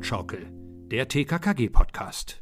[0.00, 0.46] Hollywood-Schaukel,
[0.90, 2.40] der TKKG-Podcast.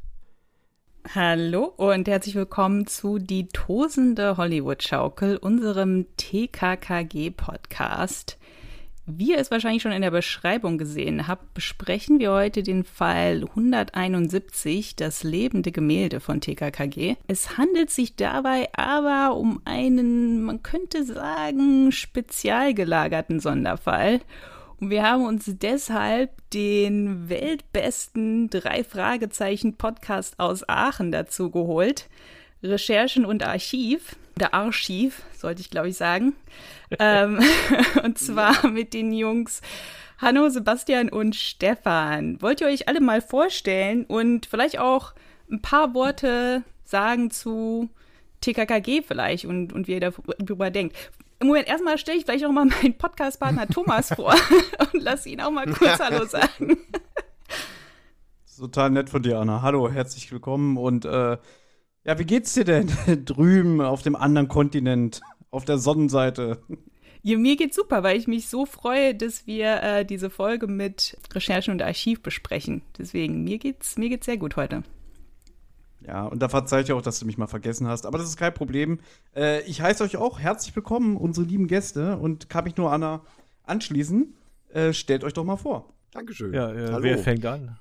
[1.12, 8.38] Hallo und herzlich willkommen zu Die Tosende Hollywood-Schaukel, unserem TKKG-Podcast.
[9.06, 13.42] Wie ihr es wahrscheinlich schon in der Beschreibung gesehen habt, besprechen wir heute den Fall
[13.42, 17.16] 171, das lebende Gemälde von TKKG.
[17.26, 24.20] Es handelt sich dabei aber um einen, man könnte sagen, spezial gelagerten Sonderfall.
[24.80, 32.08] Und wir haben uns deshalb den weltbesten drei Fragezeichen Podcast aus Aachen dazu geholt.
[32.62, 36.34] Recherchen und Archiv, oder Archiv, sollte ich glaube ich sagen.
[36.98, 37.40] ähm,
[38.04, 39.60] und zwar mit den Jungs
[40.18, 42.40] Hanno, Sebastian und Stefan.
[42.42, 45.12] Wollt ihr euch alle mal vorstellen und vielleicht auch
[45.50, 47.88] ein paar Worte sagen zu
[48.40, 50.96] TKKG vielleicht und, und wie ihr darüber denkt.
[51.40, 54.34] Moment, erstmal stelle ich vielleicht auch mal meinen Podcast-Partner Thomas vor
[54.92, 56.78] und lass ihn auch mal kurz Hallo sagen.
[58.56, 59.62] Total nett von dir, Anna.
[59.62, 60.76] Hallo, herzlich willkommen.
[60.76, 61.38] Und äh,
[62.04, 62.90] ja, wie geht's dir denn
[63.24, 65.20] drüben auf dem anderen Kontinent,
[65.52, 66.60] auf der Sonnenseite?
[67.22, 71.16] Ja, mir geht's super, weil ich mich so freue, dass wir äh, diese Folge mit
[71.32, 72.82] Recherchen und Archiv besprechen.
[72.98, 74.82] Deswegen, mir geht's, mir geht's sehr gut heute.
[76.08, 78.06] Ja, und da verzeihe ich auch, dass du mich mal vergessen hast.
[78.06, 78.98] Aber das ist kein Problem.
[79.36, 83.20] Äh, ich heiße euch auch herzlich willkommen, unsere lieben Gäste, und kann mich nur Anna
[83.64, 84.34] anschließen.
[84.72, 85.92] Äh, stellt euch doch mal vor.
[86.12, 86.54] Dankeschön.
[86.54, 87.78] Ja, äh, wer fängt an?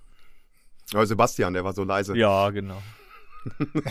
[0.94, 2.18] Oh, Sebastian, der war so leise.
[2.18, 2.82] Ja, genau.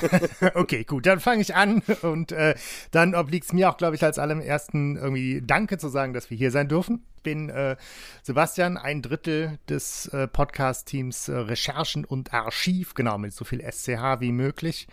[0.54, 2.54] okay, gut, dann fange ich an und äh,
[2.90, 6.36] dann obliegt es mir auch, glaube ich, als allerersten irgendwie Danke zu sagen, dass wir
[6.36, 7.04] hier sein dürfen.
[7.16, 7.76] Ich bin äh,
[8.22, 14.20] Sebastian, ein Drittel des äh, Podcast-Teams äh, Recherchen und Archiv, genau, mit so viel SCH
[14.20, 14.86] wie möglich.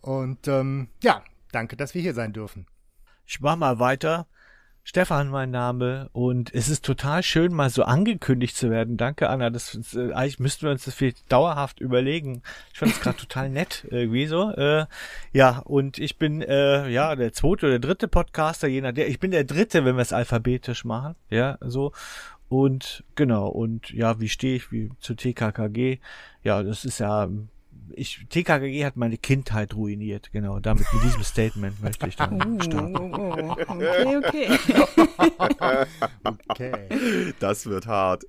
[0.00, 2.66] Und ähm, ja, danke, dass wir hier sein dürfen.
[3.26, 4.26] Ich mach mal weiter.
[4.90, 8.96] Stefan mein Name und es ist total schön, mal so angekündigt zu werden.
[8.96, 9.48] Danke, Anna.
[9.48, 12.42] Das, das äh, eigentlich müssten wir uns das viel dauerhaft überlegen.
[12.72, 14.50] Ich fand es gerade total nett irgendwie so.
[14.50, 14.86] Äh,
[15.32, 19.08] ja, und ich bin äh, ja der zweite oder dritte Podcaster, je nachdem.
[19.08, 21.14] Ich bin der dritte, wenn wir es alphabetisch machen.
[21.28, 21.92] Ja, so.
[22.48, 26.00] Und genau, und ja, wie stehe ich wie zu TKKG?
[26.42, 27.28] Ja, das ist ja
[27.94, 30.60] ich, TKKG hat meine Kindheit ruiniert, genau.
[30.60, 33.14] Damit, mit diesem Statement möchte ich dann uh, starten.
[33.14, 35.86] Oh, okay, okay.
[36.48, 37.34] okay.
[37.38, 38.24] Das wird hart.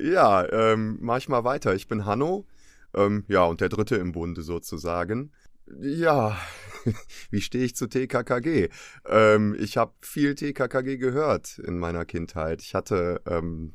[0.00, 1.74] Ja, ähm, mach ich mal weiter.
[1.74, 2.46] Ich bin Hanno.
[2.94, 5.32] Ähm, ja, und der Dritte im Bunde sozusagen.
[5.80, 6.38] Ja,
[7.30, 8.68] wie stehe ich zu TKKG?
[9.06, 12.62] Ähm, ich habe viel TKKG gehört in meiner Kindheit.
[12.62, 13.72] Ich hatte ähm,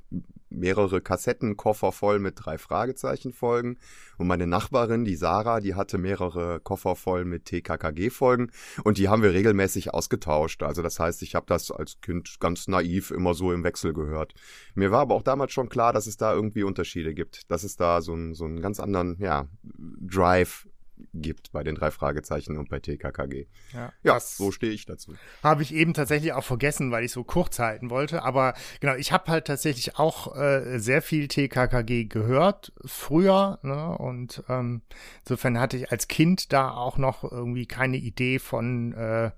[0.51, 3.78] mehrere Kassettenkoffer voll mit drei Fragezeichen-Folgen.
[4.17, 8.51] Und meine Nachbarin, die Sarah, die hatte mehrere Koffer voll mit TKKG-Folgen.
[8.84, 10.63] Und die haben wir regelmäßig ausgetauscht.
[10.63, 14.34] Also das heißt, ich habe das als Kind ganz naiv immer so im Wechsel gehört.
[14.75, 17.50] Mir war aber auch damals schon klar, dass es da irgendwie Unterschiede gibt.
[17.50, 20.68] Dass es da so, ein, so einen ganz anderen ja, Drive
[21.13, 23.47] gibt bei den drei Fragezeichen und bei TKKG.
[23.73, 25.13] Ja, ja so stehe ich dazu.
[25.44, 28.23] Habe ich eben tatsächlich auch vergessen, weil ich so kurz halten wollte.
[28.23, 33.59] Aber genau, ich habe halt tatsächlich auch äh, sehr viel TKKG gehört früher.
[33.63, 33.97] Ne?
[33.97, 34.81] Und ähm,
[35.23, 39.31] insofern hatte ich als Kind da auch noch irgendwie keine Idee von äh,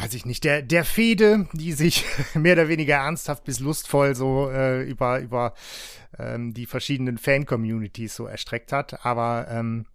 [0.00, 2.04] weiß ich nicht, der, der Fehde, die sich
[2.34, 5.54] mehr oder weniger ernsthaft bis lustvoll so äh, über, über
[6.18, 9.04] ähm, die verschiedenen Fan-Communities so erstreckt hat.
[9.04, 9.86] Aber ähm,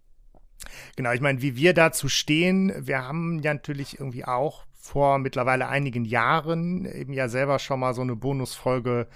[0.96, 5.68] Genau, ich meine, wie wir dazu stehen, wir haben ja natürlich irgendwie auch vor mittlerweile
[5.68, 9.08] einigen Jahren eben ja selber schon mal so eine Bonusfolge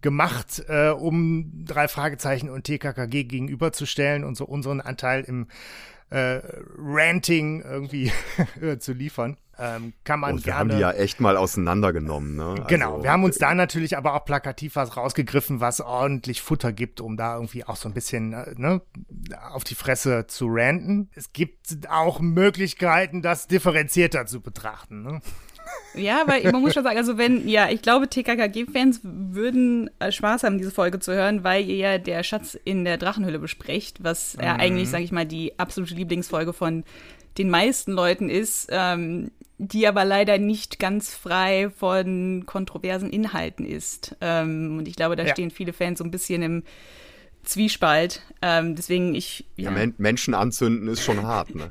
[0.00, 5.46] gemacht, äh, um drei Fragezeichen und TKKG gegenüberzustellen und so unseren Anteil im
[6.08, 6.40] äh,
[6.78, 8.12] Ranting irgendwie
[8.78, 9.36] zu liefern.
[9.62, 10.58] Ähm, kann man und wir gerne.
[10.58, 12.64] haben die ja echt mal auseinandergenommen, ne?
[12.66, 16.72] Genau, also, wir haben uns da natürlich aber auch plakativ was rausgegriffen, was ordentlich Futter
[16.72, 18.80] gibt, um da irgendwie auch so ein bisschen äh, ne,
[19.52, 21.10] auf die Fresse zu ranten.
[21.14, 25.02] Es gibt auch Möglichkeiten, das differenzierter zu betrachten.
[25.02, 25.20] Ne?
[25.94, 30.44] Ja, weil man muss schon sagen, also wenn, ja, ich glaube, TKKG-Fans würden äh, Spaß
[30.44, 34.38] haben, diese Folge zu hören, weil ihr ja der Schatz in der Drachenhülle besprecht, was
[34.40, 34.60] ja mhm.
[34.60, 36.84] eigentlich, sage ich mal, die absolute Lieblingsfolge von
[37.38, 39.30] den meisten Leuten ist, ähm,
[39.62, 44.16] die aber leider nicht ganz frei von kontroversen Inhalten ist.
[44.22, 45.32] Ähm, und ich glaube, da ja.
[45.32, 46.62] stehen viele Fans so ein bisschen im
[47.42, 48.22] Zwiespalt.
[48.40, 49.44] Ähm, deswegen ich.
[49.56, 51.68] Ja, ja Menschen anzünden ist schon hart, ne?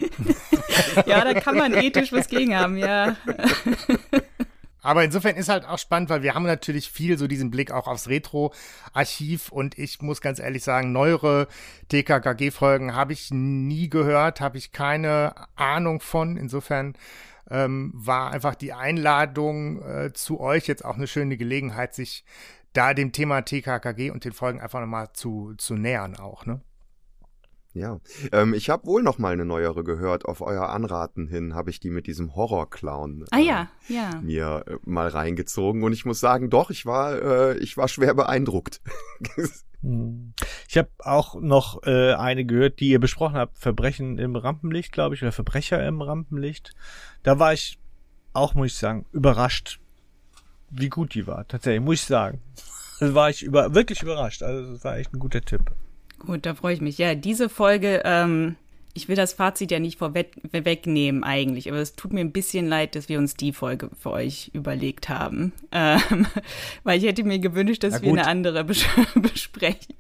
[1.07, 3.15] ja, da kann man ethisch was gegen haben, ja.
[4.81, 7.88] Aber insofern ist halt auch spannend, weil wir haben natürlich viel so diesen Blick auch
[7.88, 11.47] aufs Retro-Archiv und ich muss ganz ehrlich sagen, neuere
[11.91, 16.38] DKKG-Folgen habe ich nie gehört, habe ich keine Ahnung von.
[16.38, 16.94] Insofern
[17.50, 22.24] ähm, war einfach die Einladung äh, zu euch jetzt auch eine schöne Gelegenheit, sich
[22.74, 26.62] da dem Thema TKKG und den Folgen einfach nochmal zu, zu nähern auch, ne?
[27.79, 28.01] Ja,
[28.33, 30.25] ähm, ich habe wohl noch mal eine neuere gehört.
[30.25, 34.21] Auf euer Anraten hin habe ich die mit diesem Horrorclown ah, ja, äh, ja.
[34.21, 38.13] mir äh, mal reingezogen und ich muss sagen, doch, ich war, äh, ich war schwer
[38.13, 38.81] beeindruckt.
[39.81, 40.33] Hm.
[40.67, 45.15] Ich habe auch noch äh, eine gehört, die ihr besprochen habt, Verbrechen im Rampenlicht, glaube
[45.15, 46.71] ich, oder Verbrecher im Rampenlicht.
[47.23, 47.79] Da war ich
[48.33, 49.79] auch, muss ich sagen, überrascht,
[50.69, 51.47] wie gut die war.
[51.47, 52.41] Tatsächlich, muss ich sagen.
[52.99, 54.43] Da war ich über, wirklich überrascht.
[54.43, 55.71] Also, das war echt ein guter Tipp.
[56.19, 56.98] Gut, da freue ich mich.
[56.98, 58.56] Ja, diese Folge, ähm,
[58.94, 62.95] ich will das Fazit ja nicht vorwegnehmen eigentlich, aber es tut mir ein bisschen leid,
[62.95, 65.54] dass wir uns die Folge für euch überlegt haben.
[65.71, 66.25] Ähm,
[66.83, 68.83] weil ich hätte mir gewünscht, dass wir eine andere bes
[69.16, 69.94] besprechen.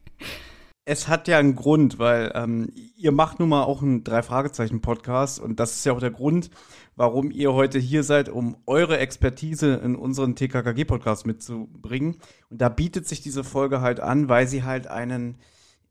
[0.83, 5.59] Es hat ja einen Grund, weil ähm, ihr macht nun mal auch einen Drei-Fragezeichen-Podcast und
[5.59, 6.49] das ist ja auch der Grund,
[6.95, 12.17] warum ihr heute hier seid, um eure Expertise in unseren TKKG-Podcast mitzubringen.
[12.49, 15.37] Und da bietet sich diese Folge halt an, weil sie halt einen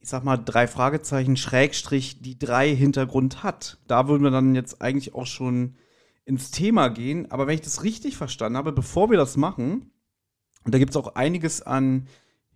[0.08, 3.76] ich sag mal, drei Fragezeichen, Schrägstrich, die drei Hintergrund hat.
[3.88, 5.74] Da würden wir dann jetzt eigentlich auch schon
[6.24, 7.30] ins Thema gehen.
[7.30, 9.90] Aber wenn ich das richtig verstanden habe, bevor wir das machen,
[10.64, 12.06] und da gibt es auch einiges an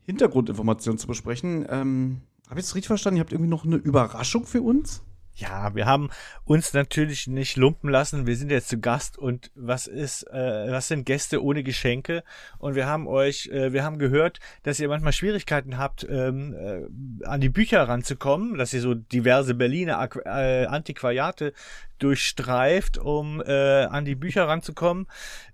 [0.01, 3.19] Hintergrundinformationen zu besprechen, ähm, habe ich das richtig verstanden?
[3.19, 5.03] Ihr habt irgendwie noch eine Überraschung für uns?
[5.35, 6.11] Ja, wir haben
[6.45, 8.27] uns natürlich nicht lumpen lassen.
[8.27, 12.23] Wir sind jetzt zu Gast und was ist, äh, was sind Gäste ohne Geschenke?
[12.59, 17.25] Und wir haben euch, äh, wir haben gehört, dass ihr manchmal Schwierigkeiten habt, ähm, äh,
[17.25, 21.55] an die Bücher ranzukommen, dass ihr so diverse Berliner Aqu äh, Antiquariate
[22.03, 25.07] durchstreift, um äh, an die Bücher ranzukommen.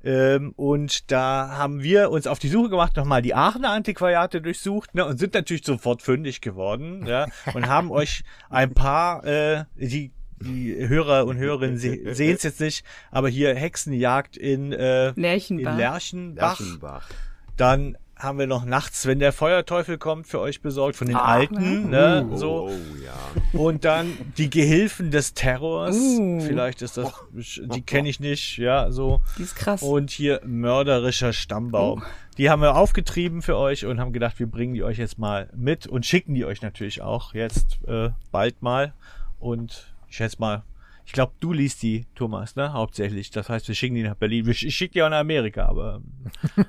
[0.03, 4.95] Ähm, und da haben wir uns auf die Suche gemacht, nochmal die Aachener Antiquariate durchsucht
[4.95, 10.13] ne, und sind natürlich sofort fündig geworden ja, und haben euch ein paar, äh, die
[10.41, 15.73] die Hörer und Hörerinnen se sehen es jetzt nicht, aber hier Hexenjagd in, äh, Lärchenbach.
[15.73, 16.61] in Lärchenbach.
[16.61, 17.09] Lärchenbach.
[17.57, 21.25] Dann haben wir noch nachts, wenn der Feuerteufel kommt, für euch besorgt von den ah,
[21.25, 22.27] Alten, ne?
[22.29, 22.69] Uh, so.
[22.69, 23.59] Oh, ja.
[23.59, 25.97] Und dann die Gehilfen des Terrors.
[25.97, 26.41] Uh.
[26.41, 29.21] Vielleicht ist das, die kenne ich nicht, ja, so.
[29.39, 29.83] Die ist krass.
[29.83, 32.01] Und hier mörderischer Stammbaum.
[32.01, 32.05] Uh.
[32.39, 35.49] Die haben wir aufgetrieben für euch und haben gedacht, wir bringen die euch jetzt mal
[35.57, 38.95] mit und schicken die euch natürlich auch jetzt äh, bald mal.
[39.39, 40.65] Und ich schätze mal,
[41.05, 42.73] ich glaube, du liest die, Thomas, ne?
[42.73, 43.31] Hauptsächlich.
[43.31, 44.47] Das heißt, wir schicken die nach Berlin.
[44.49, 46.03] Ich schicke die auch nach Amerika, aber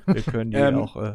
[0.06, 0.96] wir können die ähm, auch.
[0.96, 1.12] Äh,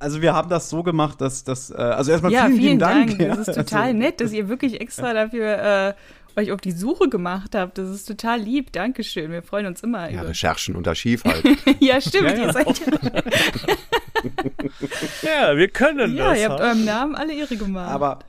[0.00, 3.18] also wir haben das so gemacht, dass das, äh, also erstmal ja, vielen, vielen Dank.
[3.18, 3.20] Dank.
[3.20, 3.36] Ja.
[3.36, 5.94] Das ist total also, nett, dass ihr wirklich extra dafür
[6.36, 7.78] äh, euch auf die Suche gemacht habt.
[7.78, 8.72] Das ist total lieb.
[8.72, 9.30] Dankeschön.
[9.30, 10.10] Wir freuen uns immer.
[10.10, 11.44] Ja, über Recherchen und Archiv halt.
[11.80, 12.36] ja, stimmt.
[12.38, 12.66] Ja, seid
[15.22, 16.38] ja, wir können ja, das.
[16.38, 17.90] Ja, ihr habt eurem Namen alle Ehre gemacht.
[17.90, 18.20] Aber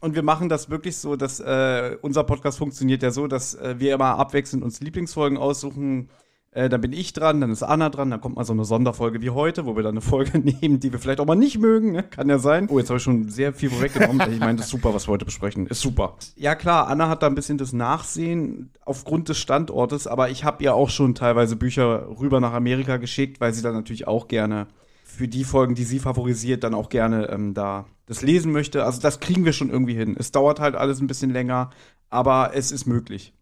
[0.00, 3.76] und wir machen das wirklich so, dass äh, unser Podcast funktioniert ja so, dass äh,
[3.78, 6.10] wir immer abwechselnd uns Lieblingsfolgen aussuchen
[6.54, 9.20] äh, dann bin ich dran, dann ist Anna dran, dann kommt mal so eine Sonderfolge
[9.20, 11.92] wie heute, wo wir dann eine Folge nehmen, die wir vielleicht auch mal nicht mögen,
[11.92, 12.04] ne?
[12.04, 12.68] kann ja sein.
[12.70, 14.32] Oh, jetzt habe ich schon sehr viel vorweggenommen.
[14.32, 15.66] ich meine, das ist super, was wir heute besprechen.
[15.66, 16.16] Ist super.
[16.36, 20.62] Ja klar, Anna hat da ein bisschen das Nachsehen aufgrund des Standortes, aber ich habe
[20.62, 24.68] ihr auch schon teilweise Bücher rüber nach Amerika geschickt, weil sie dann natürlich auch gerne
[25.02, 28.84] für die Folgen, die sie favorisiert, dann auch gerne ähm, da das lesen möchte.
[28.84, 30.14] Also das kriegen wir schon irgendwie hin.
[30.18, 31.70] Es dauert halt alles ein bisschen länger,
[32.10, 33.32] aber es ist möglich.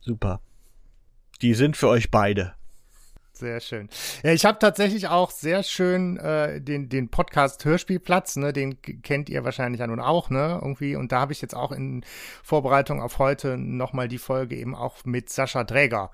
[0.00, 0.40] Super.
[1.42, 2.54] Die sind für euch beide.
[3.36, 3.90] Sehr schön.
[4.22, 9.28] Ja, ich habe tatsächlich auch sehr schön äh, den, den Podcast Hörspielplatz, ne, den kennt
[9.28, 10.96] ihr wahrscheinlich ja nun auch, ne, irgendwie.
[10.96, 12.02] Und da habe ich jetzt auch in
[12.42, 16.10] Vorbereitung auf heute nochmal die Folge eben auch mit Sascha Dräger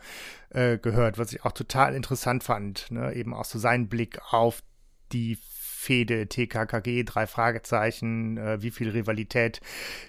[0.50, 4.64] äh, gehört, was ich auch total interessant fand, ne, eben auch so seinen Blick auf
[5.12, 5.38] die
[5.82, 9.60] Fehde TKKG, drei Fragezeichen, äh, wie viel Rivalität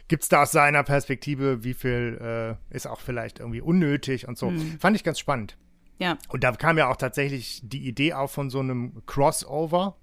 [0.08, 2.20] gibt's da aus seiner Perspektive, wie viel
[2.72, 4.52] äh, ist auch vielleicht irgendwie unnötig und so.
[4.52, 4.80] Mhm.
[4.80, 5.58] Fand ich ganz spannend.
[5.98, 6.18] Ja.
[6.30, 9.98] Und da kam ja auch tatsächlich die Idee auf von so einem Crossover.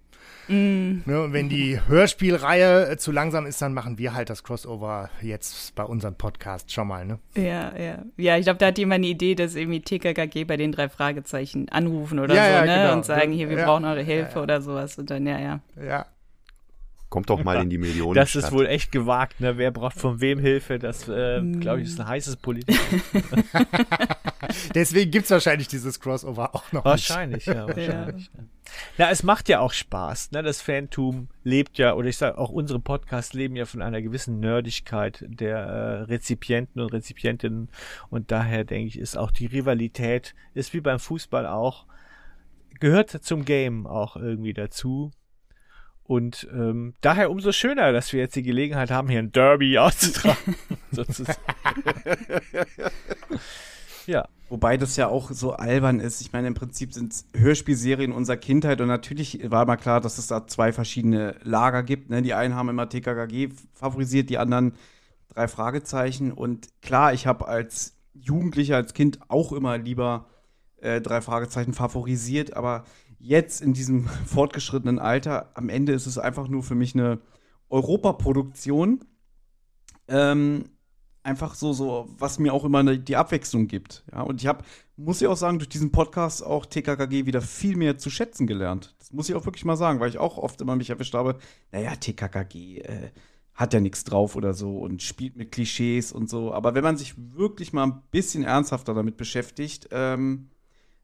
[0.49, 1.03] Mm.
[1.05, 5.09] Ne, und wenn die Hörspielreihe äh, zu langsam ist, dann machen wir halt das Crossover
[5.23, 7.19] jetzt bei unserem Podcast schon mal, ne?
[7.37, 8.05] Ja, ja.
[8.17, 11.69] Ja, ich glaube, da hat jemand eine Idee, dass irgendwie TKKG bei den drei Fragezeichen
[11.69, 12.83] anrufen oder ja, so, ja, ne?
[12.83, 12.93] Genau.
[12.95, 14.99] Und sagen, hier, wir ja, brauchen eure Hilfe oder sowas.
[14.99, 15.61] Und dann, ja, ja.
[15.81, 16.07] Ja,
[17.11, 18.15] Kommt doch mal in die Millionen.
[18.15, 19.59] Das ist wohl echt gewagt, ne?
[19.59, 20.79] Wer braucht von wem Hilfe?
[20.79, 22.79] Das, äh, glaube ich, ist ein heißes Politik.
[24.75, 26.85] Deswegen gibt es wahrscheinlich dieses Crossover auch noch.
[26.85, 27.57] Wahrscheinlich, nicht.
[27.57, 28.31] ja, wahrscheinlich.
[28.33, 28.41] Ja.
[28.99, 30.45] Na, es macht ja auch Spaß, ne?
[30.45, 34.39] Das Fantum lebt ja, oder ich sage auch unsere Podcasts leben ja von einer gewissen
[34.39, 37.69] Nerdigkeit der äh, Rezipienten und Rezipientinnen.
[38.11, 41.87] Und daher denke ich, ist auch die Rivalität, ist wie beim Fußball auch,
[42.79, 45.11] gehört zum Game auch irgendwie dazu.
[46.11, 50.57] Und ähm, daher umso schöner, dass wir jetzt die Gelegenheit haben, hier ein Derby auszutragen.
[54.07, 54.29] Ja.
[54.49, 56.21] Wobei das ja auch so albern ist.
[56.21, 60.19] Ich meine, im Prinzip sind es Hörspielserien unserer Kindheit und natürlich war mal klar, dass
[60.19, 62.11] es da zwei verschiedene Lager gibt.
[62.11, 62.23] Ne?
[62.23, 64.73] Die einen haben immer TKKG favorisiert, die anderen
[65.29, 66.33] drei Fragezeichen.
[66.33, 70.27] Und klar, ich habe als Jugendlicher, als Kind auch immer lieber
[70.79, 72.85] äh, drei Fragezeichen favorisiert, aber
[73.21, 77.21] jetzt in diesem fortgeschrittenen Alter, am Ende ist es einfach nur für mich eine
[77.69, 79.05] Europaproduktion.
[80.09, 80.65] Ähm,
[81.23, 84.05] einfach so, so, was mir auch immer die Abwechslung gibt.
[84.11, 84.65] Ja, und ich habe,
[84.97, 88.95] muss ich auch sagen, durch diesen Podcast auch TKKG wieder viel mehr zu schätzen gelernt.
[88.99, 91.37] Das muss ich auch wirklich mal sagen, weil ich auch oft immer mich erwischt habe,
[91.73, 93.11] naja, TKKG äh,
[93.55, 96.55] hat ja nichts drauf oder so und spielt mit Klischees und so.
[96.55, 100.49] Aber wenn man sich wirklich mal ein bisschen ernsthafter damit beschäftigt, ähm,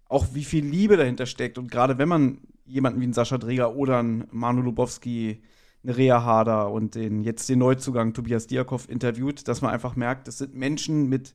[0.08, 3.76] auch wie viel Liebe dahinter steckt und gerade wenn man jemanden wie einen Sascha Dreger
[3.76, 5.42] oder einen Manu Lubowski
[5.82, 10.26] eine Rea Harder und den, jetzt den Neuzugang Tobias Diakov interviewt, dass man einfach merkt,
[10.26, 11.34] das sind Menschen mit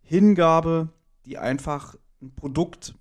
[0.00, 0.88] Hingabe,
[1.26, 2.94] die einfach ein Produkt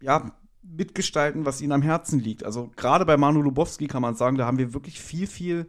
[0.00, 2.44] ja, mitgestalten, was ihnen am Herzen liegt.
[2.44, 5.66] Also gerade bei Manu Lubowski kann man sagen, da haben wir wirklich viel, viel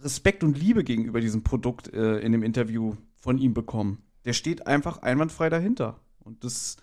[0.00, 4.02] Respekt und Liebe gegenüber diesem Produkt äh, in dem Interview von ihm bekommen.
[4.24, 6.00] Der steht einfach einwandfrei dahinter.
[6.18, 6.76] Und das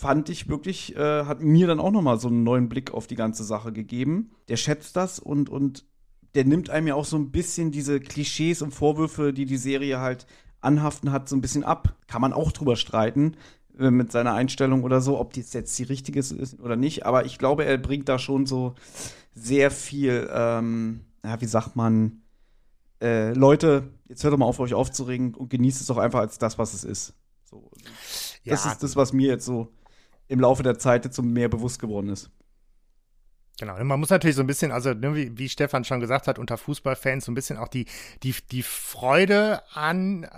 [0.00, 3.16] fand ich wirklich, äh, hat mir dann auch nochmal so einen neuen Blick auf die
[3.16, 4.30] ganze Sache gegeben.
[4.48, 5.84] Der schätzt das und, und
[6.34, 10.00] der nimmt einem ja auch so ein bisschen diese Klischees und Vorwürfe, die die Serie
[10.00, 10.26] halt
[10.62, 11.96] anhaften hat, so ein bisschen ab.
[12.06, 13.36] Kann man auch drüber streiten
[13.78, 17.04] äh, mit seiner Einstellung oder so, ob das jetzt die richtige ist oder nicht.
[17.04, 18.76] Aber ich glaube, er bringt da schon so
[19.34, 22.22] sehr viel, ähm, ja, wie sagt man,
[23.02, 26.38] äh, Leute, jetzt hört doch mal auf, euch aufzuregen und genießt es doch einfach als
[26.38, 27.12] das, was es ist.
[27.44, 27.70] So,
[28.46, 28.72] das ja.
[28.72, 29.68] ist das, was mir jetzt so
[30.30, 32.30] im Laufe der Zeit jetzt so mehr bewusst geworden ist.
[33.58, 36.38] Genau, man muss natürlich so ein bisschen, also ne, wie, wie Stefan schon gesagt hat,
[36.38, 37.86] unter Fußballfans so ein bisschen auch die,
[38.22, 40.28] die, die Freude an, äh,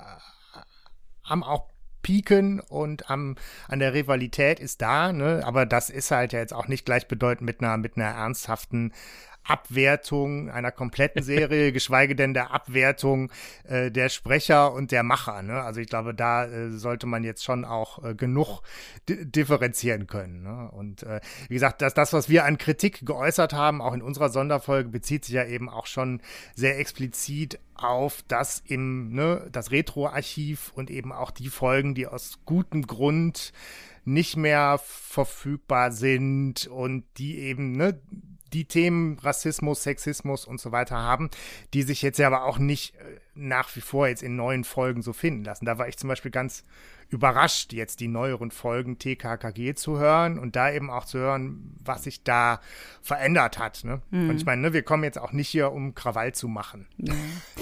[1.22, 1.68] am auch
[2.02, 3.36] Piken und am,
[3.68, 5.42] an der Rivalität ist da, ne?
[5.44, 8.92] aber das ist halt ja jetzt auch nicht gleichbedeutend mit einer, mit einer ernsthaften
[9.44, 13.30] Abwertung einer kompletten Serie, geschweige denn der Abwertung
[13.64, 15.42] äh, der Sprecher und der Macher.
[15.42, 15.60] Ne?
[15.60, 18.62] Also ich glaube, da äh, sollte man jetzt schon auch äh, genug
[19.08, 20.42] differenzieren können.
[20.42, 20.70] Ne?
[20.70, 24.28] Und äh, wie gesagt, das, das, was wir an Kritik geäußert haben, auch in unserer
[24.28, 26.20] Sonderfolge, bezieht sich ja eben auch schon
[26.54, 32.38] sehr explizit auf das im, ne, das Retro-Archiv und eben auch die Folgen, die aus
[32.44, 33.52] gutem Grund
[34.04, 38.00] nicht mehr verfügbar sind und die eben, ne,
[38.52, 41.30] die Themen Rassismus, Sexismus und so weiter haben,
[41.74, 45.02] die sich jetzt ja aber auch nicht äh, nach wie vor jetzt in neuen Folgen
[45.02, 45.64] so finden lassen.
[45.64, 46.64] Da war ich zum Beispiel ganz
[47.12, 52.04] überrascht, jetzt die neueren Folgen TKKG zu hören und da eben auch zu hören, was
[52.04, 52.60] sich da
[53.02, 53.84] verändert hat.
[53.84, 54.00] Ne?
[54.10, 54.30] Mhm.
[54.30, 56.86] Und ich meine, ne, wir kommen jetzt auch nicht hier, um Krawall zu machen.
[56.96, 57.12] Ja.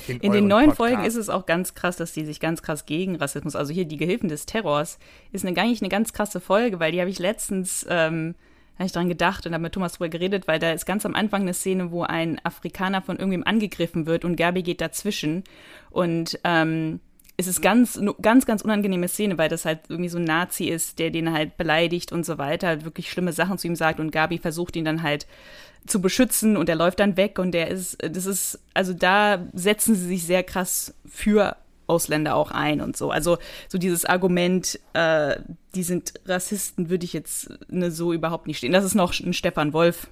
[0.06, 0.76] In, in den neuen Podcast.
[0.76, 3.86] Folgen ist es auch ganz krass, dass die sich ganz krass gegen Rassismus, also hier
[3.86, 4.98] die Gehilfen des Terrors,
[5.32, 8.36] ist eine, gar nicht eine ganz krasse Folge, weil die habe ich letztens ähm,
[8.80, 11.14] habe ich dran gedacht und habe mit Thomas drüber geredet, weil da ist ganz am
[11.14, 15.44] Anfang eine Szene, wo ein Afrikaner von irgendwem angegriffen wird und Gabi geht dazwischen.
[15.90, 17.00] Und ähm,
[17.36, 20.98] es ist ganz, ganz, ganz unangenehme Szene, weil das halt irgendwie so ein Nazi ist,
[20.98, 24.38] der den halt beleidigt und so weiter, wirklich schlimme Sachen zu ihm sagt und Gabi
[24.38, 25.26] versucht ihn dann halt
[25.86, 29.94] zu beschützen und er läuft dann weg und der ist, das ist, also da setzen
[29.94, 31.56] sie sich sehr krass für
[31.90, 33.10] Ausländer auch ein und so.
[33.10, 35.36] Also so dieses Argument, äh,
[35.74, 38.72] die sind Rassisten, würde ich jetzt ne, so überhaupt nicht stehen.
[38.72, 40.06] Das ist noch ein Stefan Wolf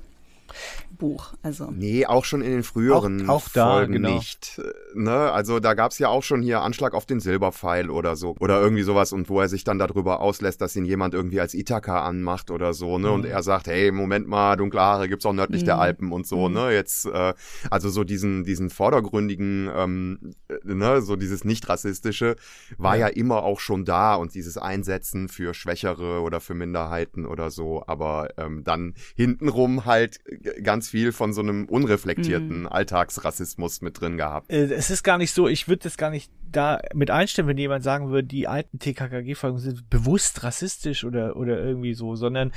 [0.99, 1.35] Buch.
[1.43, 1.71] Also.
[1.71, 4.17] Nee, auch schon in den früheren auch, auch da, Folgen genau.
[4.17, 4.61] nicht.
[4.95, 5.11] Ne?
[5.11, 8.37] Also da gab's ja auch schon hier Anschlag auf den Silberpfeil oder so.
[8.41, 11.55] Oder irgendwie sowas und wo er sich dann darüber auslässt, dass ihn jemand irgendwie als
[11.55, 13.09] Ithaka anmacht oder so, ne?
[13.09, 13.15] Mhm.
[13.15, 15.67] Und er sagt, hey, Moment mal, dunkle Haare gibt's auch nördlich mhm.
[15.67, 16.55] der Alpen und so, mhm.
[16.55, 16.73] ne?
[16.73, 17.35] Jetzt, äh,
[17.71, 22.37] also so diesen, diesen vordergründigen, ähm, ne, so dieses nicht-rassistische
[22.77, 23.09] war ja.
[23.09, 27.85] ja immer auch schon da und dieses Einsetzen für Schwächere oder für Minderheiten oder so,
[27.87, 30.21] aber ähm, dann hintenrum halt
[30.63, 32.69] ganz viel von so einem unreflektierten mhm.
[32.69, 34.51] Alltagsrassismus mit drin gehabt.
[34.51, 37.59] Äh, es ist gar nicht so, ich würde das gar nicht da mit einstimmen, wenn
[37.59, 42.53] jemand sagen würde, die alten TKKG-Folgen sind bewusst rassistisch oder, oder irgendwie so, sondern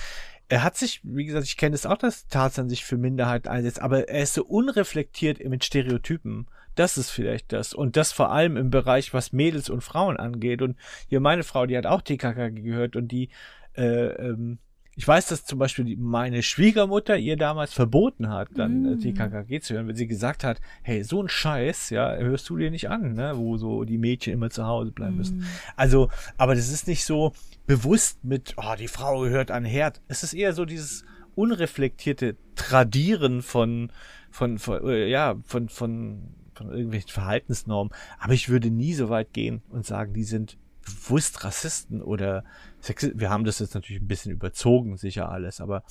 [0.51, 3.81] er hat sich, wie gesagt, ich kenne es auch, dass Tarzan sich für Minderheiten einsetzt,
[3.81, 6.47] aber er ist so unreflektiert mit Stereotypen.
[6.75, 7.73] Das ist vielleicht das.
[7.73, 10.61] Und das vor allem im Bereich, was Mädels und Frauen angeht.
[10.61, 13.29] Und hier meine Frau, die hat auch TKKG gehört und die
[13.77, 14.59] äh, ähm,
[14.95, 18.99] ich weiß, dass zum Beispiel die, meine Schwiegermutter ihr damals verboten hat, dann mm.
[18.99, 22.57] die KKG zu hören, wenn sie gesagt hat, hey, so ein Scheiß, ja, hörst du
[22.57, 25.17] dir nicht an, ne, wo so die Mädchen immer zu Hause bleiben mm.
[25.17, 25.45] müssen.
[25.77, 27.33] Also, aber das ist nicht so
[27.67, 30.01] bewusst mit, oh, die Frau gehört an Herd.
[30.09, 31.05] Es ist eher so dieses
[31.35, 33.91] unreflektierte Tradieren von,
[34.29, 37.93] von, von äh, ja, von, von, von irgendwelchen Verhaltensnormen.
[38.19, 42.43] Aber ich würde nie so weit gehen und sagen, die sind bewusst Rassisten oder
[42.81, 43.19] Sexisten.
[43.19, 45.83] Wir haben das jetzt natürlich ein bisschen überzogen, sicher alles, aber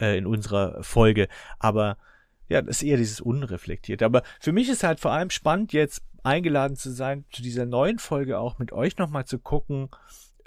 [0.00, 1.28] äh, in unserer Folge.
[1.58, 1.96] Aber
[2.48, 4.04] ja, das ist eher dieses Unreflektierte.
[4.04, 7.98] Aber für mich ist halt vor allem spannend, jetzt eingeladen zu sein, zu dieser neuen
[7.98, 9.88] Folge auch mit euch nochmal zu gucken,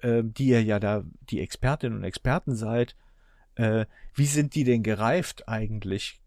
[0.01, 2.95] äh, die ihr ja da die Expertinnen und Experten seid.
[3.55, 6.21] Äh, wie sind die denn gereift eigentlich?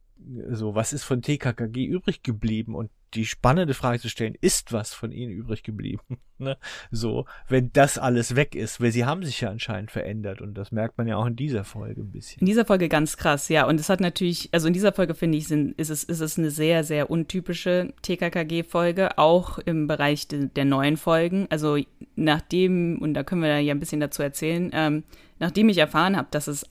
[0.50, 2.74] So, was ist von TKKG übrig geblieben?
[2.74, 6.19] Und die spannende Frage zu stellen, ist was von ihnen übrig geblieben?
[6.38, 6.57] ne?
[6.90, 10.73] So, wenn das alles weg ist, weil sie haben sich ja anscheinend verändert und das
[10.73, 12.40] merkt man ja auch in dieser Folge ein bisschen.
[12.40, 13.67] In dieser Folge ganz krass, ja.
[13.67, 16.38] Und es hat natürlich, also in dieser Folge finde ich, sind, ist, es, ist es
[16.38, 21.47] eine sehr, sehr untypische TKKG-Folge, auch im Bereich de, der neuen Folgen.
[21.50, 21.79] Also
[22.17, 25.05] nachdem, und da können wir ja ein bisschen dazu erzählen, ähm,
[25.38, 26.67] nachdem ich erfahren habe, dass es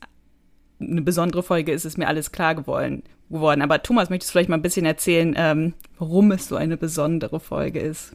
[0.80, 3.02] eine besondere Folge ist, ist mir alles klar geworden.
[3.30, 3.62] Geworden.
[3.62, 7.40] Aber Thomas, möchtest du vielleicht mal ein bisschen erzählen, ähm, warum es so eine besondere
[7.40, 8.14] Folge ist?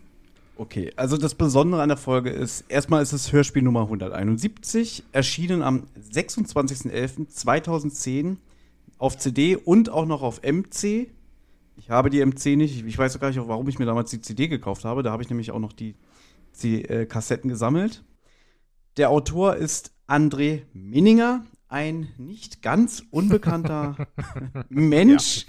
[0.58, 5.62] Okay, also das Besondere an der Folge ist, erstmal ist es Hörspiel Nummer 171, erschienen
[5.62, 8.38] am 26.11.2010
[8.98, 11.10] auf CD und auch noch auf MC.
[11.76, 14.48] Ich habe die MC nicht, ich weiß gar nicht, warum ich mir damals die CD
[14.48, 15.04] gekauft habe.
[15.04, 15.96] Da habe ich nämlich auch noch die,
[16.62, 18.06] die äh, Kassetten gesammelt.
[18.96, 23.96] Der Autor ist André Minninger, ein nicht ganz unbekannter
[24.70, 25.46] Mensch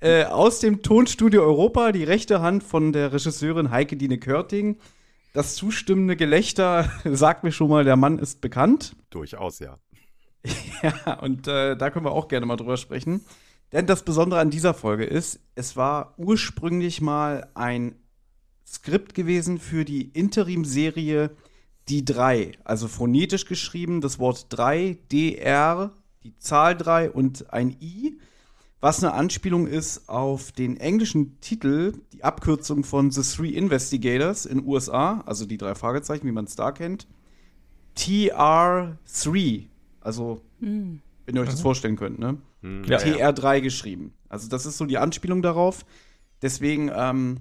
[0.00, 4.78] äh, aus dem Tonstudio Europa, die rechte Hand von der Regisseurin Heike Dine Körting.
[5.32, 8.96] Das zustimmende Gelächter sagt mir schon mal, der Mann ist bekannt.
[9.10, 9.78] Durchaus, ja.
[10.82, 13.24] ja, und äh, da können wir auch gerne mal drüber sprechen.
[13.72, 17.94] Denn das Besondere an dieser Folge ist, es war ursprünglich mal ein
[18.66, 21.30] Skript gewesen für die Interim-Serie
[21.88, 28.18] die 3, also phonetisch geschrieben, das Wort 3, DR, die Zahl 3 und ein I,
[28.80, 34.64] was eine Anspielung ist auf den englischen Titel, die Abkürzung von The Three Investigators in
[34.64, 37.06] USA, also die drei Fragezeichen, wie man es da kennt.
[37.96, 39.66] TR3,
[40.00, 41.02] also mhm.
[41.26, 41.62] wenn ihr euch das mhm.
[41.62, 42.38] vorstellen könnt, ne?
[42.62, 42.84] Mhm.
[42.84, 43.60] Ja, TR3 ja.
[43.60, 44.14] geschrieben.
[44.28, 45.84] Also das ist so die Anspielung darauf.
[46.40, 47.40] Deswegen, ähm,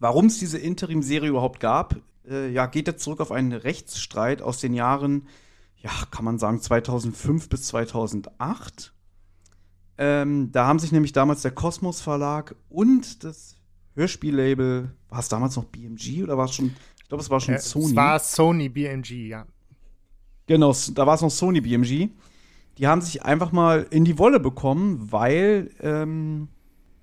[0.00, 1.96] warum es diese Interim-Serie überhaupt gab,
[2.28, 5.26] äh, ja, geht jetzt zurück auf einen Rechtsstreit aus den Jahren,
[5.76, 8.92] ja, kann man sagen, 2005 bis 2008.
[9.98, 13.56] Ähm, da haben sich nämlich damals der Kosmos Verlag und das
[13.94, 17.54] Hörspiellabel, war es damals noch BMG oder war es schon, ich glaube, es war schon
[17.54, 17.86] ja, Sony.
[17.86, 19.46] Es war Sony BMG, ja.
[20.46, 22.08] Genau, da war es noch Sony BMG.
[22.78, 26.48] Die haben sich einfach mal in die Wolle bekommen, weil ähm,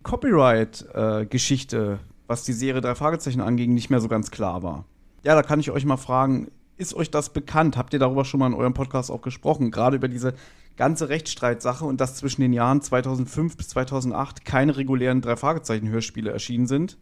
[0.03, 4.85] Copyright-Geschichte, äh, was die Serie drei Fragezeichen anging, nicht mehr so ganz klar war
[5.27, 7.75] ja, da kann ich euch mal fragen, ist euch das bekannt?
[7.75, 9.71] Habt ihr darüber schon mal in eurem Podcast auch gesprochen?
[9.71, 10.35] Gerade über diese
[10.77, 16.97] ganze Rechtsstreitsache und dass zwischen den Jahren 2005 bis 2008 keine regulären Drei-Fragezeichen-Hörspiele erschienen sind?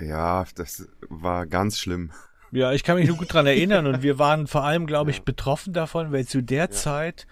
[0.00, 2.12] Ja, das war ganz schlimm.
[2.50, 5.18] Ja, ich kann mich nur gut dran erinnern und wir waren vor allem, glaube ich,
[5.18, 5.22] ja.
[5.26, 6.70] betroffen davon, weil zu der ja.
[6.70, 7.26] Zeit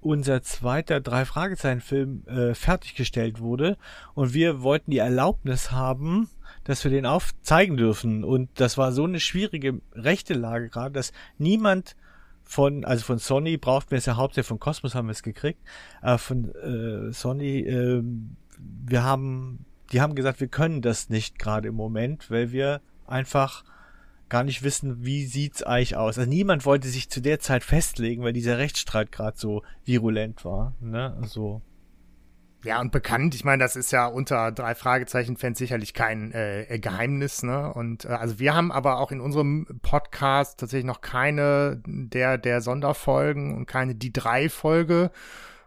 [0.00, 3.76] unser zweiter Drei-Fragezeichen-Film äh, fertiggestellt wurde
[4.14, 6.30] und wir wollten die Erlaubnis haben,
[6.64, 8.24] dass wir den aufzeigen dürfen.
[8.24, 11.96] Und das war so eine schwierige rechte Lage gerade, dass niemand
[12.42, 15.60] von, also von Sony brauchten wir es ja hauptsächlich von Cosmos haben wir es gekriegt,
[16.02, 18.02] aber von äh, Sony, äh,
[18.58, 23.64] wir haben, die haben gesagt, wir können das nicht gerade im Moment, weil wir einfach
[24.28, 26.18] gar nicht wissen, wie sieht's eigentlich aus.
[26.18, 30.74] Also niemand wollte sich zu der Zeit festlegen, weil dieser Rechtsstreit gerade so virulent war.
[30.80, 31.16] Ne?
[31.20, 31.62] Also
[32.64, 37.42] ja, und bekannt, ich meine, das ist ja unter drei Fragezeichen-Fans sicherlich kein äh, Geheimnis,
[37.42, 37.72] ne?
[37.72, 42.60] Und äh, also wir haben aber auch in unserem Podcast tatsächlich noch keine der, der
[42.60, 45.10] Sonderfolgen und keine die drei Folge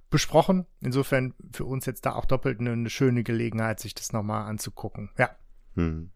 [0.10, 0.66] besprochen.
[0.82, 5.12] Insofern für uns jetzt da auch doppelt eine, eine schöne Gelegenheit, sich das nochmal anzugucken.
[5.18, 5.30] Ja.
[5.76, 6.12] Hm.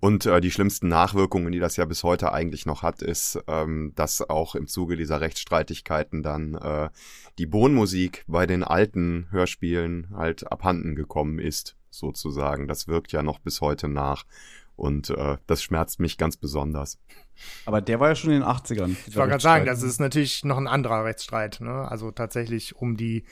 [0.00, 3.92] Und äh, die schlimmsten Nachwirkungen, die das ja bis heute eigentlich noch hat, ist, ähm,
[3.94, 6.90] dass auch im Zuge dieser Rechtsstreitigkeiten dann äh,
[7.38, 12.68] die Bohnmusik bei den alten Hörspielen halt abhanden gekommen ist, sozusagen.
[12.68, 14.24] Das wirkt ja noch bis heute nach.
[14.76, 16.98] Und äh, das schmerzt mich ganz besonders.
[17.66, 18.96] Aber der war ja schon in den 80ern.
[19.06, 21.60] Ich wollte gerade sagen, das ist natürlich noch ein anderer Rechtsstreit.
[21.60, 21.86] Ne?
[21.88, 23.24] Also tatsächlich um die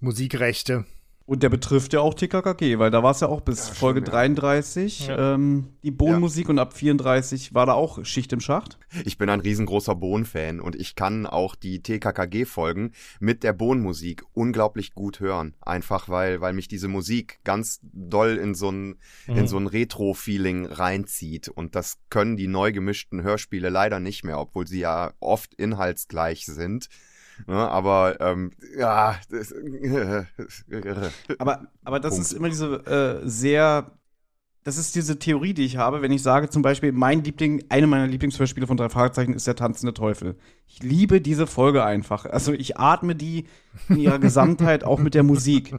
[0.00, 0.86] Musikrechte.
[1.30, 4.00] Und der betrifft ja auch TKKG, weil da war es ja auch bis ja, Folge
[4.00, 5.34] stimmt, 33 ja.
[5.34, 6.50] ähm, die Bohnenmusik ja.
[6.50, 8.80] und ab 34 war da auch Schicht im Schacht.
[9.04, 14.92] Ich bin ein riesengroßer Bohnen-Fan und ich kann auch die TKKG-Folgen mit der Bohnenmusik unglaublich
[14.92, 15.54] gut hören.
[15.60, 18.96] Einfach weil, weil mich diese Musik ganz doll in so ein,
[19.28, 19.36] mhm.
[19.36, 21.48] in so ein Retro-Feeling reinzieht.
[21.48, 26.46] Und das können die neu gemischten Hörspiele leider nicht mehr, obwohl sie ja oft inhaltsgleich
[26.46, 26.88] sind.
[27.46, 29.16] Ne, aber ähm, ja.
[31.38, 32.26] aber, aber das Punkt.
[32.26, 33.92] ist immer diese äh, sehr
[34.62, 37.86] das ist diese Theorie, die ich habe, wenn ich sage, zum Beispiel, mein Liebling, eine
[37.86, 40.36] meiner Lieblingshörspiele von drei Fragezeichen ist der tanzende Teufel.
[40.66, 42.26] Ich liebe diese Folge einfach.
[42.26, 43.46] Also ich atme die
[43.88, 45.74] in ihrer Gesamtheit, auch mit der Musik.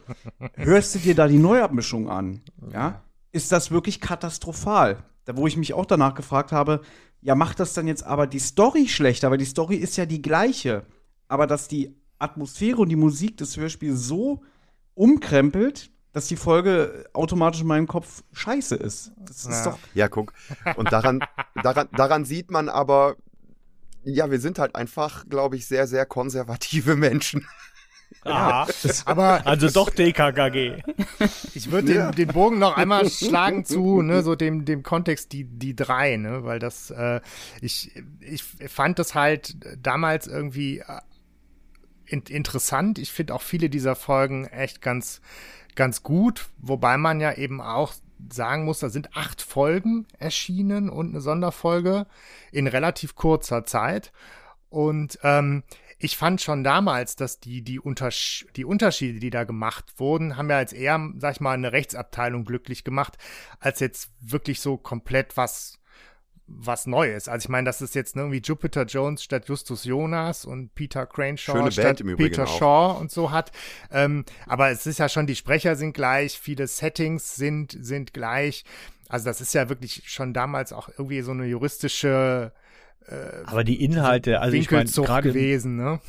[0.55, 2.41] Hörst du dir da die Neuabmischung an?
[2.73, 3.03] Ja?
[3.31, 5.03] Ist das wirklich katastrophal?
[5.25, 6.81] Da, wo ich mich auch danach gefragt habe,
[7.21, 9.29] ja, macht das dann jetzt aber die Story schlechter?
[9.29, 10.83] Weil die Story ist ja die gleiche.
[11.31, 14.41] Aber dass die Atmosphäre und die Musik des Hörspiels so
[14.95, 19.13] umkrempelt, dass die Folge automatisch in meinem Kopf scheiße ist.
[19.17, 19.79] Das ist doch.
[19.93, 20.33] Ja, guck.
[20.75, 21.23] Und daran,
[21.63, 23.15] daran, daran sieht man aber,
[24.03, 27.47] ja, wir sind halt einfach, glaube ich, sehr, sehr konservative Menschen.
[28.23, 28.67] Aha.
[29.05, 30.83] Aber Also doch DKKG.
[31.53, 35.45] ich würde den, den Bogen noch einmal schlagen zu, ne, so dem, dem Kontext die,
[35.45, 37.21] die drei, ne, weil das, äh,
[37.61, 40.83] ich, ich fand das halt damals irgendwie
[42.11, 42.99] in, interessant.
[42.99, 45.21] Ich finde auch viele dieser Folgen echt ganz,
[45.75, 47.93] ganz gut, wobei man ja eben auch
[48.31, 52.05] sagen muss, da sind acht Folgen erschienen und eine Sonderfolge
[52.51, 54.11] in relativ kurzer Zeit.
[54.69, 55.63] Und ähm,
[55.97, 60.49] ich fand schon damals, dass die, die, Untersch die Unterschiede, die da gemacht wurden, haben
[60.49, 63.17] ja als eher, sag ich mal, eine Rechtsabteilung glücklich gemacht,
[63.59, 65.80] als jetzt wirklich so komplett was
[66.57, 67.27] was Neues.
[67.27, 71.53] Also ich meine, das ist jetzt irgendwie Jupiter Jones statt Justus Jonas und Peter Craneshaw
[71.53, 72.57] Schöne Band statt im Übrigen Peter auch.
[72.57, 73.51] Shaw und so hat.
[73.91, 78.63] Ähm, aber es ist ja schon, die Sprecher sind gleich, viele Settings sind, sind gleich.
[79.09, 82.53] Also das ist ja wirklich schon damals auch irgendwie so eine juristische
[83.45, 85.99] Aber die Inhalte, also ich meine, gerade gewesen, ne?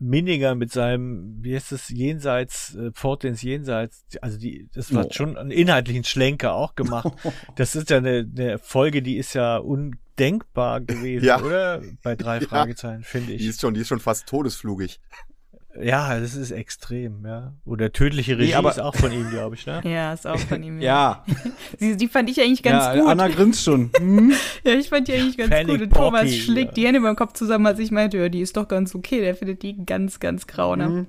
[0.00, 5.04] Minninger mit seinem, wie heißt das, Jenseits, äh, Pforte ins Jenseits, also die, das war
[5.06, 5.12] Oh.
[5.12, 7.12] schon einen inhaltlichen Schlenker auch gemacht.
[7.56, 11.40] Das ist ja eine, eine Folge, die ist ja undenkbar gewesen, Ja.
[11.42, 11.82] oder?
[12.02, 12.48] Bei drei Ja.
[12.48, 13.46] Fragezeichen, finde Die ich.
[13.48, 15.00] ist schon, die ist schon fast todesflugig.
[15.80, 17.54] Ja, das ist extrem, ja.
[17.64, 19.80] Oder tödliche Regie aber- ist auch von ihm, glaube ich, ne?
[19.84, 20.80] Ja, ist auch von ihm.
[20.80, 21.24] Ja,
[21.78, 23.08] Die, die fand ich eigentlich ganz ja gut.
[23.08, 23.90] Anna grinst schon.
[23.98, 24.32] Hm?
[24.64, 25.82] Ja, ich fand die eigentlich ganz Panic gut.
[25.82, 26.74] Und Thomas Poppy, schlägt ja.
[26.74, 29.20] die Hände über den Kopf zusammen, als ich meinte, ja, die ist doch ganz okay.
[29.20, 30.92] Der findet die ganz, ganz grauenhaft.
[30.92, 31.06] Mhm.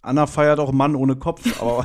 [0.00, 1.84] Anna feiert auch Mann ohne Kopf, aber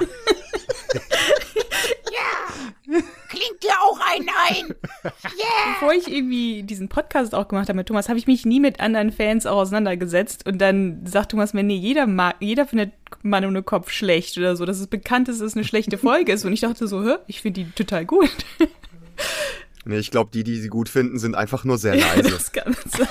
[3.44, 4.76] Klingt dir auch ein ein.
[5.74, 8.80] Bevor ich irgendwie diesen Podcast auch gemacht habe mit Thomas, habe ich mich nie mit
[8.80, 10.46] anderen Fans auch auseinandergesetzt.
[10.46, 14.56] Und dann sagt Thomas mir, nee, jeder mag, jeder findet Mann ohne Kopf schlecht oder
[14.56, 16.46] so, dass es bekannt ist, dass es eine schlechte Folge ist.
[16.46, 18.32] Und ich dachte so, hä, ich finde die total gut.
[19.86, 22.32] Nee, ich glaube, die, die sie gut finden, sind einfach nur sehr leise.
[22.32, 23.08] Das kann sein.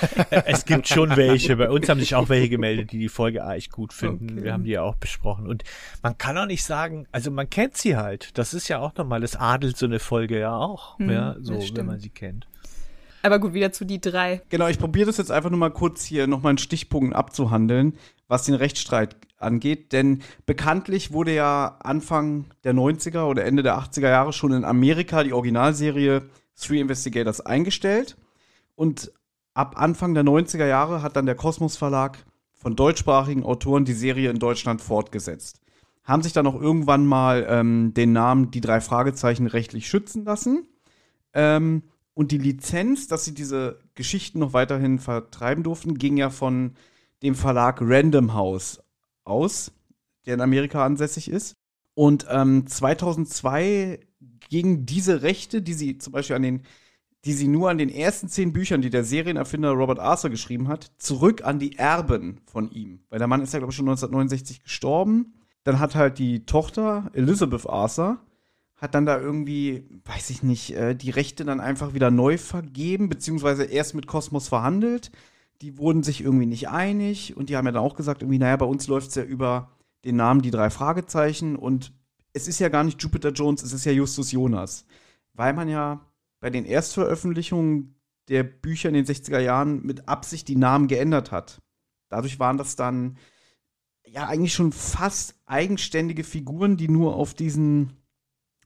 [0.46, 1.56] Es gibt schon welche.
[1.56, 4.30] Bei uns haben sich auch welche gemeldet, die die Folge eigentlich gut finden.
[4.32, 4.44] Okay.
[4.44, 5.46] Wir haben die ja auch besprochen.
[5.46, 5.64] Und
[6.02, 8.38] man kann auch nicht sagen, also man kennt sie halt.
[8.38, 11.58] Das ist ja auch nochmal, das adelt so eine Folge ja auch, Hm, ja, so,
[11.74, 12.46] wenn man sie kennt.
[13.24, 14.42] Aber gut, wieder zu die drei.
[14.48, 17.94] genau, ich probiere das jetzt einfach nur mal kurz hier nochmal in Stichpunkten abzuhandeln,
[18.26, 19.92] was den Rechtsstreit angeht.
[19.92, 25.22] Denn bekanntlich wurde ja Anfang der 90er oder Ende der 80er Jahre schon in Amerika
[25.22, 26.22] die Originalserie
[26.60, 28.16] Three Investigators eingestellt.
[28.74, 29.12] Und
[29.54, 34.30] ab Anfang der 90er Jahre hat dann der Kosmos Verlag von deutschsprachigen Autoren die Serie
[34.30, 35.60] in Deutschland fortgesetzt.
[36.04, 40.66] Haben sich dann auch irgendwann mal ähm, den Namen Die drei Fragezeichen rechtlich schützen lassen.
[41.32, 41.82] Ähm,
[42.14, 46.74] und die Lizenz, dass sie diese Geschichten noch weiterhin vertreiben durften, ging ja von
[47.22, 48.82] dem Verlag Random House
[49.24, 49.72] aus,
[50.26, 51.56] der in Amerika ansässig ist.
[51.94, 54.00] Und ähm, 2002
[54.52, 56.62] gingen diese Rechte, die sie zum Beispiel an den,
[57.24, 60.92] die sie nur an den ersten zehn Büchern, die der Serienerfinder Robert Arthur geschrieben hat,
[60.98, 63.00] zurück an die Erben von ihm.
[63.08, 65.32] Weil der Mann ist ja, glaube ich, schon 1969 gestorben.
[65.64, 68.20] Dann hat halt die Tochter Elizabeth Arthur
[68.76, 73.08] hat dann da irgendwie, weiß ich nicht, äh, die Rechte dann einfach wieder neu vergeben,
[73.08, 75.12] beziehungsweise erst mit Kosmos verhandelt.
[75.62, 78.56] Die wurden sich irgendwie nicht einig und die haben ja dann auch gesagt, irgendwie, naja,
[78.56, 79.70] bei uns läuft es ja über
[80.04, 81.92] den Namen die drei Fragezeichen und
[82.32, 84.84] es ist ja gar nicht Jupiter Jones, es ist ja Justus Jonas.
[85.34, 86.06] Weil man ja
[86.40, 87.94] bei den Erstveröffentlichungen
[88.28, 91.60] der Bücher in den 60er Jahren mit Absicht die Namen geändert hat.
[92.08, 93.16] Dadurch waren das dann
[94.06, 97.94] ja eigentlich schon fast eigenständige Figuren, die nur auf diesen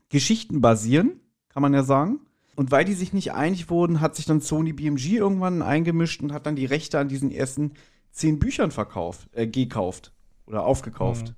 [0.08, 2.20] Geschichten basieren, kann man ja sagen.
[2.54, 6.32] Und weil die sich nicht einig wurden, hat sich dann Sony BMG irgendwann eingemischt und
[6.32, 7.72] hat dann die Rechte an diesen ersten
[8.10, 10.12] zehn Büchern verkauft, äh, gekauft
[10.46, 11.34] oder aufgekauft.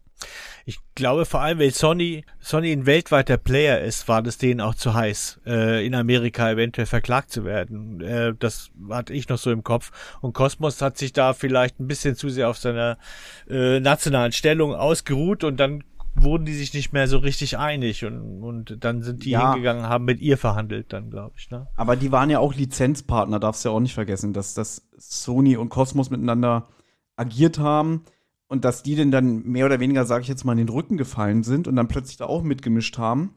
[0.65, 4.75] Ich glaube vor allem, weil Sony, Sony ein weltweiter Player ist, war das denen auch
[4.75, 8.01] zu heiß, äh, in Amerika eventuell verklagt zu werden.
[8.03, 9.91] Äh, das hatte ich noch so im Kopf.
[10.21, 12.99] Und Cosmos hat sich da vielleicht ein bisschen zu sehr auf seiner
[13.49, 18.43] äh, nationalen Stellung ausgeruht und dann wurden die sich nicht mehr so richtig einig und,
[18.43, 19.53] und dann sind die Ja.
[19.53, 21.49] hingegangen, haben mit ihr verhandelt dann, glaube ich.
[21.51, 21.69] Ne?
[21.77, 25.57] Aber die waren ja auch Lizenzpartner, darfst du ja auch nicht vergessen, dass, dass Sony
[25.57, 26.69] und Cosmos miteinander
[27.17, 28.05] agiert haben
[28.49, 30.97] und dass die denn dann mehr oder weniger, sage ich jetzt mal, in den Rücken
[30.97, 33.35] gefallen sind und dann plötzlich da auch mitgemischt haben.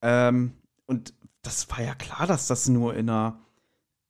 [0.00, 0.52] Ähm,
[0.86, 3.40] und das war ja klar, dass das nur in, einer,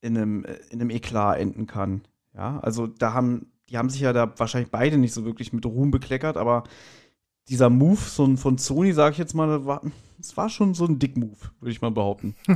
[0.00, 2.02] in, einem, äh, in einem Eklat enden kann.
[2.34, 5.64] Ja, also da haben, die haben sich ja da wahrscheinlich beide nicht so wirklich mit
[5.66, 6.64] Ruhm bekleckert, aber
[7.48, 9.82] dieser Move so von Sony, sage ich jetzt mal, das war,
[10.18, 12.34] das war schon so ein Dick-Move, würde ich mal behaupten.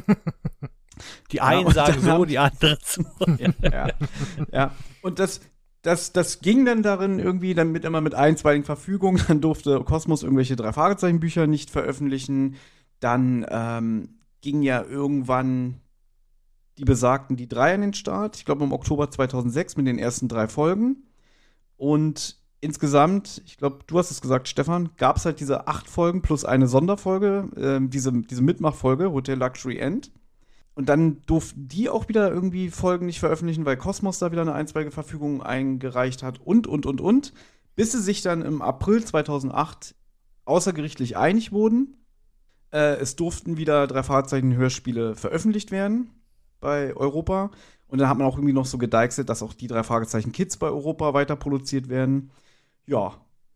[1.30, 3.04] Die einen und sagen so, haben- die anderen so.
[3.62, 3.88] ja,
[4.52, 4.74] ja.
[5.00, 5.40] Und das,
[5.82, 9.22] das, das ging dann darin irgendwie dann mit immer mit einstweiligen Verfügungen.
[9.28, 12.56] Dann durfte Kosmos irgendwelche drei Fragezeichen-Bücher nicht veröffentlichen.
[13.00, 15.80] Dann ähm, ging ja irgendwann
[16.78, 18.36] die besagten die drei an den Start.
[18.36, 21.04] Ich glaube im Oktober 2006 mit den ersten drei Folgen.
[21.76, 26.22] Und insgesamt, ich glaube, du hast es gesagt, Stefan, gab es halt diese acht Folgen
[26.22, 30.12] plus eine Sonderfolge, ähm, diese, diese Mitmachfolge, Hotel Luxury End.
[30.78, 34.52] Und dann durften die auch wieder irgendwie Folgen nicht veröffentlichen, weil Cosmos da wieder eine
[34.52, 37.32] einstweilige Verfügung eingereicht hat und, und, und, und.
[37.74, 39.96] Bis sie sich dann im April 2008
[40.44, 41.96] außergerichtlich einig wurden.
[42.72, 46.10] Äh, es durften wieder drei Fragezeichen-Hörspiele veröffentlicht werden
[46.60, 47.50] bei Europa.
[47.88, 50.58] Und dann hat man auch irgendwie noch so gedeichselt, dass auch die drei Fragezeichen Kids
[50.58, 52.30] bei Europa weiter produziert werden.
[52.86, 53.14] Ja,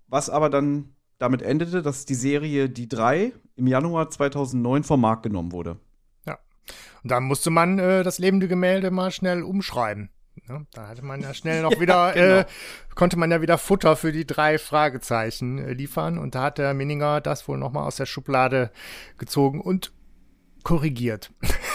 [0.08, 5.22] was aber dann damit endete, dass die Serie Die drei im Januar 2009 vom Markt
[5.22, 5.78] genommen wurde.
[7.02, 10.10] Und da musste man äh, das lebende Gemälde mal schnell umschreiben.
[10.46, 10.66] Ne?
[10.72, 12.44] Da hatte man ja schnell noch wieder, äh,
[12.94, 16.18] konnte man ja wieder Futter für die drei Fragezeichen äh, liefern.
[16.18, 18.70] Und da hat der Mininger das wohl noch mal aus der Schublade
[19.18, 19.92] gezogen und
[20.62, 21.32] korrigiert.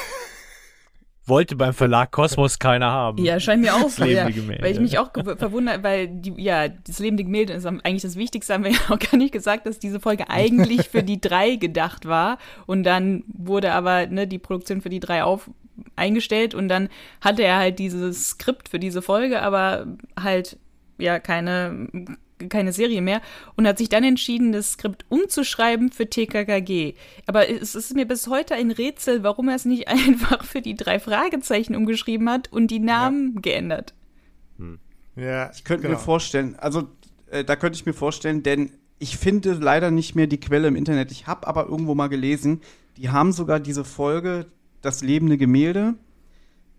[1.28, 3.24] Wollte beim Verlag Kosmos keiner haben.
[3.24, 4.26] Ja, scheint mir auch so, ja.
[4.26, 4.64] lebende Gemälde.
[4.64, 8.54] Weil ich mich auch verwundert, weil die, ja, das lebende Gemälde ist eigentlich das Wichtigste,
[8.54, 12.06] haben wir ja auch gar nicht gesagt, dass diese Folge eigentlich für die drei gedacht
[12.08, 12.38] war.
[12.66, 15.50] Und dann wurde aber ne, die Produktion für die drei auf
[15.96, 16.90] eingestellt und dann
[17.22, 19.86] hatte er halt dieses Skript für diese Folge, aber
[20.20, 20.58] halt
[20.98, 22.18] ja keine
[22.50, 23.22] keine Serie mehr
[23.56, 26.94] und hat sich dann entschieden, das Skript umzuschreiben für TKKG.
[27.26, 30.76] Aber es ist mir bis heute ein Rätsel, warum er es nicht einfach für die
[30.76, 33.94] drei Fragezeichen umgeschrieben hat und die Namen geändert.
[35.16, 35.98] Ja, Ich könnte genau.
[35.98, 36.88] mir vorstellen, also
[37.32, 40.76] äh, da könnte ich mir vorstellen, denn ich finde leider nicht mehr die Quelle im
[40.76, 41.12] Internet.
[41.12, 42.62] Ich habe aber irgendwo mal gelesen,
[42.98, 44.48] die haben sogar diese Folge
[44.82, 45.96] Das lebende Gemälde,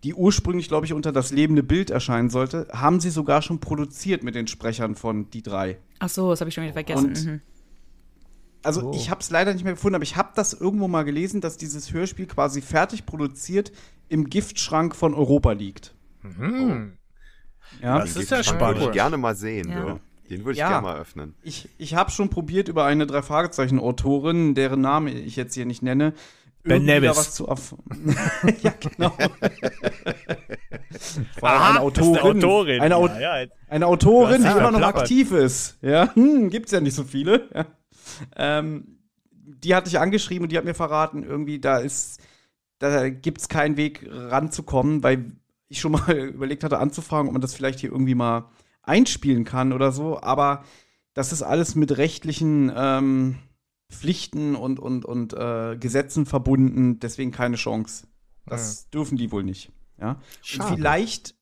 [0.05, 4.23] die ursprünglich, glaube ich, unter das lebende Bild erscheinen sollte, haben sie sogar schon produziert
[4.23, 5.79] mit den Sprechern von die drei.
[5.99, 7.07] Ach so, das habe ich schon wieder vergessen.
[7.09, 7.41] Und- mhm.
[8.63, 8.93] Also Oh.
[8.95, 11.57] ich habe es leider nicht mehr gefunden, aber ich habe das irgendwo mal gelesen, dass
[11.57, 13.71] dieses Hörspiel quasi fertig produziert
[14.09, 15.95] im Giftschrank von Europa liegt.
[16.23, 16.93] Hm.
[17.81, 18.89] Ja, Das Den ist ja Giftschrank würde spannend.
[18.89, 19.71] ich gerne mal sehen.
[19.71, 19.83] Ja.
[19.87, 20.01] So.
[20.29, 20.69] Den würde ich Ja.
[20.71, 21.35] gerne mal öffnen.
[21.43, 26.13] Ich, ich habe schon probiert, über eine Drei-Fragezeichen-Autorin, deren Name ich jetzt hier nicht nenne,
[26.65, 27.17] Ben Nevis.
[27.17, 27.47] was zu
[28.63, 29.11] Ja, genau.
[31.39, 32.19] Vor allem Aha, eine Autorin.
[32.19, 32.81] Autorin.
[32.81, 35.79] Eine, Au ja, ja, eine Autorin, die immer noch aktiv ist.
[35.83, 37.49] Ja, hm, gibt's ja nicht so viele.
[37.55, 37.67] Ja.
[38.37, 38.99] Ähm,
[39.31, 42.21] die hatte ich angeschrieben und die hat mir verraten, irgendwie, da ist,
[42.79, 45.33] da gibt's keinen Weg ranzukommen, weil
[45.69, 48.51] ich schon mal überlegt hatte, anzufragen, ob man das vielleicht hier irgendwie mal
[48.83, 50.65] einspielen kann oder so, aber
[51.15, 53.39] das ist alles mit rechtlichen ähm,
[53.91, 58.07] Pflichten und, und, und äh, Gesetzen verbunden, deswegen keine Chance.
[58.47, 59.71] Das dürfen die wohl nicht.
[60.01, 60.13] Ja?
[60.13, 60.75] Und Schade.
[60.75, 61.35] vielleicht,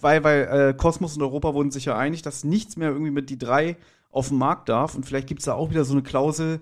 [0.00, 3.30] weil, weil äh, Kosmos und Europa wurden sich ja einig, dass nichts mehr irgendwie mit
[3.30, 3.76] die drei
[4.10, 4.94] auf den Markt darf.
[4.94, 6.60] Und vielleicht gibt es da auch wieder so eine Klausel,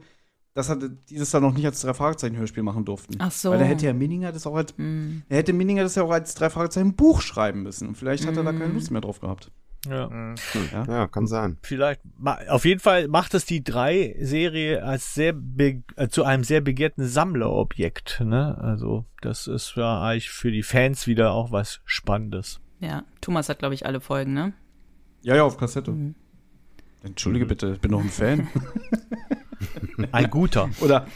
[0.54, 3.14] dass er dieses dann noch nicht als Drei-Fragezeichen-Hörspiel machen durften.
[3.20, 3.50] Ach so.
[3.50, 5.22] Weil da hätte ja Minninger das auch als, Hm.
[5.28, 7.87] er hätte Minninger das ja auch als Drei-Fragezeichen-Buch schreiben müssen.
[7.88, 8.74] Und vielleicht hat er da keine Mm.
[8.74, 9.50] Lust mehr drauf gehabt.
[9.87, 10.35] Ja.
[10.87, 11.59] Ja, kann sein.
[11.62, 12.01] Vielleicht,
[12.49, 17.07] auf jeden Fall macht es die drei Serie als sehr äh, zu einem sehr begehrten
[17.07, 18.59] Sammlerobjekt, ne?
[18.59, 22.61] Also, das ist ja eigentlich für die Fans wieder auch was Spannendes.
[22.81, 24.53] Ja, Thomas hat, glaube ich, alle Folgen, ne?
[25.23, 25.91] Ja, ja, auf Kassette.
[25.91, 26.14] Mhm.
[27.03, 28.49] Entschuldige bitte, ich bin noch ein Fan.
[30.12, 30.71] Ein guter.
[30.81, 31.07] oder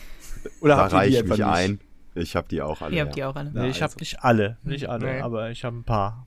[0.60, 1.46] oder Da habt ihr die mich nicht?
[1.46, 1.80] ein.
[2.14, 2.92] Ich habe die auch alle.
[2.92, 3.04] Ihr ja.
[3.04, 3.52] habt die auch alle.
[3.52, 4.00] Nee, ich habe also.
[4.00, 5.20] nicht alle, nicht alle, Nee.
[5.20, 6.26] aber ich habe ein paar.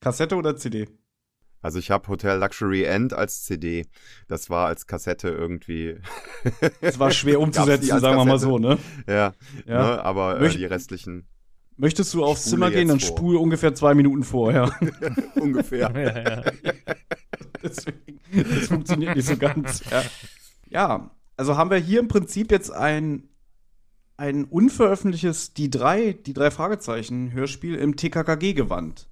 [0.00, 0.88] Kassette oder CD?
[1.66, 3.86] Also ich habe Hotel Luxury End als CD.
[4.28, 5.96] Das war als Kassette irgendwie.
[6.80, 8.50] Es war schwer umzusetzen, sagen wir mal Kassette?
[8.52, 8.78] so, ne?
[9.08, 9.32] ja,
[9.66, 9.96] Ja.
[9.96, 11.26] Ne, aber äh, Möcht- die restlichen
[11.76, 13.08] Möchtest du aufs Zimmer gehen, dann vor.
[13.18, 14.72] spul ungefähr zwei Minuten vorher.
[15.34, 15.90] ungefähr.
[15.92, 16.42] Ja, ja.
[17.64, 19.82] Deswegen, das funktioniert nicht so ganz.
[19.90, 20.02] Ja.
[20.68, 23.28] ja, also haben wir hier im Prinzip jetzt ein,
[24.18, 29.08] ein unveröffentlichtes Die drei, die drei Fragezeichen Hörspiel im TKKG-Gewand.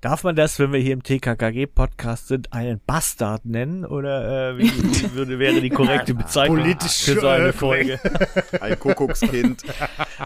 [0.00, 3.84] Darf man das, wenn wir hier im TKKG-Podcast sind, einen Bastard nennen?
[3.84, 7.98] Oder äh, wie, wie würde, wäre die korrekte Bezeichnung Politisch, für so eine Folge?
[8.60, 9.64] Ein Kuckuckskind.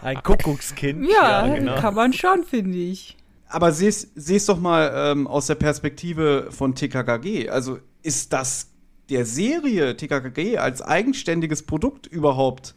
[0.01, 1.07] Ein Kuckuckskind.
[1.09, 1.75] Ja, genau.
[1.75, 3.17] kann man schon, finde ich.
[3.47, 7.49] Aber seh's, seh's doch mal ähm, aus der Perspektive von TKKG.
[7.49, 8.67] Also ist das
[9.09, 12.75] der Serie TKKG als eigenständiges Produkt überhaupt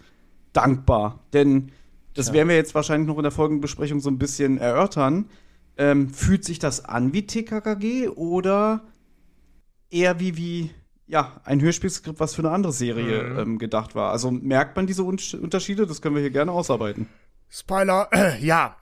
[0.52, 1.20] dankbar?
[1.32, 1.72] Denn
[2.14, 2.34] das Ja.
[2.34, 5.26] werden wir jetzt wahrscheinlich noch in der Folgenbesprechung so ein bisschen erörtern.
[5.78, 8.82] Ähm, fühlt sich das an wie TKKG oder
[9.90, 10.70] eher wie, wie
[11.06, 13.38] ja, ein Hörspielskript, was für eine andere Serie Mhm.
[13.38, 14.12] ähm, gedacht war?
[14.12, 15.86] Also merkt man diese Un Unterschiede?
[15.86, 17.06] Das können wir hier gerne ausarbeiten.
[17.48, 18.08] Spoiler,
[18.40, 18.76] ja.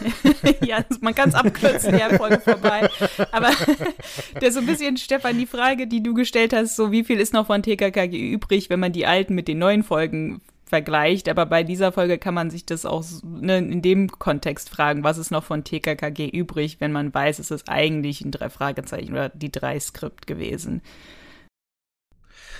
[0.62, 2.88] ja, man kann es abkürzen, die Folge vorbei.
[3.32, 3.50] Aber
[4.40, 7.32] der so ein bisschen, Stefan, die Frage, die du gestellt hast, so wie viel ist
[7.34, 11.28] noch von TKKG übrig, wenn man die alten mit den neuen Folgen vergleicht.
[11.28, 15.18] Aber bei dieser Folge kann man sich das auch ne, in dem Kontext fragen, was
[15.18, 19.28] ist noch von TKKG übrig, wenn man weiß, es ist eigentlich ein drei Fragezeichen oder
[19.30, 20.82] die drei Skript gewesen.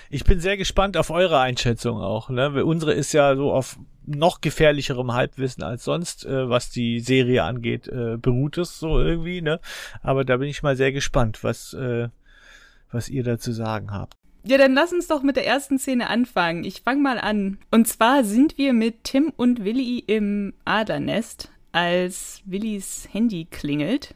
[0.08, 2.30] Ich bin sehr gespannt auf eure Einschätzung auch.
[2.30, 2.64] Ne?
[2.64, 7.88] Unsere ist ja so auf noch gefährlicherem Halbwissen als sonst, äh, was die Serie angeht,
[7.88, 9.42] äh, beruht es so irgendwie.
[9.42, 9.58] Ne?
[10.02, 12.08] Aber da bin ich mal sehr gespannt, was, äh,
[12.92, 14.14] was ihr dazu sagen habt.
[14.48, 16.62] Ja, dann lass uns doch mit der ersten Szene anfangen.
[16.62, 17.58] Ich fange mal an.
[17.72, 24.14] Und zwar sind wir mit Tim und Willi im Adernest, als Willis Handy klingelt.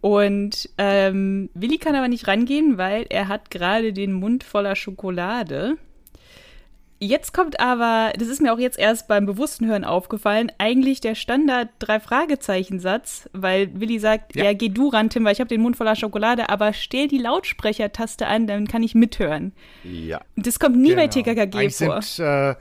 [0.00, 5.76] Und ähm, Willi kann aber nicht rangehen, weil er hat gerade den Mund voller Schokolade.
[7.04, 11.16] Jetzt kommt aber, das ist mir auch jetzt erst beim bewussten Hören aufgefallen, eigentlich der
[11.16, 14.52] Standard drei Fragezeichen Satz, weil Willi sagt, ja, Ja.
[14.52, 18.28] geh du ran, Tim, weil ich habe den Mund voller Schokolade, aber stell die Lautsprechertaste
[18.28, 19.52] an, dann kann ich mithören.
[19.82, 20.20] Ja.
[20.36, 21.12] Das kommt nie bei Genau.
[21.24, 22.02] TKKG Eigentlich vor.
[22.02, 22.54] Sind, äh,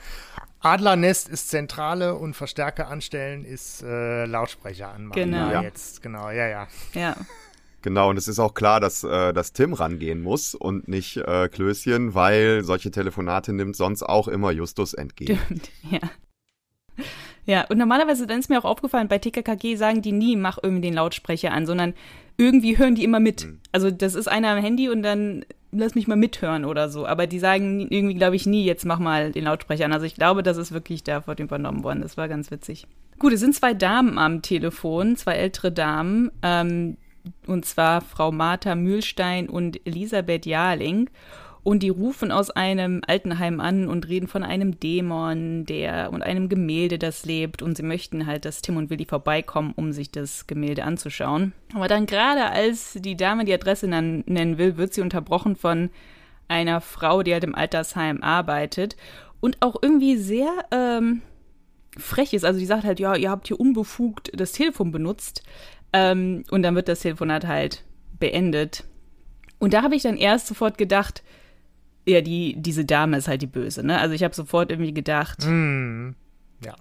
[0.61, 5.21] Adlernest ist Zentrale und Verstärker anstellen ist äh, Lautsprecher anmachen.
[5.21, 5.51] Genau.
[5.51, 5.61] Ja.
[5.61, 6.67] Jetzt, genau, ja, ja.
[6.95, 7.15] Ja.
[7.81, 11.49] Genau, und es ist auch klar, dass, äh, dass Tim rangehen muss und nicht äh,
[11.49, 15.39] Klößchen, weil solche Telefonate nimmt sonst auch immer Justus entgegen.
[15.45, 15.99] Stimmt, ja.
[17.45, 20.89] Ja, und normalerweise, dann ist mir auch aufgefallen, bei TKKG sagen die nie, mach irgendwie
[20.89, 21.95] den Lautsprecher an, sondern
[22.37, 23.45] irgendwie hören die immer mit.
[23.45, 23.59] Mhm.
[23.71, 27.05] Also das ist einer am Handy und dann lass mich mal mithören oder so.
[27.05, 29.93] Aber die sagen irgendwie, glaube ich, nie, jetzt mach mal den Lautsprecher an.
[29.93, 32.01] Also ich glaube, das ist wirklich davon übernommen worden.
[32.01, 32.87] Das war ganz witzig.
[33.19, 36.97] Gut, es sind zwei Damen am Telefon, zwei ältere Damen, ähm,
[37.47, 41.09] und zwar Frau Martha Mühlstein und Elisabeth Jarling.
[41.63, 46.49] Und die rufen aus einem Altenheim an und reden von einem Dämon, der und einem
[46.49, 47.61] Gemälde, das lebt.
[47.61, 51.53] Und sie möchten halt, dass Tim und Willi vorbeikommen, um sich das Gemälde anzuschauen.
[51.75, 55.91] Aber dann gerade als die Dame die Adresse nennen will, wird sie unterbrochen von
[56.47, 58.95] einer Frau, die halt im Altersheim arbeitet
[59.39, 61.21] und auch irgendwie sehr ähm,
[61.97, 62.43] frech ist.
[62.43, 65.43] Also die sagt halt, ja, ihr habt hier unbefugt das Telefon benutzt.
[65.93, 67.83] Ähm, und dann wird das Telefonat halt
[68.19, 68.85] beendet.
[69.59, 71.23] Und da habe ich dann erst sofort gedacht,
[72.07, 73.99] ja, die, diese Dame ist halt die Böse, ne?
[73.99, 76.15] Also ich habe sofort irgendwie gedacht, Hm.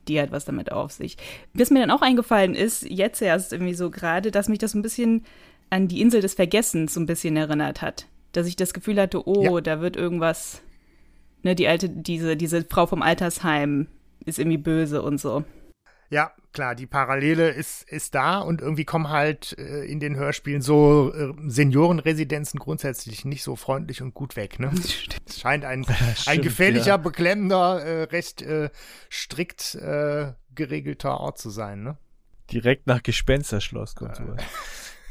[0.08, 1.16] die hat was damit auf sich.
[1.52, 4.82] Was mir dann auch eingefallen ist, jetzt erst irgendwie so gerade, dass mich das ein
[4.82, 5.24] bisschen
[5.68, 8.06] an die Insel des Vergessens so ein bisschen erinnert hat.
[8.32, 9.60] Dass ich das Gefühl hatte, oh, Ja.
[9.60, 10.62] da wird irgendwas,
[11.42, 13.88] ne, die alte, diese, diese Frau vom Altersheim
[14.24, 15.44] ist irgendwie böse und so.
[16.10, 20.60] Ja, klar, die Parallele ist, ist da und irgendwie kommen halt äh, in den Hörspielen
[20.60, 24.58] so äh, Seniorenresidenzen grundsätzlich nicht so freundlich und gut weg.
[24.58, 24.72] Ne?
[25.28, 26.96] Es scheint ein, ein stimmt, gefährlicher, ja.
[26.96, 28.70] beklemmender, äh, recht äh,
[29.08, 31.84] strikt äh, geregelter Ort zu sein.
[31.84, 31.96] Ne?
[32.50, 34.42] Direkt nach Gespensterschloss kommt sowas.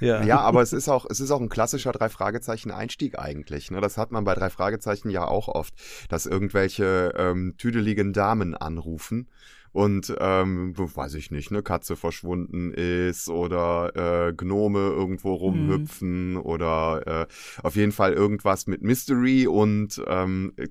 [0.02, 0.24] Ja.
[0.24, 3.70] Ja, aber es ist auch, es ist auch ein klassischer drei Fragezeichen Einstieg eigentlich.
[3.70, 3.82] Ne?
[3.82, 5.74] Das hat man bei drei Fragezeichen ja auch oft,
[6.08, 9.28] dass irgendwelche ähm, tüdeligen Damen anrufen
[9.72, 17.28] und ähm, weiß ich nicht, ne Katze verschwunden ist oder äh, Gnome irgendwo rumhüpfen oder
[17.28, 17.28] äh,
[17.64, 20.68] auf jeden Fall irgendwas mit Mystery und ähm, äh,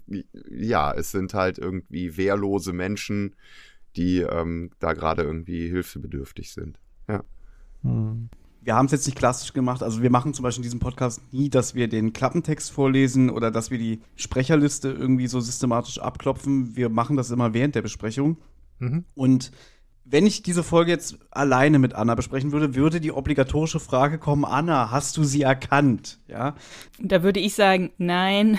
[0.50, 3.34] ja, es sind halt irgendwie wehrlose Menschen,
[3.96, 6.78] die ähm, da gerade irgendwie hilfebedürftig sind.
[7.08, 7.22] Ja.
[7.82, 8.28] Hm.
[8.60, 9.82] Wir haben es jetzt nicht klassisch gemacht.
[9.82, 13.50] Also wir machen zum Beispiel in diesem Podcast nie, dass wir den Klappentext vorlesen oder
[13.50, 16.76] dass wir die Sprecherliste irgendwie so systematisch abklopfen.
[16.76, 18.36] Wir machen das immer während der Besprechung.
[18.78, 19.04] Mhm.
[19.14, 19.50] Und
[20.04, 24.44] wenn ich diese Folge jetzt alleine mit Anna besprechen würde, würde die obligatorische Frage kommen,
[24.44, 26.18] Anna, hast du sie erkannt?
[26.28, 26.54] Ja,
[26.98, 28.58] Und da würde ich sagen, nein.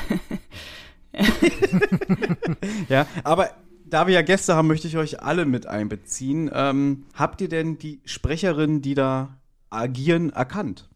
[2.90, 3.50] ja, aber
[3.86, 6.52] da wir ja Gäste haben, möchte ich euch alle mit einbeziehen.
[6.54, 9.40] Ähm, habt ihr denn die Sprecherin, die da
[9.72, 10.90] agieren, erkannt?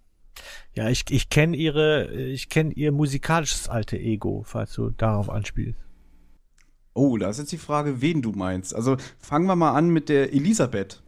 [0.76, 5.83] Ja, ich, ich kenne ihre, ich kenne ihr musikalisches alte Ego, falls du darauf anspielst.
[6.94, 8.76] Oh, da ist jetzt die Frage, wen du meinst.
[8.76, 11.02] Also fangen wir mal an mit der Elisabeth.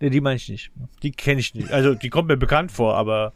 [0.00, 0.70] Nee, die meine ich nicht.
[1.02, 1.70] Die kenne ich nicht.
[1.70, 3.34] Also, die kommt mir bekannt vor, aber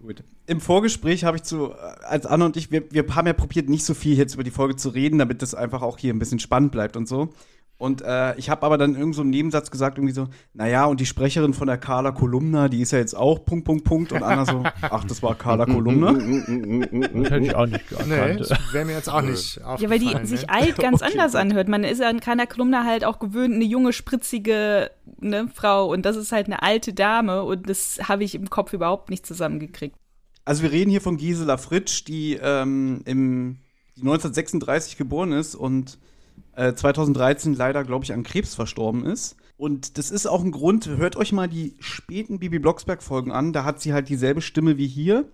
[0.00, 0.22] Gut.
[0.46, 3.84] Im Vorgespräch habe ich zu, als Anna und ich, wir, wir haben ja probiert, nicht
[3.84, 6.38] so viel jetzt über die Folge zu reden, damit das einfach auch hier ein bisschen
[6.38, 7.32] spannend bleibt und so.
[7.78, 10.98] Und äh, ich habe aber dann irgend so einen Nebensatz gesagt, irgendwie so, naja, und
[10.98, 14.12] die Sprecherin von der Carla Kolumna, die ist ja jetzt auch Punkt, Punkt, Punkt.
[14.12, 16.12] Und Anna so, ach, das war Carla Kolumna.
[17.16, 18.40] Das hätte ich auch nicht Nee, gekannt.
[18.40, 20.26] das wäre mir jetzt auch nicht Ja, weil die ne?
[20.26, 21.68] sich alt ganz anders anhört.
[21.68, 25.92] Man ist ja an keiner Kolumna halt auch gewöhnt, eine junge, spritzige ne, Frau.
[25.92, 27.42] Und das ist halt eine alte Dame.
[27.42, 29.96] Und das habe ich im Kopf überhaupt nicht zusammengekriegt.
[30.44, 33.58] Also wir reden hier von Gisela Fritsch, die ähm, im
[33.96, 35.98] die 1936 geboren ist und
[36.56, 39.36] äh, 2013 leider, glaube ich, an Krebs verstorben ist.
[39.56, 43.64] Und das ist auch ein Grund, hört euch mal die späten Bibi Blocksberg-Folgen an, da
[43.64, 45.30] hat sie halt dieselbe Stimme wie hier.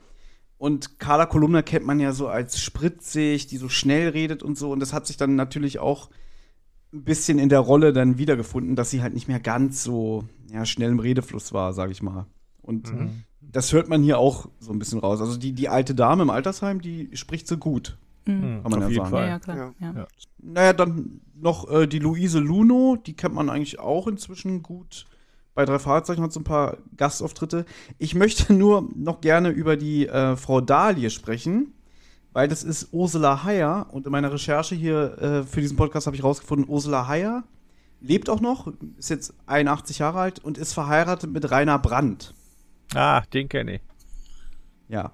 [0.59, 4.71] Und Carla Kolumna kennt man ja so als spritzig, die so schnell redet und so.
[4.71, 6.11] Und das hat sich dann natürlich auch
[6.93, 10.65] ein bisschen in der Rolle dann wiedergefunden, dass sie halt nicht mehr ganz so ja,
[10.65, 12.27] schnell im Redefluss war, sage ich mal.
[12.61, 12.93] Und
[13.41, 15.21] das hört man hier auch so ein bisschen raus.
[15.21, 18.63] Also die, die alte Dame im Altersheim, die spricht so gut, Mhm.
[18.63, 19.11] kann man Auf ja jeden sagen.
[19.11, 19.23] Fall.
[19.23, 19.75] Ja, ja, klar.
[19.81, 19.93] Ja.
[19.93, 20.07] Ja.
[20.39, 25.07] Naja, dann noch äh, die Luise Luno, die kennt man eigentlich auch inzwischen gut.
[25.55, 27.67] Bei drei Fahrzeichen hat so ein paar Gastauftritte.
[27.99, 31.75] Ich möchte nur noch gerne über die äh, Frau Dahlie sprechen,
[32.33, 36.17] weil das ist Ursula Heyer und in meiner Recherche hier äh, für diesen Podcast habe
[36.17, 37.45] ich rausgefunden, Ursula Heyer
[38.01, 42.35] lebt auch noch, ist jetzt 81 Jahre alt und ist verheiratet mit Rainer Brandt.
[42.95, 43.83] Ah, den kenne ich.
[44.89, 45.13] Ja.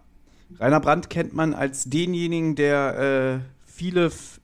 [0.59, 4.41] Rainer Brandt kennt man als denjenigen, der äh, viele F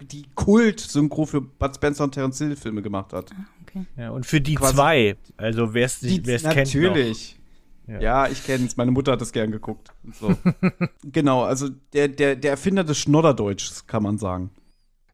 [0.00, 3.30] die Kult-Synchro für Bud Spencer und Terence Hill Filme gemacht hat.
[3.62, 3.86] Okay.
[3.96, 6.44] Ja, und für die Quasi- zwei, also wer es es kennt.
[6.44, 6.54] Noch.
[6.54, 7.38] natürlich.
[7.86, 8.00] Ja.
[8.00, 8.28] Ja.
[8.28, 8.76] ich kenne es.
[8.76, 9.92] Meine Mutter hat das gern geguckt.
[10.12, 10.34] So.
[11.04, 14.50] genau, also der, der, der Erfinder des Schnodderdeutschs, kann man sagen.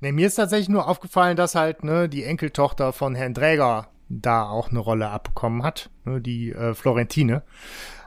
[0.01, 4.49] Nee, mir ist tatsächlich nur aufgefallen, dass halt ne, die Enkeltochter von Herrn Dräger da
[4.49, 7.43] auch eine Rolle abbekommen hat, ne, die äh, Florentine.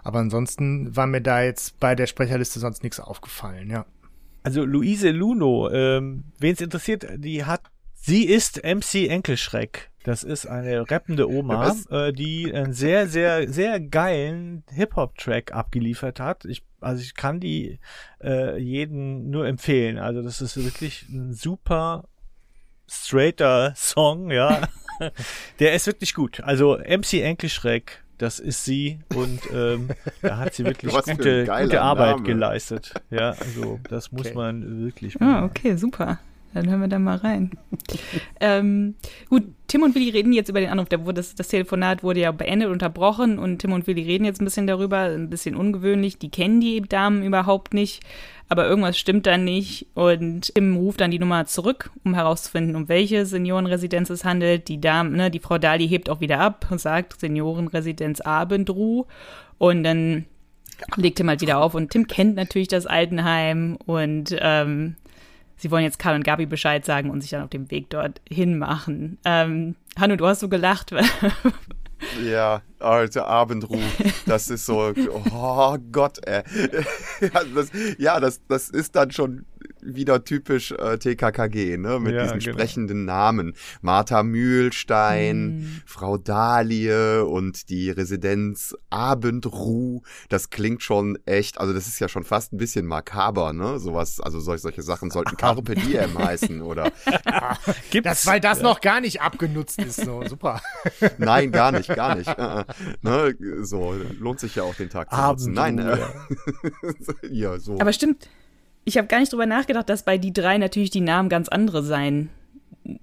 [0.03, 3.85] Aber ansonsten war mir da jetzt bei der Sprecherliste sonst nichts aufgefallen, ja.
[4.43, 7.61] Also Luise Luno, ähm, wen es interessiert, die hat,
[7.93, 9.91] sie ist MC Enkelschreck.
[10.03, 16.45] Das ist eine rappende Oma, äh, die einen sehr, sehr, sehr geilen Hip-Hop-Track abgeliefert hat.
[16.45, 17.79] Ich, also ich kann die
[18.19, 19.99] äh, jeden nur empfehlen.
[19.99, 22.07] Also das ist wirklich ein super
[22.87, 24.67] straighter Song, ja.
[25.59, 26.41] Der ist wirklich gut.
[26.41, 29.89] Also MC Enkelschreck, das ist sie und ähm,
[30.21, 32.23] da hat sie wirklich gute, gute Arbeit Name.
[32.23, 32.93] geleistet.
[33.09, 34.35] Ja, also das muss Okay.
[34.35, 35.43] man wirklich Ah, machen.
[35.45, 36.19] okay, super.
[36.53, 37.51] Dann hören wir da mal rein.
[38.41, 38.95] ähm,
[39.29, 40.89] gut, Tim und Willi reden jetzt über den Anruf.
[40.89, 44.41] Der wurde, das, das Telefonat wurde ja beendet, unterbrochen und Tim und Willi reden jetzt
[44.41, 44.97] ein bisschen darüber.
[44.97, 46.17] Ein bisschen ungewöhnlich.
[46.19, 48.03] Die kennen die Damen überhaupt nicht,
[48.51, 49.87] aber irgendwas stimmt da nicht.
[49.93, 54.67] Und Tim ruft dann die Nummer zurück, um herauszufinden, um welche Seniorenresidenz es handelt.
[54.67, 59.05] Die Dame, ne, die Frau Dali hebt auch wieder ab und sagt Seniorenresidenz Abendruh.
[59.57, 60.25] Und dann
[60.97, 64.97] legt Tim halt wieder auf und Tim kennt natürlich das Altenheim und ähm,
[65.55, 68.57] sie wollen jetzt Karl und Gabi Bescheid sagen und sich dann auf dem Weg dorthin
[68.57, 69.17] machen.
[69.23, 70.93] Ähm, Hanno, du hast so gelacht.
[72.23, 73.83] Ja, alte Abendruhe,
[74.25, 74.93] das ist so,
[75.31, 76.43] oh Gott, ey.
[77.21, 79.45] Ja, das, ja, das, das ist dann schon
[79.83, 82.53] wieder typisch äh, TKKG, ne, mit Ja, diesen genau.
[82.57, 83.53] sprechenden Namen.
[83.81, 85.81] Martha Mühlstein, Hm.
[85.85, 90.01] Frau Dahlie und die Residenz Abendruh.
[90.29, 94.19] Das klingt schon echt, also das ist ja schon fast ein bisschen makaber, ne, sowas,
[94.19, 96.91] also solche, solche Sachen sollten Carpe Diem heißen oder,
[97.91, 98.09] Gibt's?
[98.09, 100.61] Das, weil das noch gar nicht abgenutzt ist, so super.
[101.17, 102.27] nein, gar nicht, gar nicht.
[102.27, 102.63] Äh,
[103.01, 105.53] ne, so, lohnt sich ja auch den Tag zu nutzen.
[105.53, 105.97] Nein, äh,
[107.29, 107.79] ja, so.
[107.79, 108.29] Aber stimmt,
[108.85, 111.83] ich habe gar nicht drüber nachgedacht, dass bei die drei natürlich die Namen ganz andere
[111.83, 112.29] sein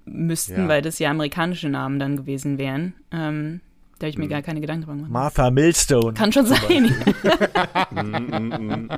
[0.05, 0.68] müssten, Ja.
[0.68, 2.95] weil das ja amerikanische Namen dann gewesen wären.
[3.12, 3.61] Ähm,
[3.99, 5.11] da habe ich mir gar keine Gedanken drüber gemacht.
[5.11, 6.14] Martha Millstone.
[6.14, 6.95] Kann schon sein.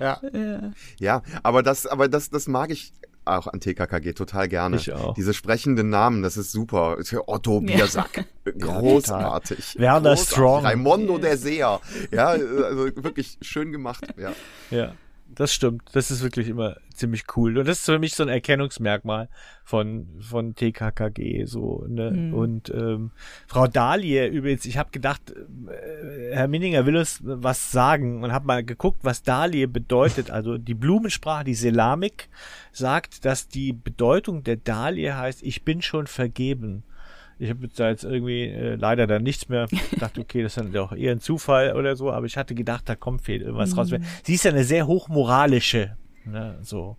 [0.00, 0.20] Ja.
[0.32, 0.70] ja.
[0.98, 2.92] Ja, aber das, aber das, das mag ich
[3.24, 4.76] auch an TKKG total gerne.
[4.76, 5.14] Ich auch.
[5.14, 6.96] Diese sprechenden Namen, das ist super.
[6.98, 7.76] Ist ja Otto Ja.
[7.76, 8.24] Biersack.
[8.58, 9.78] Großartig.
[9.78, 10.28] Werner Großartig.
[10.28, 10.64] Strong.
[10.66, 11.80] Raimondo der Seher.
[12.10, 14.04] Ja, also wirklich schön gemacht.
[14.16, 14.32] Ja.
[14.70, 14.92] Ja,
[15.34, 15.82] das stimmt.
[15.92, 17.58] Das ist wirklich immer ziemlich cool.
[17.58, 19.28] Und das ist für mich so ein Erkennungsmerkmal
[19.64, 21.44] von, von TKKG.
[21.46, 22.10] So, ne?
[22.10, 22.34] Mhm.
[22.34, 23.10] Und ähm,
[23.46, 28.46] Frau Dahlie übrigens, ich habe gedacht, äh, Herr Minninger will uns was sagen und habe
[28.46, 30.30] mal geguckt, was Dahlie bedeutet.
[30.30, 32.28] Also die Blumensprache, die Selamik,
[32.72, 36.84] sagt, dass die Bedeutung der Dahlie heißt, ich bin schon vergeben.
[37.42, 39.66] Ich habe da jetzt irgendwie äh, leider dann nichts mehr.
[39.98, 42.88] Dachte, okay, das ist dann auch eher ein Zufall oder so, aber ich hatte gedacht,
[42.88, 43.90] da kommt viel irgendwas raus.
[44.22, 46.96] Sie ist ja eine sehr hochmoralische, ne, so.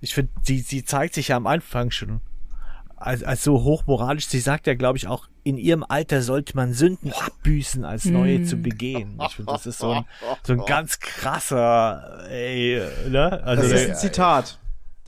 [0.00, 2.20] Ich finde, sie, sie zeigt sich ja am Anfang schon
[2.96, 4.26] als, als so hochmoralisch.
[4.26, 8.42] Sie sagt ja, glaube ich, auch, in ihrem Alter sollte man Sünden abbüßen, als neue
[8.42, 9.18] zu begehen.
[9.26, 10.04] Ich finde, das ist so ein,
[10.42, 13.42] so ein ganz krasser, ey, ne?
[13.42, 14.58] Also, Das ist ein Zitat.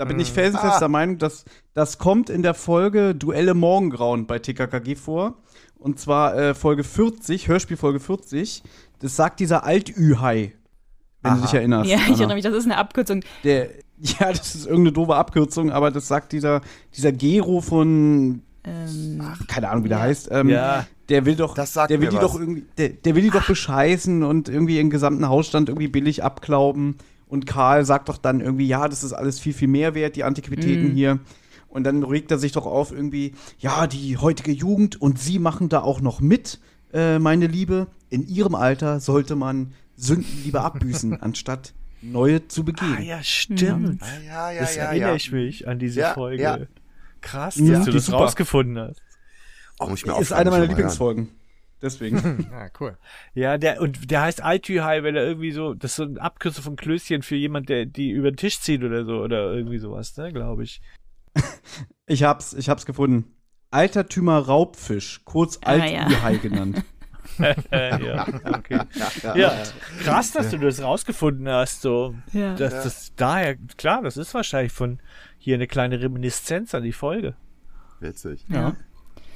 [0.01, 1.44] Da bin ich felsenfester Meinung, dass
[1.74, 5.34] das kommt in der Folge Duelle Morgengrauen bei TKKG vor.
[5.78, 8.62] Und zwar äh, Folge 40, Hörspiel Folge 40.
[9.01, 10.55] Das sagt dieser Alt-Ü-Hai,
[11.20, 11.90] wenn du dich erinnerst.
[11.90, 13.20] Ja, ich erinnere mich, das ist eine Abkürzung.
[13.44, 16.62] Der, ja, das ist irgendeine doofe Abkürzung, aber das sagt dieser,
[16.96, 20.30] dieser Gero von, Ähm, keine Ahnung, wie der heißt.
[20.32, 20.86] Ähm, Ja.
[21.11, 22.22] Der will doch, Das sagt der will die was.
[22.22, 26.24] doch irgendwie, der, der will die doch bescheißen und irgendwie ihren gesamten Hausstand irgendwie billig
[26.24, 26.96] abklauben.
[27.31, 30.24] Und Karl sagt doch dann irgendwie, ja, das ist alles viel, viel mehr wert, die
[30.24, 30.95] Antiquitäten Mhm.
[30.95, 31.20] hier.
[31.68, 35.68] Und dann regt er sich doch auf irgendwie, ja, die heutige Jugend und sie machen
[35.68, 36.59] da auch noch mit,
[36.93, 37.87] äh, meine Liebe.
[38.09, 41.72] In ihrem Alter sollte man Sünden lieber abbüßen, anstatt
[42.03, 42.97] neue zu begehen.
[42.99, 44.03] Ah ja, stimmt.
[44.03, 45.14] Ah, ja, ja, das ja, erinnere ja.
[45.16, 46.43] ich mich an diese Ja, Folge.
[46.43, 46.59] ja.
[47.20, 48.18] Krass, Ja, dass du die das super.
[48.18, 49.01] rausgefunden hast.
[49.78, 50.66] Oh, muss ich mir ist eine meiner.
[50.66, 51.28] Lieblingsfolgen.
[51.83, 52.49] Deswegen.
[52.51, 52.97] Ja, cool.
[53.35, 56.62] Ja, der und der heißt Altühai, weil er irgendwie so, das ist so ein Abkürzung
[56.64, 60.16] von Klößchen für jemand, der die über den Tisch zieht oder so oder irgendwie sowas,
[60.16, 60.81] ne, glaube ich.
[62.07, 63.37] Ich hab's, ich hab's gefunden.
[63.70, 66.03] Altertümer Raubfisch, kurz Ah, ja.
[66.07, 66.83] Alt-Hai genannt.
[67.39, 68.81] Ja, okay.
[69.37, 69.62] Ja,
[70.03, 72.14] krass, dass du das rausgefunden hast, so.
[72.33, 72.55] ja.
[72.57, 75.01] Das, das daher, klar, das ist wahrscheinlich von
[75.39, 77.35] hier eine kleine Reminiszenz an die Folge.
[78.01, 78.45] Witzig.
[78.49, 78.74] Ja.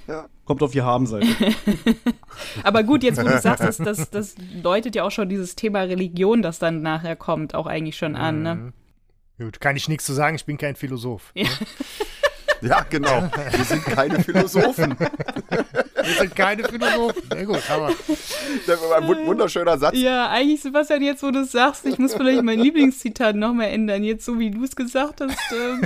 [0.06, 0.28] Ja.
[0.44, 1.26] Kommt auf die Habenseite.
[2.62, 5.80] Aber gut, jetzt wo du sagst, das, das, das deutet ja auch schon dieses Thema
[5.80, 8.42] Religion, das dann nachher kommt, auch eigentlich schon an.
[8.42, 8.72] Ne?
[9.38, 11.32] Gut, kann ich nichts zu sagen, ich bin kein Philosoph.
[11.34, 11.48] Ja,
[12.90, 13.28] genau.
[13.50, 14.96] Wir sind keine Philosophen.
[14.98, 17.22] Wir sind keine Philosophen.
[17.30, 17.92] Sehr gut, aber
[18.66, 19.96] Das war ein wun- wunderschöner Satz.
[19.96, 24.02] Ja, eigentlich, Sebastian, jetzt wo du es sagst, ich muss vielleicht mein Lieblingszitat nochmal ändern.
[24.04, 25.36] Jetzt so wie du es gesagt hast.
[25.52, 25.82] Ähm,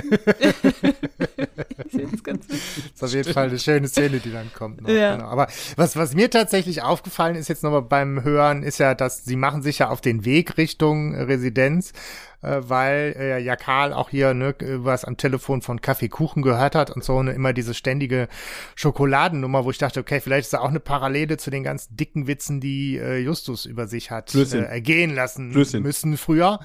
[2.13, 2.91] ist ganz witzig.
[2.93, 4.81] ist auf jeden Fall eine schöne Szene, die dann kommt.
[4.81, 4.89] Noch.
[4.89, 5.15] Ja.
[5.15, 5.27] Genau.
[5.29, 9.35] Aber was, was mir tatsächlich aufgefallen ist jetzt nochmal beim Hören, ist ja, dass sie
[9.35, 11.93] machen sich ja auf den Weg Richtung Residenz,
[12.41, 17.03] weil äh, ja Karl auch hier ne, was am Telefon von Kaffeekuchen gehört hat und
[17.03, 18.27] so ne, immer diese ständige
[18.75, 22.27] Schokoladennummer, wo ich dachte, okay, vielleicht ist da auch eine Parallele zu den ganz dicken
[22.27, 25.83] Witzen, die äh, Justus über sich hat äh, ergehen lassen Klößchen.
[25.83, 26.59] müssen früher.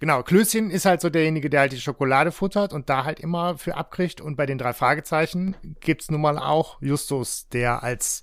[0.00, 3.58] Genau, Klößchen ist halt so derjenige, der halt die Schokolade futtert und da halt immer
[3.58, 4.22] für abkriegt.
[4.22, 8.22] Und bei den drei Fragezeichen gibt's nun mal auch Justus, der als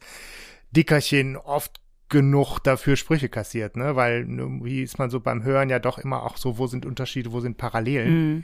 [0.71, 1.79] Dickerchen oft
[2.09, 3.95] genug dafür Sprüche kassiert, ne?
[3.95, 7.31] Weil irgendwie ist man so beim Hören ja doch immer auch so, wo sind Unterschiede,
[7.31, 8.35] wo sind Parallelen.
[8.35, 8.43] Mhm.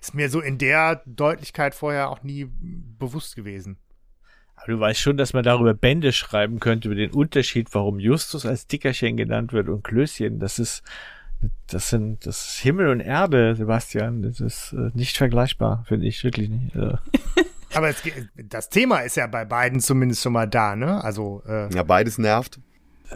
[0.00, 2.46] Ist mir so in der Deutlichkeit vorher auch nie
[2.98, 3.78] bewusst gewesen.
[4.54, 8.46] Aber du weißt schon, dass man darüber Bände schreiben könnte, über den Unterschied, warum Justus
[8.46, 10.38] als Dickerchen genannt wird und Klößchen.
[10.38, 10.82] Das ist,
[11.66, 14.22] das sind, das ist Himmel und Erde, Sebastian.
[14.22, 16.76] Das ist äh, nicht vergleichbar, finde ich wirklich nicht.
[16.76, 16.96] Äh,
[17.74, 18.02] Aber es,
[18.36, 21.02] das Thema ist ja bei beiden zumindest schon mal da, ne?
[21.02, 22.60] Also äh, Ja, beides nervt.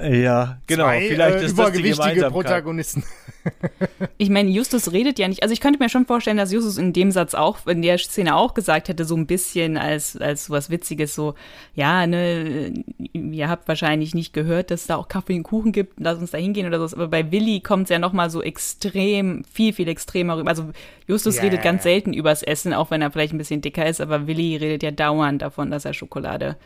[0.02, 0.84] Ja, genau.
[0.84, 2.32] zwei Vielleicht äh, ist das die Gemeinsamkeit.
[2.32, 3.04] Protagonisten.
[4.18, 5.42] Ich meine, Justus redet ja nicht.
[5.42, 8.34] Also ich könnte mir schon vorstellen, dass Justus in dem Satz auch, in der Szene
[8.34, 11.34] auch gesagt hätte, so ein bisschen als, als was Witziges, so,
[11.74, 12.72] ja, ne,
[13.12, 16.32] ihr habt wahrscheinlich nicht gehört, dass es da auch Kaffee und Kuchen gibt, lass uns
[16.32, 16.96] da hingehen oder so.
[16.96, 20.50] Aber bei Willi kommt es ja nochmal so extrem, viel, viel extremer rüber.
[20.50, 20.70] Also
[21.06, 21.90] Justus Ja, redet ja, ganz ja.
[21.90, 24.90] selten übers Essen, auch wenn er vielleicht ein bisschen dicker ist, aber Willi redet ja
[24.90, 26.56] dauernd davon, dass er Schokolade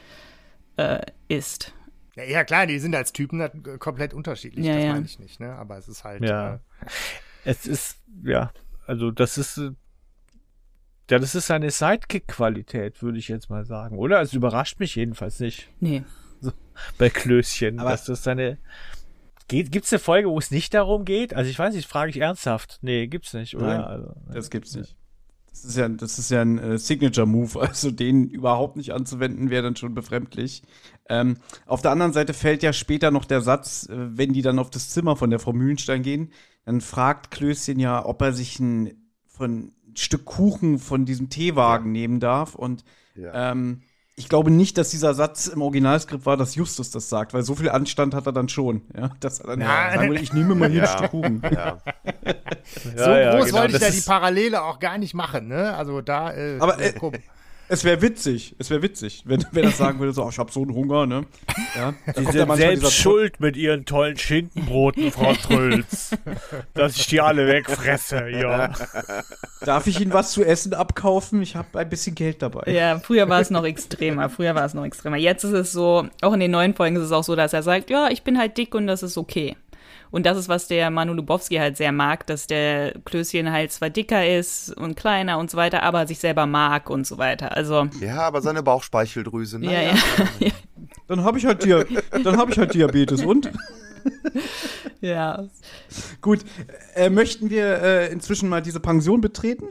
[0.77, 1.75] äh, isst.
[2.17, 4.93] Ja, ja, klar, die sind als Typen halt, äh, komplett unterschiedlich, Ja, das ja.
[4.93, 5.55] meine ich nicht, ne?
[5.57, 6.23] Aber es ist halt.
[6.25, 6.55] Ja.
[6.55, 6.59] Äh,
[7.45, 8.53] Es ist, ja,
[8.87, 9.71] also das ist, äh,
[11.11, 14.21] ja, das ist eine Sidekick-Qualität, würde ich jetzt mal sagen, oder?
[14.21, 16.03] Es überrascht mich jedenfalls nicht Nee.
[16.99, 18.59] bei Klößchen, Aber- dass das seine.
[19.49, 21.35] Geht, gibt's eine Folge, wo es nicht darum geht?
[21.35, 22.79] Also ich weiß nicht, frage ich ernsthaft.
[22.83, 23.67] Nee, gibt's nicht, oder?
[23.67, 24.97] Nein, also, Das gibt's nicht.
[25.51, 29.63] Das ist ja, das ist ja ein äh, Signature-Move, also den überhaupt nicht anzuwenden, wäre
[29.65, 30.63] dann schon befremdlich.
[31.09, 34.59] Ähm, auf der anderen Seite fällt ja später noch der Satz, äh, wenn die dann
[34.59, 36.33] auf das Zimmer von der Frau Mühlenstein gehen,
[36.65, 38.93] dann fragt Klößchen ja, ob er sich ein,
[39.27, 42.55] von, ein Stück Kuchen von diesem Teewagen nehmen darf.
[42.55, 42.85] Und
[43.17, 43.53] Ja.
[43.53, 43.83] ähm,
[44.21, 47.55] ich glaube nicht, dass dieser Satz im Originalskript war, dass Justus das sagt, weil so
[47.55, 50.55] viel Anstand hat er dann schon, ja, dass er dann Na, sagen würde, ich nehme
[50.55, 50.91] mal hier Ja.
[50.93, 51.43] ein Stück Kuchen.
[51.51, 51.79] Ja.
[52.97, 55.75] so ja, groß genau, wollte ich das ja die Parallele auch gar nicht machen, ne?
[55.75, 56.33] Also da.
[56.33, 56.93] Äh, Aber, äh.
[57.73, 60.51] Es wäre witzig, es wäre witzig, wenn, wenn er sagen würde, so, oh, ich habe
[60.51, 61.25] so einen Hunger, ne?
[61.77, 66.11] Ja, Sie kommt ja sind selbst schuld mit ihren tollen Schinkenbroten, Frau Trülz.
[66.75, 68.73] dass ich die alle wegfresse, ja.
[69.61, 71.43] Darf ich Ihnen was zu essen abkaufen?
[71.43, 72.73] Ich habe ein bisschen Geld dabei.
[72.73, 74.29] Ja, früher war es noch extremer.
[74.31, 75.17] Früher war es noch extremer.
[75.17, 77.63] Jetzt ist es so, auch in den neuen Folgen ist es auch so, dass er
[77.63, 79.57] sagt, ja, ich bin halt dick und das ist okay.
[80.11, 83.91] Und das ist, was der Manu Lubowski halt sehr mag, dass der Klößchen halt zwar
[83.91, 87.57] dicker ist und kleiner und so weiter, aber sich selber mag und so weiter.
[87.57, 89.73] Also, ja, aber seine Bauchspeicheldrüse, ne?
[89.73, 89.95] ja, ja.
[91.07, 91.85] Dann habe ich halt Dia
[92.23, 93.51] dann habe ich halt Diabetes und
[95.01, 95.47] Ja.
[96.21, 96.41] Gut,
[96.95, 99.69] äh, möchten wir äh, inzwischen mal diese Pension betreten?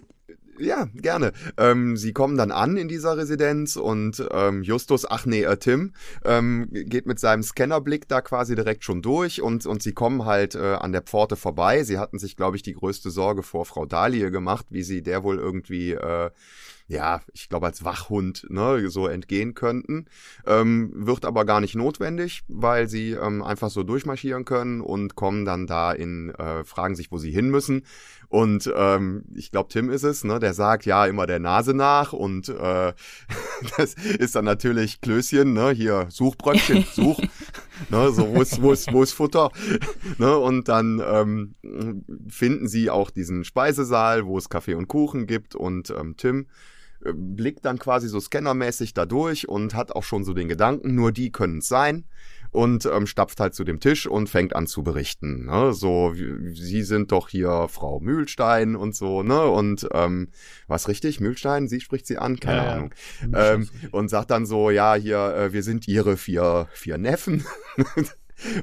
[0.60, 1.32] Ja, gerne.
[1.58, 5.94] Ähm, sie kommen dann an in dieser Residenz und ähm, Justus, ach nee, äh, Tim,
[6.26, 10.56] ähm, geht mit seinem Scannerblick da quasi direkt schon durch und, und sie kommen halt
[10.56, 11.84] äh, an der Pforte vorbei.
[11.84, 15.24] Sie hatten sich, glaube ich, die größte Sorge vor Frau Dahlie gemacht, wie sie der
[15.24, 16.30] wohl irgendwie äh,
[16.90, 20.08] ja, ich glaube als Wachhund ne, so entgehen könnten.
[20.46, 25.46] Ähm, wird aber gar nicht notwendig, weil sie ähm, einfach so durchmarschieren können und kommen
[25.46, 27.84] dann da in, äh, fragen sich, wo sie hin müssen.
[28.30, 32.14] Und ähm, ich glaube, Tim ist es, ne, der sagt ja immer der Nase nach
[32.14, 32.94] und äh,
[33.78, 37.20] das ist dann natürlich Klößchen, ne, hier Suchbröckchen, such,
[37.90, 39.50] ne, so wo ist, wo ist, wo ist Futter,
[40.20, 41.56] ne, und dann ähm,
[42.30, 46.46] finden sie auch diesen Speisesaal, wo es Kaffee und Kuchen gibt und ähm, Tim
[47.04, 50.94] äh, blickt dann quasi so scannermäßig da durch und hat auch schon so den Gedanken,
[50.94, 52.06] nur die können es sein
[52.52, 55.46] und ähm, stapft halt zu dem Tisch und fängt an zu berichten.
[55.46, 55.74] Ne?
[55.74, 59.46] So, Sie sind doch hier Frau Mühlstein und so, ne?
[59.46, 60.30] Und ähm,
[60.68, 61.20] was richtig?
[61.20, 61.68] Mühlstein?
[61.68, 62.40] Sie spricht sie an?
[62.40, 62.72] Keine Ja, ja.
[62.74, 62.94] Ahnung.
[63.34, 67.46] Ähm, und sagt dann so, ja, hier, äh, wir sind ihre vier, vier Neffen.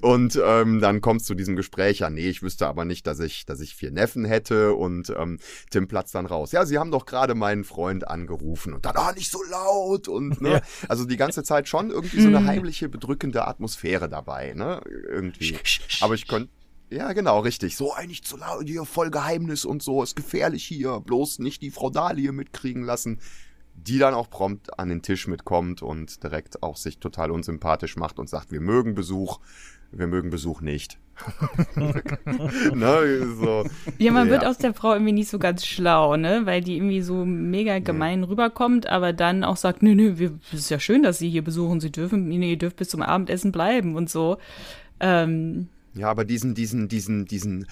[0.01, 3.21] Und ähm, dann kommt es zu diesem Gespräch, ja, nee, ich wüsste aber nicht, dass
[3.21, 4.75] ich, dass ich vier Neffen hätte.
[4.75, 5.39] Und ähm,
[5.71, 6.53] Tim platzt dann raus.
[6.53, 10.09] Ja, sie haben doch gerade meinen Freund angerufen und dann, ah, nicht so laut.
[10.09, 14.81] Und ne, also die ganze Zeit schon irgendwie so eine heimliche, bedrückende Atmosphäre dabei, ne?
[15.09, 15.57] Irgendwie.
[16.01, 16.51] Aber ich könnte.
[16.89, 17.77] Ja, genau, richtig.
[17.77, 21.73] So, nicht zu laut, hier voll Geheimnis und so, ist gefährlich hier, bloß nicht die
[21.73, 23.19] Frau Dahlie mitkriegen lassen.
[23.87, 28.19] Die dann auch prompt an den Tisch mitkommt und direkt auch sich total unsympathisch macht
[28.19, 29.39] und sagt, wir mögen Besuch,
[29.93, 30.99] wir mögen Besuch nicht.
[32.75, 33.65] ne, so.
[33.99, 34.51] Ja, man wird Ja.
[34.51, 36.43] aus der Frau irgendwie nicht so ganz schlau, ne?
[36.45, 40.61] Weil die irgendwie so mega gemein rüberkommt, aber dann auch sagt, nö, nö, wir, es
[40.61, 41.81] ist ja schön, dass Sie hier besuchen.
[41.81, 44.37] Sie dürfen, nee, ihr dürft bis zum Abendessen bleiben und so.
[45.01, 47.67] Ähm, Ja, aber diesen, diesen, diesen, diesen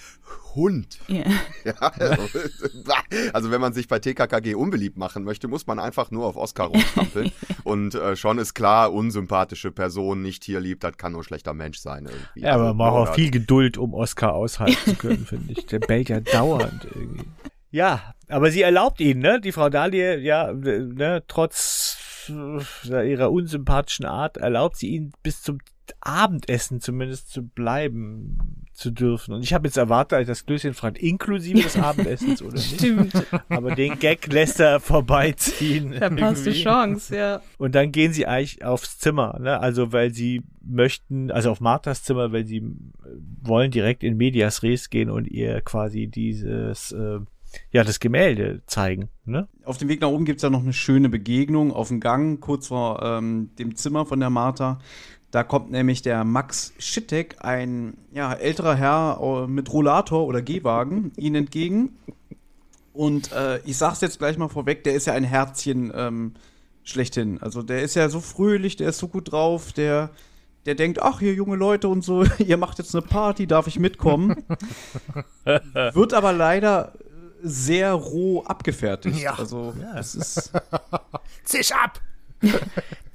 [0.55, 0.99] Hund.
[1.07, 1.23] ja.
[1.63, 2.39] Ja, also,
[3.33, 6.65] also wenn man sich bei TKKG unbeliebt machen möchte, muss man einfach nur auf Oscar
[6.65, 7.31] rumtrampeln.
[7.63, 11.53] Und äh, schon ist klar, unsympathische Person nicht hier liebt, das kann nur ein schlechter
[11.53, 12.41] Mensch sein irgendwie.
[12.41, 15.65] Ja, aber Also, man braucht auch viel Geduld, um Oscar aushalten zu können, finde ich.
[15.65, 17.25] Der bellt ja dauernd irgendwie.
[17.71, 19.41] Ja, aber sie erlaubt ihn, ne?
[19.41, 21.97] Die Frau Dahlie, ja, ne, trotz
[22.29, 25.59] äh, ihrer unsympathischen Art erlaubt sie ihn bis zum
[26.01, 29.33] Abendessen zumindest zu bleiben zu dürfen.
[29.33, 32.75] Und ich habe jetzt erwartet, dass Klößchen fragt, inklusive des Abendessens oder nicht.
[32.75, 33.13] Stimmt,
[33.49, 35.93] Aber den Gag lässt er vorbeiziehen.
[35.93, 36.63] verpasste irgendwie.
[36.63, 37.41] Chance, ja.
[37.57, 39.59] Und dann gehen sie eigentlich aufs Zimmer, ne?
[39.59, 42.63] Also weil sie möchten, also auf Marthas Zimmer, weil sie äh,
[43.41, 47.19] wollen direkt in Medias Res gehen und ihr quasi dieses, äh,
[47.71, 49.47] ja, das Gemälde zeigen, ne?
[49.63, 52.41] Auf dem Weg nach oben gibt es ja noch eine schöne Begegnung auf dem Gang,
[52.41, 54.79] kurz vor ähm, dem Zimmer von der Martha.
[55.35, 61.35] Da kommt nämlich der Max Schittek, ein ja, älterer Herr mit Rollator oder Gehwagen, ihnen
[61.35, 61.97] entgegen.
[62.93, 66.35] Und äh, ich sag's jetzt gleich mal vorweg, der ist ja ein Herzchen ähm,
[66.85, 67.41] schlechthin.
[67.41, 70.09] Also der ist ja so fröhlich, der ist so gut drauf, der,
[70.65, 73.77] der denkt, ach, hier junge Leute und so, ihr macht jetzt eine Party, darf ich
[73.77, 74.37] mitkommen?
[75.43, 76.93] Wird aber leider
[77.43, 79.19] sehr roh abgefertigt.
[79.19, 79.37] Ja.
[79.37, 80.53] Also es ist
[81.43, 81.99] Zisch ab!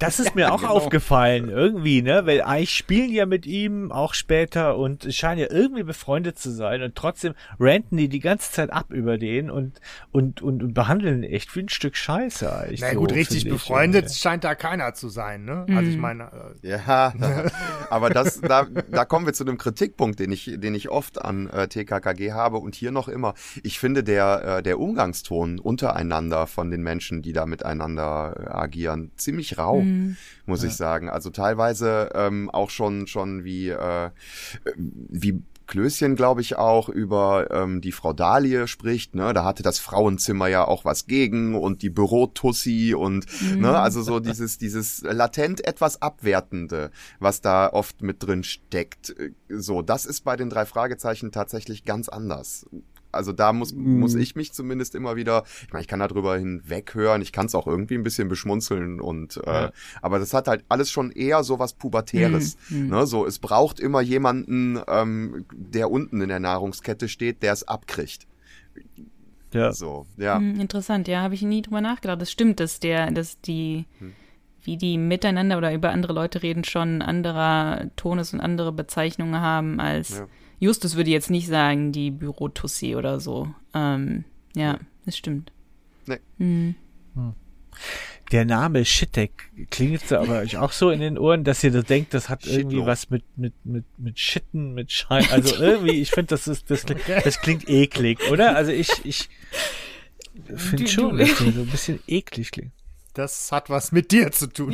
[0.01, 0.73] Das ist mir auch genau.
[0.73, 2.25] aufgefallen, irgendwie, ne?
[2.25, 6.49] Weil eigentlich spielen ja mit ihm auch später und es scheinen ja irgendwie befreundet zu
[6.51, 9.79] sein und trotzdem ranten die die ganze Zeit ab über den und,
[10.11, 12.81] und, und, und behandeln ihn echt wie ein Stück Scheiße eigentlich.
[12.81, 14.19] Na so, gut, richtig befreundet irgendwie.
[14.19, 15.65] scheint da keiner zu sein, ne?
[15.69, 17.13] Also ich meine, äh, Ja,
[17.89, 21.47] aber das, da, da kommen wir zu einem Kritikpunkt, den ich, den ich oft an
[21.49, 23.35] äh, TKKG habe und hier noch immer.
[23.61, 29.11] Ich finde, der, äh, der Umgangston untereinander von den Menschen, die da miteinander äh, agieren,
[29.15, 29.83] ziemlich rau,
[30.45, 31.09] muss ich sagen.
[31.09, 34.09] Also teilweise ähm, auch schon, schon wie, äh,
[34.75, 39.33] wie Klößchen, glaube ich, auch über ähm, die Frau Dahlie spricht, ne?
[39.33, 43.25] Da hatte das Frauenzimmer ja auch was gegen und die Bürotussi und
[43.57, 49.11] ne, also so dieses, dieses latent etwas Abwertende, was da oft mit drin steckt.
[49.17, 52.65] Äh, So, das ist bei den drei Fragezeichen tatsächlich ganz anders.
[53.11, 56.37] Also da muss, muss ich mich zumindest immer wieder, ich meine, ich kann da drüber
[56.37, 59.69] hinweghören, ich kann es auch irgendwie ein bisschen beschmunzeln und äh,
[60.01, 62.57] aber das hat halt alles schon eher so was Pubertäres.
[62.69, 63.05] Ne?
[63.05, 68.27] So, es braucht immer jemanden, ähm, der unten in der Nahrungskette steht, der es abkriegt.
[69.53, 69.73] Ja.
[69.73, 70.37] So, ja.
[70.37, 72.21] Hm, interessant, ja, habe ich nie drüber nachgedacht.
[72.21, 73.85] Das stimmt, dass der, dass die,
[74.63, 79.41] wie die miteinander oder über andere Leute reden, schon anderer Ton ist und andere Bezeichnungen
[79.41, 80.27] haben als Ja.
[80.61, 83.53] Justus würde jetzt nicht sagen, die Bürotussi oder so.
[83.73, 84.23] Ähm,
[84.55, 85.51] ja, das stimmt.
[86.05, 86.19] Nee.
[86.37, 86.75] Hm.
[88.31, 91.83] Der Name Shittek klingt so aber euch auch so in den Ohren, dass ihr das
[91.85, 96.11] denkt, das hat irgendwie was mit, mit, mit, mit Schitten, mit Schein, also irgendwie, ich
[96.11, 98.55] finde, das ist, das, klingt- das klingt eklig, oder?
[98.55, 99.29] Also ich, ich
[100.55, 102.71] finde schon, dass das so ein bisschen eklig klingt.
[103.15, 104.73] Das hat was mit dir zu tun.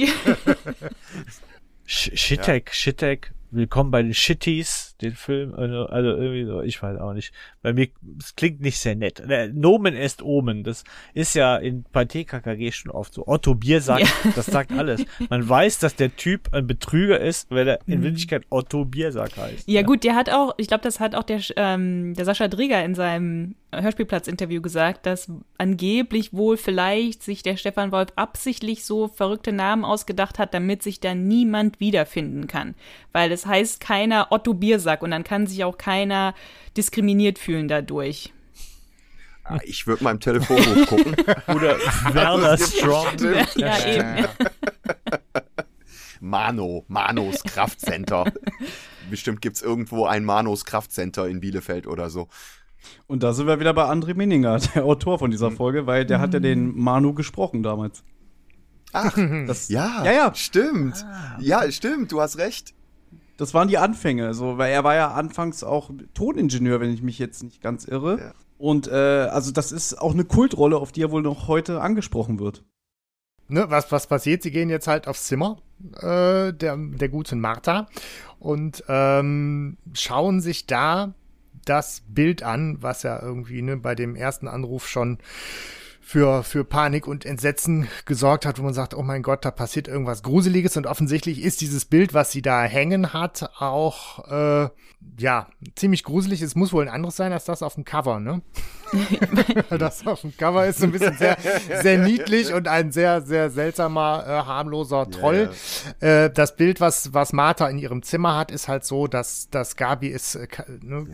[1.88, 6.99] Sh- Shittek, Shittek, willkommen bei den Shitties, den Film, also, also irgendwie so, ich weiß
[6.99, 7.33] auch nicht.
[7.61, 7.87] Bei mir,
[8.19, 9.19] es klingt nicht sehr nett.
[9.19, 10.83] Äh, Nomen est Omen, das
[11.13, 13.27] ist ja in, bei TKKG schon oft so.
[13.27, 15.05] Otto Bier sagt, das sagt alles.
[15.29, 19.67] Man weiß, dass der Typ ein Betrüger ist, weil er in Wirklichkeit Otto Biersack heißt.
[19.67, 22.83] Ja, gut, der hat auch, ich glaube, das hat auch der, ähm, der Sascha Drieger
[22.83, 29.51] in seinem Hörspielplatz-Interview gesagt, dass angeblich wohl vielleicht sich der Stefan Wolf absichtlich so verrückte
[29.51, 32.75] Namen ausgedacht hat, damit sich da niemand wiederfinden kann.
[33.11, 36.33] Weil es heißt keiner Otto Biersack und dann kann sich auch keiner
[36.75, 38.33] diskriminiert fühlen dadurch.
[39.43, 41.15] Ah, Ich würde mal im Telefonbuch gucken.
[41.47, 41.77] Oder
[42.13, 43.05] Werner es gibt Strong.
[43.17, 44.27] bestimmt Ja, eben.
[46.19, 48.25] Mano, Manos Kraftcenter.
[49.09, 52.27] Bestimmt gibt's irgendwo ein Manos Kraftcenter in Bielefeld oder so.
[53.05, 56.19] Und da sind wir wieder bei André Minninger, der Autor von dieser Folge, weil der
[56.19, 58.03] hat ja den Manu gesprochen damals.
[58.93, 59.15] Ach,
[59.45, 60.33] Das, ja, Ja, ja.
[60.35, 61.05] stimmt.
[61.39, 62.73] Ja, stimmt, du hast recht.
[63.38, 67.19] Das waren die Anfänge, so, weil er war ja anfangs auch Toningenieur, wenn ich mich
[67.19, 68.19] jetzt nicht ganz irre.
[68.19, 68.33] Ja.
[68.57, 68.95] Und äh,
[69.31, 72.63] also das ist auch eine Kultrolle, auf die er wohl noch heute angesprochen wird.
[73.47, 74.41] ne, was, was passiert?
[74.41, 75.57] Sie gehen jetzt halt aufs Zimmer
[75.97, 77.88] äh, der, der guten Martha
[78.39, 81.13] und ähm, schauen sich da
[81.65, 85.19] das Bild an, was ja irgendwie ne, bei dem ersten Anruf schon
[86.07, 89.89] für, für Panik und Entsetzen gesorgt hat, wo man sagt, oh mein Gott, da passiert
[89.89, 94.69] irgendwas Gruseliges und offensichtlich ist dieses Bild, was sie da hängen hat, auch äh,
[95.19, 96.41] ja, ziemlich gruselig.
[96.41, 98.41] Es muss wohl ein anderes sein als das auf dem Cover, ne?
[99.69, 101.37] das auf dem Cover ist so ein bisschen sehr,
[101.81, 105.51] sehr niedlich und ein sehr, sehr seltsamer, äh, harmloser Troll.
[105.99, 109.75] Äh, das Bild, was, was Martha in ihrem Zimmer hat, ist halt so, dass, dass
[109.75, 110.47] Gabi ist, äh,
[110.81, 111.07] ne,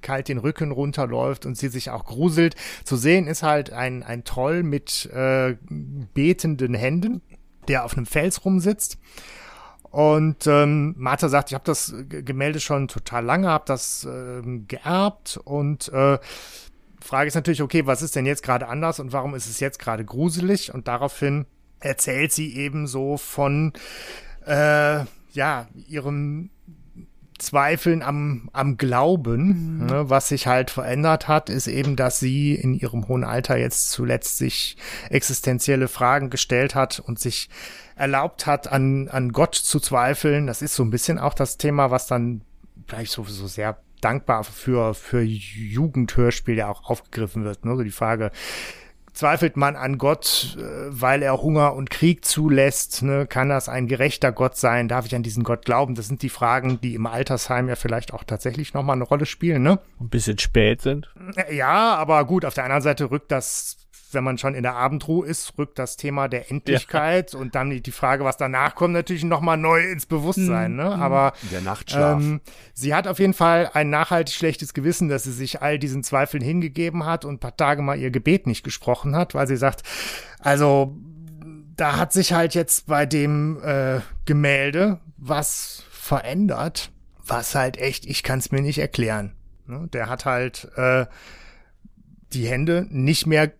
[0.00, 2.54] kalt den Rücken runterläuft und sie sich auch gruselt.
[2.84, 5.56] Zu sehen ist halt ein, ein Troll mit äh,
[6.14, 7.22] betenden Händen,
[7.68, 8.98] der auf einem Fels rumsitzt.
[9.90, 15.38] Und ähm, Martha sagt, ich habe das Gemälde schon total lange, habe das ähm, geerbt
[15.44, 16.18] und äh,
[17.02, 19.78] Frage ist natürlich, okay, was ist denn jetzt gerade anders und warum ist es jetzt
[19.78, 20.72] gerade gruselig?
[20.72, 21.46] Und daraufhin
[21.80, 23.72] erzählt sie eben so von
[24.46, 26.50] äh, ja ihrem
[27.42, 29.86] Zweifeln am, am Glauben.
[29.86, 30.08] Ne?
[30.08, 34.38] Was sich halt verändert hat, ist eben, dass sie in ihrem hohen Alter jetzt zuletzt
[34.38, 34.76] sich
[35.10, 37.48] existenzielle Fragen gestellt hat und sich
[37.96, 40.46] erlaubt hat, an, an Gott zu zweifeln.
[40.46, 42.42] Das ist so ein bisschen auch das Thema, was dann
[42.86, 47.64] vielleicht so, so sehr dankbar für, für Jugendhörspiel ja auch aufgegriffen wird.
[47.64, 47.76] Ne?
[47.76, 48.30] So die Frage,
[49.12, 53.02] zweifelt man an Gott, äh, weil er Hunger und Krieg zulässt?
[53.02, 53.26] Ne?
[53.26, 54.88] Kann das ein gerechter Gott sein?
[54.88, 55.94] Darf ich an diesen Gott glauben?
[55.94, 59.62] Das sind die Fragen, die im Altersheim ja vielleicht auch tatsächlich nochmal eine Rolle spielen.
[59.62, 59.78] Ne?
[60.00, 61.12] Ein bisschen spät sind.
[61.50, 63.76] Ja, aber gut, auf der anderen Seite rückt das,
[64.14, 67.80] wenn man schon in der Abendruhe ist, rückt das Thema der Endlichkeit und dann die,
[67.80, 70.76] die Frage, was danach kommt, natürlich nochmal neu ins Bewusstsein.
[70.76, 70.84] Ne?
[70.84, 72.20] Aber Der Nachtschlaf.
[72.20, 72.40] ähm,
[72.74, 76.42] sie hat auf jeden Fall ein nachhaltig schlechtes Gewissen, dass sie sich all diesen Zweifeln
[76.42, 79.82] hingegeben hat und ein paar Tage mal ihr Gebet nicht gesprochen hat, weil sie sagt,
[80.40, 80.96] also
[81.76, 86.90] da hat sich halt jetzt bei dem äh, Gemälde was verändert,
[87.24, 89.34] was halt echt, ich kann es mir nicht erklären.
[89.66, 89.88] Ne?
[89.92, 91.06] Der hat halt äh,
[92.32, 93.52] die Hände nicht mehr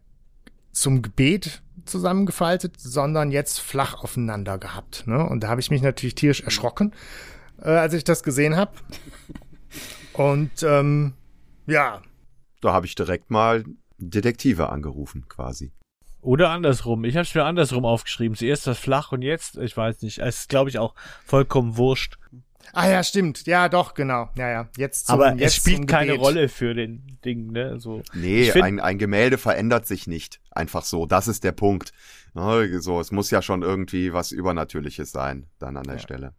[0.72, 5.06] zum Gebet zusammengefaltet, sondern jetzt flach aufeinander gehabt.
[5.06, 5.26] Ne?
[5.26, 6.92] Und da habe ich mich natürlich tierisch erschrocken,
[7.60, 8.72] äh, als ich das gesehen habe.
[10.12, 11.14] Und ähm,
[11.66, 12.02] ja,
[12.62, 13.64] Da habe ich direkt mal
[13.98, 15.72] Detektive angerufen, quasi.
[16.22, 17.04] Oder andersrum.
[17.04, 18.36] Ich habe es mir andersrum aufgeschrieben.
[18.36, 20.18] Zuerst das flach und jetzt, ich weiß nicht.
[20.18, 20.94] Es ist, glaube ich, auch
[21.26, 22.16] vollkommen wurscht.
[22.72, 24.68] Ah ja, stimmt, ja doch, genau, ja ja.
[24.76, 26.20] Jetzt zum, Aber jetzt es spielt keine Gebet.
[26.26, 27.78] Rolle für den Ding, ne?
[27.80, 28.02] So.
[28.14, 30.40] Nee, Ich find- ein, ein Gemälde verändert sich nicht.
[30.50, 31.06] Einfach so.
[31.06, 31.92] Das ist der Punkt.
[32.34, 36.32] Ne, So, es muss ja schon irgendwie was Übernatürliches sein, dann an der Stelle.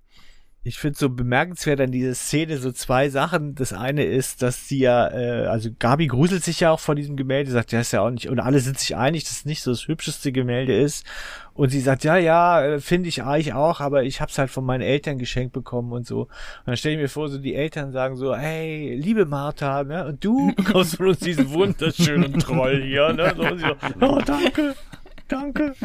[0.66, 3.54] Ich finde so bemerkenswert an dieser Szene so zwei Sachen.
[3.54, 7.18] Das eine ist, dass sie ja, äh, also Gabi gruselt sich ja auch vor diesem
[7.18, 9.62] Gemälde, sagt, ja, ist ja auch nicht, und alle sind sich einig, dass es nicht
[9.62, 11.06] so das hübscheste Gemälde ist.
[11.54, 14.64] Und sie sagt, ja, ja, äh, finde ich eigentlich auch, aber ich hab's halt von
[14.64, 16.22] meinen Eltern geschenkt bekommen und so.
[16.22, 16.30] Und
[16.66, 20.24] dann stelle ich mir vor, so die Eltern sagen so, hey, liebe Martha, ne, und
[20.24, 24.76] du bekommst von uns diesen wunderschönen Troll hier, ne, so, und sie so, oh, danke.
[25.28, 25.74] Danke.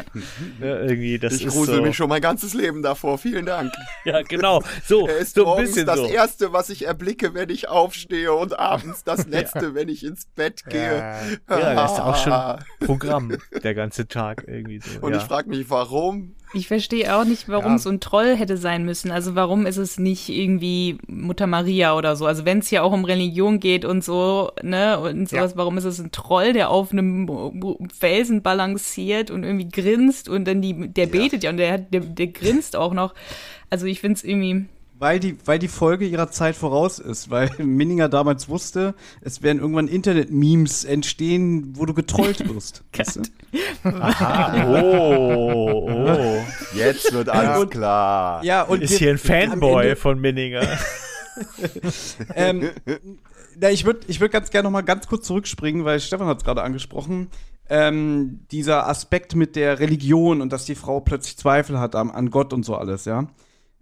[0.61, 1.81] Ja, irgendwie, das ich ist grusel so.
[1.81, 3.17] mich schon mein ganzes Leben davor.
[3.17, 3.71] Vielen Dank.
[4.05, 4.61] Ja, genau.
[4.85, 6.07] So, Er ist so morgens das so.
[6.07, 10.65] Erste, was ich erblicke, wenn ich aufstehe und abends das Letzte, wenn ich ins Bett
[10.65, 10.97] gehe.
[10.99, 14.99] Äh, Ja, das ist auch schon Programm der ganze Tag irgendwie so.
[15.01, 15.17] Und ja.
[15.19, 16.35] ich frage mich, warum?
[16.53, 17.75] Ich verstehe auch nicht, warum Ja.
[17.75, 19.11] es so ein Troll hätte sein müssen.
[19.11, 22.25] Also warum ist es nicht irgendwie Mutter Maria oder so?
[22.25, 25.57] Also wenn es ja auch um Religion geht und so, ne, und sowas, Ja.
[25.57, 27.29] warum ist es ein Troll, der auf einem
[27.95, 32.01] Felsen balanciert und irgendwie grinst und dann die, der betet ja und der, hat- der,
[32.01, 33.13] der grinst auch noch.
[33.69, 34.65] Also ich finde es irgendwie,
[35.01, 39.59] Weil die, weil die Folge ihrer Zeit voraus ist, weil Minninger damals wusste, es werden
[39.59, 42.83] irgendwann Internet-Memes entstehen, wo du getrollt wirst.
[42.97, 43.89] weißt du?
[43.89, 46.43] Ah, oh, oh.
[46.75, 48.43] Jetzt wird alles klar.
[48.43, 50.67] Ja, und Ist wir- hier ein Fanboy von Minninger.
[52.35, 52.69] ähm,
[53.57, 56.39] na, ich würde ich würd ganz gerne noch mal ganz kurz zurückspringen, weil Stefan hat
[56.39, 57.29] es gerade angesprochen.
[57.69, 62.31] Ähm, dieser Aspekt mit der Religion und dass die Frau plötzlich Zweifel hat an, an
[62.31, 63.27] Gott und so alles, ja.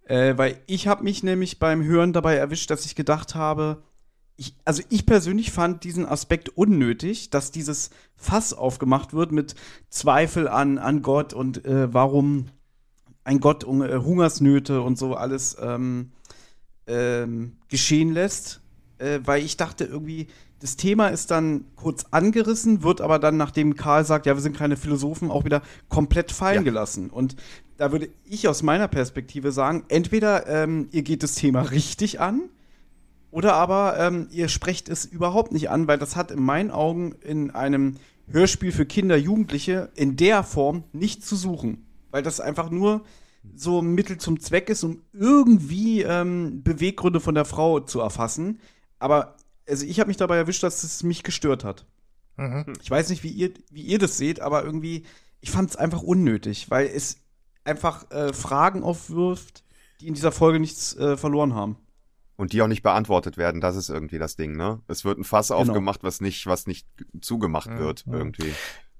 [0.07, 3.83] Äh, weil ich habe mich nämlich beim Hören dabei erwischt, dass ich gedacht habe,
[4.37, 9.55] ich, also ich persönlich fand diesen Aspekt unnötig, dass dieses Fass aufgemacht wird mit
[9.89, 12.45] Zweifel an, an Gott und äh, warum
[13.25, 16.11] ein Gott um, äh, Hungersnöte und so alles ähm,
[16.85, 18.61] ähm, geschehen lässt,
[18.99, 20.27] äh, weil ich dachte irgendwie,
[20.59, 24.55] das Thema ist dann kurz angerissen, wird aber dann, nachdem Karl sagt, ja, wir sind
[24.55, 26.61] keine Philosophen, auch wieder komplett fallen Ja.
[26.63, 27.09] gelassen.
[27.09, 27.35] Und
[27.77, 32.49] da würde ich aus meiner Perspektive sagen, entweder ähm, ihr geht das Thema richtig an,
[33.31, 37.13] oder aber ähm, ihr sprecht es überhaupt nicht an, weil das hat in meinen Augen
[37.21, 37.95] in einem
[38.29, 41.85] Hörspiel für Kinder, Jugendliche in der Form nicht zu suchen.
[42.09, 43.03] Weil das einfach nur
[43.55, 48.59] so ein Mittel zum Zweck ist, um irgendwie ähm, Beweggründe von der Frau zu erfassen.
[48.99, 49.35] Aber
[49.67, 51.85] also ich habe mich dabei erwischt, dass es mich gestört hat.
[52.37, 52.73] mhm.
[52.81, 55.03] Ich weiß nicht, wie ihr, wie ihr das seht, aber irgendwie,
[55.41, 57.17] ich fand es einfach unnötig, weil es
[57.67, 59.63] einfach äh, Fragen aufwirft,
[60.01, 61.77] die in dieser Folge nichts äh, verloren haben.
[62.35, 64.79] Und die auch nicht beantwortet werden, das ist irgendwie das Ding, ne?
[64.87, 65.59] Es wird ein Fass Genau.
[65.61, 66.87] aufgemacht, was nicht, was nicht
[67.19, 67.79] zugemacht Mhm.
[67.79, 68.53] wird, irgendwie.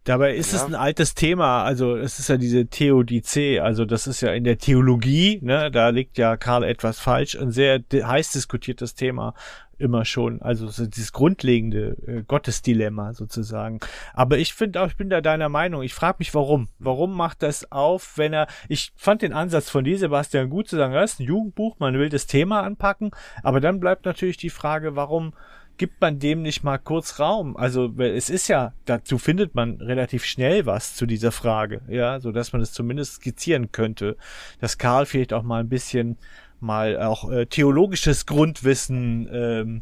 [0.06, 0.68] Dabei ist es Ja.
[0.68, 4.58] ein altes Thema, also es ist ja diese Theodizee, also das ist ja in der
[4.58, 9.34] Theologie, ne, da liegt ja Karl etwas falsch, ein sehr heiß diskutiertes Thema
[9.78, 13.80] immer schon, also so dieses grundlegende äh, Gottesdilemma sozusagen.
[14.14, 16.68] Aber ich finde auch, ich bin da deiner Meinung, ich frage mich warum.
[16.80, 20.78] Warum macht das auf, wenn er, ich fand den Ansatz von dir, Sebastian, gut zu
[20.78, 23.12] sagen, das ist ein Jugendbuch, man will das Thema anpacken,
[23.44, 25.34] aber dann bleibt natürlich die Frage, warum
[25.78, 27.56] gibt man dem nicht mal kurz Raum?
[27.56, 32.32] Also es ist ja, dazu findet man relativ schnell was zu dieser Frage, ja, so
[32.32, 34.18] dass man es zumindest skizzieren könnte,
[34.60, 36.18] dass Karl vielleicht auch mal ein bisschen
[36.60, 39.82] mal auch äh, theologisches Grundwissen ähm,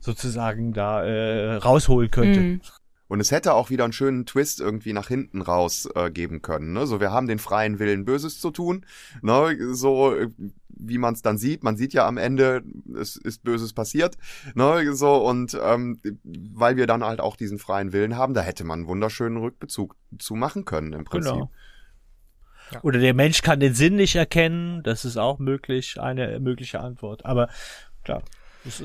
[0.00, 2.40] sozusagen da äh, rausholen könnte.
[2.40, 2.60] mm,
[3.08, 6.72] Und es hätte auch wieder einen schönen Twist irgendwie nach hinten raus äh, geben können.
[6.72, 6.86] Ne?
[6.86, 8.84] So, wir haben den freien Willen, Böses zu tun.
[9.22, 9.56] Ne?
[9.74, 10.14] So,
[10.68, 11.64] wie man es dann sieht.
[11.64, 12.62] Man sieht ja am Ende,
[13.00, 14.16] es ist Böses passiert.
[14.54, 14.94] Ne?
[14.94, 18.80] So, und ähm, weil wir dann halt auch diesen freien Willen haben, da hätte man
[18.80, 21.32] einen wunderschönen Rückbezug zu machen können im Prinzip.
[21.32, 21.50] Genau.
[22.72, 22.80] Ja.
[22.82, 27.24] Oder der Mensch kann den Sinn nicht erkennen, das ist auch möglich, eine mögliche Antwort.
[27.24, 27.48] Aber
[28.04, 28.22] klar.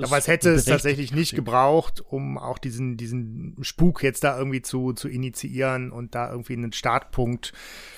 [0.01, 4.61] Aber es hätte es tatsächlich nicht gebraucht, um auch diesen, diesen Spuk jetzt da irgendwie
[4.61, 7.53] zu, zu initiieren und da irgendwie einen Startpunkt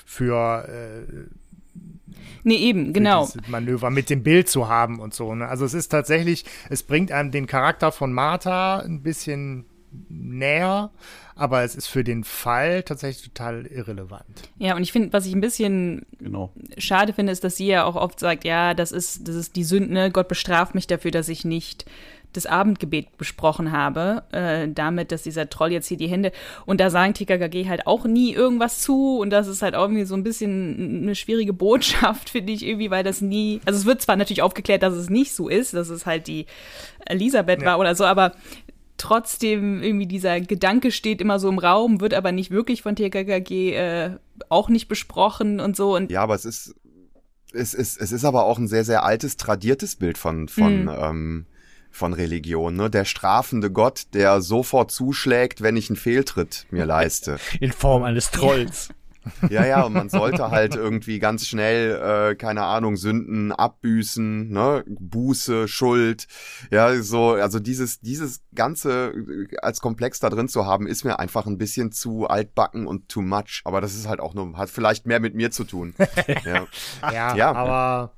[0.06, 1.12] für, äh,
[2.42, 3.26] nee, eben, für genau.
[3.26, 5.34] dieses Manöver mit dem Bild zu haben und so.
[5.34, 5.46] Ne?
[5.46, 9.66] Also es ist tatsächlich, es bringt einem den Charakter von Martha ein bisschen
[10.08, 10.90] näher,
[11.36, 14.24] aber es ist für den Fall tatsächlich total irrelevant.
[14.58, 16.52] Ja, und ich finde, was ich ein bisschen Genau.
[16.78, 19.64] schade finde, ist, dass sie ja auch oft sagt, ja, das ist, das ist die
[19.64, 21.84] Sünde, Gott bestraft mich dafür, dass ich nicht
[22.32, 26.32] das Abendgebet besprochen habe, äh, damit, dass dieser Troll jetzt hier die Hände
[26.66, 30.04] und da sagen TKKG halt auch nie irgendwas zu und das ist halt auch irgendwie
[30.04, 34.02] so ein bisschen eine schwierige Botschaft, finde ich irgendwie, weil das nie, also es wird
[34.02, 36.46] zwar natürlich aufgeklärt, dass es nicht so ist, dass es halt die
[37.06, 37.66] Elisabeth Ja.
[37.66, 38.32] war oder so, aber
[38.96, 43.74] trotzdem irgendwie dieser Gedanke steht immer so im Raum, wird aber nicht wirklich von TKKG
[43.74, 44.10] äh,
[44.48, 46.74] auch nicht besprochen und so und Ja, aber es ist,
[47.52, 50.90] es ist, es ist aber auch ein sehr, sehr altes, tradiertes Bild von, von, Mhm.
[50.98, 51.46] ähm,
[51.90, 52.90] von Religion, ne?
[52.90, 57.38] Der strafende Gott, der sofort zuschlägt, wenn ich einen Fehltritt mir leiste.
[57.60, 58.88] in Form eines Trolls.
[59.48, 64.84] Ja, ja, und man sollte halt irgendwie ganz schnell, äh, keine Ahnung, Sünden abbüßen, ne,
[64.86, 66.26] Buße, Schuld,
[66.70, 71.18] ja, so, also dieses, dieses Ganze äh, als Komplex da drin zu haben, ist mir
[71.18, 73.62] einfach ein bisschen zu altbacken und too much.
[73.64, 75.94] Aber das ist halt auch nur, hat vielleicht mehr mit mir zu tun.
[76.44, 76.66] ja.
[77.12, 77.52] Ja, Ja.
[77.52, 78.12] aber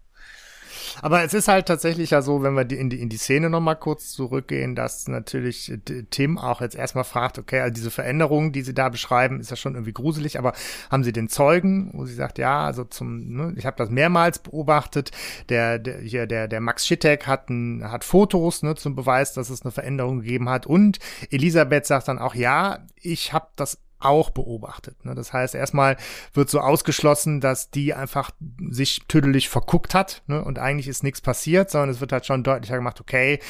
[1.03, 3.51] Aber es ist halt tatsächlich ja so, wenn wir die, in, die, in die Szene
[3.51, 5.73] nochmal kurz zurückgehen, dass natürlich
[6.11, 9.57] Tim auch jetzt erstmal fragt, okay, also diese Veränderung, die sie da beschreiben, ist ja
[9.57, 10.53] schon irgendwie gruselig, aber
[10.91, 14.39] haben sie den Zeugen, wo sie sagt, ja, also zum, ne, ich habe das mehrmals
[14.39, 15.11] beobachtet,
[15.49, 19.51] der, der hier der der Max Schittek hat ein, hat Fotos ne, zum Beweis, dass
[19.51, 20.67] es eine Veränderung gegeben hat.
[20.67, 20.99] Und
[21.31, 25.05] Elisabeth sagt dann auch, ja, ich habe das auch beobachtet.
[25.05, 25.15] Ne?
[25.15, 25.97] Das heißt, erstmal
[26.33, 28.31] wird so ausgeschlossen, dass die einfach
[28.71, 30.45] sich tüdelig verguckt hat ne?
[30.45, 33.41] und eigentlich ist nichts passiert, sondern es wird halt schon deutlicher gemacht, okay,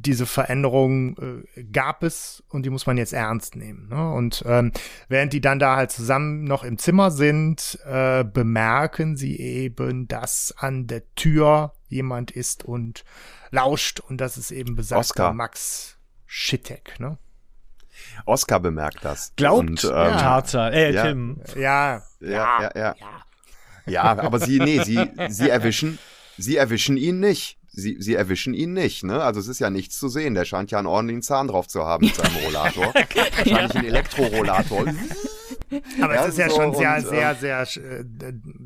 [0.00, 3.88] diese Veränderung äh, gab es und die muss man jetzt ernst nehmen.
[3.88, 4.12] Ne?
[4.12, 4.72] Und ähm,
[5.08, 10.54] während die dann da halt zusammen noch im Zimmer sind, äh, bemerken sie eben, dass
[10.56, 13.04] an der Tür jemand ist und
[13.50, 15.32] lauscht und das ist eben besagter Oscar.
[15.32, 17.00] Max Schittek.
[17.00, 17.18] Ne?
[18.24, 19.32] Oscar bemerkt das.
[19.36, 21.02] Glaubt Und, ähm, Tarzan, äh, ja.
[21.06, 21.40] Tim.
[21.56, 22.94] Ja, Ja, ja, ja.
[23.86, 25.98] Ja, aber sie, nee, sie, sie erwischen,
[26.36, 27.56] sie erwischen ihn nicht.
[27.70, 29.22] Sie, sie erwischen ihn nicht, ne?
[29.22, 30.34] Also es ist ja nichts zu sehen.
[30.34, 32.92] Der scheint ja einen ordentlichen Zahn drauf zu haben mit seinem Rollator.
[32.92, 34.84] Wahrscheinlich ein Elektrorollator.
[36.02, 38.04] Aber Ja, es ist ja so, schon sehr, und, sehr, sehr äh,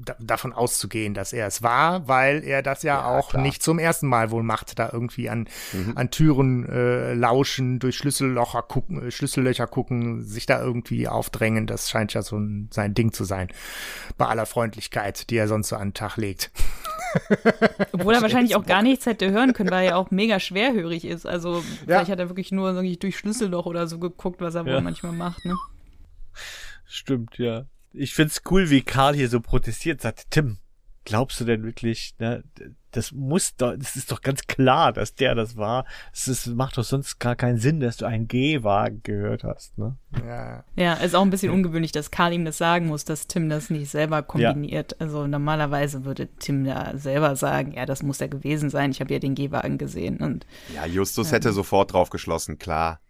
[0.04, 3.42] da, davon auszugehen, dass er es war, weil er das ja, Ja, auch klar.
[3.42, 5.92] nicht zum ersten Mal wohl macht, da irgendwie an, Mhm.
[5.96, 11.66] an Türen äh, lauschen, durch Schlüssellocher gucken, äh, Schlüssellöcher gucken, sich da irgendwie aufdrängen.
[11.66, 13.48] Das scheint ja so ein, sein Ding zu sein.
[14.18, 16.50] Bei aller Freundlichkeit, die er sonst so an den Tag legt.
[17.92, 21.04] Obwohl er wahrscheinlich auch gar nichts hätte hören können, weil er ja auch mega schwerhörig
[21.04, 21.26] ist.
[21.26, 24.80] Also vielleicht hat er wirklich nur durch Schlüsselloch oder so geguckt, was er wohl Ja.
[24.80, 25.54] manchmal macht, ne?
[26.92, 27.64] Stimmt, ja.
[27.92, 30.58] Ich find's cool, wie Karl hier so protestiert, sagt, Tim,
[31.04, 32.44] glaubst du denn wirklich, ne,
[32.90, 35.86] das muss doch, das ist doch ganz klar, dass der das war.
[36.12, 39.96] Es ist, macht doch sonst gar keinen Sinn, dass du einen G-Wagen gehört hast, ne?
[40.22, 40.64] Ja.
[40.76, 43.70] Ja, ist auch ein bisschen ungewöhnlich, dass Karl ihm das sagen muss, dass Tim das
[43.70, 45.00] nicht selber kombiniert.
[45.00, 48.90] Also normalerweise würde Tim da selber sagen, ja, das muss er gewesen sein.
[48.90, 53.00] Ich habe ja den Gehwagen gesehen und Ja, Justus hätte sofort drauf geschlossen, klar.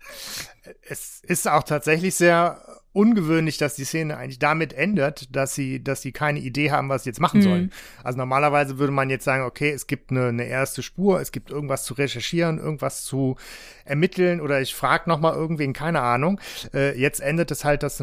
[0.83, 2.63] Es ist auch tatsächlich sehr
[2.93, 7.05] ungewöhnlich, dass die Szene eigentlich damit endet, dass sie, dass sie keine Idee haben, was
[7.05, 7.73] sie jetzt machen sollen.
[8.05, 11.51] Also normalerweise würde man jetzt sagen, okay, es gibt eine, eine erste Spur, es gibt
[11.51, 13.37] irgendwas zu recherchieren, irgendwas zu
[13.85, 16.41] ermitteln oder ich frage noch mal irgendwen, keine Ahnung.
[16.75, 18.03] Äh, jetzt endet es halt, dass,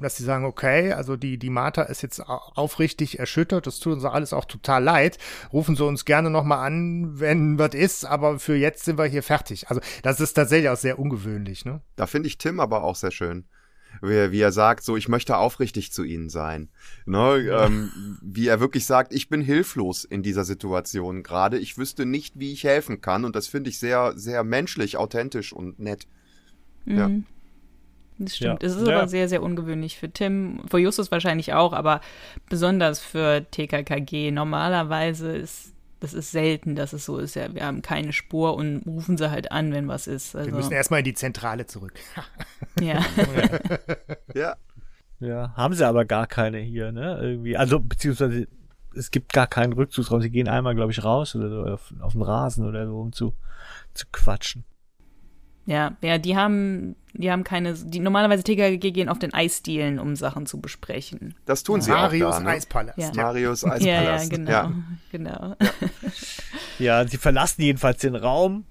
[0.00, 3.92] dass sie sagen, okay, also die, die Martha ist jetzt au- aufrichtig erschüttert, das tut
[3.94, 5.18] uns alles auch total leid.
[5.52, 9.04] Rufen Sie uns gerne noch mal an, wenn was ist, aber für jetzt sind wir
[9.06, 9.68] hier fertig.
[9.68, 11.82] Also das ist tatsächlich auch sehr ungewöhnlich, ne?
[11.96, 13.44] Da finde ich Tim aber auch sehr schön.
[14.02, 16.68] Wie, wie er sagt, so, ich möchte aufrichtig zu ihnen sein.
[17.06, 21.58] Ne, ähm, wie er wirklich sagt, ich bin hilflos in dieser Situation gerade.
[21.58, 23.24] Ich wüsste nicht, wie ich helfen kann.
[23.24, 26.06] Und das finde ich sehr, sehr menschlich, authentisch und nett.
[26.84, 27.08] Ja.
[27.08, 27.24] Mhm.
[28.18, 28.62] Das stimmt.
[28.62, 28.68] Ja.
[28.68, 28.96] Es ist Ja.
[28.98, 32.00] aber sehr, sehr ungewöhnlich für Tim, für Justus wahrscheinlich auch, aber
[32.48, 34.30] besonders für TKKG.
[34.30, 37.34] Normalerweise ist das ist selten, dass es so ist.
[37.36, 40.34] Ja, wir haben keine Spur und rufen sie halt an, wenn was ist.
[40.34, 41.94] Wir Also, müssen erstmal in die Zentrale zurück.
[42.80, 43.04] ja.
[44.34, 44.56] Ja.
[45.18, 47.18] Ja, haben sie aber gar keine hier, ne?
[47.22, 47.56] Irgendwie.
[47.56, 48.46] Also, beziehungsweise
[48.94, 50.20] es gibt gar keinen Rückzugsraum.
[50.20, 53.12] Sie gehen einmal, glaube ich, raus oder so auf, auf den Rasen oder so, um
[53.12, 53.34] zu,
[53.94, 54.64] zu quatschen.
[55.66, 60.14] Ja, ja, die haben, die haben keine, die normalerweise TKG gehen auf den Eisdielen, um
[60.14, 61.34] Sachen zu besprechen.
[61.44, 62.50] Das tun sie Marius auch da, ne?
[62.50, 62.98] Eispalast.
[62.98, 63.10] Ja.
[63.14, 64.30] Marius Ja, ja, Eispalast.
[64.30, 64.72] genau, Ja.
[65.10, 65.56] genau.
[66.78, 68.64] Ja, sie verlassen jedenfalls den Raum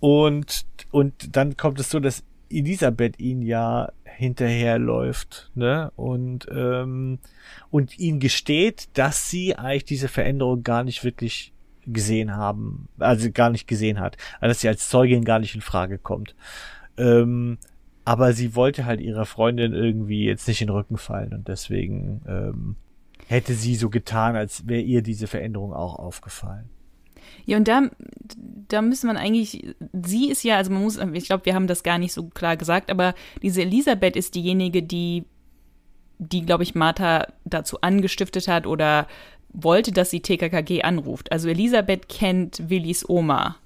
[0.00, 5.90] und, und dann kommt es so, dass Elisabeth ihn ja hinterherläuft, ne?
[5.96, 7.18] Und, ähm,
[7.70, 11.52] und ihn gesteht, dass sie eigentlich diese Veränderung gar nicht wirklich
[11.86, 15.60] gesehen haben, also gar nicht gesehen hat, also dass sie als Zeugin gar nicht in
[15.60, 16.34] Frage kommt.
[16.96, 17.58] Ähm,
[18.04, 22.22] aber sie wollte halt ihrer Freundin irgendwie jetzt nicht in den Rücken fallen und deswegen
[22.26, 22.76] ähm,
[23.26, 26.70] hätte sie so getan, als wäre ihr diese Veränderung auch aufgefallen.
[27.44, 27.90] Ja, und da,
[28.68, 29.74] da müsste man eigentlich,
[30.04, 32.56] sie ist ja, also man muss, ich glaube, wir haben das gar nicht so klar
[32.56, 35.24] gesagt, aber diese Elisabeth ist diejenige, die,
[36.18, 39.06] die, glaube ich, Martha dazu angestiftet hat oder
[39.56, 41.32] wollte, dass sie TKKG anruft.
[41.32, 43.56] Also Elisabeth kennt Willis Oma.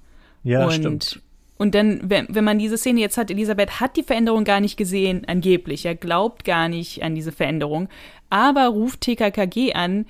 [0.43, 1.21] Ja, und, stimmt.
[1.57, 4.77] Und dann, wenn, wenn man diese Szene jetzt hat, Elisabeth hat die Veränderung gar nicht
[4.77, 5.85] gesehen, angeblich.
[5.85, 7.89] Er glaubt gar nicht an diese Veränderung,
[8.29, 10.05] aber ruft TKKG an,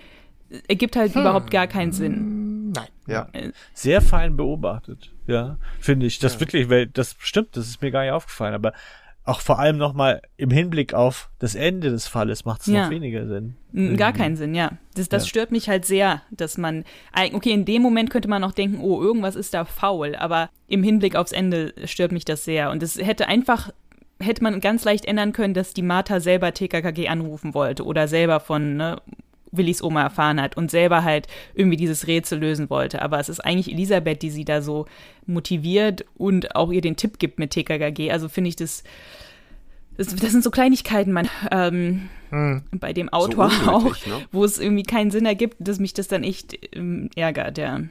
[0.67, 2.71] ergibt halt überhaupt gar keinen Sinn.
[2.71, 2.87] Nein.
[3.07, 3.27] Ja.
[3.73, 6.19] Sehr fein beobachtet, ja, finde ich.
[6.19, 8.73] Das wirklich, weil das stimmt, das ist mir gar nicht aufgefallen, aber
[9.31, 12.83] auch vor allem nochmal im Hinblick auf das Ende des Falles macht es Ja.
[12.83, 13.55] noch weniger Sinn.
[13.97, 14.73] Gar keinen Sinn, ja.
[14.95, 15.29] Das, das Ja.
[15.29, 16.83] stört mich halt sehr, dass man,
[17.33, 20.83] okay, in dem Moment könnte man auch denken, oh, irgendwas ist da faul, aber im
[20.83, 22.69] Hinblick aufs Ende stört mich das sehr.
[22.69, 23.71] Und es hätte einfach,
[24.19, 28.39] hätte man ganz leicht ändern können, dass die Martha selber TKKG anrufen wollte oder selber
[28.39, 29.01] von ne,
[29.53, 33.01] Willys Oma erfahren hat und selber halt irgendwie dieses Rätsel lösen wollte.
[33.01, 34.85] Aber es ist eigentlich Elisabeth, die sie da so
[35.25, 38.11] motiviert und auch ihr den Tipp gibt mit TKKG.
[38.11, 38.83] Also finde ich das,
[39.97, 42.63] das, das sind so Kleinigkeiten, man, ähm, Hm.
[42.71, 44.25] bei dem Autor unnötig, auch, ne?
[44.31, 47.81] wo es irgendwie keinen Sinn ergibt, dass mich das dann echt ähm, ärgert, ja.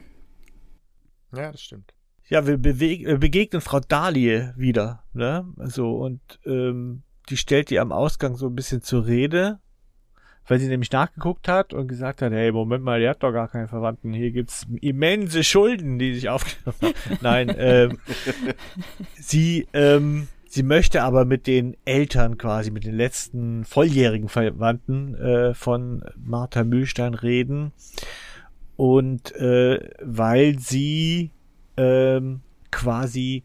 [1.35, 1.93] Ja, das stimmt.
[2.27, 5.45] Ja, wir äh, begegnen Frau Dahlie wieder, ne?
[5.57, 9.59] So, und ähm, die stellt die am Ausgang so ein bisschen zur Rede,
[10.47, 13.47] weil sie nämlich nachgeguckt hat und gesagt hat, hey, Moment mal, der hat doch gar
[13.47, 14.11] keine Verwandten.
[14.11, 17.17] Hier gibt's immense Schulden, die sich aufgenommen haben.
[17.21, 17.99] Nein, ähm,
[19.19, 25.53] sie, ähm, sie möchte aber mit den Eltern quasi, mit den letzten volljährigen Verwandten äh,
[25.53, 27.71] von Martha Mühlstein reden.
[28.75, 31.31] Und äh, weil sie
[31.77, 33.43] ähm, quasi,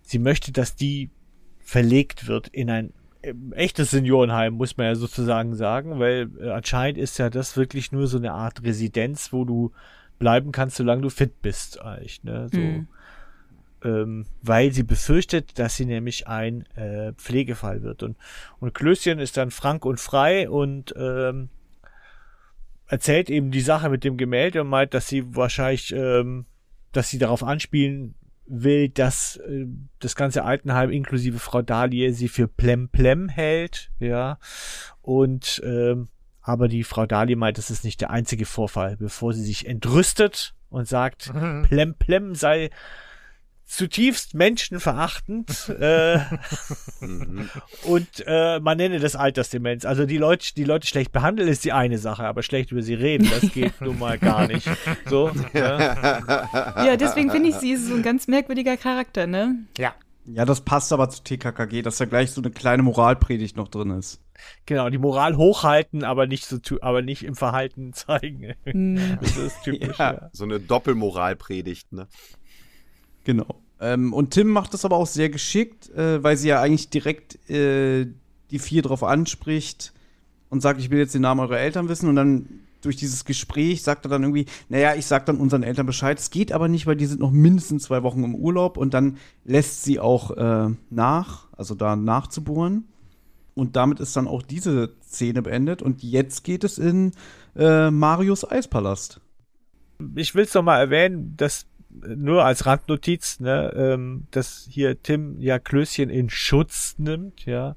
[0.00, 1.10] sie möchte, dass die
[1.58, 6.96] verlegt wird in ein ähm, echtes Seniorenheim, muss man ja sozusagen sagen, weil äh, anscheinend
[6.96, 9.72] ist ja das wirklich nur so eine Art Residenz, wo du
[10.18, 12.48] bleiben kannst, solange du fit bist, eigentlich, ne?
[12.50, 12.56] So.
[12.56, 12.88] Hm.
[13.84, 18.02] Ähm, weil sie befürchtet, dass sie nämlich ein äh, Pflegefall wird.
[18.02, 18.16] Und,
[18.58, 21.50] und Klößchen ist dann frank und frei und ähm,
[22.86, 26.46] erzählt eben die Sache mit dem Gemälde und meint, dass sie wahrscheinlich, ähm,
[26.92, 28.14] dass sie darauf anspielen
[28.46, 29.66] will, dass äh,
[29.98, 34.38] das ganze Altenheim inklusive Frau Dahlie sie für Plemplem hält, ja.
[35.02, 36.08] Und ähm,
[36.40, 40.54] aber die Frau Dahlie meint, das ist nicht der einzige Vorfall, bevor sie sich entrüstet
[40.68, 41.32] und sagt,
[41.68, 42.70] Plemplem sei
[43.66, 46.20] zutiefst menschenverachtend äh,
[47.82, 49.84] und äh, man nenne das Altersdemenz.
[49.84, 52.94] Also die Leute, die Leute schlecht behandeln ist die eine Sache, aber schlecht über sie
[52.94, 54.68] reden, das geht nun mal gar nicht.
[55.06, 56.84] So, ja.
[56.86, 59.56] Ja, deswegen finde ich, sie ist so ein ganz merkwürdiger Charakter, ne?
[59.76, 59.94] Ja.
[60.28, 63.90] Ja, das passt aber zu TKKG, dass da gleich so eine kleine Moralpredigt noch drin
[63.90, 64.20] ist.
[64.66, 68.54] genau, die Moral hochhalten, aber nicht so, aber nicht im Verhalten zeigen.
[68.64, 69.18] Hm.
[69.20, 69.98] Das ist typisch.
[69.98, 70.12] Ja.
[70.14, 70.30] ja.
[70.32, 72.08] So eine Doppelmoralpredigt, ne?
[73.26, 73.56] Genau.
[73.80, 77.50] Ähm, und Tim macht das aber auch sehr geschickt, äh, weil sie ja eigentlich direkt
[77.50, 78.06] äh,
[78.52, 79.92] die vier drauf anspricht
[80.48, 82.08] und sagt, ich will jetzt den Namen eurer Eltern wissen.
[82.08, 82.48] Und dann
[82.82, 86.20] durch dieses Gespräch sagt er dann irgendwie, naja, ich sag dann unseren Eltern Bescheid.
[86.20, 89.16] Es geht aber nicht, weil die sind noch mindestens zwei Wochen im Urlaub und dann
[89.44, 92.84] lässt sie auch äh, nach, also da nachzubohren.
[93.54, 95.82] Und damit ist dann auch diese Szene beendet.
[95.82, 97.10] Und jetzt geht es in
[97.56, 99.20] äh, Marius Eispalast.
[100.14, 101.66] ich will es noch mal erwähnen, dass
[102.06, 107.76] nur als Randnotiz, ne, ähm, dass hier Tim ja Klößchen in Schutz nimmt, ja,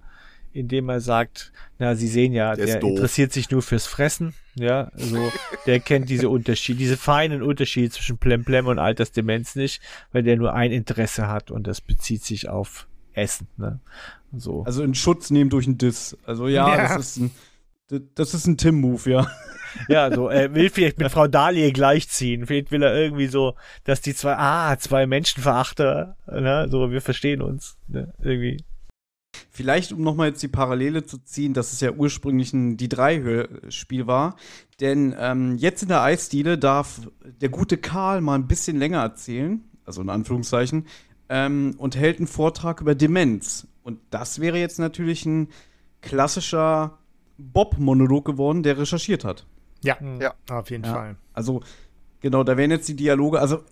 [0.51, 4.91] indem er sagt, na, Sie sehen ja, Der der, interessiert sich nur fürs Fressen, ja,
[4.93, 5.31] also
[5.65, 10.53] der kennt diese Unterschiede, diese feinen Unterschiede zwischen Plemplem und Altersdemenz nicht, weil der nur
[10.53, 13.79] ein Interesse hat und das bezieht sich auf Essen, ne,
[14.35, 14.63] so.
[14.63, 16.15] Also in Schutz nehmen durch einen Diss.
[16.25, 16.97] Also ja, Ja.
[16.97, 17.31] das ist ein
[18.15, 19.27] das ist ein Tim-Move, ja.
[19.87, 22.47] Ja, so, er will vielleicht mit Frau Dahlie gleichziehen.
[22.47, 27.41] Vielleicht will er irgendwie so, dass die zwei, ah, zwei Menschenverachter, ne, so, wir verstehen
[27.41, 28.63] uns, ne, irgendwie.
[29.51, 33.19] Vielleicht, um nochmal jetzt die Parallele zu ziehen, dass es ja ursprünglich ein die drei
[33.19, 34.35] Hörspiel war.
[34.79, 39.63] Denn ähm, jetzt in der Eisdiele darf der gute Karl mal ein bisschen länger erzählen,
[39.85, 40.87] also in Anführungszeichen,
[41.29, 43.67] ähm, und hält einen Vortrag über Demenz.
[43.83, 45.49] Und das wäre jetzt natürlich ein
[46.01, 46.97] klassischer
[47.39, 49.45] Bob-Monolog geworden, der recherchiert hat.
[49.81, 50.33] Ja, Ja.
[50.49, 50.93] auf jeden Ja.
[50.93, 51.15] Fall.
[51.33, 51.61] Also,
[52.19, 53.39] genau, da wären jetzt die Dialoge.
[53.39, 53.63] Also,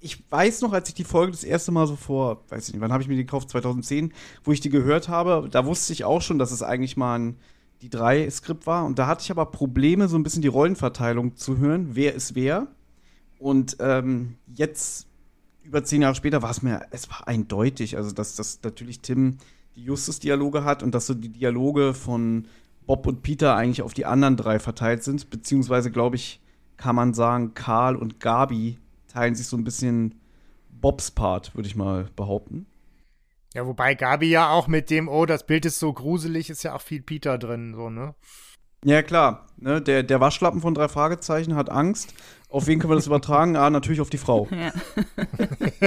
[0.00, 2.80] ich weiß noch, als ich die Folge das erste Mal so vor, weiß ich nicht,
[2.80, 3.50] wann habe ich mir die gekauft?
[3.50, 4.12] 2010,
[4.44, 7.36] wo ich die gehört habe, da wusste ich auch schon, dass es eigentlich mal ein
[7.82, 8.84] die drei Skript war.
[8.86, 11.90] Und da hatte ich aber Probleme, so ein bisschen die Rollenverteilung zu hören.
[11.92, 12.66] Wer ist wer?
[13.38, 15.06] Und ähm, jetzt,
[15.62, 19.38] über zehn Jahre später, war es mir, es war eindeutig, also dass, dass natürlich Tim
[19.76, 22.46] die Justus-Dialoge hat und dass so die Dialoge von
[22.88, 25.28] Bob und Peter eigentlich auf die anderen drei verteilt sind.
[25.28, 26.40] Beziehungsweise, glaube ich,
[26.78, 28.78] kann man sagen, Karl und Gabi
[29.08, 30.14] teilen sich so ein bisschen
[30.70, 32.66] Bobs Part, würde ich mal behaupten.
[33.52, 36.74] Ja, wobei Gabi ja auch mit dem, oh, das Bild ist so gruselig, ist ja
[36.74, 38.14] auch viel Peter drin, so, ne?
[38.84, 39.46] Ja, klar.
[39.58, 42.14] Ne, der, der Waschlappen von drei Fragezeichen hat Angst.
[42.50, 43.56] Auf wen können wir das übertragen?
[43.56, 44.48] Ah, natürlich auf die Frau.
[44.50, 44.72] Ja.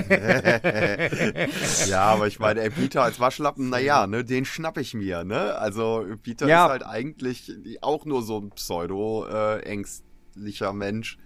[1.88, 5.56] ja, aber ich meine, ey, Peter als Waschlappen, naja, ne, den schnapp ich mir, ne?
[5.58, 6.66] Also Peter Ja.
[6.66, 7.52] ist halt eigentlich
[7.82, 11.18] auch nur so ein pseudo-ängstlicher Mensch.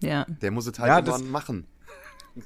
[0.00, 0.24] ja.
[0.28, 1.66] Der muss es halt Ja, das- irgendwann machen.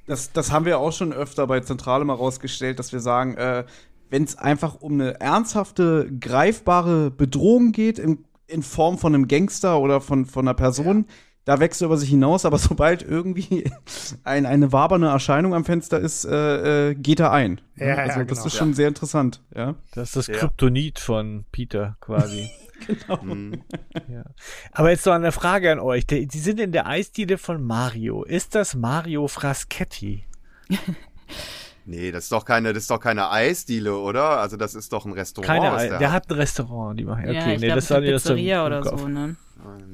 [0.06, 3.64] Das, das haben wir auch schon öfter bei Zentrale mal rausgestellt, dass wir sagen, äh,
[4.09, 9.81] wenn es einfach um eine ernsthafte, greifbare Bedrohung geht, in, in Form von einem Gangster
[9.81, 11.06] oder von, von einer Person,
[11.45, 13.71] da wächst er über sich hinaus, aber sobald irgendwie
[14.25, 17.61] ein, eine wabernde Erscheinung am Fenster ist, äh, äh, geht er ein.
[17.77, 18.47] Ja, ja, also das genau.
[18.47, 19.75] ist schon sehr interessant, ja.
[19.95, 20.35] Das ist das Ja.
[20.35, 22.51] Kryptonit von Peter quasi.
[23.21, 23.62] Hm.
[24.09, 24.23] Ja.
[24.73, 26.07] Aber jetzt noch eine Frage an euch.
[26.07, 28.23] Die, die sind in der Eisdiele von Mario.
[28.25, 30.25] Ist das Mario Fraschetti?
[31.87, 34.39] Nee, das ist doch keine, das ist doch keine Eisdiele, oder?
[34.41, 35.47] Also das ist doch ein Restaurant.
[35.61, 36.31] Keine der der hat.
[36.31, 37.25] ein Restaurant, die machen.
[37.25, 39.37] Okay, ja, ich nee, glaube, das das ist das so im- Pizzeria oder so, ne?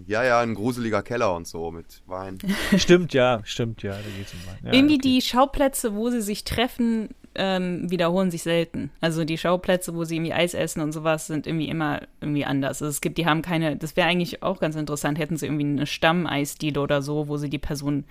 [0.07, 2.39] Ja, ja, ein gruseliger Keller und so mit Wein.
[2.77, 4.59] Stimmt, ja, stimmt, ja, da geht's um Wein.
[4.65, 5.09] Ja, Irgendwie okay.
[5.09, 8.91] die Schauplätze, wo sie sich treffen, ähm, wiederholen sich selten.
[9.01, 12.83] Also die Schauplätze, wo sie irgendwie Eis essen und sowas, sind irgendwie immer irgendwie anders.
[12.83, 15.65] Also es gibt, die haben keine, das wäre eigentlich auch ganz interessant, hätten sie irgendwie
[15.65, 18.05] eine Stammeisdiele oder so, wo sie die Person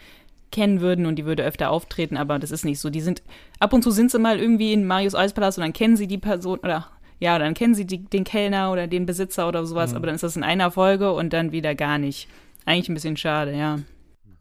[0.52, 2.90] kennen würden und die würde öfter auftreten, aber das ist nicht so.
[2.90, 3.24] Die sind,
[3.60, 6.18] ab und zu sind sie mal irgendwie in Marius Eispalast und dann kennen sie die
[6.18, 6.88] Person oder
[7.20, 10.24] ja, dann kennen sie die, den Kellner oder den Besitzer oder sowas, aber dann ist
[10.24, 12.28] das in einer Folge und dann wieder gar nicht.
[12.66, 13.80] Eigentlich ein bisschen schade, ja.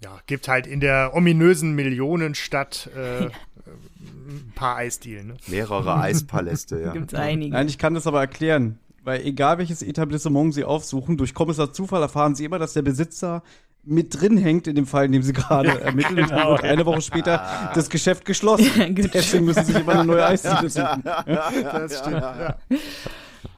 [0.03, 5.29] Ja, gibt halt in der ominösen Millionenstadt äh, ein paar Eisdielen.
[5.29, 5.37] Ne?
[5.47, 6.93] Mehrere Eispaläste, ja.
[6.93, 7.53] Gibt es einige.
[7.53, 8.79] Nein, ich kann das aber erklären.
[9.03, 13.43] Weil egal welches Etablissement Sie aufsuchen, durch Kommissar Zufall erfahren Sie immer, dass der Besitzer
[13.87, 16.19] mit drin hängt in dem Fall, in dem Sie gerade ermitteln.
[16.21, 18.95] Und dann wird eine Woche später das Geschäft geschlossen.
[19.15, 21.03] Deswegen müssen Sie sich immer eine neue Eisdiele suchen.
[21.05, 22.17] Das stimmt.
[22.21, 22.57] Ja.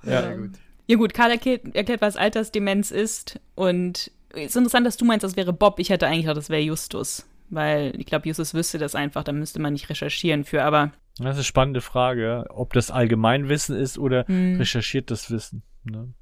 [0.05, 0.35] Ja.
[0.35, 0.51] gut.
[0.89, 3.41] Ja gut, Karl erklärt, erklärt, was Altersdemenz ist.
[3.57, 5.79] Und es ist interessant, dass du meinst, das wäre Bob.
[5.81, 7.27] Ich hätte eigentlich gedacht, das wäre Justus.
[7.51, 10.63] Weil ich glaube, Justus wüsste das einfach, da müsste man nicht recherchieren für.
[10.63, 14.59] Aber Das ist eine spannende Frage, ob das Allgemeinwissen ist oder Hm.
[14.59, 15.63] recherchiertes Wissen.
[15.85, 16.13] Ne?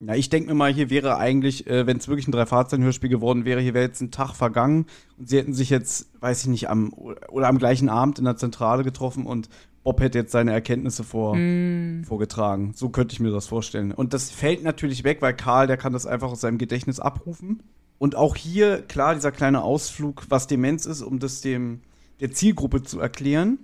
[0.00, 3.46] Ja, ich denke mir mal, hier wäre eigentlich, äh, wenn es wirklich ein Drei-Fahrzeichen-Hörspiel geworden
[3.46, 4.86] wäre, hier wäre jetzt ein Tag vergangen
[5.16, 8.36] und sie hätten sich jetzt, weiß ich nicht, am oder am gleichen Abend in der
[8.36, 9.48] Zentrale getroffen und
[9.84, 12.72] Bob hätte jetzt seine Erkenntnisse vor, hm, vorgetragen.
[12.74, 13.92] So könnte ich mir das vorstellen.
[13.92, 17.62] Und das fällt natürlich weg, weil Karl, der kann das einfach aus seinem Gedächtnis abrufen.
[17.96, 21.80] Und auch hier, klar, dieser kleine Ausflug, was Demenz ist, um das dem
[22.20, 23.60] der Zielgruppe zu erklären.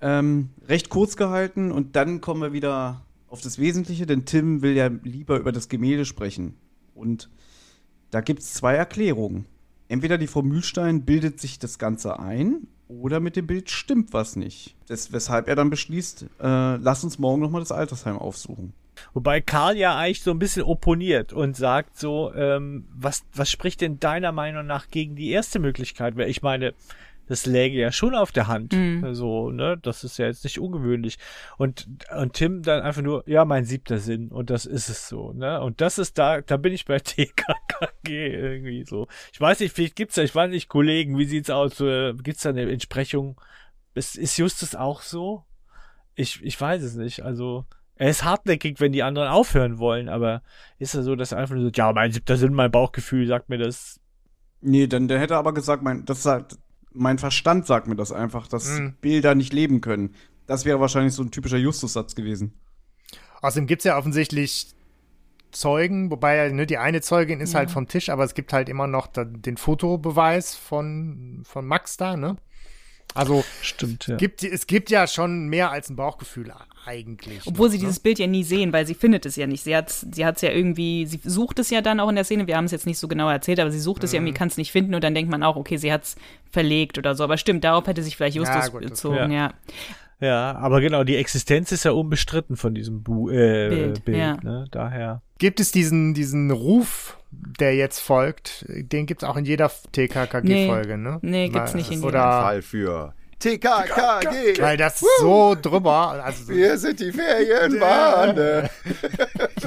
[0.00, 3.03] Ähm, recht kurz gehalten und dann kommen wir wieder
[3.34, 6.54] auf das Wesentliche, denn Tim will ja lieber über das Gemälde sprechen.
[6.94, 7.28] Und
[8.12, 9.46] da gibt es zwei Erklärungen.
[9.88, 14.36] Entweder die Frau Mühlstein bildet sich das Ganze ein oder mit dem Bild stimmt was
[14.36, 14.76] nicht.
[14.86, 18.72] Das, weshalb er dann beschließt, äh, lass uns morgen nochmal das Altersheim aufsuchen.
[19.14, 23.80] Wobei Karl ja eigentlich so ein bisschen opponiert und sagt so, ähm, was, was spricht
[23.80, 26.16] denn deiner Meinung nach gegen die erste Möglichkeit?
[26.16, 26.72] Weil ich meine,
[27.26, 28.72] das läge ja schon auf der Hand.
[28.72, 29.14] Mhm.
[29.14, 29.78] So, ne?
[29.80, 31.18] Das ist ja jetzt nicht ungewöhnlich.
[31.56, 34.28] Und, und Tim dann einfach nur, ja, mein siebter Sinn.
[34.28, 35.60] Und das ist es so, ne?
[35.60, 39.06] Und das ist da, da bin ich bei TKKG irgendwie so.
[39.32, 41.80] Ich weiß nicht, vielleicht gibt's da, ich weiß nicht, Kollegen, wie sieht's aus?
[41.80, 43.40] Äh, gibt's da eine Entsprechung?
[43.94, 45.44] Ist, ist Justus auch so?
[46.14, 47.24] Ich, ich weiß es nicht.
[47.24, 47.64] Also,
[47.96, 50.42] er ist hartnäckig, wenn die anderen aufhören wollen, aber
[50.78, 53.48] ist er so, dass er einfach nur so, ja, mein siebter Sinn, mein Bauchgefühl sagt
[53.48, 54.00] mir das.
[54.60, 56.58] Nee, dann der hätte aber gesagt, mein, das sagt,
[56.94, 58.94] mein Verstand sagt mir das einfach, dass Mhm.
[59.00, 60.14] Bilder nicht leben können.
[60.46, 62.54] Das wäre wahrscheinlich so ein typischer Justus-Satz gewesen.
[63.42, 64.68] Außerdem gibt es ja offensichtlich
[65.52, 67.60] Zeugen, wobei ne, die eine Zeugin ist Ja.
[67.60, 71.96] halt vom Tisch, aber es gibt halt immer noch da, den Fotobeweis von, von Max
[71.96, 72.36] da, ne?
[73.14, 74.16] Also Stimmt, ja.
[74.16, 76.52] gibt, es gibt ja schon mehr als ein Bauchgefühl
[76.86, 77.40] eigentlich.
[77.46, 77.84] obwohl noch, sie ne?
[77.84, 79.62] dieses Bild ja nie sehen, weil sie findet es ja nicht.
[79.64, 82.46] Sie hat sie hat's ja irgendwie, sie sucht es ja dann auch in der Szene,
[82.46, 84.26] wir haben es jetzt nicht so genau erzählt, aber sie sucht es ja Mhm.
[84.26, 86.16] irgendwie, kann es nicht finden und dann denkt man auch, okay, sie hat es
[86.50, 87.24] verlegt oder so.
[87.24, 89.46] Aber stimmt, darauf hätte sich vielleicht Ja, Justus gut, das- bezogen, ja.
[89.46, 89.54] ja.
[90.20, 94.36] Ja, aber genau, die Existenz ist ja unbestritten von diesem Bu äh, Bild, Bild, ja.
[94.42, 94.64] ne?
[94.70, 95.22] Daher.
[95.38, 100.96] Gibt es diesen, diesen Ruf, der jetzt folgt, den gibt es auch in jeder TKKG-Folge,
[100.98, 101.18] ne?
[101.22, 102.06] Nee, gibt's Weil- nicht in jeder.
[102.08, 104.60] Oder, Fall für TKKG.
[104.60, 108.70] weil das so drüber, also so, Wir sind die Ferienbande.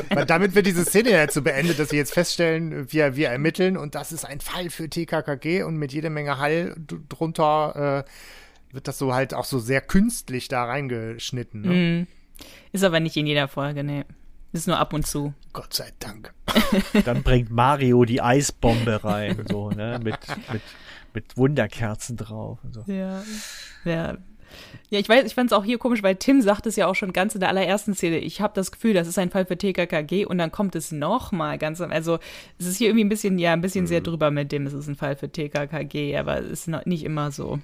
[0.10, 3.78] Weil damit wird diese Szene jetzt so beendet, dass wir jetzt feststellen, wir, wir ermitteln
[3.78, 6.76] und das ist ein Fall für TKKG und mit jeder Menge Hall
[7.10, 11.62] drunter äh, wird das so halt auch so sehr künstlich da reingeschnitten.
[11.62, 11.70] Ne?
[11.70, 12.08] Mhm.
[12.72, 14.04] Ist aber nicht in jeder Folge, nee.
[14.54, 15.34] Ist nur ab und zu.
[15.54, 16.34] Gott sei Dank.
[17.06, 20.00] Dann bringt Mario die Eisbombe rein, so, ne?
[20.04, 20.18] Mit,
[20.52, 20.62] mit,
[21.18, 22.84] mit Wunderkerzen drauf und so.
[22.86, 23.24] Ja.
[23.86, 24.18] Ja.
[24.90, 26.94] Ja, ich weiß, ich fand es auch hier komisch, weil Tim sagt es ja auch
[26.94, 28.20] schon ganz in der allerersten Szene.
[28.20, 31.32] Ich habe das Gefühl, das ist ein Fall für TKKG und dann kommt es noch
[31.32, 32.20] mal ganz am, also
[32.58, 34.88] es ist hier irgendwie ein bisschen, ja, ein bisschen sehr drüber mit dem, es ist
[34.88, 37.60] ein Fall für TKKG, aber es ist noch nicht immer so.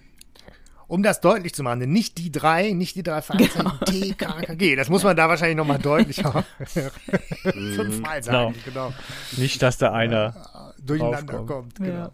[0.87, 4.75] Um das deutlich zu machen, denn nicht die drei, nicht die drei Vereinszeichen, TKKG.
[4.75, 6.43] Das muss man da wahrscheinlich nochmal deutlicher
[7.43, 8.55] fünfmal sagen.
[8.65, 8.91] Genau.
[9.37, 10.73] Nicht, dass da einer.
[10.85, 11.75] Durcheinander kommt.
[11.75, 11.89] Genau.
[11.89, 12.11] Ja.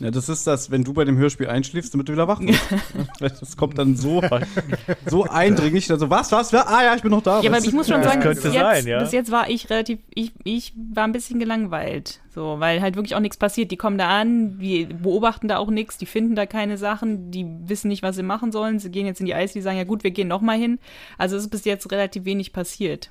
[0.00, 2.60] Ja, das ist das, wenn du bei dem Hörspiel einschläfst, damit du wieder wach wirst.
[3.40, 4.22] das kommt dann so,
[5.06, 6.68] so eindringlich, dann so, was, was, wer?
[6.68, 7.40] Ah ja, ich bin noch da.
[7.40, 9.00] Ja, aber ich muss schon sagen, könnte bis, jetzt, sein, ja.
[9.00, 12.20] bis jetzt war ich relativ, ich, ich war ein bisschen gelangweilt.
[12.30, 13.72] So, weil halt wirklich auch nichts passiert.
[13.72, 17.46] Die kommen da an, die beobachten da auch nichts, die finden da keine Sachen, die
[17.66, 18.78] wissen nicht, was sie machen sollen.
[18.78, 20.78] Sie gehen jetzt in die Eis, die sagen, ja gut, wir gehen noch mal hin.
[21.16, 23.10] Also es ist bis jetzt relativ wenig passiert.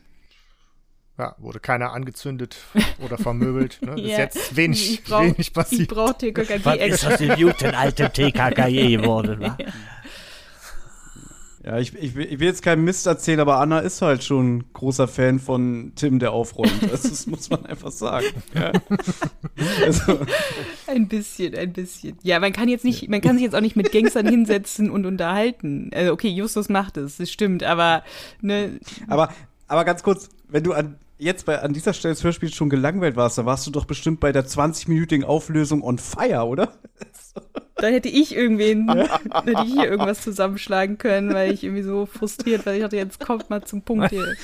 [1.17, 2.57] Ja, wurde keiner angezündet
[3.03, 3.79] oder vermöbelt.
[3.81, 3.95] Ne?
[3.95, 4.17] Bis Ja.
[4.19, 5.89] jetzt wenig, ich brauch, wenig Ich passiert.
[5.89, 9.57] brauche TKKG Was ist aus dem guten alten TKKG geworden, wa?
[11.63, 14.63] Ja, ich, ich, will, ich will jetzt keinen Mist erzählen, aber Anna ist halt schon
[14.71, 16.71] großer Fan von Tim, der aufräumt.
[16.89, 18.27] Das, das muss man einfach sagen.
[18.53, 18.71] Ja.
[19.83, 20.19] Also,
[20.85, 22.17] Ein bisschen, ein bisschen.
[22.23, 25.05] Ja, man kann jetzt nicht, man kann sich jetzt auch nicht mit Gangstern hinsetzen und
[25.05, 25.89] unterhalten.
[25.93, 28.03] Also, okay, Justus macht es, das stimmt, aber
[28.39, 29.33] ne, aber,
[29.67, 33.15] aber ganz kurz, wenn du an, jetzt bei, an dieser Stelle des Hörspiels schon gelangweilt
[33.15, 36.73] warst, dann warst du doch bestimmt bei der 20-minütigen Auflösung on fire, oder?
[37.75, 42.65] dann hätte ich irgendwen, hätte ich hier irgendwas zusammenschlagen können, weil ich irgendwie so frustriert
[42.65, 42.73] war.
[42.73, 44.35] Ich dachte, jetzt kommt mal zum Punkt hier.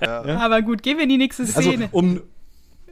[0.00, 1.88] Aber gut, gehen wir in die nächste Also, Szene.
[1.92, 2.20] um,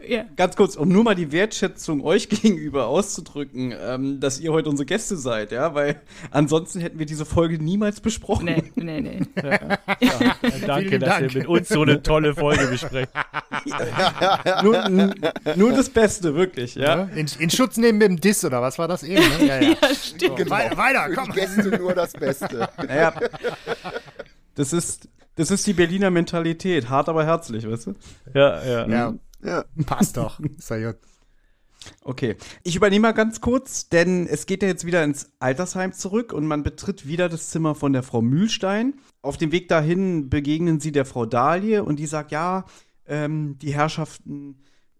[0.07, 0.25] ja.
[0.37, 4.87] ganz kurz, um nur mal die Wertschätzung euch gegenüber auszudrücken, ähm, dass ihr heute unsere
[4.87, 6.01] Gäste seid, ja, weil
[6.31, 8.45] ansonsten hätten wir diese Folge niemals besprochen.
[8.47, 9.21] Nee, nee, nee.
[10.67, 11.33] Danke, Vielen dass Dank.
[11.35, 13.11] ihr mit uns so eine tolle Folge besprecht.
[14.63, 15.15] nur, n-
[15.57, 17.05] nur das Beste, wirklich, ja.
[17.15, 19.23] In, in Schutz nehmen mit dem Diss oder was war das eben?
[19.41, 19.47] Ne?
[19.47, 19.69] Ja, ja.
[19.71, 20.39] Ja, stimmt.
[20.39, 21.33] So, weiter, weiter, Für komm.
[21.33, 22.69] die Gäste nur das Beste.
[22.79, 23.15] Naja,
[24.55, 27.95] das ist, das ist die Berliner Mentalität, hart aber herzlich, weißt du?
[28.35, 28.89] Ja, ja.
[28.89, 29.65] Ja, Ja.
[29.87, 30.41] passt doch.
[30.41, 31.01] Ist ja gut.
[32.03, 36.33] Okay, ich übernehme mal ganz kurz, denn es geht ja jetzt wieder ins Altersheim zurück
[36.33, 38.95] und man betritt wieder das Zimmer von der Frau Mühlstein.
[39.23, 42.65] Auf dem Weg dahin begegnen sie der Frau Dahlie und die sagt, ja,
[43.07, 44.59] ähm, die Herrschaften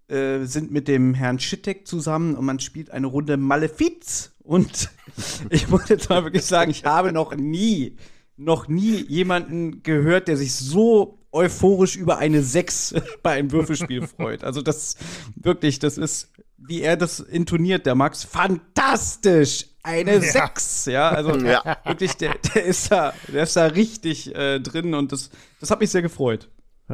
[0.09, 4.33] äh, sind mit dem Herrn Schittek zusammen und man spielt eine Runde Malefiz.
[4.43, 4.91] Und
[5.51, 7.97] ich muss jetzt mal wirklich sagen, ich habe noch nie,
[8.37, 14.45] noch nie jemanden gehört, der sich so euphorisch über eine 6 bei einem Würfelspiel freut.
[14.45, 14.97] Also das
[15.37, 19.67] wirklich, das ist, wie er das intoniert, der Max, fantastisch!
[19.85, 21.79] Eine 6, ja, also Ja.
[21.85, 25.81] wirklich, der, der ist da, der ist da richtig äh, drin und das, das hat
[25.81, 26.51] mich sehr gefreut.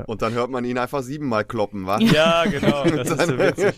[0.06, 1.98] Und dann hört man ihn einfach siebenmal kloppen, wa?
[2.00, 3.74] Ja, genau, das ist so witzig.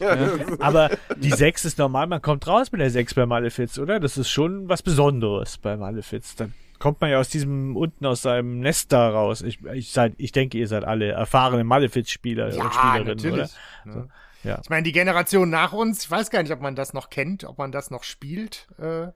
[0.61, 4.01] Aber die 6 ist normal, man kommt raus mit der 6 bei Malefiz, oder?
[4.01, 6.35] Das ist schon was Besonderes bei Malefiz.
[6.35, 6.53] Dann
[6.87, 9.43] kommt man ja aus diesem, unten aus seinem Nest da raus.
[9.43, 13.49] Ich, ich, seid, ich denke, ihr seid alle erfahrene Malefiz-Spieler und Spielerinnen, oder?
[13.85, 14.09] Ne?
[14.45, 14.61] Ja.
[14.63, 17.43] Ich meine, die Generation nach uns, ich weiß gar nicht, ob man das noch kennt,
[17.45, 18.69] ob man das noch spielt.
[18.81, 19.09] Äh,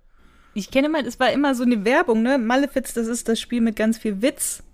[0.55, 2.39] Ich kenne mal, es war immer so eine Werbung, ne?
[2.39, 4.65] Malefiz, das ist das Spiel mit ganz viel Witz.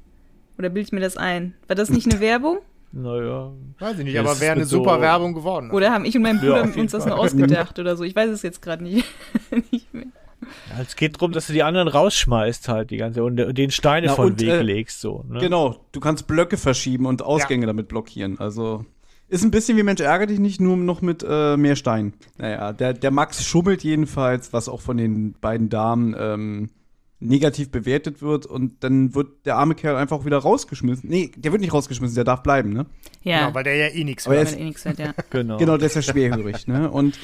[0.59, 1.55] Oder bilde ich mir das ein?
[1.67, 2.61] War das nicht eine Werbung?
[2.93, 3.53] Naja.
[3.79, 5.71] weiß ich nicht, Ja, aber wäre eine so- super Werbung geworden.
[5.71, 8.05] Oder haben ich und mein Ja, Bruder jeden uns das nur ausgedacht oder so?
[8.05, 9.05] Ich weiß es jetzt gerade nicht.
[9.71, 10.07] nicht mehr.
[10.71, 13.71] Ja, es geht darum, dass du die anderen rausschmeißt halt die ganze und, und den
[13.71, 15.25] Steine Na, von und, Weg äh, legst so.
[15.29, 15.41] Ne?
[15.41, 18.39] Genau, du kannst Blöcke verschieben und Ausgänge damit blockieren.
[18.39, 18.85] Also
[19.29, 22.15] ist ein bisschen wie Mensch ärgere dich nicht, nur noch mit äh, mehr Stein.
[22.39, 26.71] Naja, der, der Max schummelt jedenfalls, was auch von den beiden Damen ähm,
[27.19, 31.09] negativ bewertet wird und dann wird der arme Kerl einfach wieder rausgeschmissen.
[31.09, 32.87] Nee, der wird nicht rausgeschmissen, der darf bleiben, ne?
[33.23, 34.53] Ja, Genau, weil der ja eh nichts hört.
[34.53, 35.15] er eh hört, ja.
[35.31, 35.57] Genau.
[35.57, 36.91] Genau, der ist ja schwerhörig, ne?
[36.91, 37.19] Und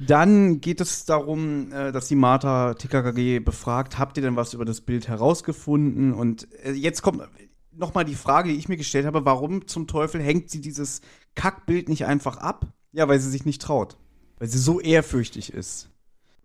[0.00, 4.64] dann geht es darum, äh, dass die Martha TKKG befragt, habt ihr denn was über
[4.64, 6.12] das Bild herausgefunden?
[6.12, 7.22] Und äh, jetzt kommt
[7.72, 11.00] noch mal die Frage, die ich mir gestellt habe, warum zum Teufel hängt sie dieses
[11.34, 12.66] Kackbild nicht einfach ab?
[12.92, 13.96] Ja, weil sie sich nicht traut.
[14.38, 15.90] Weil sie so ehrfürchtig ist.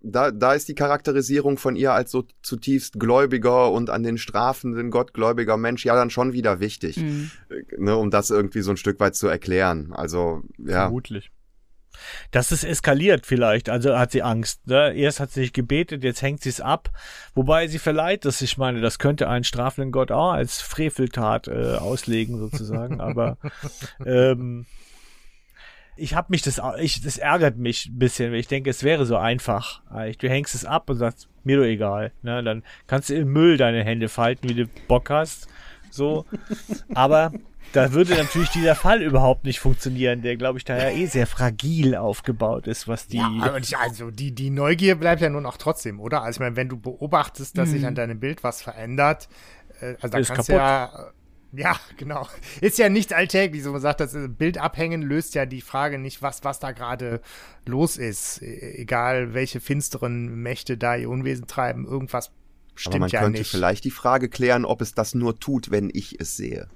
[0.06, 4.92] Da, da ist die Charakterisierung von ihr als so zutiefst gläubiger und an den strafenden
[4.92, 7.32] gottgläubiger Mensch ja dann schon wieder wichtig, Mhm.
[7.50, 9.94] äh, ne, um das irgendwie so ein Stück weit zu erklären.
[9.94, 10.82] Also, ja.
[10.84, 11.32] Vermutlich.
[12.32, 14.68] Das ist eskaliert vielleicht, also hat sie Angst.
[14.68, 14.94] Ne?
[14.94, 16.90] Erst hat sie sich gebetet, jetzt hängt sie es ab.
[17.36, 18.42] Wobei sie verleiht es.
[18.42, 23.02] Ich meine, das könnte einen strafenden Gott auch als Freveltat äh, auslegen sozusagen.
[23.14, 23.38] Aber
[24.06, 24.66] ähm,
[25.96, 29.06] ich habe mich das, ich, das ärgert mich ein bisschen, weil ich denke, es wäre
[29.06, 29.82] so einfach.
[30.20, 32.12] Du hängst es ab und sagst, mir doch egal.
[32.22, 32.44] Ne?
[32.44, 35.48] Dann kannst du im Müll deine Hände falten, wie du Bock hast.
[35.92, 36.26] So.
[36.96, 37.32] Aber
[37.74, 41.96] da würde natürlich dieser Fall überhaupt nicht funktionieren, der, glaube ich, daher eh sehr fragil
[41.96, 43.18] aufgebaut ist, was die.
[43.18, 46.22] Ja, aber nicht, also die, die Neugier bleibt ja nun auch trotzdem, oder?
[46.22, 49.28] Also ich meine, wenn du beobachtest, dass sich an deinem Bild was verändert,
[49.82, 51.12] äh, also da Ist kannst du ja, äh,
[51.62, 52.28] ja, genau.
[52.62, 56.00] Ist ja nichts alltäglich, so man sagt, das äh, Bild abhängen löst ja die Frage
[56.00, 57.22] nicht, was, was da gerade
[57.66, 58.42] los ist.
[58.42, 62.32] E- Egal, welche finsteren Mächte da ihr Unwesen treiben, irgendwas
[62.76, 63.52] stimmt Aber man ja könnte nicht.
[63.52, 66.68] vielleicht die Frage klären, ob es das nur tut, wenn ich es sehe.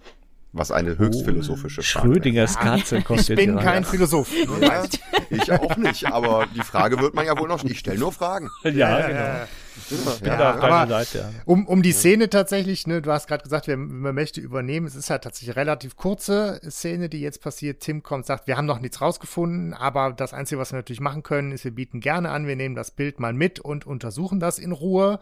[0.57, 3.83] Was eine höchst philosophische Frage Schrödingers Katze kommt ich bin hier kein.
[3.83, 4.29] Philosoph.
[5.29, 7.73] ich auch nicht, aber die Frage wird man ja wohl noch nicht.
[7.73, 8.49] Ich stelle nur Fragen.
[8.63, 9.19] Ja, Ja, genau.
[9.19, 9.47] ja,
[9.77, 11.17] Ich bin Ja, da auf deiner aber- Seite.
[11.19, 11.29] Ja.
[11.45, 14.87] Um, um die Szene tatsächlich, ne, du hast gerade gesagt, wir, wir möchten übernehmen.
[14.87, 17.81] Es ist halt tatsächlich eine relativ kurze Szene, die jetzt passiert.
[17.81, 21.23] Tim kommt, sagt, wir haben noch nichts rausgefunden, aber das Einzige, was wir natürlich machen
[21.23, 24.57] können, ist, wir bieten gerne an, wir nehmen das Bild mal mit und untersuchen das
[24.59, 25.19] in Ruhe.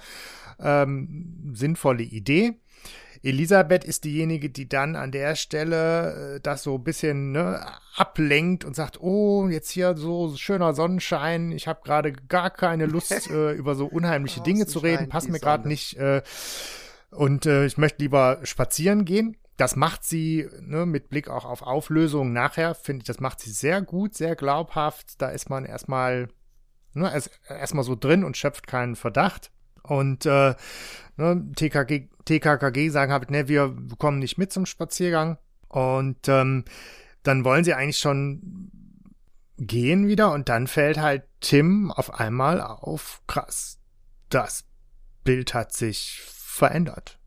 [0.60, 2.54] Ähm, sinnvolle Idee.
[3.26, 7.66] Elisabeth ist diejenige, die dann an der Stelle äh, das so ein bisschen ne,
[7.96, 13.12] ablenkt und sagt, oh, jetzt hier so schöner Sonnenschein, ich habe gerade gar keine Lust,
[13.32, 16.22] äh, über so unheimliche Dinge zu reden, passt mir gerade nicht äh,
[17.10, 19.38] und äh, ich möchte lieber spazieren gehen.
[19.58, 23.52] Das macht sie ne, mit Blick auch auf Auflösungen nachher, finde ich, das macht sie
[23.52, 25.20] sehr gut, sehr glaubhaft.
[25.22, 26.28] Da ist man erstmal
[26.94, 27.12] ne,
[27.48, 29.52] erstmal so drin und schöpft keinen Verdacht.
[29.88, 30.56] Und äh,
[31.18, 35.38] ne, TKG, TKKG sagen halt, ne, wir kommen nicht mit zum Spaziergang.
[35.68, 36.66] Und ähm,
[37.24, 38.72] dann wollen sie eigentlich schon
[39.58, 43.80] gehen wieder und dann fällt halt Tim auf einmal auf, krass,
[44.30, 44.66] das
[45.24, 47.20] Bild hat sich verändert.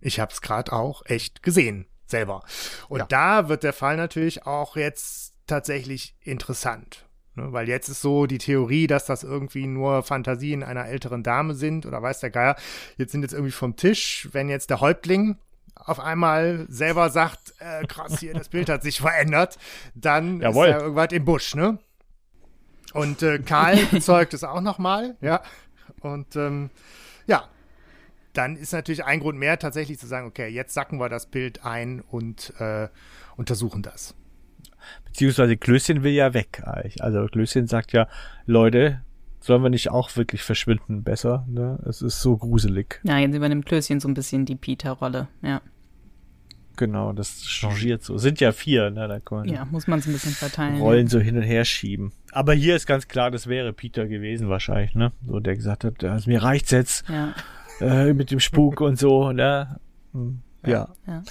[0.00, 2.42] Ich habe es gerade auch echt gesehen selber.
[2.88, 3.06] Und ja.
[3.06, 7.06] da wird der Fall natürlich auch jetzt tatsächlich interessant.
[7.36, 11.54] Ne, weil jetzt ist so die Theorie, dass das irgendwie nur Fantasien einer älteren Dame
[11.54, 12.56] sind oder weiß der Geier.
[12.96, 15.38] Jetzt sind jetzt irgendwie vom Tisch, wenn jetzt der Häuptling
[15.76, 19.58] auf einmal selber sagt, äh, krass, hier, das Bild hat sich verändert,
[19.94, 20.66] dann Jawohl.
[20.66, 21.78] ist er irgendwas im Busch, ne?
[22.92, 25.42] Und äh, Karl bezeugt es auch nochmal, ja.
[26.00, 26.70] Und ähm,
[27.26, 27.48] ja,
[28.32, 31.64] dann ist natürlich ein Grund mehr, tatsächlich zu sagen, okay, jetzt sacken wir das Bild
[31.64, 32.88] ein und äh,
[33.36, 34.14] untersuchen das.
[35.04, 37.02] Beziehungsweise Klößchen will ja weg eigentlich.
[37.02, 38.08] Also Klößchen sagt ja,
[38.46, 39.00] Leute,
[39.40, 41.46] sollen wir nicht auch wirklich verschwinden besser?
[41.48, 41.78] Ne?
[41.88, 43.00] Es ist so gruselig.
[43.02, 45.60] Ja, jetzt übernimmt Klößchen so ein bisschen die Peter-Rolle, ja.
[46.76, 48.16] Genau, das changiert so.
[48.16, 49.06] Sind ja vier, ne?
[49.06, 50.80] Da kann ja, muss man es ein bisschen verteilen.
[50.80, 52.12] Rollen so hin und her schieben.
[52.32, 55.12] Aber hier ist ganz klar, das wäre Peter gewesen wahrscheinlich, ne?
[55.26, 57.34] So, der gesagt hat, also mir reicht's jetzt ja.
[57.80, 59.78] äh, mit dem Spuk und so, ne?
[60.14, 60.88] Hm, ja.
[61.06, 61.22] ja.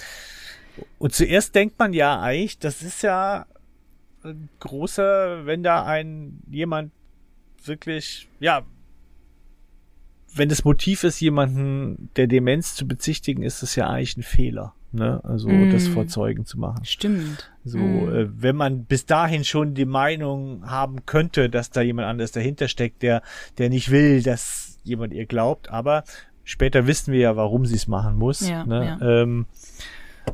[0.98, 3.46] Und zuerst denkt man ja eigentlich, das ist ja
[4.22, 6.92] ein großer, wenn da ein jemand
[7.64, 8.62] wirklich, ja,
[10.34, 14.74] wenn das Motiv ist, jemanden der Demenz zu bezichtigen, ist es ja eigentlich ein Fehler.
[14.92, 15.20] Ne?
[15.24, 15.70] Also mm.
[15.70, 16.84] das vor Zeugen zu machen.
[16.84, 17.50] Stimmt.
[17.64, 18.14] So, mm.
[18.14, 22.68] äh, wenn man bis dahin schon die Meinung haben könnte, dass da jemand anderes dahinter
[22.68, 23.22] steckt, der,
[23.58, 26.04] der nicht will, dass jemand ihr glaubt, aber
[26.44, 28.48] später wissen wir ja, warum sie es machen muss.
[28.48, 28.98] Ja, ne?
[29.00, 29.22] ja.
[29.22, 29.46] Ähm,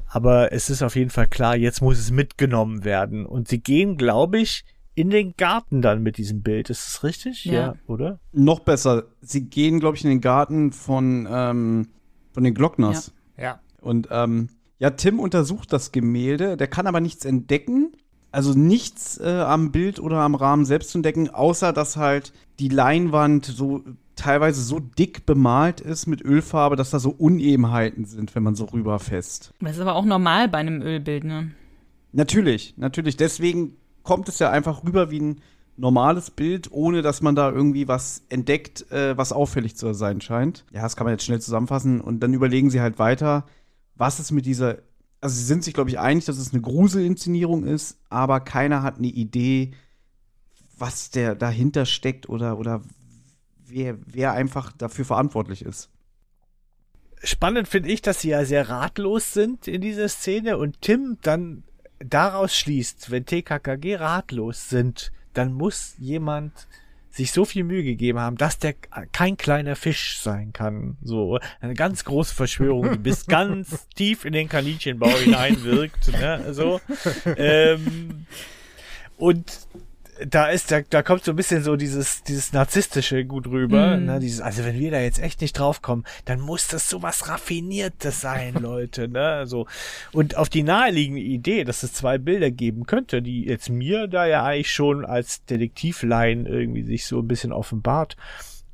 [0.08, 3.26] aber es ist auf jeden Fall klar, jetzt muss es mitgenommen werden.
[3.26, 4.64] Und sie gehen, glaube ich,
[4.94, 6.70] in den Garten dann mit diesem Bild.
[6.70, 7.44] Ist das richtig?
[7.44, 8.18] Ja, ja oder?
[8.32, 9.04] Noch besser.
[9.20, 11.88] Sie gehen, glaube ich, in den Garten von, ähm,
[12.32, 13.12] von den Glockners.
[13.36, 13.42] Ja.
[13.42, 13.60] ja.
[13.80, 14.48] Und ähm,
[14.78, 16.56] ja, Tim untersucht das Gemälde.
[16.56, 17.92] Der kann aber nichts entdecken.
[18.32, 22.68] Also nichts äh, am Bild oder am Rahmen selbst zu entdecken, außer dass halt die
[22.68, 23.82] Leinwand so
[24.16, 28.64] teilweise so dick bemalt ist mit Ölfarbe, dass da so Unebenheiten sind, wenn man so
[28.64, 29.52] rüberfasst.
[29.60, 31.52] Das ist aber auch normal bei einem Ölbild, ne?
[32.12, 33.16] Natürlich, natürlich.
[33.16, 35.40] Deswegen kommt es ja einfach rüber wie ein
[35.76, 40.64] normales Bild, ohne dass man da irgendwie was entdeckt, äh, was auffällig zu sein scheint.
[40.72, 43.44] Ja, das kann man jetzt schnell zusammenfassen und dann überlegen sie halt weiter,
[43.94, 44.78] was ist mit dieser.
[45.20, 48.98] Also sie sind sich, glaube ich, einig, dass es eine Gruselinszenierung ist, aber keiner hat
[48.98, 49.72] eine Idee,
[50.76, 52.82] was der dahinter steckt oder, oder
[53.66, 55.90] wer, wer einfach dafür verantwortlich ist.
[57.22, 61.64] Spannend finde ich, dass sie ja sehr ratlos sind in dieser Szene und Tim dann
[61.98, 66.68] daraus schließt, wenn TKKG ratlos sind, dann muss jemand
[67.16, 70.98] sich so viel Mühe gegeben haben, dass der kein kleiner Fisch sein kann.
[71.02, 76.12] So eine ganz große Verschwörung, die bis ganz tief in den Kaninchenbau hineinwirkt.
[76.12, 76.52] Ne?
[76.52, 76.80] So.
[77.36, 78.26] Ähm,
[79.16, 79.66] und
[80.24, 83.96] da ist, da, da kommt so ein bisschen so dieses, dieses narzisstische gut rüber.
[83.96, 84.06] Mm.
[84.06, 84.20] Ne?
[84.20, 88.20] Dieses, also wenn wir da jetzt echt nicht draufkommen, dann muss das so was Raffiniertes
[88.20, 89.08] sein, Leute.
[89.08, 89.46] Ne?
[89.46, 89.66] So.
[90.12, 94.26] Und auf die naheliegende Idee, dass es zwei Bilder geben könnte, die jetzt mir da
[94.26, 98.16] ja eigentlich schon als Detektivlein irgendwie sich so ein bisschen offenbart,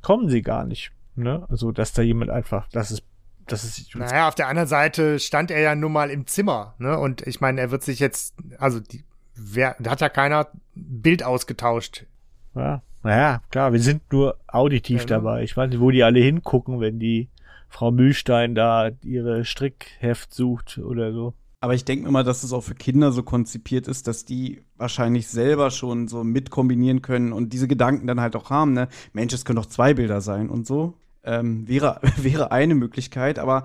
[0.00, 0.92] kommen sie gar nicht.
[1.14, 1.46] Ne?
[1.50, 3.02] Also, dass da jemand einfach, dass es
[3.46, 6.96] das ist naja, auf der anderen Seite stand er ja nun mal im Zimmer, ne?
[6.96, 11.22] Und ich meine, er wird sich jetzt, also die, wer, da hat ja keiner Bild
[11.22, 12.06] ausgetauscht.
[12.54, 15.08] Ja, naja, klar, wir sind nur auditiv ja, ne?
[15.08, 15.42] dabei.
[15.42, 17.28] Ich weiß nicht, wo die alle hingucken, wenn die
[17.68, 21.34] Frau Mühlstein da ihre Strickheft sucht oder so.
[21.60, 24.62] Aber ich denke mir mal, dass es auch für Kinder so konzipiert ist, dass die
[24.76, 28.88] wahrscheinlich selber schon so mitkombinieren können und diese Gedanken dann halt auch haben, ne?
[29.12, 30.94] Mensch, es können doch zwei Bilder sein und so.
[31.22, 33.64] Ähm, wäre, wäre eine Möglichkeit, aber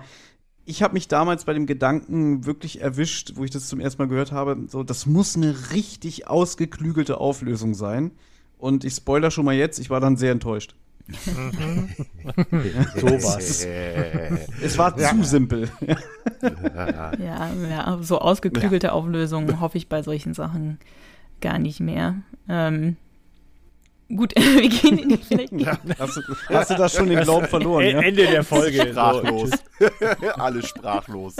[0.68, 4.08] ich habe mich damals bei dem Gedanken wirklich erwischt, wo ich das zum ersten Mal
[4.08, 8.10] gehört habe, so, das muss eine richtig ausgeklügelte Auflösung sein.
[8.58, 10.74] Und ich spoiler schon mal jetzt, ich war dann sehr enttäuscht.
[11.08, 13.64] so was.
[14.62, 15.08] es war ja.
[15.08, 15.70] zu simpel.
[16.42, 18.92] ja, ja, so ausgeklügelte ja.
[18.92, 20.78] Auflösungen hoffe ich bei solchen Sachen
[21.40, 22.16] gar nicht mehr.
[22.46, 22.98] Ähm,
[24.14, 25.52] Gut, wir gehen in die vielleicht.
[25.98, 27.84] Hast du, hast du da schon den Glauben verloren?
[27.84, 28.00] Ja?
[28.00, 28.88] Ende der Folge.
[28.88, 29.50] Sprachlos.
[30.34, 31.36] Alle sprachlos.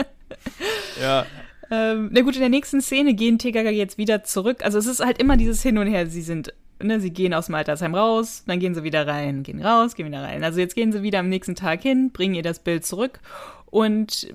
[1.00, 1.24] ja.
[1.70, 4.64] Ähm, na gut, in der nächsten Szene gehen TKK jetzt wieder zurück.
[4.64, 6.06] Also es ist halt immer dieses Hin und Her.
[6.06, 9.64] Sie sind, ne, sie gehen aus dem Altersheim raus, dann gehen sie wieder rein, gehen
[9.64, 10.44] raus, gehen wieder rein.
[10.44, 13.20] Also jetzt gehen sie wieder am nächsten Tag hin, bringen ihr das Bild zurück.
[13.70, 14.28] Und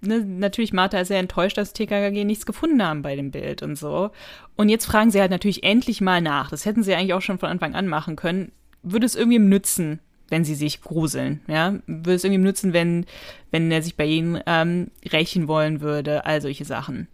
[0.00, 3.76] ne, natürlich, Martha ist sehr enttäuscht, dass TKKG nichts gefunden haben bei dem Bild und
[3.76, 4.10] so.
[4.56, 6.50] Und jetzt fragen sie halt natürlich endlich mal nach.
[6.50, 8.52] Das hätten sie eigentlich auch schon von Anfang an machen können.
[8.82, 11.74] Würde es irgendwem nützen, wenn sie sich gruseln, ja?
[11.86, 13.06] Würde es irgendwem nützen, wenn,
[13.50, 17.08] wenn er sich bei ihnen ähm, rächen wollen würde, all solche Sachen.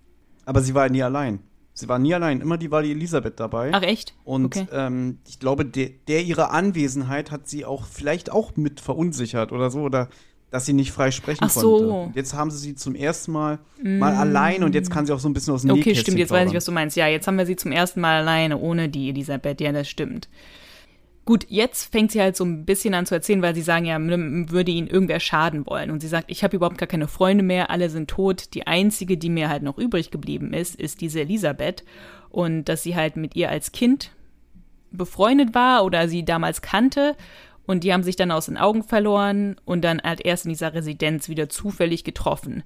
[0.45, 1.41] Aber sie war nie allein.
[1.73, 2.41] Sie war nie allein.
[2.41, 3.71] Immer die war die Elisabeth dabei.
[3.73, 4.15] Ach echt?
[4.25, 4.67] Und okay.
[4.73, 9.71] ähm, ich glaube, der, der ihre Anwesenheit hat sie auch vielleicht auch mit verunsichert oder
[9.71, 10.09] so, oder
[10.57, 11.87] dass sie nicht frei sprechen Ach so.
[11.87, 12.19] konnte.
[12.19, 15.29] Jetzt haben sie sie zum ersten Mal mal allein und jetzt kann sie auch so
[15.29, 16.57] ein bisschen aus dem Okay, stimmt, jetzt weiß ich, plaudern.
[16.57, 16.97] was du meinst.
[16.97, 19.61] Ja, jetzt haben wir sie zum ersten Mal alleine, ohne die Elisabeth.
[19.61, 20.31] Ja, das stimmt.
[21.27, 23.99] Gut, jetzt fängt sie halt so ein bisschen an zu erzählen, weil sie sagen, ja,
[24.01, 25.91] würde ihnen irgendwer schaden wollen.
[25.91, 28.55] Und sie sagt, ich habe überhaupt gar keine Freunde mehr, alle sind tot.
[28.55, 31.85] Die einzige, die mir halt noch übrig geblieben ist, ist diese Elisabeth.
[32.31, 34.13] Und dass sie halt mit ihr als Kind
[34.91, 37.15] befreundet war oder sie damals kannte.
[37.67, 40.75] Und die haben sich dann aus den Augen verloren und dann halt erst in dieser
[40.75, 42.63] Residenz wieder zufällig getroffen.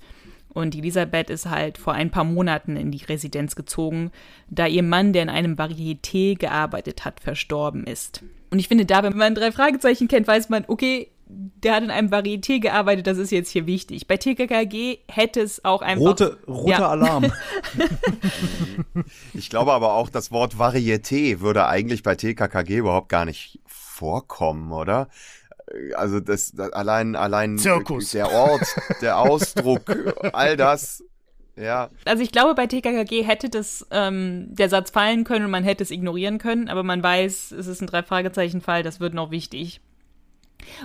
[0.52, 4.10] Und Elisabeth ist halt vor ein paar Monaten in die Residenz gezogen,
[4.48, 8.22] da ihr Mann, der in einem Varieté gearbeitet hat, verstorben ist.
[8.51, 11.09] Und ich finde, da, wenn man drei Fragezeichen kennt, weiß man, okay,
[11.62, 14.09] der hat in einem Varieté gearbeitet, das ist jetzt hier wichtig.
[14.09, 16.06] Bei TKKG hätte es auch einfach.
[16.06, 16.89] Rote, roter Ja.
[16.89, 17.32] Alarm.
[19.35, 23.60] Ich glaube aber auch, das Wort Varieté würde eigentlich bei TKKG überhaupt gar nicht
[24.01, 25.09] vorkommen, oder?
[25.94, 28.10] Also das, das allein, allein Zirkus.
[28.10, 28.66] der Ort,
[29.02, 29.82] der Ausdruck,
[30.32, 31.05] all das,
[31.55, 31.90] ja.
[32.06, 35.85] Also ich glaube, bei TKKG hätte das ähm, der Satz fallen können und man hätte
[35.85, 39.81] es ignorieren können, aber man weiß, es ist ein Drei-Fragezeichen-Fall, das wird noch wichtig.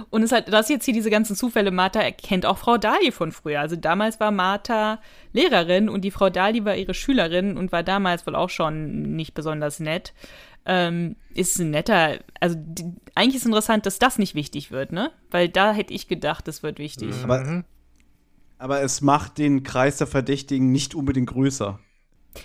[0.09, 3.31] Und es hat, das jetzt hier diese ganzen Zufälle, Martha erkennt auch Frau Dali von
[3.31, 3.59] früher.
[3.59, 4.99] Also damals war Martha
[5.33, 9.33] Lehrerin und die Frau Dali war ihre Schülerin und war damals wohl auch schon nicht
[9.33, 10.13] besonders nett.
[10.65, 15.11] Ähm, ist ein netter, also die, eigentlich ist interessant, dass das nicht wichtig wird, ne?
[15.29, 17.13] Weil da hätte ich gedacht, das wird wichtig.
[17.23, 17.63] aber,
[18.57, 21.79] aber es macht den Kreis der Verdächtigen nicht unbedingt größer.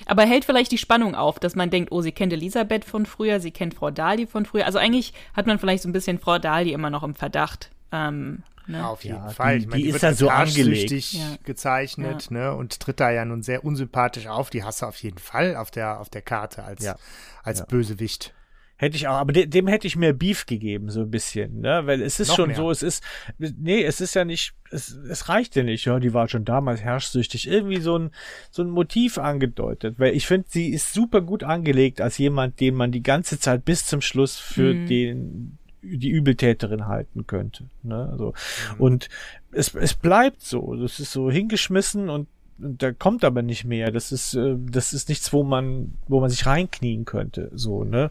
[0.07, 3.41] Aber hält vielleicht die Spannung auf, dass man denkt, oh, sie kennt Elisabeth von früher,
[3.41, 4.67] sie kennt Frau Dali von früher.
[4.67, 7.71] Also eigentlich hat man vielleicht so ein bisschen Frau Dali immer noch im Verdacht.
[7.93, 8.79] Ähm, ne?
[8.79, 9.59] Ja, auf jeden Ja, Fall.
[9.59, 10.91] die- ich meine, die ist wird ja so angelegt.
[11.13, 11.37] Ja.
[11.45, 12.55] gezeichnet, ne?
[12.55, 14.51] Und tritt da ja nun sehr unsympathisch auf.
[14.51, 16.97] Die hast du auf jeden Fall auf der, auf der Karte als, Ja.
[17.43, 17.65] als Ja.
[17.67, 18.35] Bösewicht.
[18.77, 21.83] Hätte ich auch, aber de dem hätte ich mehr Beef gegeben, so ein bisschen, ne?
[21.85, 22.57] Weil es ist Noch schon mehr.
[22.57, 23.05] so, es ist,
[23.37, 26.81] nee, es ist ja nicht, es, es reicht ja nicht, ja, die war schon damals
[26.81, 27.47] herrschsüchtig.
[27.47, 28.11] Irgendwie so ein,
[28.51, 32.75] so ein Motiv angedeutet, weil ich finde, sie ist super gut angelegt als jemand, den
[32.75, 38.09] man die ganze Zeit bis zum Schluss für den, die Übeltäterin halten könnte, ne?
[38.11, 38.35] Also,
[38.79, 39.09] und
[39.53, 42.29] es, es bleibt so, das ist so hingeschmissen und
[42.63, 43.91] und da kommt aber nicht mehr.
[43.91, 48.11] Das ist, äh, das ist nichts, wo man, wo man sich reinknien könnte, so, ne?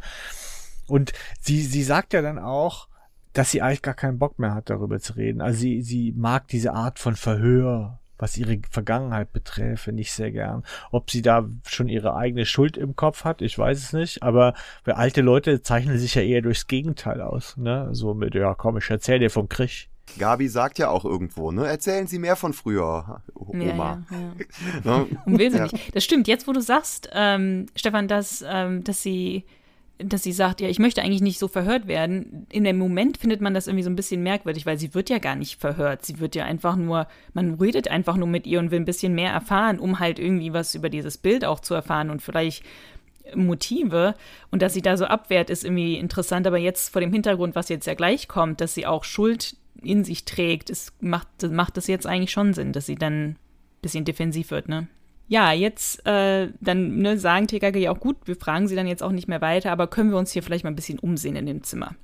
[0.87, 2.87] Und sie, sie sagt ja dann auch,
[3.33, 5.41] dass sie eigentlich gar keinen Bock mehr hat, darüber zu reden.
[5.41, 10.63] Also sie, sie mag diese Art von Verhör, was ihre Vergangenheit beträfe, nicht sehr gern.
[10.91, 14.21] Ob sie da schon ihre eigene Schuld im Kopf hat, ich weiß es nicht.
[14.21, 17.57] Aber für alte Leute zeichnen sich ja eher durchs Gegenteil aus.
[17.57, 17.89] Ne?
[17.93, 19.89] So mit, ja komm, ich erzähl dir vom Krieg.
[20.17, 21.67] Gabi sagt ja auch irgendwo, ne?
[21.67, 24.03] Erzählen Sie mehr von früher, Ja, Oma.
[24.09, 24.33] ja, ja.
[24.97, 25.07] Ne?
[25.25, 25.63] Und will sie Ja.
[25.65, 25.95] nicht.
[25.95, 29.45] Das stimmt, jetzt wo du sagst, ähm, Stefan, dass, ähm, dass sie
[29.99, 32.47] dass sie sagt, ja, ich möchte eigentlich nicht so verhört werden.
[32.51, 35.17] In dem Moment findet man das irgendwie so ein bisschen merkwürdig, weil sie wird ja
[35.17, 36.05] gar nicht verhört.
[36.05, 39.13] Sie wird ja einfach nur, man redet einfach nur mit ihr und will ein bisschen
[39.13, 42.63] mehr erfahren, um halt irgendwie was über dieses Bild auch zu erfahren und vielleicht
[43.35, 44.15] Motive.
[44.51, 46.47] Und dass sie da so abwehrt, ist irgendwie interessant.
[46.47, 50.05] Aber jetzt vor dem Hintergrund, was jetzt ja gleich kommt, dass sie auch Schuld in
[50.05, 53.37] sich trägt, ist, macht, macht das jetzt eigentlich schon Sinn, dass sie dann ein
[53.81, 54.87] bisschen defensiv wird, ne?
[55.29, 59.11] Ja, jetzt äh, dann ne, sagen TKG auch gut, wir fragen sie dann jetzt auch
[59.11, 61.61] nicht mehr weiter, aber können wir uns hier vielleicht mal ein bisschen umsehen in dem
[61.61, 61.95] Zimmer?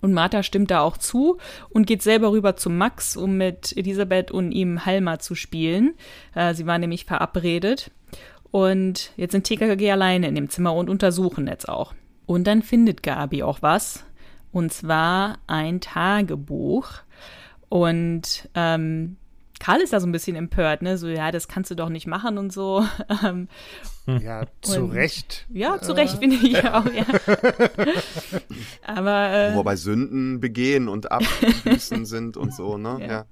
[0.00, 1.36] Und Martha stimmt da auch zu
[1.68, 5.94] und geht selber rüber zu Max, um mit Elisabeth und ihm Halma zu spielen.
[6.34, 7.90] Äh, sie waren nämlich verabredet.
[8.50, 11.94] Und jetzt sind TKG alleine in dem Zimmer und untersuchen jetzt auch.
[12.24, 14.04] Und dann findet Gabi auch was.
[14.50, 16.88] Und zwar ein Tagebuch.
[17.68, 19.16] Und ähm,
[19.60, 20.98] Karl ist da so ein bisschen empört, ne?
[20.98, 22.84] So, ja, das kannst du doch nicht machen und so.
[23.24, 23.46] Ähm,
[24.06, 25.46] Ja, zu Und- Recht.
[25.52, 27.04] ja, zu Recht finde ich auch, ja.
[28.84, 32.96] Aber äh, Wobei Sünden begehen und abbüßen sind und so, ne?
[33.00, 33.06] Ja.
[33.06, 33.26] Ja.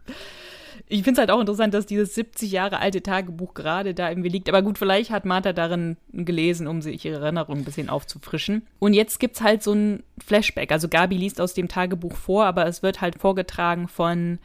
[0.90, 4.30] Ich finde es halt auch interessant, dass dieses 70 Jahre alte Tagebuch gerade da irgendwie
[4.30, 4.48] liegt.
[4.48, 8.62] Aber gut, vielleicht hat Martha darin gelesen, um sich ihre Erinnerung ein bisschen aufzufrischen.
[8.78, 10.72] Und jetzt gibt es halt so ein Flashback.
[10.72, 14.38] Also Gabi liest aus dem Tagebuch vor, aber es wird halt vorgetragen von,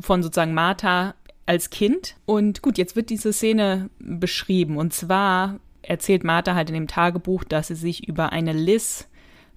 [0.00, 1.14] von sozusagen Martha
[1.46, 2.16] als Kind.
[2.24, 4.76] Und gut, jetzt wird diese Szene beschrieben.
[4.76, 9.08] Und zwar erzählt Martha halt in dem Tagebuch, dass sie sich über eine Liz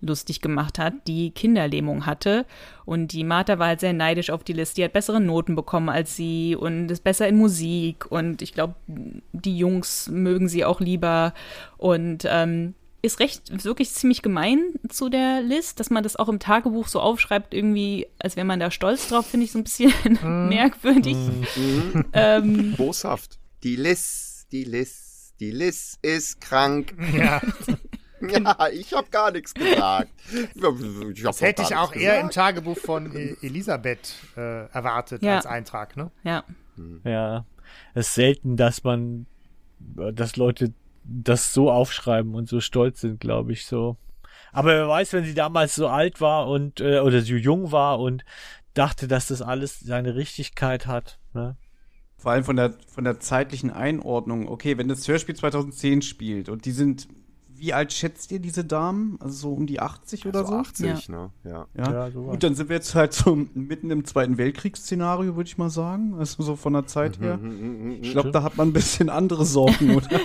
[0.01, 2.45] lustig gemacht hat, die Kinderlähmung hatte.
[2.85, 4.73] Und die Martha war halt sehr neidisch auf die Liz.
[4.73, 8.11] Die hat bessere Noten bekommen als sie und ist besser in Musik.
[8.11, 11.33] Und ich glaube, die Jungs mögen sie auch lieber.
[11.77, 16.39] Und ähm, ist recht, wirklich ziemlich gemein zu der Liz, dass man das auch im
[16.39, 19.91] Tagebuch so aufschreibt, irgendwie, als wäre man da stolz drauf, finde ich so ein bisschen
[20.49, 21.15] merkwürdig.
[22.13, 23.39] ähm, Boshaft.
[23.63, 26.93] Die Liz, die Liz, die Liz ist krank.
[27.17, 27.41] Ja,
[28.27, 30.09] Ja, ich habe gar nichts gesagt.
[31.13, 32.29] Ich das hätte ich auch eher im.
[32.31, 35.35] Tagebuch von Elisabeth äh, erwartet Ja.
[35.35, 36.09] als Eintrag, ne?
[36.23, 36.43] ja.
[37.03, 37.45] Ja.
[37.93, 39.25] Es ist selten, dass man,
[39.79, 40.73] dass Leute
[41.07, 43.97] das so aufschreiben und so stolz sind, glaube ich, so.
[44.51, 47.99] Aber wer weiß, wenn sie damals so alt war und, äh, oder so jung war
[47.99, 48.23] und
[48.73, 51.57] dachte, dass das alles seine Richtigkeit hat, ne?
[52.17, 54.47] Vor allem von der, von der zeitlichen Einordnung.
[54.47, 57.07] Okay, wenn das Hörspiel 2010 spielt und die sind,
[57.49, 59.17] wie alt schätzt ihr diese Damen?
[59.19, 60.55] Also so um die 80 oder so so?
[60.57, 61.31] 80, ne?
[61.43, 61.67] Ja.
[61.77, 61.91] Ja.
[61.91, 62.09] Ja.
[62.09, 66.15] Gut, dann sind wir jetzt halt so mitten im Zweiten Weltkriegsszenario, würde ich mal sagen.
[66.17, 67.37] Also so von der Zeit her.
[67.37, 70.19] Mhm, Ich glaube, da hat man ein bisschen andere Sorgen, oder?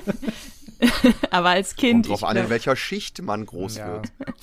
[1.30, 2.08] Aber als Kommt Kind.
[2.08, 3.86] drauf ich an, in welcher Schicht man groß Ja.
[3.92, 4.12] wird.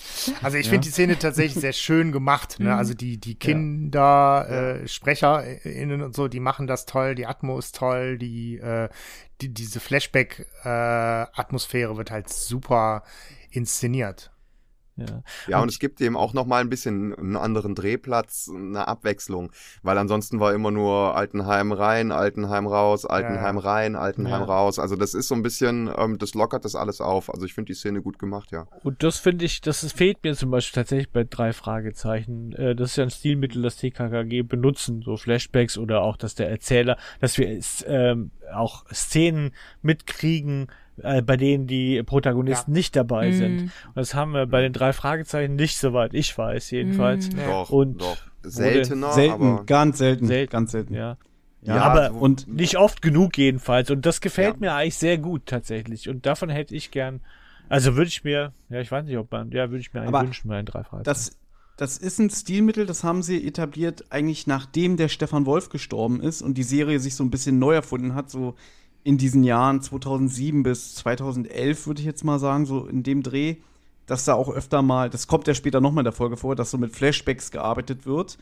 [0.43, 2.59] Also ich finde die Szene tatsächlich sehr schön gemacht.
[2.59, 2.75] Ne?
[2.75, 7.75] Also die, die Kinder, äh, SprecherInnen und so, die machen das toll, die Atmo ist
[7.75, 8.89] toll, die, äh,
[9.41, 13.03] die diese Flashback-Atmosphäre wird halt super
[13.51, 14.31] inszeniert.
[14.97, 15.21] Ja.
[15.47, 19.51] Ja, und es gibt eben auch noch mal ein bisschen einen anderen Drehplatz, eine Abwechslung,
[19.83, 23.61] weil ansonsten war immer nur Altenheim rein, Altenheim raus, Altenheim Ja.
[23.61, 24.45] rein, Altenheim Ja.
[24.47, 24.79] raus.
[24.79, 27.31] Also das ist so ein bisschen, ähm, das lockert das alles auf.
[27.33, 28.67] Also ich finde die Szene gut gemacht, ja.
[28.83, 32.53] Und das finde ich, das ist, fehlt mir zum Beispiel tatsächlich bei drei Fragezeichen.
[32.53, 36.49] Äh, das ist ja ein Stilmittel, das TKKG benutzen, so Flashbacks oder auch, dass der
[36.49, 39.51] Erzähler, dass wir ähm, auch Szenen
[39.83, 40.67] mitkriegen,
[41.03, 43.61] äh, bei denen die Protagonisten nicht dabei sind.
[43.63, 47.29] Und das haben wir bei den drei Fragezeichen nicht, soweit ich weiß, jedenfalls.
[47.29, 48.17] Doch, Und doch.
[48.43, 50.51] Seltener, selten, aber ganz selten, Selten.
[50.51, 50.93] ganz selten.
[50.93, 51.17] Ja.
[51.61, 53.89] Ja, Ja, aber so- und nicht oft genug jedenfalls.
[53.91, 54.59] Und das gefällt Ja.
[54.59, 56.07] mir eigentlich sehr gut tatsächlich.
[56.07, 57.19] Und davon hätte ich gern,
[57.67, 60.15] also würde ich mir, ja, ich weiß nicht, ob man, ja, würde ich mir eigentlich
[60.15, 61.03] Aber wünschen bei den drei Fragezeichen.
[61.03, 61.37] das,
[61.77, 66.41] das ist ein Stilmittel, das haben sie etabliert, eigentlich nachdem der Stefan Wolf gestorben ist
[66.41, 68.55] und die Serie sich so ein bisschen neu erfunden hat, so
[69.07, 73.55] in diesen Jahren 2007 bis 2011, würde ich jetzt mal sagen, so in dem Dreh,
[74.05, 76.71] dass da auch öfter mal, das kommt ja später nochmal in der Folge vor, dass
[76.71, 78.37] so mit Flashbacks gearbeitet wird.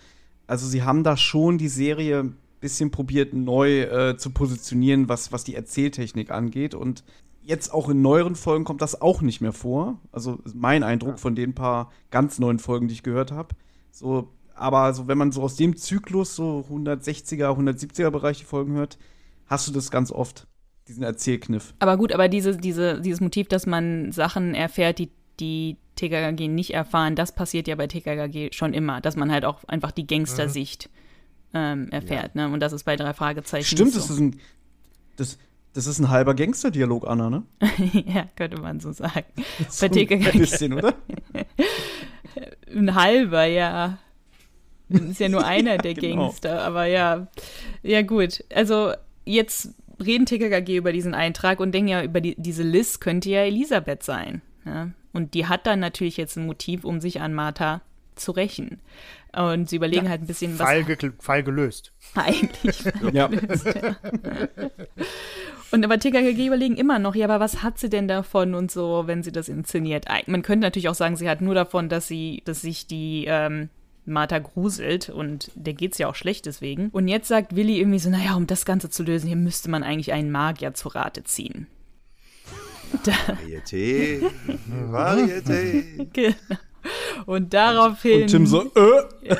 [0.48, 5.32] Also sie haben da schon die Serie ein bisschen probiert, neu äh, zu positionieren, was,
[5.32, 6.74] was die Erzähltechnik angeht.
[6.74, 7.04] Und
[7.44, 10.00] jetzt auch in neueren Folgen kommt das auch nicht mehr vor.
[10.12, 13.54] Also mein Eindruck von den paar ganz neuen Folgen, die ich gehört habe.
[13.92, 18.74] So, aber so, wenn man so aus dem Zyklus so 160er, 170er Bereich die Folgen
[18.74, 18.98] hört,
[19.46, 20.48] hast du das ganz oft,
[20.88, 21.74] diesen Erzählkniff.
[21.80, 25.10] Aber gut, aber diese, diese, dieses Motiv, dass man Sachen erfährt, die
[25.40, 29.64] die TKKG nicht erfahren, das passiert ja bei TKKG schon immer, dass man halt auch
[29.66, 30.90] einfach die Gangstersicht
[31.53, 32.36] ähm, erfährt.
[32.36, 32.49] Ne?
[32.49, 33.66] Und das ist bei drei Fragezeichen.
[33.66, 34.14] Stimmt, nicht das so.
[34.14, 34.40] ist ein,
[35.16, 35.38] das,
[35.74, 37.44] das ist ein halber Gangsterdialog, Anna, ne?
[38.06, 39.26] ja, könnte man so sagen.
[39.70, 39.86] So.
[39.86, 40.94] Ein bisschen, oder?
[42.76, 43.98] Ein halber, ja.
[44.90, 46.28] Ist ja nur einer der genau.
[46.28, 47.28] Gangster, aber ja.
[47.82, 48.44] Ja, gut.
[48.53, 48.91] Also,
[49.24, 49.70] jetzt
[50.03, 54.03] reden TKKG über diesen Eintrag und denken ja, über die, diese Liz könnte ja Elisabeth
[54.03, 54.41] sein.
[54.65, 54.89] Ja?
[55.13, 57.81] Und die hat dann natürlich jetzt ein Motiv, um sich an Martha
[58.15, 58.81] zu rächen.
[59.34, 61.91] Und sie überlegen halt ein bisschen, was Fall, ge Fall gelöst.
[62.15, 63.30] eigentlich ja.
[65.72, 69.03] Und aber TKKG überlegen immer noch, ja, aber was hat sie denn davon und so,
[69.07, 70.05] wenn sie das inszeniert?
[70.27, 73.69] Man könnte natürlich auch sagen, sie hat nur davon, dass sie, dass sich die ähm,
[74.06, 76.90] Martha gruselt und der geht's ja auch schlecht deswegen.
[76.90, 79.84] Und jetzt sagt Willi irgendwie so, naja, um das Ganze zu lösen, hier müsste man
[79.84, 81.68] eigentlich einen Magier zu Rate ziehen.
[83.03, 84.22] Varieté,
[84.91, 86.07] Varieté.
[86.14, 86.36] Genau.
[87.26, 88.23] Und daraufhin.
[88.23, 89.03] Und Tim so, äh.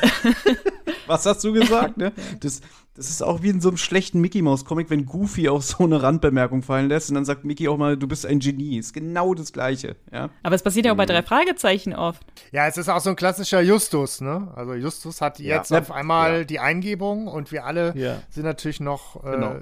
[1.08, 2.12] Was hast du gesagt, ne?
[2.40, 2.62] Das,
[2.96, 5.84] das ist auch wie in so einem schlechten Mickey Mouse Comic, wenn Goofy auch so
[5.84, 8.78] eine Randbemerkung fallen lässt und dann sagt Mickey auch mal, du bist ein Genie.
[8.78, 10.30] Ist genau das Gleiche, ja?
[10.44, 12.22] aber es passiert ja auch bei drei Fragezeichen oft.
[12.52, 14.52] Ja, es ist auch so ein klassischer Justus, ne?
[14.56, 15.58] Also Justus hat Ja.
[15.58, 16.44] jetzt auf einmal Ja.
[16.46, 18.22] die Eingebung und wir alle Ja.
[18.30, 19.56] sind natürlich noch äh, Genau.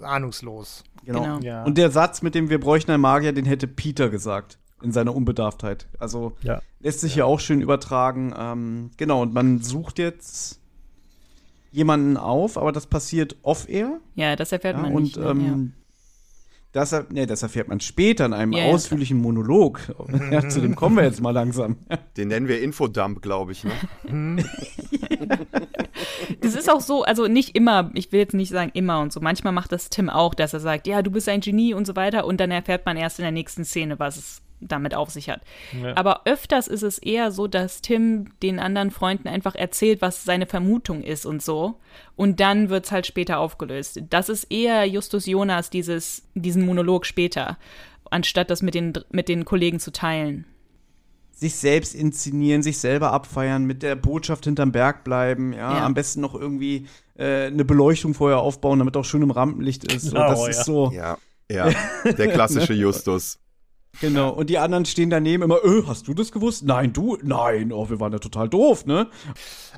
[0.00, 0.84] ahnungslos.
[1.04, 1.38] Genau.
[1.40, 1.64] Ja.
[1.64, 4.58] Und der Satz mit dem Wir bräuchten einen Magier, den hätte Peter gesagt.
[4.80, 5.88] In seiner Unbedarftheit.
[5.98, 6.60] Also Ja.
[6.80, 8.32] lässt sich ja auch schön übertragen.
[8.38, 10.60] Ähm, genau, und man sucht jetzt.
[11.70, 14.00] Jemanden auf, aber das passiert off-air.
[14.14, 15.16] Ja, das erfährt Ja, man und nicht.
[15.16, 15.26] ne?
[15.26, 15.72] ähm,
[16.72, 19.80] das, er- nee, das erfährt man später in einem Ja, ja, ausführlichen Monolog.
[20.30, 21.76] ja, zu dem kommen wir jetzt mal langsam.
[22.16, 23.64] Den nennen wir Infodump, glaube ich.
[23.64, 24.44] Ne?
[26.40, 29.20] Das ist auch so, also nicht immer, ich will jetzt nicht sagen immer und so.
[29.20, 31.96] Manchmal macht das Tim auch, dass er sagt, ja, du bist ein Genie und so
[31.96, 35.28] weiter und dann erfährt man erst in der nächsten Szene, was es damit auf sich
[35.30, 35.40] hat.
[35.94, 40.46] Aber öfters ist es eher so, dass Tim den anderen Freunden einfach erzählt, was seine
[40.46, 41.78] Vermutung ist und so.
[42.16, 44.00] Und dann wird es halt später aufgelöst.
[44.10, 47.56] Das ist eher Justus Jonas, dieses, diesen Monolog später,
[48.10, 50.44] anstatt das mit den, mit den Kollegen zu teilen.
[51.30, 55.86] sich selbst inszenieren, sich selber abfeiern, mit der Botschaft hinterm Berg bleiben, ja, Ja.
[55.86, 56.86] am besten noch irgendwie
[57.16, 60.06] äh, eine Beleuchtung vorher aufbauen, damit auch schön im Rampenlicht ist.
[60.06, 60.48] So, Genau, das ja.
[60.48, 61.16] ist so, Ja,
[61.48, 61.70] ja.
[62.04, 63.38] Der klassische Justus.
[64.00, 64.30] Genau.
[64.30, 66.64] Und die anderen stehen daneben immer, äh, hast du das gewusst?
[66.64, 67.18] Nein, du?
[67.22, 69.08] Nein, oh, wir waren ja total doof, ne?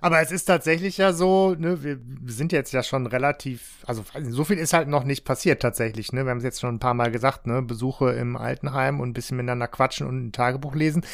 [0.01, 4.45] Aber es ist tatsächlich ja so, ne, wir sind jetzt ja schon relativ, also so
[4.45, 6.25] viel ist halt noch nicht passiert tatsächlich, ne?
[6.25, 7.63] Wir haben es jetzt schon ein paar Mal gesagt, ne?
[7.63, 11.05] Besuche im Altenheim und ein bisschen miteinander quatschen und ein Tagebuch lesen.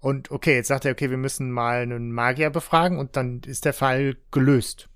[0.00, 3.64] Und okay, jetzt sagt er, okay, wir müssen mal einen Magier befragen und dann ist
[3.64, 4.89] der Fall gelöst.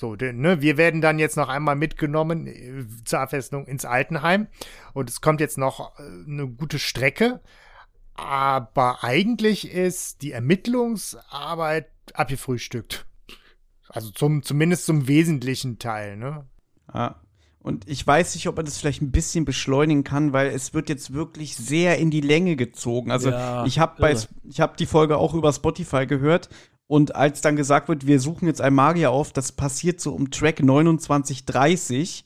[0.00, 4.46] So, denn, ne, wir werden dann jetzt noch einmal mitgenommen äh, zur Abfestung ins Altenheim
[4.94, 7.40] und es kommt jetzt noch äh, eine gute Strecke.
[8.14, 13.04] Aber eigentlich ist die Ermittlungsarbeit abgefrühstückt.
[13.90, 16.46] Also zum, zumindest zum wesentlichen Teil, ne?
[16.94, 17.20] Ja.
[17.58, 20.88] Und ich weiß nicht, ob man das vielleicht ein bisschen beschleunigen kann, weil es wird
[20.88, 23.10] jetzt wirklich sehr in die Länge gezogen.
[23.10, 26.48] Also Ja, ich habe bei ich habe die Folge auch über Spotify gehört
[26.90, 30.32] und als dann gesagt wird, wir suchen jetzt einen Magier auf, das passiert so um
[30.32, 32.24] Track 29:30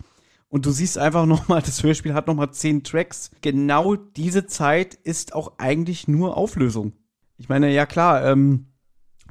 [0.48, 3.30] und du siehst einfach noch mal, das Hörspiel hat noch mal zehn Tracks.
[3.42, 6.94] Genau diese Zeit ist auch eigentlich nur Auflösung.
[7.36, 8.68] Ich meine, ja klar, ähm,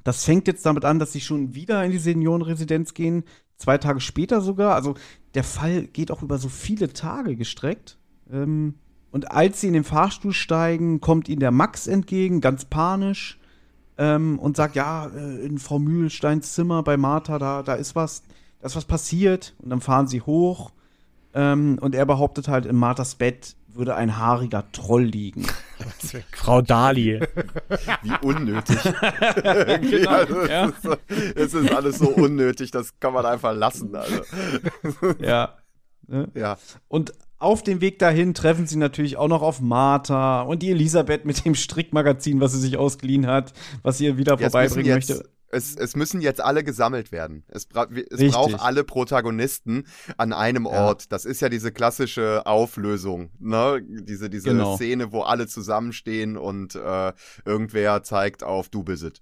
[0.03, 3.23] das fängt jetzt damit an, dass sie schon wieder in die Seniorenresidenz gehen,
[3.57, 4.75] zwei Tage später sogar.
[4.75, 4.93] Also
[5.33, 7.97] der Fall geht auch über so viele Tage gestreckt.
[8.31, 8.75] Ähm,
[9.09, 13.39] und als sie in den Fahrstuhl steigen, kommt ihnen der Max entgegen, ganz panisch,
[13.97, 18.23] ähm, und sagt, ja, äh, in Frau Mühlsteins Zimmer bei Martha, da, da ist was,
[18.59, 19.53] da ist was passiert.
[19.59, 20.71] Und dann fahren sie hoch.
[21.33, 25.45] Ähm, und er behauptet halt, in Marthas Bett würde ein haariger Troll liegen.
[26.31, 27.27] Frau Dahlie.
[28.03, 28.77] Wie unnötig.
[28.85, 33.95] Irgendwie, also, es, ist es ist alles so unnötig, das kann man einfach lassen.
[33.95, 34.21] Also.
[35.19, 35.55] ja.
[36.07, 36.29] Ne?
[36.35, 36.57] Ja.
[36.87, 37.13] Und
[37.43, 41.45] auf dem Weg dahin treffen sie natürlich auch noch auf Martha und die Elisabeth mit
[41.45, 45.29] dem Strickmagazin, was sie sich ausgeliehen hat, was sie ihr wieder vorbeibringen jetzt, möchte.
[45.49, 47.43] es, es müssen jetzt alle gesammelt werden.
[47.47, 49.85] Es, bra es braucht alle Protagonisten
[50.17, 51.11] an einem Ort.
[51.11, 53.81] Das ist ja diese klassische Auflösung, ne?
[53.87, 54.75] Diese, diese Genau.
[54.75, 57.13] Szene, wo alle zusammenstehen und äh,
[57.45, 59.21] irgendwer zeigt auf Du bist es.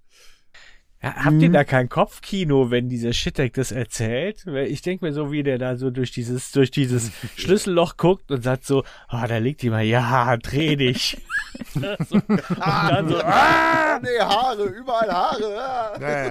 [1.02, 4.46] Ja, habt ihr da kein Kopfkino, wenn dieser Shittek das erzählt?
[4.46, 8.30] Weil Ich denke mir so, wie der da so durch dieses, durch dieses Schlüsselloch guckt
[8.30, 11.20] und sagt so, ah, da liegt jemand, ja, dreh dich.
[11.74, 13.98] so, und dann so, ah!
[14.00, 15.58] nee, Haare, überall Haare.
[15.60, 15.98] ah.
[16.00, 16.26] Ja,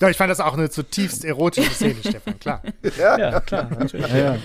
[0.00, 0.08] ja.
[0.10, 2.62] Ich fand das auch eine zutiefst erotische Szene, Stefan, klar.
[2.98, 4.08] Ja, klar, natürlich.
[4.12, 4.38] Ja, ja.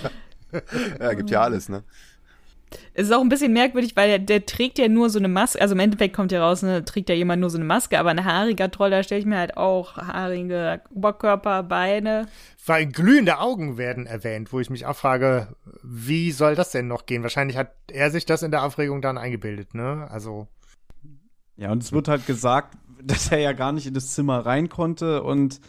[1.02, 1.84] Ja, gibt ja alles, ne?
[2.94, 5.62] Es ist auch ein bisschen merkwürdig, weil der, der trägt ja nur so eine Maske,
[5.62, 8.10] also im Endeffekt kommt ja raus, ne, trägt ja jemand nur so eine Maske, aber
[8.10, 12.28] ein haariger Troll, da stelle ich mir halt auch haarige Oberkörper, Beine.
[12.68, 17.06] Allem glühende Augen werden erwähnt, wo ich mich auch frage, wie soll das denn noch
[17.06, 17.24] gehen?
[17.24, 20.08] Wahrscheinlich hat er sich das in der Aufregung dann eingebildet, ne?
[20.10, 20.48] Also,
[21.58, 24.68] Ja, und es wird halt gesagt, dass er ja gar nicht in das Zimmer rein
[24.70, 25.62] konnte und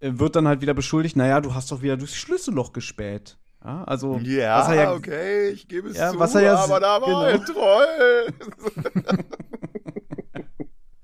[0.00, 3.36] äh, wird dann halt wieder beschuldigt, naja, du hast doch wieder durchs Schlüsselloch gespäht.
[3.64, 6.56] Ja, also, Ja, was er ja okay, ich gebe es Ja, zu, was er ja
[6.56, 7.20] aber da war genau.
[7.20, 8.34] ein Troll.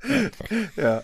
[0.77, 1.03] ja.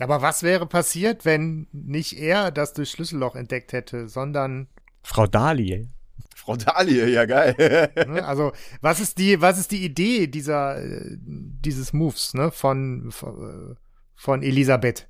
[0.00, 4.68] aber was wäre passiert, wenn nicht er das durch Schlüsselloch entdeckt hätte, sondern
[5.02, 5.88] Frau Dahlie.
[6.34, 7.90] Frau Dahlie, ja geil.
[8.06, 8.24] Ne?
[8.24, 13.72] Also, was ist die, was ist die Idee dieser, äh, dieses Moves, ne, von, von,
[13.72, 13.74] äh,
[14.14, 15.08] von Elisabeth?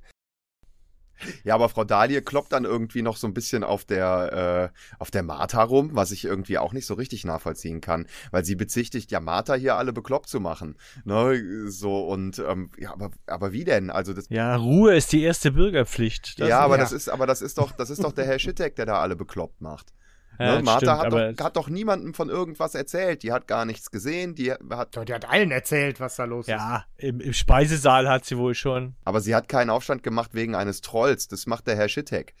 [1.43, 5.11] Ja, aber Frau Dahlie kloppt dann irgendwie noch so ein bisschen auf der, äh, auf
[5.11, 9.11] der Martha rum, was ich irgendwie auch nicht so richtig nachvollziehen kann, weil sie bezichtigt
[9.11, 10.75] ja Martha hier alle bekloppt zu machen.
[11.05, 13.89] Ne, so und ähm, ja, aber, aber wie denn?
[13.89, 16.39] Also das, Ja, Ruhe ist die erste Bürgerpflicht.
[16.39, 16.81] Das ja, aber ja.
[16.81, 19.15] das ist, aber das ist doch, das ist doch der Herr Schittek, der da alle
[19.15, 19.93] bekloppt macht.
[20.39, 20.63] Ja, ne?
[20.63, 23.23] Martha stimmt, hat, doch, hat doch niemandem von irgendwas erzählt.
[23.23, 24.35] Die hat gar nichts gesehen.
[24.35, 26.51] Die hat, Doch, die hat allen erzählt, was da los ist.
[26.51, 28.95] ja, im, im Speisesaal hat sie wohl schon.
[29.03, 31.27] aber sie hat keinen Aufstand gemacht wegen eines Trolls.
[31.27, 32.33] Das macht der Herr Schittek.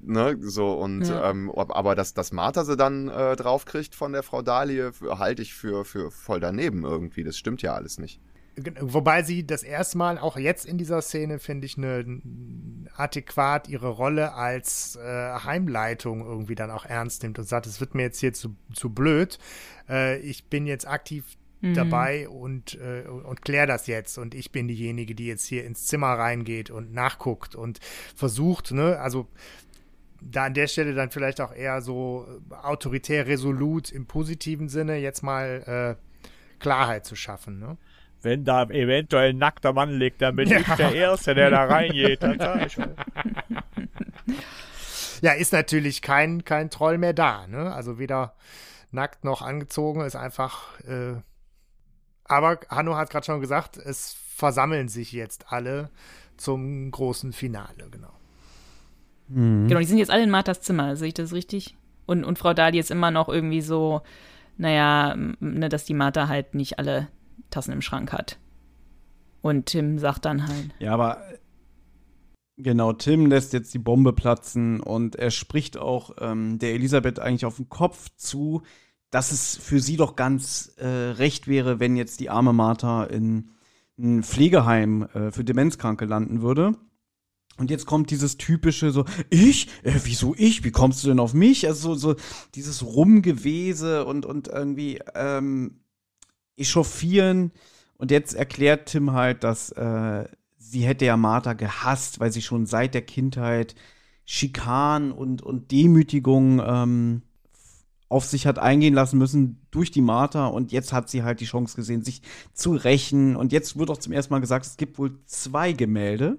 [0.00, 1.30] Ne, so und Ja.
[1.30, 5.40] ähm, aber dass, dass Martha sie dann äh, draufkriegt von der Frau Dahlie, für- halte
[5.40, 7.22] ich für, für voll daneben irgendwie.
[7.24, 8.20] Das stimmt ja alles nicht.
[8.80, 12.20] Wobei sie das erste Mal, auch jetzt in dieser Szene, finde ich, eine
[12.96, 17.94] adäquat ihre Rolle als äh, Heimleitung irgendwie dann auch ernst nimmt und sagt, es wird
[17.94, 19.38] mir jetzt hier zu, zu blöd.
[19.88, 21.24] Äh, ich bin jetzt aktiv
[21.74, 24.18] dabei und, äh, und klär das jetzt.
[24.18, 27.78] Und ich bin diejenige, die jetzt hier ins Zimmer reingeht und nachguckt und
[28.16, 29.28] versucht, ne, also
[30.20, 34.98] da an der Stelle dann vielleicht auch eher so äh, autoritär resolut im positiven Sinne
[34.98, 37.76] jetzt mal äh, Klarheit zu schaffen, ne?
[38.22, 40.58] Wenn da eventuell ein nackter Mann liegt, dann bin Ja.
[40.60, 42.22] ich der Erste, der da reingeht.
[42.22, 42.94] Das sag ich schon.
[45.20, 47.72] Ja, ist natürlich kein, kein Troll mehr da, ne?
[47.72, 48.34] Also weder
[48.90, 50.78] nackt noch angezogen, ist einfach.
[50.80, 51.14] Äh,
[52.24, 55.90] aber Hanno hat gerade schon gesagt, es versammeln sich jetzt alle
[56.36, 58.12] zum großen Finale, genau.
[59.28, 61.74] Genau, die sind jetzt alle in Marthas Zimmer, sehe ich das richtig?
[62.04, 64.02] Und, und Frau Dali ist immer noch irgendwie so,
[64.58, 67.08] naja, ne, dass die Martha halt nicht alle
[67.50, 68.38] Tassen im Schrank hat.
[69.40, 71.22] Und Tim sagt dann halt, Ja, aber
[72.56, 77.44] genau, Tim lässt jetzt die Bombe platzen und er spricht auch ähm, der Elisabeth eigentlich
[77.44, 78.62] auf den Kopf zu,
[79.10, 83.50] dass es für sie doch ganz äh, recht wäre, wenn jetzt die arme Martha in
[83.98, 86.76] ein Pflegeheim äh, für Demenzkranke landen würde.
[87.58, 89.68] Und jetzt kommt dieses typische so, ich?
[89.82, 90.64] Äh, wieso ich?
[90.64, 91.66] Wie kommst du denn auf mich?
[91.66, 92.20] Also so, so
[92.54, 95.81] dieses Rumgewese und, und irgendwie ähm,
[96.56, 97.52] echauffieren.
[97.96, 100.24] Und jetzt erklärt Tim halt, dass äh,
[100.58, 103.74] sie hätte ja Martha gehasst, weil sie schon seit der Kindheit
[104.24, 107.22] Schikan und, und Demütigung ähm,
[108.08, 111.46] auf sich hat eingehen lassen müssen durch die Martha und jetzt hat sie halt die
[111.46, 112.22] Chance gesehen, sich
[112.52, 113.36] zu rächen.
[113.36, 116.38] Und jetzt wird auch zum ersten Mal gesagt, es gibt wohl zwei Gemälde.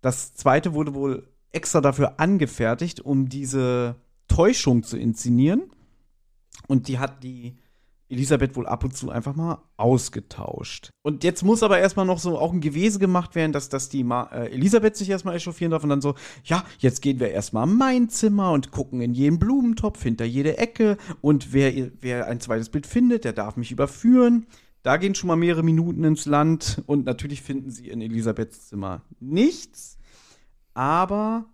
[0.00, 3.96] Das zweite wurde wohl extra dafür angefertigt, um diese
[4.26, 5.70] Täuschung zu inszenieren.
[6.66, 7.56] Und die hat die
[8.12, 10.90] Elisabeth wohl ab und zu einfach mal ausgetauscht.
[11.02, 14.04] Und jetzt muss aber erstmal noch so auch ein Gewese gemacht werden, dass, dass die
[14.04, 16.14] Ma äh, Elisabeth sich erstmal echauffieren darf und dann so,
[16.44, 20.58] ja, jetzt gehen wir erstmal in mein Zimmer und gucken in jeden Blumentopf hinter jede
[20.58, 24.46] Ecke und wer, wer ein zweites Bild findet, der darf mich überführen.
[24.82, 29.02] Da gehen schon mal mehrere Minuten ins Land und natürlich finden sie in Elisabeths Zimmer
[29.20, 29.96] nichts.
[30.74, 31.46] Aber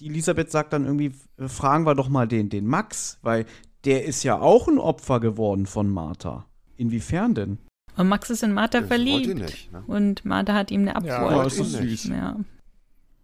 [0.00, 3.46] die Elisabeth sagt dann irgendwie, äh, fragen wir doch mal den, den Max, weil
[3.84, 6.46] der ist ja auch ein Opfer geworden von Martha.
[6.76, 7.58] Inwiefern denn?
[7.96, 9.34] und Max ist in Martha Das verliebt.
[9.38, 9.84] nicht, ne?
[9.86, 11.10] Und Martha hat ihm eine Abfuhr.
[11.30, 12.04] Ja, das ist süß.
[12.08, 12.36] Ja.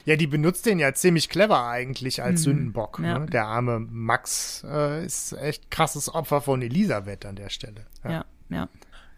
[0.04, 3.00] Ja, die benutzt den ja ziemlich clever eigentlich als Mhm, Sündenbock.
[3.02, 3.18] ja.
[3.18, 3.26] Ne?
[3.26, 7.86] Der arme Max äh, ist echt krasses Opfer von Elisabeth an der Stelle.
[8.04, 8.68] ja, ja.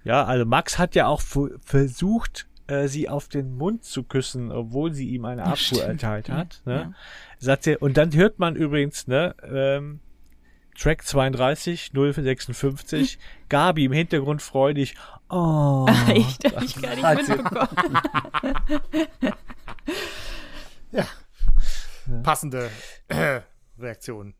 [0.04, 1.20] Ja, also Max hat ja auch
[1.60, 6.28] versucht, äh, sie auf den Mund zu küssen, obwohl sie ihm eine Ja, Abfuhr erteilt
[6.28, 6.60] hat.
[6.66, 6.80] Ja, Ne?
[6.80, 6.92] ja.
[7.38, 10.00] Sagt sie, und dann hört man übrigens, ne, ähm,
[10.76, 13.18] Track 32, 056,
[13.48, 14.94] Gabi im Hintergrund freudig.
[15.28, 15.86] Oh.
[16.08, 16.44] Echt?
[16.44, 17.98] Hab ich gar nicht mitbekommen.
[22.22, 22.70] Passende
[23.08, 23.40] äh,
[23.78, 24.34] Reaktion.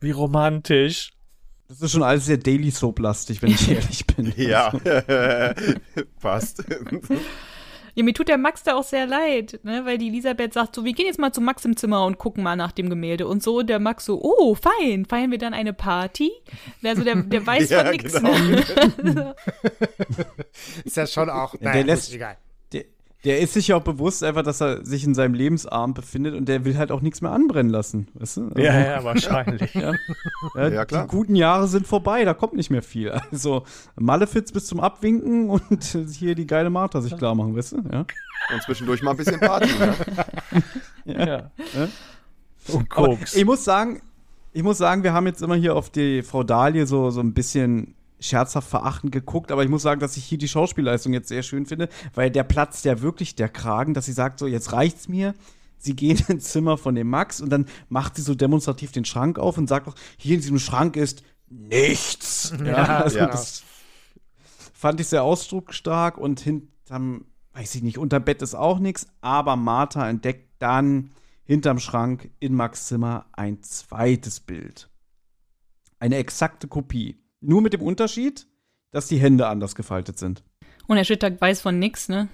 [0.00, 1.12] Wie romantisch.
[1.68, 4.32] Das ist schon alles sehr Daily Soap-lastig, wenn ich ehrlich bin.
[4.36, 4.72] Ja,
[6.20, 6.64] passt.
[7.94, 9.84] Ja, mir tut der Max da auch sehr leid, ne?
[9.84, 12.42] weil die Elisabeth sagt so, wir gehen jetzt mal zu Max im Zimmer und gucken
[12.42, 13.26] mal nach dem Gemälde.
[13.26, 16.30] Und so, der Max so, oh, fein, feiern wir dann eine Party?
[16.82, 18.14] Also der, der weiß Ja, von nichts.
[18.14, 18.32] genau.
[19.02, 19.34] Ne?
[20.84, 21.54] Ist ja schon auch.
[21.56, 22.36] der naja, lässt- gut, egal.
[23.24, 26.48] Der, ist sich ja auch bewusst einfach, dass er sich in seinem Lebensabend befindet und
[26.48, 28.08] der will halt auch nichts mehr anbrennen lassen.
[28.14, 28.44] Weißt du?
[28.48, 29.72] Also, Ja, ja, wahrscheinlich.
[29.74, 29.92] ja,
[30.56, 31.04] Ja, klar.
[31.04, 33.10] Die guten Jahre sind vorbei, da kommt nicht mehr viel.
[33.10, 33.62] Also
[33.96, 37.76] Malefiz bis zum Abwinken und hier die geile Martha sich klar machen, weißt du?
[37.92, 38.00] Ja.
[38.52, 39.68] Und zwischendurch mal ein bisschen Party.
[39.78, 39.94] Ne?
[41.04, 41.26] ja.
[41.26, 41.50] Ja.
[42.68, 43.34] Und Aber Koks.
[43.36, 44.02] ich muss sagen,
[44.52, 47.34] ich muss sagen, wir haben jetzt immer hier auf die Frau Dahlie so, so ein
[47.34, 51.42] bisschen scherzhaft verachtend geguckt, aber ich muss sagen, dass ich hier die Schauspielleistung jetzt sehr
[51.42, 55.08] schön finde, weil der platzt ja wirklich der Kragen, dass sie sagt so, jetzt reicht's
[55.08, 55.34] mir.
[55.78, 59.38] Sie gehen ins Zimmer von dem Max und dann macht sie so demonstrativ den Schrank
[59.38, 62.54] auf und sagt doch, hier in diesem Schrank ist nichts.
[62.64, 63.26] Ja, also ja.
[63.26, 63.62] das
[64.72, 69.56] fand ich sehr ausdrucksstark und hinterm, weiß ich nicht, unter Bett ist auch nichts, aber
[69.56, 71.10] Martha entdeckt dann
[71.44, 74.88] hinterm Schrank in Max Zimmer ein zweites Bild.
[75.98, 77.21] Eine exakte Kopie.
[77.42, 78.46] Nur mit dem Unterschied,
[78.92, 80.42] dass die Hände anders gefaltet sind.
[80.86, 82.28] Und Herr Schüttag weiß von nix, ne?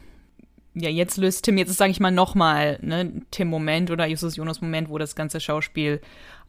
[0.75, 4.89] Ja, jetzt löst Tim, jetzt ist, sage ich mal, nochmal, ne, Tim-Moment oder Justus Jonas-Moment,
[4.91, 6.01] wo das ganze Schauspiel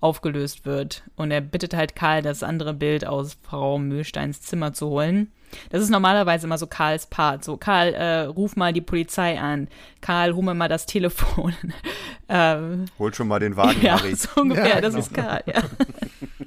[0.01, 1.03] aufgelöst wird.
[1.15, 5.31] Und er bittet halt Karl, das andere Bild aus Frau Mühlsteins Zimmer zu holen.
[5.71, 7.43] Das ist normalerweise immer so Karls Part.
[7.43, 9.67] So, Karl, äh, ruf mal die Polizei an.
[9.99, 11.53] Karl, hol mir mal das Telefon.
[12.29, 14.15] ähm, Holt schon mal den Wagen, ja, Harry.
[14.15, 15.05] so ungefähr, Ja, das genau.
[15.05, 15.63] ist Karl, ja.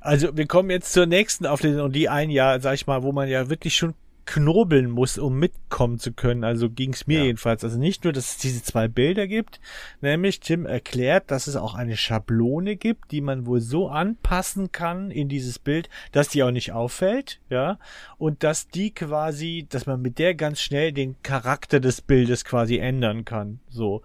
[0.00, 3.12] Also wir kommen jetzt zur nächsten Auflösung und die ein Jahr, sag ich mal, wo
[3.12, 3.94] man ja wirklich schon
[4.30, 6.44] knobeln muss, um mitkommen zu können.
[6.44, 7.24] Also ging es mir Ja.
[7.24, 7.64] jedenfalls.
[7.64, 9.58] Also nicht nur, dass es diese zwei Bilder gibt,
[10.02, 15.10] nämlich Tim erklärt, dass es auch eine Schablone gibt, die man wohl so anpassen kann
[15.10, 17.78] in dieses Bild, dass die auch nicht auffällt, ja,
[18.18, 22.76] und dass die quasi, dass man mit der ganz schnell den Charakter des Bildes quasi
[22.76, 24.02] ändern kann, so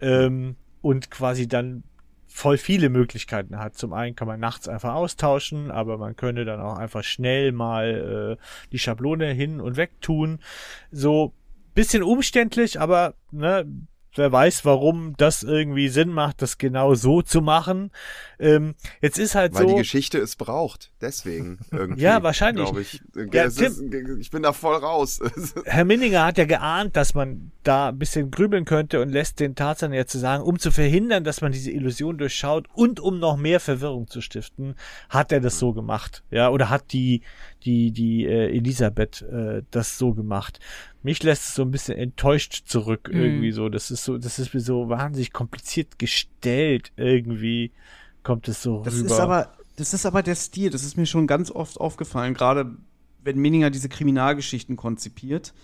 [0.00, 1.82] ähm, und quasi dann
[2.34, 3.76] voll viele Möglichkeiten hat.
[3.76, 8.38] Zum einen kann man nachts einfach austauschen, aber man könnte dann auch einfach schnell mal
[8.40, 10.40] äh, die Schablone hin und weg tun.
[10.90, 11.32] So
[11.74, 13.64] bisschen umständlich, aber ne,
[14.16, 17.92] wer weiß, warum das irgendwie Sinn macht, das genau so zu machen.
[18.44, 19.76] Ähm, jetzt ist halt Weil die so.
[19.78, 20.92] Geschichte es braucht.
[21.00, 22.02] Deswegen irgendwie.
[22.02, 22.70] Ja, wahrscheinlich.
[22.74, 23.00] Ich.
[23.32, 23.60] Ja, ist,
[24.20, 25.20] ich bin da voll raus.
[25.64, 29.54] Herr Minninger hat ja geahnt, dass man da ein bisschen grübeln könnte und lässt den
[29.54, 33.38] Tarzan ja zu sagen, um zu verhindern, dass man diese Illusion durchschaut und um noch
[33.38, 34.74] mehr Verwirrung zu stiften,
[35.08, 36.22] hat er das so gemacht.
[36.30, 37.22] Ja, oder hat die,
[37.64, 40.60] die, die äh, Elisabeth äh, das so gemacht.
[41.02, 43.20] Mich lässt es so ein bisschen enttäuscht zurück Mhm.
[43.20, 43.70] irgendwie so.
[43.70, 47.72] Das ist so, das ist mir so wahnsinnig kompliziert gestellt irgendwie
[48.24, 49.06] kommt es so Das rüber.
[49.06, 50.70] ist aber, das ist aber der Stil.
[50.70, 52.76] Das ist mir schon ganz oft aufgefallen, gerade
[53.22, 55.54] wenn Minninger diese Kriminalgeschichten konzipiert.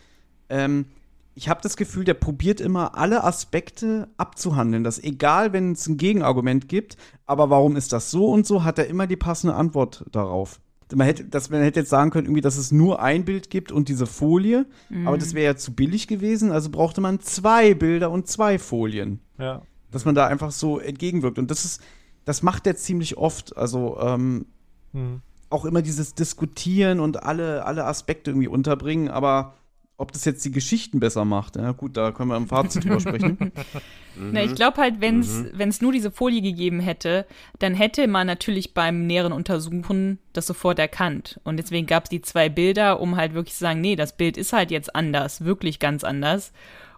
[0.49, 0.87] Ähm,
[1.35, 4.85] ich habe das Gefühl, der probiert immer alle Aspekte abzuhandeln.
[4.85, 6.97] Dass egal, wenn es ein Gegenargument gibt,
[7.27, 10.61] aber warum ist das so und so, hat er immer die passende Antwort darauf.
[10.93, 13.71] Man hätte, dass man hätte jetzt sagen können, irgendwie, dass es nur ein Bild gibt
[13.71, 14.67] und diese Folie,
[15.05, 19.21] aber das wäre ja zu billig gewesen, also brauchte man zwei Bilder und zwei Folien
[19.39, 19.63] ja.
[19.93, 21.39] dass man da einfach so entgegenwirkt.
[21.39, 21.81] Und das ist,
[22.25, 23.57] das macht er ziemlich oft.
[23.57, 24.47] Also ähm,
[24.93, 25.21] Hm.
[25.51, 29.55] auch immer dieses Diskutieren und alle, alle Aspekte irgendwie unterbringen, aber
[29.97, 33.01] ob das jetzt die Geschichten besser macht, ja gut, da können wir im Fazit drüber
[33.01, 33.53] sprechen.
[34.17, 37.27] Na, ich glaube halt, wenn es nur diese Folie gegeben hätte,
[37.59, 41.39] dann hätte man natürlich beim näheren Untersuchen das sofort erkannt.
[41.45, 44.39] Und deswegen gab es die zwei Bilder, um halt wirklich zu sagen, nee, das Bild
[44.39, 46.53] ist halt jetzt anders, wirklich ganz anders.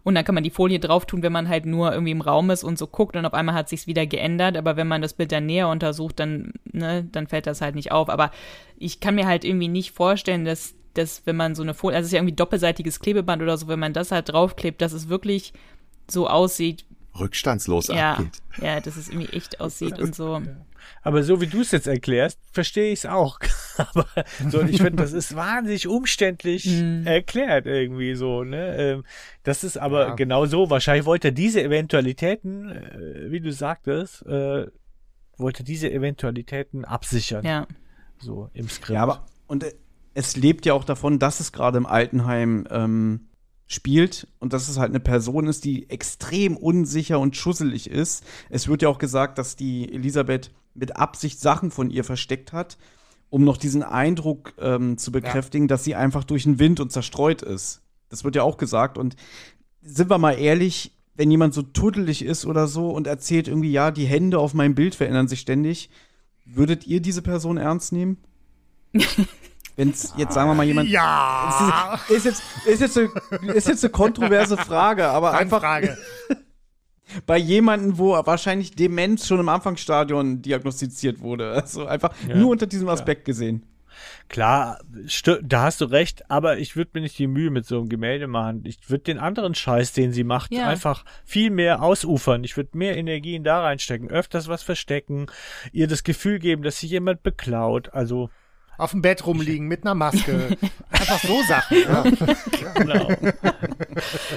[0.05, 2.51] Und dann kann man die Folie drauf tun, wenn man halt nur irgendwie im Raum
[2.51, 4.57] ist und so guckt und auf einmal hat sich's wieder geändert.
[4.57, 7.93] Aber wenn man das Bild dann näher untersucht, dann, ne, dann fällt das halt nicht
[7.93, 8.09] auf.
[8.09, 8.33] Aber
[8.79, 12.07] ich kann mir halt irgendwie nicht vorstellen, dass, dass wenn man so eine Folie, also
[12.07, 15.09] es ist ja irgendwie doppelseitiges Klebeband oder so, wenn man das halt draufklebt, dass es
[15.09, 15.53] wirklich
[16.11, 16.85] so aussieht,
[17.19, 18.43] Rückstandslos ja, abgeht.
[18.61, 20.41] ja, dass es irgendwie echt aussieht und so.
[21.03, 23.39] Aber so wie du es jetzt erklärst, verstehe ich es auch.
[23.77, 24.07] Aber
[24.49, 27.07] so, ich finde, das ist wahnsinnig umständlich Mhm.
[27.07, 28.45] erklärt irgendwie so.
[28.45, 28.77] Ne?
[28.77, 29.05] Ähm,
[29.43, 30.15] das ist aber Ja.
[30.15, 30.71] genau so.
[30.71, 34.67] Wahrscheinlich wollte er diese Eventualitäten, äh, wie du sagtest, äh,
[35.39, 37.45] wollte diese Eventualitäten absichern.
[37.45, 37.67] Ja.
[38.19, 38.91] So im Skript.
[38.95, 39.73] ja, aber und äh,
[40.15, 43.29] es lebt ja auch davon, dass es gerade im Altenheim ähm,
[43.67, 48.23] spielt und dass es halt eine Person ist, die extrem unsicher und schusselig ist.
[48.51, 52.79] Es wird ja auch gesagt, dass die Elisabeth mit Absicht Sachen von ihr versteckt hat,
[53.31, 57.43] um noch diesen Eindruck ähm, zu bekräftigen, dass sie einfach durch den Wind und zerstreut
[57.43, 57.83] ist.
[58.09, 58.99] Das wird ja auch gesagt.
[58.99, 59.17] Und
[59.81, 63.91] sind wir mal ehrlich, wenn jemand so tuddelig ist oder so und erzählt irgendwie, ja,
[63.91, 65.91] die Hände auf meinem Bild verändern sich ständig,
[66.45, 68.19] würdet ihr diese Person ernst nehmen?
[69.77, 70.91] Wenn es jetzt, sagen wir mal, jemand.
[70.91, 71.99] Ja.
[72.09, 75.97] Ist, ist, jetzt, ist, jetzt eine, ist jetzt eine kontroverse Frage, aber einfach Frage.
[77.27, 81.53] Bei jemandem, wo wahrscheinlich Demenz schon im Anfangsstadion diagnostiziert wurde.
[81.63, 83.65] Also einfach Ja, nur unter diesem Aspekt gesehen.
[84.29, 84.81] Klar,
[85.43, 88.27] da hast du recht, aber ich würde mir nicht die Mühe mit so einem Gemälde
[88.27, 88.63] machen.
[88.65, 90.67] Ich würde den anderen Scheiß, den sie macht, Ja.
[90.67, 92.43] einfach viel mehr ausufern.
[92.43, 95.27] Ich würde mehr Energien da reinstecken, öfters was verstecken,
[95.73, 97.93] ihr das Gefühl geben, dass sich jemand beklaut.
[97.93, 98.31] Also,
[98.83, 100.57] Auf dem Bett rumliegen mit einer Maske.
[100.91, 101.77] Einfach so Sachen.
[101.83, 102.03] Ja.
[102.75, 103.11] genau.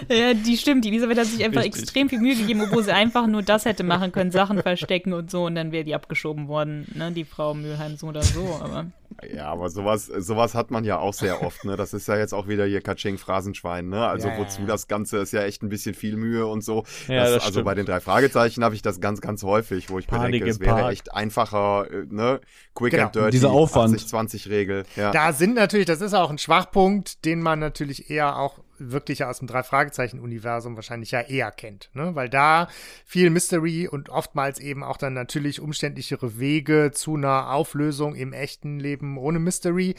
[0.07, 0.85] Ja, die stimmt.
[0.85, 1.81] Die Elisabeth hat sich einfach Richtig.
[1.81, 5.31] extrem viel Mühe gegeben, obwohl sie einfach nur das hätte machen können, Sachen verstecken und
[5.31, 8.85] so, und dann wäre die abgeschoben worden, ne, die Frau Mülheim so oder so, aber.
[9.33, 11.75] Ja, aber sowas, sowas hat man ja auch sehr oft, ne?
[11.77, 14.05] Das ist ja jetzt auch wieder hier Katsching Phrasenschwein, ne?
[14.07, 14.67] Also Ja, wozu ja.
[14.67, 16.83] das Ganze ist ja echt ein bisschen viel Mühe und so.
[17.07, 17.65] Ja, das, das also stimmt.
[17.65, 20.49] bei den drei Fragezeichen habe ich das ganz, ganz häufig, wo ich mir Panik denke,
[20.49, 20.91] es wäre Park.
[20.93, 22.41] echt einfacher, äh, ne?
[22.73, 23.05] Quick Genau.
[23.05, 23.95] and dirty, Dieser Aufwand.
[23.99, 24.83] 80-20-Regel.
[24.95, 25.11] Ja.
[25.11, 29.39] Da sind natürlich, das ist auch ein Schwachpunkt, den man natürlich eher auch wirklich aus
[29.39, 32.15] dem Drei-Fragezeichen-Universum wahrscheinlich ja eher kennt, ne?
[32.15, 32.67] Weil da
[33.05, 38.79] viel Mystery und oftmals eben auch dann natürlich umständlichere Wege zu einer Auflösung im echten
[38.79, 39.95] Leben ohne Mystery.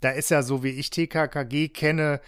[0.00, 2.20] Da ist ja so, wie ich TKKG kenne,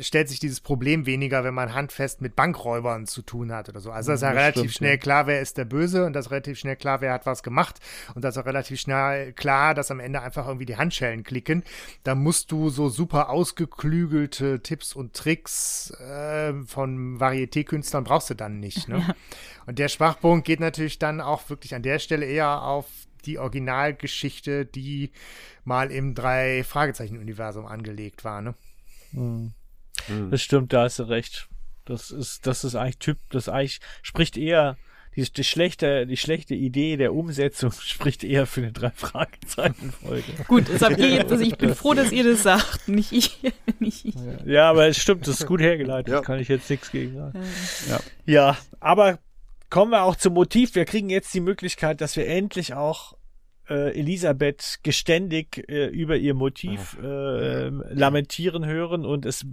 [0.00, 3.90] stellt sich dieses Problem weniger, wenn man handfest mit Bankräubern zu tun hat oder so.
[3.90, 4.96] Also das ist ja Das relativ stimmt, schnell ja.
[4.96, 7.80] klar, wer ist der Böse und das ist relativ schnell klar, wer hat was gemacht
[8.14, 11.62] und das ist auch relativ schnell klar, dass am Ende einfach irgendwie die Handschellen klicken.
[12.04, 18.60] Da musst du so super ausgeklügelte Tipps und Tricks äh, von Varieté-Künstlern brauchst du dann
[18.60, 18.88] nicht.
[18.88, 19.14] Ne?
[19.66, 22.86] Und der Schwachpunkt geht natürlich dann auch wirklich an der Stelle eher auf
[23.24, 25.12] die Originalgeschichte, die
[25.64, 28.42] mal im Drei-Fragezeichen-Universum angelegt war.
[28.42, 28.54] Ne?
[29.12, 29.52] Hm.
[30.06, 30.30] Hm.
[30.30, 31.48] Das stimmt, da hast du recht.
[31.84, 34.76] Das ist, das ist eigentlich Typ, das eigentlich spricht eher,
[35.16, 40.24] die, die schlechte, die schlechte Idee der Umsetzung spricht eher für eine drei Fragezeichen Folge.
[40.48, 43.38] Gut, das habt ihr jetzt, also ich bin froh, dass ihr das sagt, nicht ich.
[43.80, 44.14] Nicht ich.
[44.46, 46.20] Ja, aber es stimmt, das ist gut hergeleitet, Ja.
[46.20, 47.42] kann ich jetzt nichts gegen sagen.
[47.88, 48.00] Ja.
[48.26, 49.18] Ja, aber
[49.70, 50.74] kommen wir auch zum Motiv.
[50.76, 53.14] Wir kriegen jetzt die Möglichkeit, dass wir endlich auch
[53.72, 59.44] äh, Elisabeth geständig äh, über ihr Motiv äh, lamentieren hören und es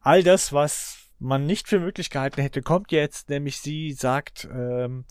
[0.00, 5.04] all das, was man nicht für möglich gehalten hätte, kommt jetzt, nämlich sie sagt, ähm,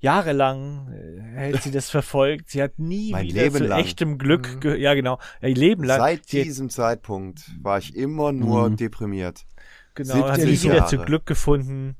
[0.00, 2.50] jahrelang äh, hält sie das verfolgt.
[2.50, 3.80] Sie hat nie Mein wieder Leben zu lang.
[3.80, 5.98] echtem Glück, ge ja genau, ihr Leben lang.
[6.00, 8.76] Seit sie diesem Zeitpunkt war ich immer nur Mhm.
[8.76, 9.44] deprimiert.
[9.94, 11.06] Genau, hat 70 nie wieder zu Jahre.
[11.06, 11.96] Glück gefunden.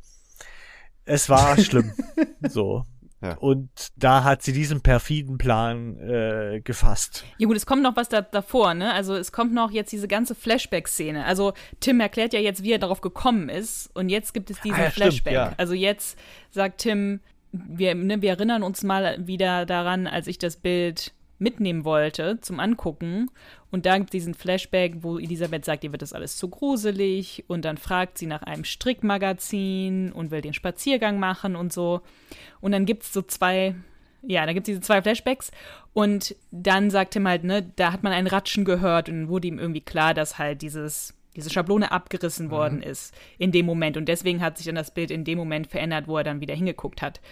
[1.04, 1.92] Es war schlimm.
[2.48, 2.84] so.
[3.22, 3.36] Ja.
[3.36, 7.24] Und da hat sie diesen perfiden Plan äh, gefasst.
[7.38, 8.92] Ja gut, es kommt noch was da, davor, ne?
[8.92, 11.24] Also es kommt noch jetzt diese ganze Flashback-Szene.
[11.24, 13.90] Also Tim erklärt ja jetzt, wie er darauf gekommen ist.
[13.94, 15.32] Und jetzt gibt es diesen Ah, ja, stimmt, Flashback.
[15.34, 15.52] ja.
[15.56, 16.18] Also jetzt
[16.50, 17.20] sagt Tim,
[17.52, 22.58] wir, ne, wir erinnern uns mal wieder daran, als ich das Bild mitnehmen wollte zum
[22.60, 23.30] Angucken.
[23.72, 27.44] Und da gibt es diesen Flashback, wo Elisabeth sagt, ihr wird das alles zu gruselig.
[27.48, 32.02] Und dann fragt sie nach einem Strickmagazin und will den Spaziergang machen und so.
[32.60, 33.74] Und dann gibt es so zwei,
[34.22, 35.50] ja, da gibt es diese zwei Flashbacks.
[35.94, 39.58] Und dann sagt Tim halt, ne, da hat man ein Ratschen gehört und wurde ihm
[39.58, 43.96] irgendwie klar, dass halt dieses, diese Schablone abgerissen worden ist in dem Moment.
[43.96, 46.54] Und deswegen hat sich dann das Bild in dem Moment verändert, wo er dann wieder
[46.54, 47.22] hingeguckt hat.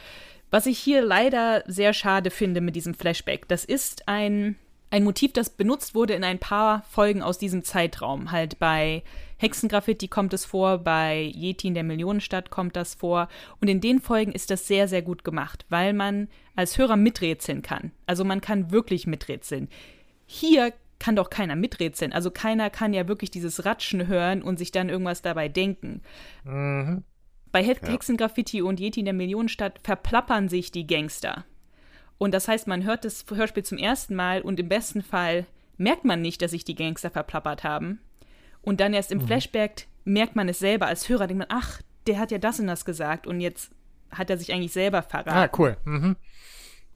[0.51, 4.57] Was ich hier leider sehr schade finde mit diesem Flashback, das ist ein,
[4.91, 8.33] ein Motiv, das benutzt wurde in ein paar Folgen aus diesem Zeitraum.
[8.33, 9.05] Halt bei
[9.39, 13.29] Hexengraffiti kommt es vor, bei Yeti in der Millionenstadt kommt das vor.
[13.61, 17.63] Und in den Folgen ist das sehr, sehr gut gemacht, weil man als Hörer miträtseln
[17.63, 17.93] kann.
[18.07, 19.69] Also man kann wirklich miträtseln.
[20.27, 22.13] Hier kann doch keiner miträtseln.
[22.13, 26.03] Also keiner kann ja wirklich dieses Ratschen hören und sich dann irgendwas dabei denken.
[26.45, 31.45] Bei He Hexengraffiti und Yeti in der Millionenstadt verplappern sich die Gangster.
[32.21, 35.47] Und das heißt, man hört das Hörspiel zum ersten Mal und im besten Fall
[35.79, 37.99] merkt man nicht, dass sich die Gangster verplappert haben.
[38.61, 42.19] Und dann erst im Flashback merkt man es selber als Hörer, denkt man, ach, der
[42.19, 43.71] hat ja das und das gesagt und jetzt
[44.11, 45.31] hat er sich eigentlich selber verraten.
[45.31, 45.79] Ah, cool.
[45.87, 46.17] Mhm.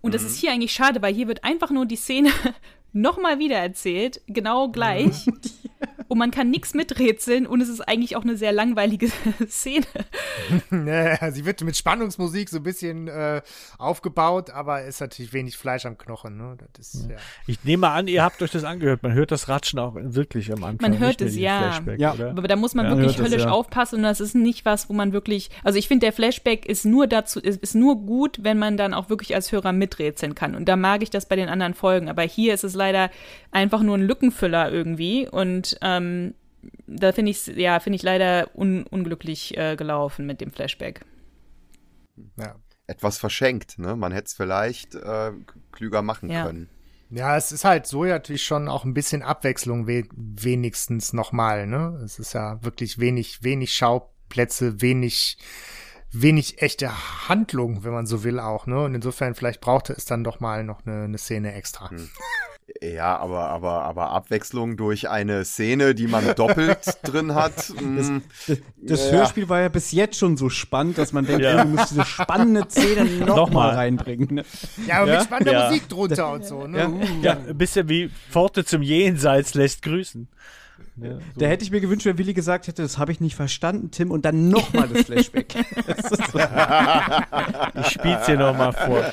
[0.03, 2.31] Und das ist hier eigentlich schade, weil hier wird einfach nur die Szene
[2.93, 5.25] nochmal wieder erzählt, genau gleich.
[6.09, 9.09] Und man kann nichts miträtseln und es ist eigentlich auch eine sehr langweilige
[9.49, 9.87] Szene.
[10.71, 13.41] Ja, sie wird mit Spannungsmusik so ein bisschen äh,
[13.79, 16.37] aufgebaut, aber ist natürlich wenig Fleisch am Knochen.
[16.37, 16.57] Ne?
[16.75, 17.17] Das ist, ja.
[17.47, 19.03] Ich nehme an, ihr habt euch das angehört.
[19.03, 20.91] Man hört das Ratschen auch wirklich am Anfang.
[20.91, 21.81] Man hört es, ja.
[21.97, 22.15] Ja.
[22.15, 22.31] Oder?
[22.31, 23.51] Aber da muss man Ja, wirklich höllisch ja.
[23.51, 26.85] aufpassen und das ist nicht was, wo man wirklich, also ich finde, der Flashback ist
[26.85, 30.55] nur dazu, ist, ist nur gut, wenn man dann auch wirklich als Hörer miträtseln kann.
[30.55, 32.09] Und da mag ich das bei den anderen Folgen.
[32.09, 33.11] Aber hier ist es leider
[33.51, 36.35] einfach nur ein Lückenfüller irgendwie und ähm,
[36.87, 41.01] da finde ich ja, finde ich leider un unglücklich äh, gelaufen mit dem Flashback.
[42.37, 42.57] Ja.
[42.87, 43.97] Etwas verschenkt, ne?
[43.97, 45.33] Man hätte es vielleicht äh,
[45.73, 46.45] klüger machen Ja.
[46.47, 46.69] können.
[47.11, 51.67] ja, es ist halt so ja natürlich schon auch ein bisschen Abwechslung we wenigstens nochmal.
[51.67, 51.99] Ne?
[52.05, 55.39] Es ist ja wirklich wenig, wenig Schauplätze, wenig
[56.17, 58.85] wenig echte Handlung, wenn man so will auch, ne?
[58.85, 61.91] Und insofern vielleicht brauchte es dann doch mal noch eine, eine Szene extra.
[62.83, 67.71] Ja, aber, aber, aber Abwechslung durch eine Szene, die man doppelt drin hat.
[67.81, 67.97] mm,
[68.47, 69.13] Das, das Ja.
[69.13, 71.59] Hörspiel war ja bis jetzt schon so spannend, dass man denkt, Ja.
[71.59, 73.69] ey, du musst diese spannende Szene noch, Nochmal.
[73.69, 74.35] mal reinbringen.
[74.35, 74.45] Ne?
[74.87, 75.19] Ja, aber Ja?
[75.19, 75.67] mit spannender Ja.
[75.69, 76.79] Musik drunter und so, ne?
[76.79, 76.89] Ja.
[76.89, 77.01] Uh.
[77.23, 80.29] Ja, ein bisschen wie Pforte zum Jenseits lässt grüßen.
[80.97, 81.19] Ja, so.
[81.39, 84.11] Da hätte ich mir gewünscht, wenn Willi gesagt hätte, das habe ich nicht verstanden, Tim,
[84.13, 85.55] und dann nochmal das Flashback.
[85.87, 87.81] Das so.
[87.81, 89.13] Ich spiel's dir nochmal vor.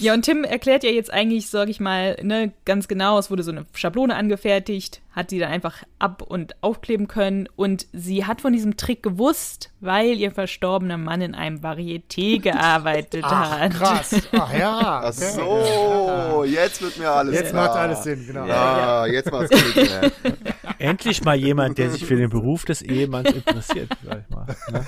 [0.00, 3.42] Ja, und Tim erklärt ja jetzt eigentlich, sag ich mal, ne, ganz genau, es wurde
[3.42, 8.40] so eine Schablone angefertigt, hat die dann einfach ab- und aufkleben können und sie hat
[8.40, 13.74] von diesem Trick gewusst, weil ihr verstorbener Mann in einem Varieté gearbeitet Ach, hat.
[13.74, 14.16] krass.
[14.32, 15.02] Ach ja.
[15.04, 17.68] Ach so, jetzt wird mir alles Jetzt klar.
[17.68, 18.46] macht alles Sinn, genau.
[18.46, 19.90] Ja, jetzt macht's Klick.
[20.22, 20.30] Ja.
[20.78, 24.46] Endlich mal jemand, der sich für den Beruf des Ehemanns interessiert, sag ich mal.
[24.70, 24.84] Ne?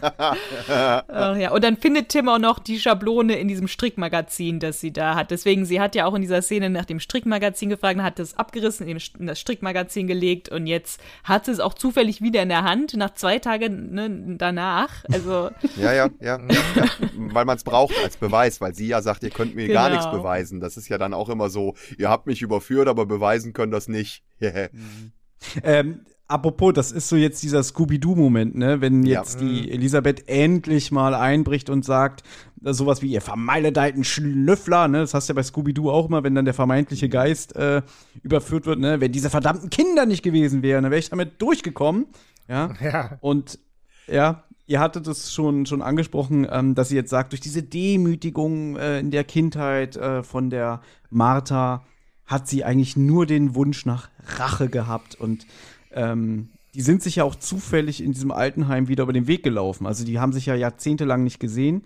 [1.08, 4.92] Ach ja, und dann findet Tim auch noch die Schablone in diesem Strickmagazin, das sie
[4.92, 5.30] da hat.
[5.30, 8.86] Deswegen, sie hat ja auch in dieser Szene nach dem Strickmagazin gefragt, hat es abgerissen,
[8.88, 12.96] in das Strickmagazin gelegt und jetzt hat sie es auch zufällig wieder in der Hand,
[12.96, 15.04] nach zwei Tagen ne, danach.
[15.12, 16.84] Also, Ja, ja, ja, ja, ja.
[17.16, 20.00] Weil man es braucht als Beweis, weil sie ja sagt, ihr könnt mir gar Genau.
[20.00, 20.60] nichts beweisen.
[20.60, 23.88] Das ist ja dann auch immer so, ihr habt mich überführt, aber beweisen können das
[23.88, 24.22] nicht.
[25.62, 28.80] ähm, Apropos, das ist so jetzt dieser Scooby-Doo-Moment, ne?
[28.80, 29.20] Wenn Ja.
[29.20, 32.22] jetzt die Elisabeth endlich mal einbricht und sagt,
[32.64, 34.98] äh, sowas wie ihr vermaledeiten Schnüffler, ne?
[34.98, 37.82] Das hast du ja bei Scooby-Doo auch immer, wenn dann der vermeintliche Geist äh,
[38.22, 39.00] überführt wird, ne?
[39.00, 42.06] Wenn diese verdammten Kinder nicht gewesen wären, dann wäre ich damit durchgekommen.
[42.48, 42.72] Ja.
[42.80, 43.18] Ja.
[43.20, 43.58] Und
[44.06, 48.76] ja, ihr hattet es schon, schon angesprochen, ähm, dass sie jetzt sagt, durch diese Demütigung
[48.76, 50.80] äh, in der Kindheit äh, von der
[51.10, 51.84] Martha
[52.26, 54.08] hat sie eigentlich nur den Wunsch nach
[54.38, 55.16] Rache gehabt.
[55.16, 55.44] Und
[55.92, 59.86] ähm, die sind sich ja auch zufällig in diesem Altenheim wieder über den Weg gelaufen.
[59.86, 61.84] Also die haben sich ja jahrzehntelang nicht gesehen.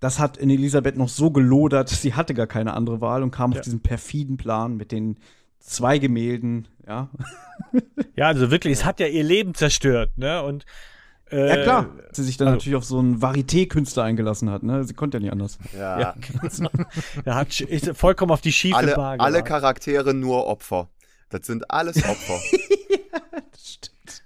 [0.00, 3.52] Das hat in Elisabeth noch so gelodert, sie hatte gar keine andere Wahl und kam
[3.52, 5.18] auf diesen perfiden Plan mit den
[5.58, 7.10] zwei Gemälden, ja.
[8.14, 10.42] Ja, also wirklich, es hat ja ihr Leben zerstört, ne?
[10.42, 10.64] Und
[11.30, 11.86] äh, Ja, klar.
[12.12, 14.84] Sie sich dann also- natürlich auf so einen Varieté-Künstler eingelassen hat, ne?
[14.84, 15.58] Sie konnte ja nicht anders.
[15.76, 15.98] Ja.
[16.00, 16.14] Ja,
[17.24, 19.42] er hat ist vollkommen auf die schiefe alle, Bar alle.
[19.42, 20.88] Charaktere nur Opfer.
[21.30, 22.38] Das sind alles Opfer.
[23.58, 24.22] Stimmt.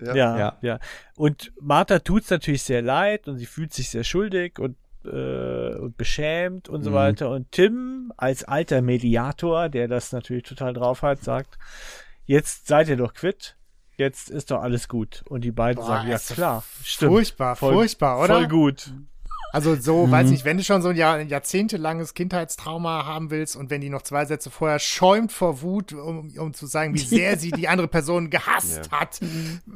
[0.00, 0.14] ja.
[0.14, 0.58] Ja, Ja.
[0.62, 0.78] ja,
[1.16, 5.96] Und Martha tut's natürlich sehr leid und sie fühlt sich sehr schuldig und, äh, und
[5.96, 6.94] beschämt und so Mhm.
[6.94, 7.30] weiter.
[7.30, 11.58] Und Tim als alter Mediator, der das natürlich total drauf hat, sagt,
[12.24, 13.56] jetzt seid ihr doch quitt,
[13.96, 15.22] jetzt ist doch alles gut.
[15.28, 17.12] Und die beiden Boah, sagen, ja klar, stimmt.
[17.12, 18.34] Furchtbar, Voll- furchtbar, oder?
[18.34, 18.92] Voll gut.
[19.52, 23.56] Also so, weiß nicht, wenn du schon so ein, Jahr, ein jahrzehntelanges Kindheitstrauma haben willst
[23.56, 26.98] und wenn die noch zwei Sätze vorher schäumt vor Wut, um, um zu sagen, wie
[26.98, 29.20] sehr sie die andere Person gehasst hat.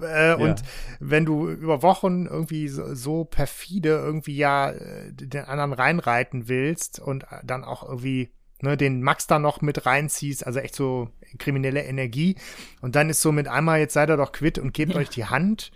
[0.03, 0.63] Äh, und
[0.99, 6.99] wenn du über Wochen irgendwie so, so perfide irgendwie ja äh, den anderen reinreiten willst
[6.99, 8.31] und dann auch irgendwie
[8.61, 12.37] ne, den Max da noch mit reinziehst, also echt so kriminelle Energie.
[12.83, 15.25] Und dann ist so mit einmal, jetzt seid ihr doch quitt und gebt euch die
[15.25, 15.71] Hand.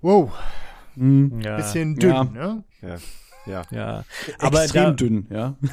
[0.00, 0.32] Wow,
[0.96, 2.24] Ja, bisschen dünn, Ja.
[2.24, 2.64] ne?
[2.82, 2.96] Ja.
[3.46, 3.62] Ja.
[3.70, 4.04] ja.
[4.38, 5.56] Aber Extrem da, dünn, ja.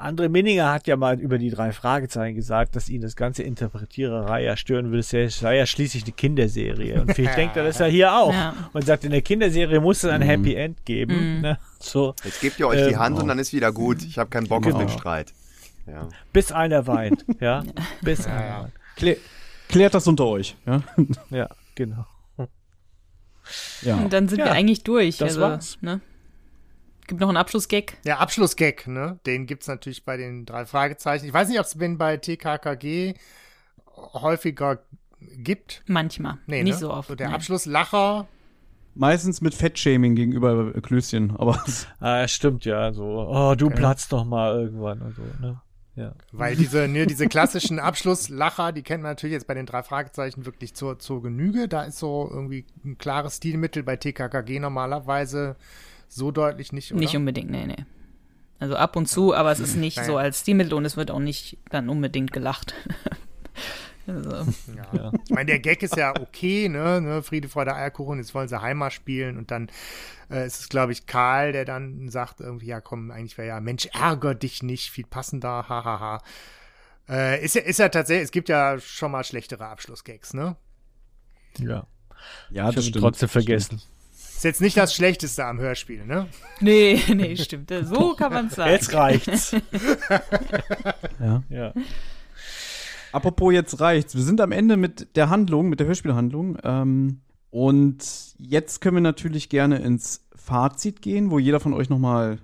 [0.00, 4.42] André Minninger hat ja mal über die drei Fragezeichen gesagt, dass ihn das ganze Interpretiererei
[4.42, 5.00] ja stören würde.
[5.00, 7.00] Es sei- ja schließlich eine Kinderserie.
[7.02, 8.32] Und vielleicht denkt er das ja hier auch.
[8.32, 8.54] Ja.
[8.72, 11.42] Und sagt, in der Kinderserie muss es ein Happy End geben.
[11.42, 11.58] Ne?
[11.78, 14.02] So, Jetzt gebt ihr euch die Ähm, Hand und dann ist wieder gut.
[14.02, 14.78] Ich habe keinen Bock auf Genau.
[14.78, 15.32] den Streit.
[15.86, 16.08] Ja.
[16.32, 17.24] bis einer weint.
[17.40, 17.62] Ja,
[18.02, 18.62] bis einer ja.
[18.62, 18.72] weint.
[18.96, 19.16] Klär,
[19.68, 20.82] klärt das unter euch, ja.
[21.30, 22.06] Ja, genau.
[23.82, 23.96] Ja.
[23.96, 25.18] Und dann sind Ja, wir eigentlich durch.
[25.18, 25.78] das also, war's.
[25.80, 26.00] Ne?
[27.06, 27.98] Gibt noch einen Abschlussgag.
[28.04, 29.20] Der Abschlussgag, ne?
[29.26, 31.26] Den gibt's natürlich bei den drei Fragezeichen.
[31.26, 33.14] Ich weiß nicht, ob es den bei TKKG
[33.96, 34.80] häufiger
[35.20, 35.82] gibt.
[35.86, 36.38] Manchmal.
[36.46, 36.78] Nee, Nicht ne?
[36.80, 37.08] so oft.
[37.08, 37.34] So der nee.
[37.34, 38.26] Abschlusslacher.
[38.94, 41.62] Meistens mit Fettshaming gegenüber Klößchen, aber
[42.00, 45.60] Ah, stimmt ja, so, oh, du platzt doch mal irgendwann und so, ne?
[45.96, 46.12] Ja.
[46.30, 50.44] Weil diese, ne, diese klassischen Abschlusslacher, die kennt man natürlich jetzt bei den drei Fragezeichen
[50.44, 51.68] wirklich zur, zur Genüge.
[51.68, 55.56] Da ist so irgendwie ein klares Stilmittel bei TKKG normalerweise
[56.08, 57.00] so deutlich nicht, oder?
[57.00, 57.84] Nicht unbedingt, nee, nee.
[58.58, 60.06] Also ab und zu, aber es ist nicht Naja.
[60.06, 62.74] so als Stilmittel und es wird auch nicht dann unbedingt gelacht.
[64.06, 64.52] also,
[64.92, 65.12] Ja.
[65.24, 67.00] Ich meine, der Gag ist ja okay, ne?
[67.00, 67.22] ne?
[67.22, 69.68] Friede, Freude, Eierkuchen, jetzt wollen sie Heimat spielen und dann
[70.30, 73.60] äh, ist es, glaube ich, Karl, der dann sagt irgendwie, ja komm, eigentlich wäre ja,
[73.60, 76.22] Mensch, ärger dich nicht, viel passender, hahaha.
[77.08, 80.56] Äh, ist ja, ist ja tatsächlich, es gibt ja schon mal schlechtere Abschlussgags, ne?
[81.58, 81.86] Ja.
[82.50, 83.80] ja, Ich habe ihn trotzdem vergessen.
[84.36, 86.28] Ist jetzt nicht das Schlechteste am Hörspiel, ne?
[86.60, 87.72] nee, nee, stimmt.
[87.84, 88.70] So kann man sagen.
[88.70, 89.56] Jetzt reicht's.
[91.18, 91.42] Ja.
[91.48, 91.72] ja.
[93.16, 94.14] Apropos, jetzt reicht's.
[94.14, 96.58] Wir sind am Ende mit der Handlung, mit der Hörspielhandlung.
[96.62, 102.40] Ähm, und jetzt können wir natürlich gerne ins Fazit gehen, wo jeder von euch nochmal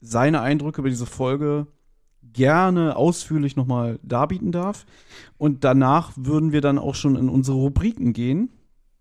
[0.00, 1.66] seine Eindrücke über diese Folge
[2.22, 4.86] gerne ausführlich nochmal darbieten darf.
[5.36, 8.48] Und danach würden wir dann auch schon in unsere Rubriken gehen,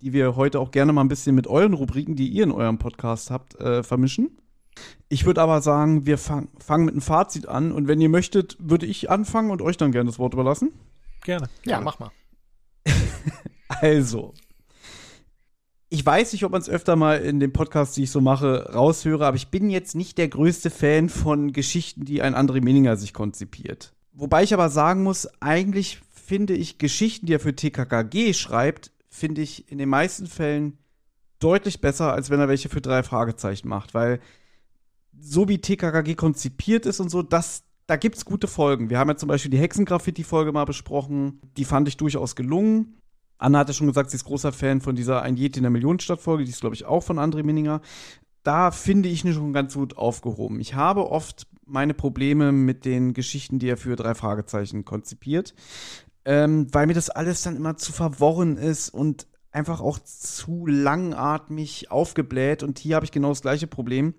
[0.02, 2.80] die wir heute auch gerne mal ein bisschen mit euren Rubriken, die ihr in eurem
[2.80, 4.40] Podcast habt, äh, vermischen.
[5.08, 7.72] Ich würde aber sagen, wir fang, fangen mit einem Fazit an.
[7.72, 10.74] Und wenn ihr möchtet, würde ich anfangen und euch dann gerne das Wort überlassen.
[11.24, 11.50] Gerne.
[11.66, 12.12] Ja, mach mal.
[13.82, 14.34] Also,
[15.90, 18.72] ich weiß nicht, ob man es öfter mal in den Podcasts, die ich so mache,
[18.74, 22.96] raushöre, aber ich bin jetzt nicht der größte Fan von Geschichten, die ein André Meninger
[22.98, 23.94] sich konzipiert.
[24.12, 29.42] Wobei ich aber sagen muss, eigentlich finde ich Geschichten, die er für TKKG schreibt, finde
[29.42, 30.78] ich in den meisten Fällen
[31.40, 34.20] deutlich besser, als wenn er welche für drei Fragezeichen macht, weil
[35.20, 38.90] so wie TKKG konzipiert ist und so, das, da gibt es gute Folgen.
[38.90, 41.42] Wir haben ja zum Beispiel die Hexengraffiti-Folge mal besprochen.
[41.58, 42.98] Die fand ich durchaus gelungen.
[43.38, 46.46] Anna hatte schon gesagt, sie ist großer Fan von dieser Ein Yeti in der Millionenstadt-Folge.
[46.46, 47.82] Die ist, glaube ich, auch von André Minninger.
[48.44, 50.60] Da finde ich ihn schon ganz gut aufgehoben.
[50.60, 55.54] Ich habe oft meine Probleme mit den Geschichten, die er für drei Fragezeichen konzipiert,
[56.26, 61.92] ähm, weil mir das alles dann immer zu verworren ist und einfach auch zu langatmig
[61.92, 62.64] aufgebläht.
[62.64, 64.14] Und hier habe ich genau das gleiche Problem.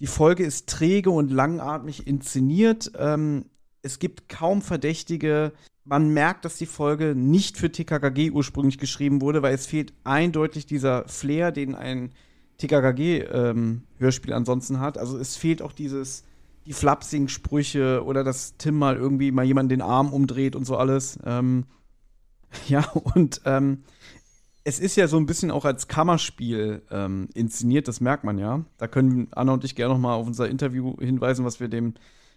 [0.00, 2.92] Die Folge ist träge und langatmig inszeniert.
[2.98, 3.46] Ähm,
[3.82, 5.52] Es gibt kaum Verdächtige.
[5.84, 10.64] Man merkt, dass die Folge nicht für TKKG ursprünglich geschrieben wurde, weil es fehlt eindeutig
[10.64, 12.12] dieser Flair, den ein
[12.58, 14.96] TKKG-Hörspiel ähm, ansonsten hat.
[14.96, 16.24] Also es fehlt auch dieses,
[16.66, 20.76] die flapsigen Sprüche oder dass Tim mal irgendwie mal jemand den Arm umdreht und so
[20.76, 21.18] alles.
[21.24, 21.64] Ähm,
[22.68, 23.84] ja, und ähm,
[24.64, 28.64] es ist ja so ein bisschen auch als Kammerspiel ähm, inszeniert, das merkt man ja.
[28.78, 31.94] Da können Anna und ich gerne noch mal auf unser Interview hinweisen, was wir dem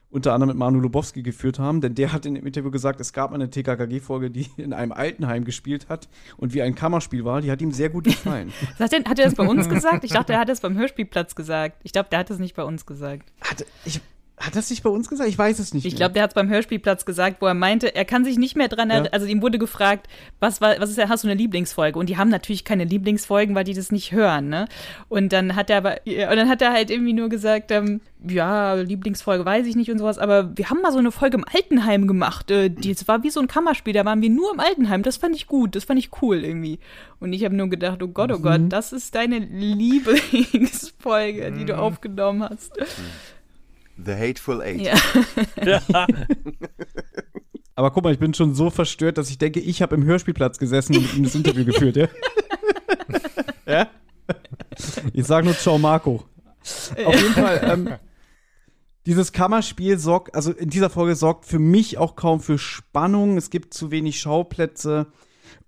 [0.10, 3.12] unter anderem mit Manu Lubowski geführt haben, denn der hat in dem Interview gesagt, es
[3.12, 7.52] gab eine TKKG-Folge, die in einem Altenheim gespielt hat und wie ein Kammerspiel war, die
[7.52, 8.54] hat ihm sehr gut gefallen.
[8.80, 10.06] hat, er, hat er das bei uns gesagt?
[10.06, 11.82] Ich dachte, er hat es beim Hörspielplatz gesagt.
[11.84, 13.34] Ich glaube, der hat es nicht bei uns gesagt.
[13.42, 14.00] Hat, ich,
[14.40, 15.30] hat das nicht bei uns gesagt?
[15.30, 15.86] Ich weiß es nicht.
[15.86, 18.56] Ich glaube, der hat es beim Hörspielplatz gesagt, wo er meinte, er kann sich nicht
[18.56, 19.06] mehr dran erinnern.
[19.06, 19.14] Ja.
[19.14, 20.08] Also ihm wurde gefragt,
[20.40, 21.98] was war, was ist, hast du eine Lieblingsfolge?
[21.98, 24.68] Und die haben natürlich keine Lieblingsfolgen, weil die das nicht hören, ne?
[25.10, 28.76] Und dann hat er aber, und dann hat er halt irgendwie nur gesagt, ähm, ja,
[28.76, 32.06] Lieblingsfolge weiß ich nicht und sowas, aber wir haben mal so eine Folge im Altenheim
[32.06, 32.52] gemacht.
[32.52, 35.02] Äh, die, das war wie so ein Kammerspiel, da waren wir nur im Altenheim.
[35.02, 36.78] Das fand ich gut, das fand ich cool irgendwie.
[37.20, 38.70] Und ich habe nur gedacht, oh Gott, oh Gott, mhm.
[38.70, 41.80] das ist deine Lieblingsfolge, die du mhm.
[41.80, 42.80] aufgenommen hast.
[42.80, 42.86] Mhm.
[44.04, 44.82] The Hateful Eight.
[44.82, 44.96] Ja.
[47.76, 50.58] Aber guck mal, ich bin schon so verstört, dass ich denke, ich habe im Hörspielplatz
[50.58, 52.08] gesessen und mit ihm das Interview geführt, ja?
[53.68, 53.88] ja?
[55.14, 56.24] Ich sage nur Ciao Marco.
[57.06, 57.90] Auf jeden Fall, ähm,
[59.06, 63.38] dieses Kammerspiel sorgt, also in dieser Folge sorgt für mich auch kaum für Spannung.
[63.38, 65.08] Es gibt zu wenig Schauplätze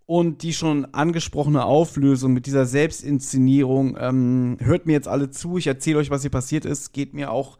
[0.05, 3.95] und die schon angesprochene Auflösung mit dieser Selbstinszenierung.
[3.99, 7.31] Ähm, hört mir jetzt alle zu, ich erzähle euch, was hier passiert ist, geht mir
[7.31, 7.59] auch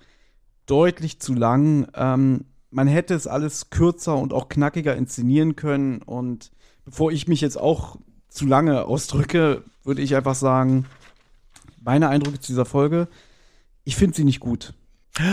[0.70, 1.88] deutlich zu lang.
[1.96, 6.02] Ähm, man hätte es alles kürzer und auch knackiger inszenieren können.
[6.02, 6.52] Und
[6.86, 7.98] bevor ich mich jetzt auch
[8.28, 10.86] zu lange ausdrücke, würde ich einfach sagen,
[11.82, 13.08] meine Eindrücke zu dieser Folge,
[13.84, 14.74] ich finde sie nicht gut.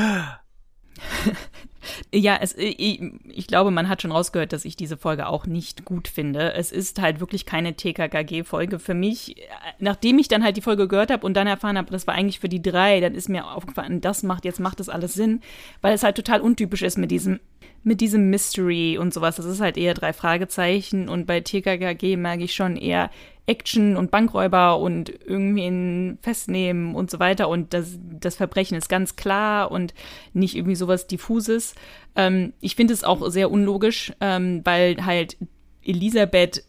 [2.13, 5.85] Ja, es, ich, ich, glaube, man hat schon rausgehört, dass ich diese Folge auch nicht
[5.85, 6.53] gut finde.
[6.55, 9.37] Es ist halt wirklich keine TKKG-Folge für mich.
[9.79, 12.41] Nachdem ich dann halt die Folge gehört habe und dann erfahren habe, das war eigentlich
[12.41, 15.41] für die drei, dann ist mir aufgefallen, das macht, jetzt macht das alles Sinn,
[15.81, 17.41] weil es halt total untypisch ist mit diesem,
[17.83, 19.37] mit diesem Mystery und sowas.
[19.37, 23.11] Das ist halt eher drei Fragezeichen und bei TKKG merke ich schon eher,
[23.47, 27.49] Action und Bankräuber und irgendwie festnehmen und so weiter.
[27.49, 29.95] Und das, das Verbrechen ist ganz klar und
[30.33, 31.75] nicht irgendwie sowas diffuses.
[32.17, 35.37] Ähm, ich finde es auch sehr unlogisch, ähm, weil halt
[35.85, 36.65] Elisabeth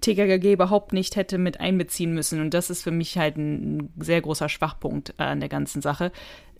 [0.00, 2.40] TKKG überhaupt nicht hätte mit einbeziehen müssen.
[2.40, 6.12] Und das ist für mich halt ein sehr großer Schwachpunkt äh, an der ganzen Sache.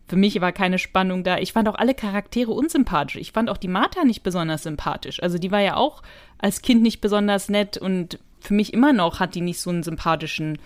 [0.07, 1.39] Für mich war keine Spannung da.
[1.39, 3.17] Ich fand auch alle Charaktere unsympathisch.
[3.17, 5.23] Ich fand auch die Martha nicht besonders sympathisch.
[5.23, 6.03] Also die war ja auch
[6.39, 9.83] als Kind nicht besonders nett und für mich immer noch hat die nicht so einen
[9.83, 10.59] sympathischen,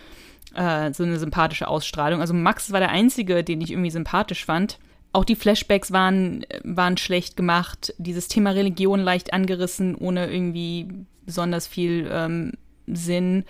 [0.55, 2.21] äh, so eine sympathische Ausstrahlung.
[2.21, 4.79] Also Max war der Einzige, den ich irgendwie sympathisch fand.
[5.13, 7.95] Auch die Flashbacks waren, waren schlecht gemacht.
[7.99, 10.89] Dieses Thema Religion leicht angerissen, ohne irgendwie
[11.27, 12.53] besonders viel ähm,
[12.87, 13.45] Sinn.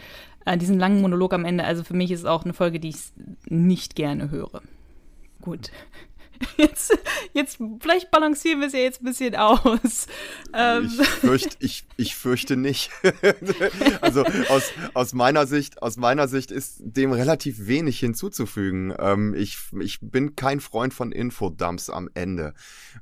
[0.45, 1.65] Äh, diesen langen Monolog am Ende.
[1.65, 2.97] Also für mich ist es auch eine Folge, die ich
[3.47, 4.63] nicht gerne höre.
[5.41, 5.71] Gut.
[6.57, 6.97] Jetzt,
[7.33, 10.07] jetzt, vielleicht balancieren wir es ja jetzt ein bisschen aus.
[10.55, 10.91] Ähm.
[11.01, 12.91] Ich, fürchte, ich, ich fürchte nicht.
[14.01, 18.95] also aus, aus meiner Sicht, aus meiner Sicht ist dem relativ wenig hinzuzufügen.
[18.99, 22.55] Ähm, ich, ich bin kein Freund von Infodumps am Ende,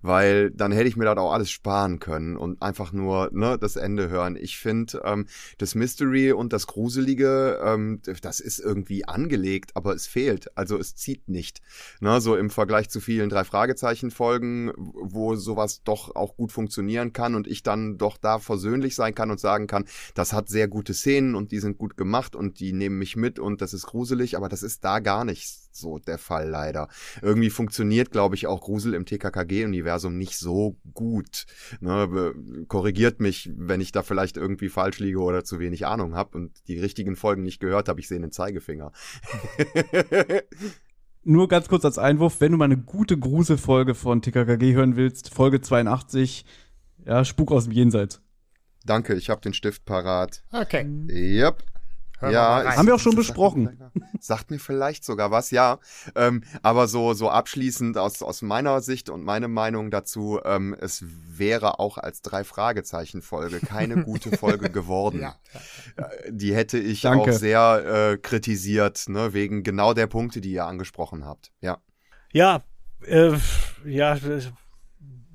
[0.02, 3.76] weil dann hätte ich mir das auch alles sparen können und einfach nur ne, das
[3.76, 4.36] Ende hören.
[4.36, 5.26] Ich finde, ähm,
[5.58, 10.56] das Mystery und das Gruselige, ähm, das ist irgendwie angelegt, aber es fehlt.
[10.56, 11.60] Also es zieht nicht.
[12.00, 17.12] Ne, so im Vergleich zu vielen drei Fragezeichen Folgen, wo sowas doch auch gut funktionieren
[17.12, 20.68] kann und ich dann doch da versöhnlich sein kann und sagen kann, das hat sehr
[20.68, 23.86] gute Szenen und die sind gut gemacht und die nehmen mich mit und das ist
[23.86, 26.88] gruselig, aber das ist da gar nicht so der Fall leider.
[27.22, 31.46] Irgendwie funktioniert, glaube ich, auch Grusel im TKKG-Universum nicht so gut.
[31.80, 32.34] Ne,
[32.68, 36.52] korrigiert mich, wenn ich da vielleicht irgendwie falsch liege oder zu wenig Ahnung habe und
[36.68, 38.00] die richtigen Folgen nicht gehört habe.
[38.00, 38.92] Ich sehe einen Zeigefinger.
[41.22, 45.32] nur ganz kurz als Einwurf, wenn du mal eine gute Gruselfolge von TKKG hören willst,
[45.32, 46.44] Folge 82,
[47.04, 48.20] ja, Spuk aus dem Jenseits.
[48.84, 50.42] Danke, ich habe den Stift parat.
[50.52, 50.86] Okay.
[51.08, 51.62] Yep.
[52.20, 53.80] Hör ja, haben wir auch schon besprochen.
[54.20, 55.78] Sagt mir vielleicht sogar was, ja.
[56.14, 61.02] Ähm, aber so so abschließend aus aus meiner Sicht und meine Meinung dazu, ähm, es
[61.02, 65.20] wäre auch als drei Fragezeichen Folge keine gute Folge geworden.
[65.20, 65.36] ja.
[65.96, 67.30] Äh, die hätte ich Danke.
[67.30, 71.52] auch sehr äh, kritisiert, ne, wegen genau der Punkte, die ihr angesprochen habt.
[71.62, 71.78] Ja.
[72.32, 72.62] Ja,
[73.06, 73.32] äh,
[73.84, 74.16] ja,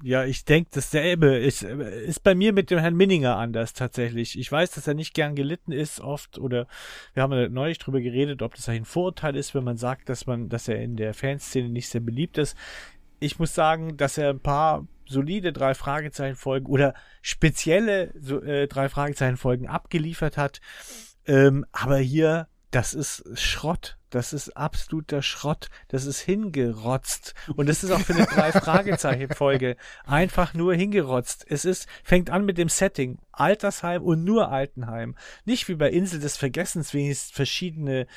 [0.06, 1.36] ja, ich denke dasselbe.
[1.36, 4.38] Ist, ist bei mir mit dem Herrn Minninger anders tatsächlich.
[4.38, 6.68] Ich weiß, dass er nicht gern gelitten ist oft oder
[7.16, 10.48] wir haben neulich drüber geredet, ob das ein Vorurteil ist, wenn man sagt, dass man,
[10.48, 12.56] dass er in der Fanszene nicht sehr beliebt ist.
[13.20, 18.68] ich muss sagen, dass er ein paar solide drei Fragezeichen Folgen oder spezielle so, äh,
[18.68, 20.62] drei Fragezeichen Folgen abgeliefert hat.
[21.26, 23.98] Ähm, aber hier, das ist Schrott.
[24.10, 25.70] Das ist absoluter Schrott.
[25.90, 27.34] Das ist hingerotzt.
[27.56, 29.76] Und das ist auch für eine drei Fragezeichen Folge
[30.06, 31.46] einfach nur hingerotzt.
[31.50, 33.20] Es ist, fängt an mit dem Setting.
[33.32, 35.16] Altersheim und nur Altenheim.
[35.44, 38.08] Nicht wie bei Insel des Vergessens wenigstens verschiedene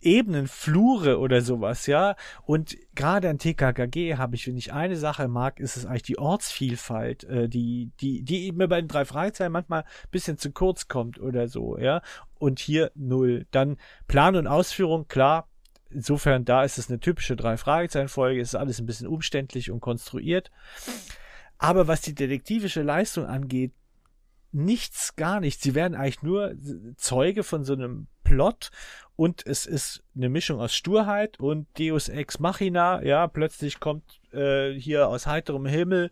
[0.00, 2.16] Ebenen, Flure oder sowas, ja.
[2.44, 6.18] Und gerade an TKKG habe ich, wenn ich eine Sache mag, ist es eigentlich die
[6.18, 10.88] Ortsvielfalt, äh, die, die, die mir bei den drei Fragezeichen manchmal ein bisschen zu kurz
[10.88, 12.02] kommt oder so, ja.
[12.38, 13.46] Und hier null.
[13.50, 13.76] Dann
[14.06, 15.48] Plan und Ausführung, klar.
[15.90, 20.50] Insofern, da ist es eine typische drei Fragezeichen-Folge, ist alles ein bisschen umständlich und konstruiert.
[21.58, 23.72] Aber was die detektivische Leistung angeht,
[24.52, 25.62] nichts, gar nichts.
[25.62, 26.54] Sie werden eigentlich nur
[26.96, 28.70] Zeuge von so einem Plot
[29.16, 33.02] und es ist eine Mischung aus Sturheit und Deus Ex Machina.
[33.02, 36.10] Ja, plötzlich kommt äh, hier aus heiterem Himmel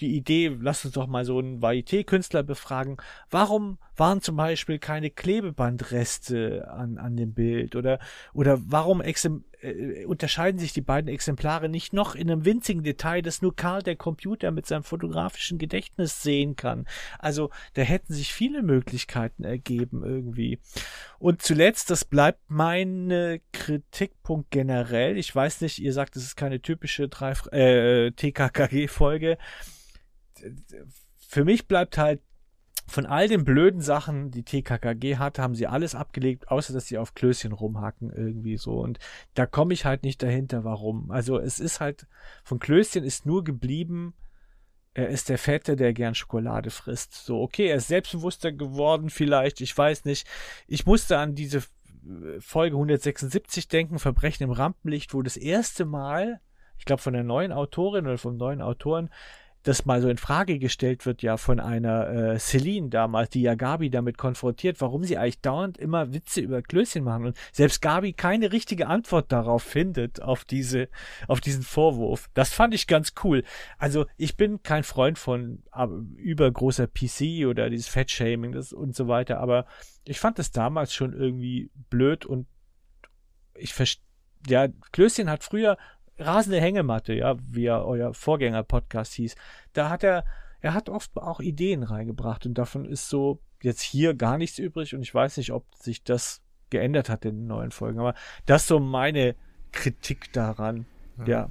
[0.00, 2.96] die Idee, lass uns doch mal so einen Varieté-Künstler befragen.
[3.30, 7.76] Warum waren zum Beispiel keine Klebebandreste an, an dem Bild?
[7.76, 8.00] Oder,
[8.32, 13.42] oder warum äh, unterscheiden sich die beiden Exemplare nicht noch in einem winzigen Detail, das
[13.42, 16.88] nur Karl der Computer mit seinem fotografischen Gedächtnis sehen kann?
[17.20, 20.58] Also, da hätten sich viele Möglichkeiten ergeben irgendwie.
[21.20, 25.18] Und zuletzt, das bleibt mein Kritikpunkt generell.
[25.18, 27.10] Ich weiß nicht, ihr sagt, es ist keine typische
[27.52, 29.36] äh, TKKG-Folge
[31.30, 32.20] für mich bleibt halt
[32.90, 36.98] von all den blöden Sachen, die TKKG hat, haben sie alles abgelegt, außer dass sie
[36.98, 38.80] auf Klößchen rumhacken irgendwie so.
[38.80, 38.98] Und
[39.34, 41.10] da komme ich halt nicht dahinter, warum.
[41.12, 42.08] Also es ist halt,
[42.42, 44.14] von Klößchen ist nur geblieben,
[44.92, 47.14] er ist der Fette, der gern Schokolade frisst.
[47.14, 50.26] So, okay, er ist selbstbewusster geworden vielleicht, ich weiß nicht.
[50.66, 51.62] Ich musste an diese
[52.40, 56.40] Folge 176 denken, Verbrechen im Rampenlicht, wo das erste Mal,
[56.76, 59.10] ich glaube von der neuen Autorin oder vom neuen Autoren,
[59.62, 63.54] das mal so in Frage gestellt wird, ja von einer äh, Celine damals, die ja
[63.54, 68.12] Gabi damit konfrontiert, warum sie eigentlich dauernd immer Witze über Klößchen machen und selbst Gabi
[68.12, 70.88] keine richtige Antwort darauf findet, auf diese,
[71.28, 72.30] auf diesen Vorwurf.
[72.32, 73.44] Das fand ich ganz cool.
[73.76, 75.62] Also ich bin kein Freund von
[76.16, 79.66] übergroßer PC oder dieses Fettshaming und so weiter, aber
[80.04, 82.46] ich fand das damals schon irgendwie blöd und
[83.54, 84.04] ich verstehe
[84.46, 85.76] ja, Klößchen hat früher
[86.20, 89.34] rasende Hängematte, ja, wie er euer Vorgänger-Podcast hieß,
[89.72, 90.24] da hat er,
[90.60, 94.94] er hat oft auch Ideen reingebracht und davon ist so jetzt hier gar nichts übrig
[94.94, 98.14] und ich weiß nicht, ob sich das geändert hat in den neuen Folgen, aber
[98.46, 99.34] das ist so meine
[99.72, 100.86] Kritik daran,
[101.18, 101.26] ja.
[101.26, 101.50] ja.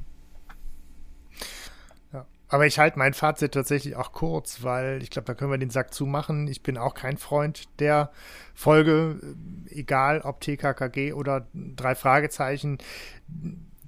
[2.51, 5.69] Aber ich halte mein Fazit tatsächlich auch kurz, weil ich glaube, da können wir den
[5.69, 6.47] Sack zumachen.
[6.47, 8.11] Ich bin auch kein Freund der
[8.55, 9.21] Folge,
[9.69, 12.79] egal ob TKKG oder drei Fragezeichen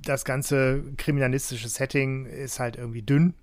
[0.04, 3.36] das ganze kriminalistische Setting ist halt irgendwie dünn.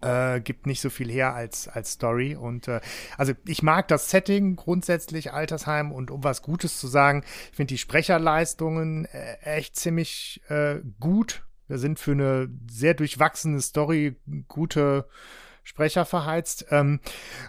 [0.00, 2.36] Äh, gibt nicht so viel her als, als Story.
[2.36, 2.80] Und äh,
[3.16, 7.72] also ich mag das Setting grundsätzlich, Altersheim, und um was Gutes zu sagen, ich finde
[7.72, 11.44] die Sprecherleistungen äh, echt ziemlich äh, gut.
[11.68, 14.16] Wir sind für eine sehr durchwachsene Story
[14.46, 15.08] gute
[15.62, 16.66] Sprecher verheizt.
[16.70, 17.00] Ähm,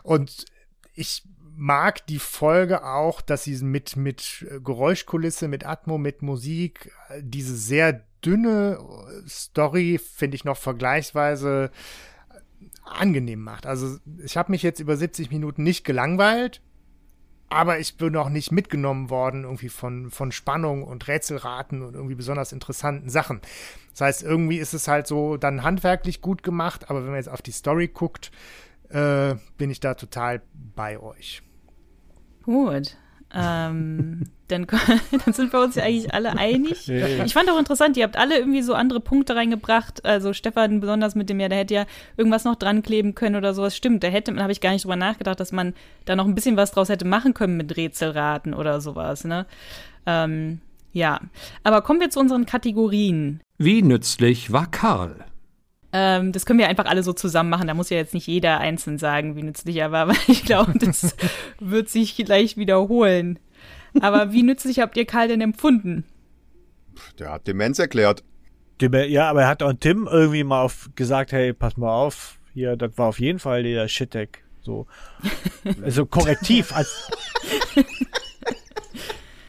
[0.03, 0.45] und
[0.93, 7.21] ich mag die Folge auch, dass sie mit, mit Geräuschkulisse, mit Atmo, mit Musik, äh,
[7.21, 8.79] diese sehr dünne
[9.27, 11.71] Story, finde ich, noch vergleichsweise
[12.83, 13.65] angenehm macht.
[13.65, 16.61] Also ich habe mich jetzt über 70 Minuten nicht gelangweilt,
[17.49, 22.15] aber ich bin auch nicht mitgenommen worden irgendwie von, von Spannung und Rätselraten und irgendwie
[22.15, 23.41] besonders interessanten Sachen.
[23.91, 27.29] Das heißt, irgendwie ist es halt so dann handwerklich gut gemacht, aber wenn man jetzt
[27.29, 28.31] auf die Story guckt,
[28.89, 30.41] äh, bin ich da total
[30.75, 31.41] bei euch.
[32.43, 32.97] Gut.
[33.33, 34.67] Ähm, dann,
[35.25, 36.87] dann sind wir uns ja eigentlich alle einig.
[36.87, 40.05] Ich fand auch interessant, ihr habt alle irgendwie so andere Punkte reingebracht.
[40.05, 41.85] Also Stefan besonders mit dem ja, der hätte ja
[42.17, 43.75] irgendwas noch dran kleben können oder sowas.
[43.75, 45.73] Stimmt, da hätte, habe ich gar nicht drüber nachgedacht, dass man
[46.05, 49.23] da noch ein bisschen was draus hätte machen können mit Rätselraten oder sowas.
[49.23, 49.45] Ne?
[50.05, 50.59] Ähm,
[50.93, 51.19] ja,
[51.63, 53.41] aber kommen wir zu unseren Kategorien.
[53.57, 55.25] Wie nützlich war Karl?
[55.97, 57.67] Ähm, das können wir einfach alle so zusammen machen.
[57.67, 60.77] Da muss ja jetzt nicht jeder einzeln sagen, wie nützlich er war, weil ich glaube,
[60.77, 61.15] das
[61.59, 63.39] wird sich gleich wiederholen.
[64.01, 66.03] Aber wie nützlich habt ihr Karl denn empfunden?
[67.17, 68.25] Der hat Demenz erklärt.
[68.81, 72.75] Ja, aber er hat auch Tim irgendwie mal auf gesagt, hey, pass mal auf, hier,
[72.75, 74.43] das war auf jeden Fall der Shit-Deck.
[74.61, 74.87] So.
[75.81, 76.75] Also korrektiv.
[76.75, 77.09] als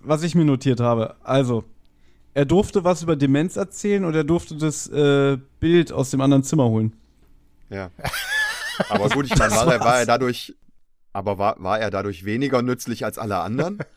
[0.02, 1.64] Was ich mir notiert habe, also,
[2.36, 6.42] er durfte was über Demenz erzählen und er durfte das äh, Bild aus dem anderen
[6.44, 6.92] Zimmer holen.
[7.70, 7.90] Ja.
[8.90, 10.54] Aber gut, ich meine, war, war er dadurch
[11.14, 13.78] Aber war, war er dadurch weniger nützlich als alle anderen?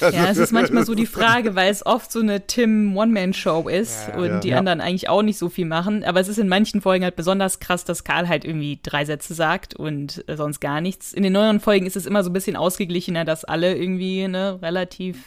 [0.00, 4.16] Ja, es ist manchmal so die Frage, weil es oft so eine Tim-One-Man-Show ist Ja,
[4.16, 4.40] und ja.
[4.40, 4.58] die Ja.
[4.58, 6.02] anderen eigentlich auch nicht so viel machen.
[6.02, 9.34] Aber es ist in manchen Folgen halt besonders krass, dass Karl halt irgendwie drei Sätze
[9.34, 11.12] sagt und äh, sonst gar nichts.
[11.12, 14.58] In den neueren Folgen ist es immer so ein bisschen ausgeglichener, dass alle irgendwie ne,
[14.60, 15.18] relativ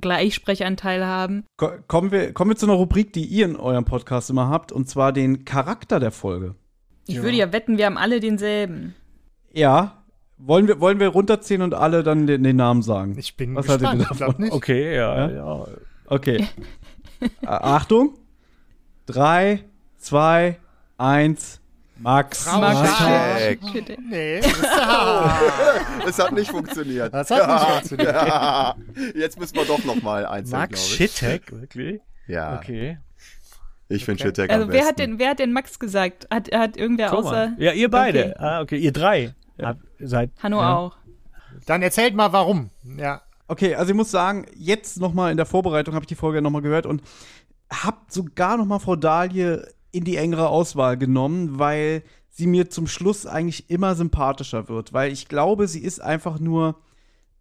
[0.00, 1.44] Gleichsprechanteil haben.
[1.56, 4.72] Ko kommen, wir, kommen wir zu einer Rubrik, die ihr in eurem Podcast immer habt,
[4.72, 6.54] und zwar den Charakter der Folge.
[7.06, 8.94] Ich würde ja wetten, wir haben alle denselben.
[9.52, 10.02] Ja.
[10.36, 13.16] Wollen wir, wollen wir runterzählen und alle dann den, den Namen sagen?
[13.18, 14.12] Ich bin Was haltet ihr gespannt.
[14.12, 14.42] Ich davon?
[14.42, 14.52] nicht.
[14.52, 15.30] Okay, ja, Ja?
[15.30, 15.66] ja.
[16.06, 16.46] Okay.
[17.20, 18.18] Äh, Achtung.
[19.06, 19.64] Drei,
[19.96, 20.58] zwei,
[20.98, 21.60] eins.
[21.98, 22.44] Max.
[22.44, 23.60] Frau Max Schreck.
[23.70, 23.98] Schreck.
[24.10, 24.40] Nee.
[26.06, 27.12] Es hat nicht funktioniert.
[27.14, 28.14] Das hat nicht funktioniert.
[28.14, 28.74] Ja.
[29.14, 30.88] Jetzt müssen wir doch noch mal einzeln, Max.
[30.88, 32.00] Shithack, wirklich?
[32.26, 32.98] Ja, Okay.
[33.88, 34.28] ich finde Okay.
[34.30, 34.88] Shitek Also am wer besten.
[34.88, 36.26] hat denn, wer hat denn Max gesagt?
[36.32, 37.54] Hat, hat irgendwer Guck außer mal.
[37.58, 38.24] Ja, ihr beide.
[38.30, 38.34] Okay.
[38.38, 39.34] Ah, okay, ihr drei.
[39.62, 40.74] Habt, seid, Hanno ja.
[40.76, 40.96] auch?
[41.66, 42.70] Dann erzählt mal warum.
[42.98, 43.22] Ja.
[43.46, 46.42] Okay, also ich muss sagen, jetzt noch mal in der Vorbereitung habe ich die Folge
[46.42, 47.02] noch mal gehört und
[47.72, 49.62] habe sogar noch mal Frau Dahlie
[49.94, 55.12] in die engere Auswahl genommen, weil sie mir zum Schluss eigentlich immer sympathischer wird, weil
[55.12, 56.76] ich glaube, sie ist einfach nur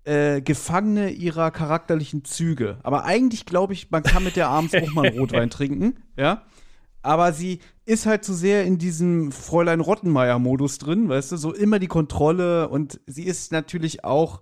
[0.04, 2.78] äh, Gefangene ihrer charakterlichen Züge.
[2.84, 6.44] Aber eigentlich glaube ich, man kann mit der abends auch mal einen Rotwein trinken, ja.
[7.02, 11.80] Aber sie ist halt zu sehr in diesem Fräulein Rottenmeier-Modus drin, weißt du, so immer
[11.80, 14.40] die Kontrolle und sie ist natürlich auch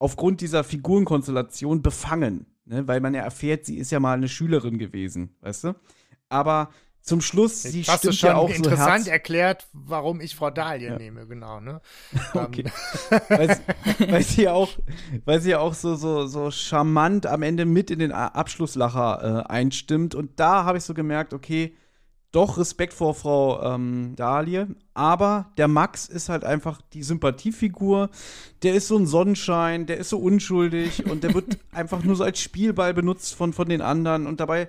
[0.00, 2.88] aufgrund dieser Figurenkonstellation befangen, ne?
[2.88, 5.74] weil man ja erfährt, sie ist ja mal eine Schülerin gewesen, weißt du?
[6.28, 6.70] Aber
[7.02, 10.36] zum Schluss, sie hast du stimmt schon ja auch so interessant Herz, erklärt, warum ich
[10.36, 10.98] Frau Dahlie Ja.
[10.98, 11.80] nehme, genau, ne?
[12.32, 12.64] Okay.
[13.28, 14.70] weil, sie, weil sie ja auch,
[15.24, 19.52] weil sie ja auch so, so, so charmant am Ende mit in den Abschlusslacher äh,
[19.52, 20.14] einstimmt.
[20.14, 21.74] Und da habe ich so gemerkt, okay,
[22.30, 24.68] doch Respekt vor Frau ähm, Dahlie.
[24.94, 28.10] Aber der Max ist halt einfach die Sympathiefigur.
[28.62, 32.24] Der ist so ein Sonnenschein, der ist so unschuldig und der wird einfach nur so
[32.24, 34.26] als Spielball benutzt von, von den anderen.
[34.26, 34.68] Und dabei,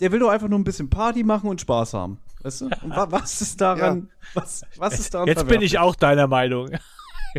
[0.00, 2.18] der will doch einfach nur ein bisschen Party machen und Spaß haben.
[2.42, 2.64] Weißt du?
[2.66, 6.70] Und wa was ist daran, was, was ist daran Jetzt bin ich auch deiner Meinung.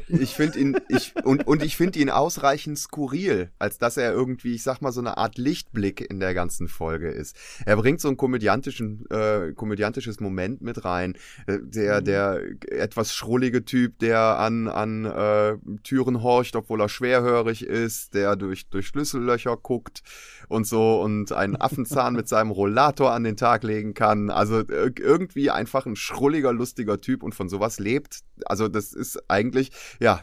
[0.08, 4.56] Ich finde ihn, ich, und, und ich finde ihn ausreichend skurril, als dass er irgendwie,
[4.56, 7.36] ich sag mal, so eine Art Lichtblick in der ganzen Folge ist.
[7.66, 11.16] Er bringt so ein komödiantischen, äh, komödiantisches Moment mit rein.
[11.48, 17.66] Äh, Der, der etwas schrullige Typ, der an, an äh, Türen horcht, obwohl er schwerhörig
[17.66, 20.02] ist, der durch, durch Schlüssellöcher guckt
[20.48, 24.30] und so und einen Affenzahn mit seinem Rollator an den Tag legen kann.
[24.30, 28.22] Also irgendwie einfach ein schrulliger, lustiger Typ und von sowas lebt.
[28.46, 30.22] Also das ist eigentlich, ja,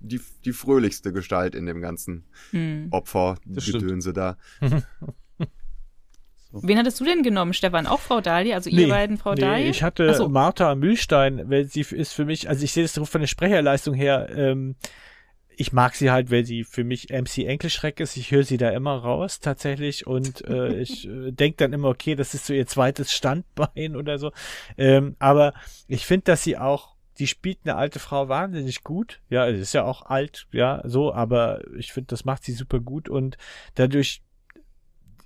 [0.00, 2.88] die, die fröhlichste Gestalt in dem ganzen Hm.
[2.90, 4.36] Opfergedönse da.
[6.52, 7.86] Wen hattest du denn genommen, Stefan?
[7.86, 8.54] Auch Frau Dahlie?
[8.54, 9.70] Also ihr beiden Frau nee, Dahlie?
[9.70, 10.28] ich hatte so.
[10.28, 14.28] Martha Mühlstein, weil sie ist für mich, also ich sehe das von der Sprecherleistung her,
[14.34, 14.74] ähm,
[15.60, 18.16] ich mag sie halt, weil sie für mich MC Enkelschreck ist.
[18.16, 22.14] Ich höre sie da immer raus tatsächlich und äh, ich äh, denke dann immer, okay,
[22.14, 24.32] das ist so ihr zweites Standbein oder so.
[24.78, 25.52] Ähm, aber
[25.86, 26.89] ich finde, dass sie auch,
[27.20, 29.20] die spielt eine alte Frau wahnsinnig gut.
[29.28, 32.80] Ja, sie ist ja auch alt, ja, so, aber ich finde, das macht sie super
[32.80, 33.36] gut und
[33.74, 34.22] dadurch,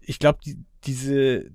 [0.00, 1.52] ich glaube, die, diese,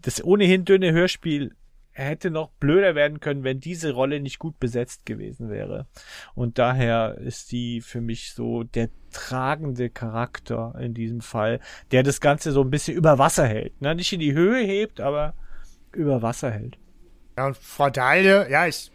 [0.00, 1.54] das ohnehin dünne Hörspiel
[1.90, 5.86] hätte noch blöder werden können, wenn diese Rolle nicht gut besetzt gewesen wäre.
[6.34, 11.60] Und daher ist die für mich so der tragende Charakter in diesem Fall,
[11.90, 13.78] der das Ganze so ein bisschen über Wasser hält.
[13.82, 13.94] Ne?
[13.94, 15.34] Nicht in die Höhe hebt, aber
[15.92, 16.78] über Wasser hält.
[17.36, 18.90] Ja, und Frau Dahlie, ja, ich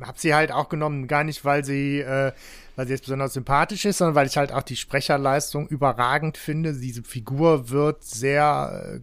[0.00, 2.32] habe sie halt auch genommen, gar nicht, weil sie, äh,
[2.76, 6.72] weil sie jetzt besonders sympathisch ist, sondern weil ich halt auch die Sprecherleistung überragend finde.
[6.74, 9.00] Diese Figur wird sehr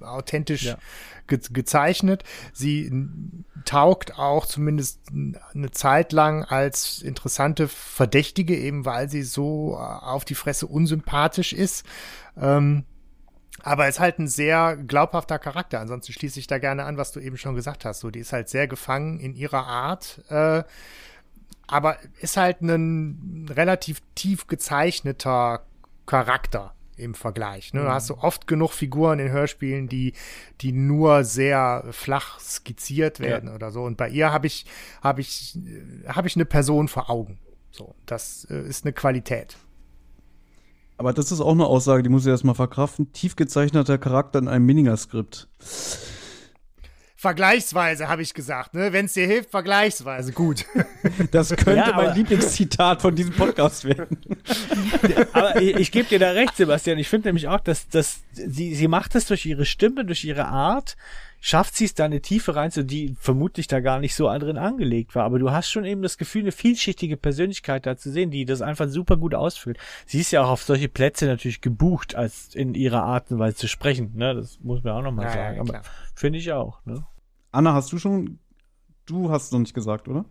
[0.00, 0.78] äh, authentisch Ja.
[1.26, 2.24] ge gezeichnet.
[2.52, 2.90] Sie
[3.64, 5.00] taugt auch zumindest
[5.54, 11.52] eine Zeit lang als interessante Verdächtige, eben weil sie so äh, auf die Fresse unsympathisch
[11.52, 11.84] ist.
[12.40, 12.84] Ähm,
[13.62, 15.80] aber ist halt ein sehr glaubhafter Charakter.
[15.80, 18.00] Ansonsten schließe ich da gerne an, was du eben schon gesagt hast.
[18.00, 20.62] So, die ist halt sehr gefangen in ihrer Art, äh,
[21.66, 25.64] aber ist halt ein relativ tief gezeichneter
[26.06, 27.72] Charakter im Vergleich.
[27.72, 27.82] Ne?
[27.82, 30.12] Da hast du oft genug Figuren in Hörspielen, die,
[30.60, 33.82] die nur sehr flach skizziert werden oder so.
[33.82, 34.66] Und bei ihr habe ich,
[35.02, 35.58] habe ich,
[36.06, 37.38] habe ich eine Person vor Augen.
[37.70, 39.56] So, das äh, ist eine Qualität.
[41.00, 43.10] Aber das ist auch eine Aussage, die muss ich erstmal verkraften.
[43.14, 45.48] Tief gezeichneter Charakter in einem Mininger-Skript.
[47.16, 48.92] Vergleichsweise habe ich gesagt, ne?
[48.92, 50.66] Wenn es dir hilft, vergleichsweise gut.
[51.30, 54.18] Das könnte Ja, mein Lieblingszitat von diesem Podcast werden.
[55.32, 56.98] Aber ich, ich gebe dir da recht, Sebastian.
[56.98, 60.48] Ich finde nämlich auch, dass, dass sie, sie macht das durch ihre Stimme, durch ihre
[60.48, 60.98] Art,
[61.40, 64.58] schafft sie es da eine Tiefe rein, so die vermutlich da gar nicht so drin
[64.58, 65.24] angelegt war.
[65.24, 68.62] Aber du hast schon eben das Gefühl, eine vielschichtige Persönlichkeit da zu sehen, die das
[68.62, 69.78] einfach super gut ausfüllt.
[70.06, 73.56] Sie ist ja auch auf solche Plätze natürlich gebucht, als in ihrer Art und Weise
[73.56, 74.12] zu sprechen.
[74.14, 74.34] Ne?
[74.34, 75.60] Das muss man auch nochmal Ja, ja, sagen.
[75.60, 75.82] Aber klar.
[76.14, 76.84] finde ich auch.
[76.84, 77.04] Ne?
[77.52, 78.38] Anna, hast du schon.
[79.06, 80.24] Du hast es noch nicht gesagt, oder?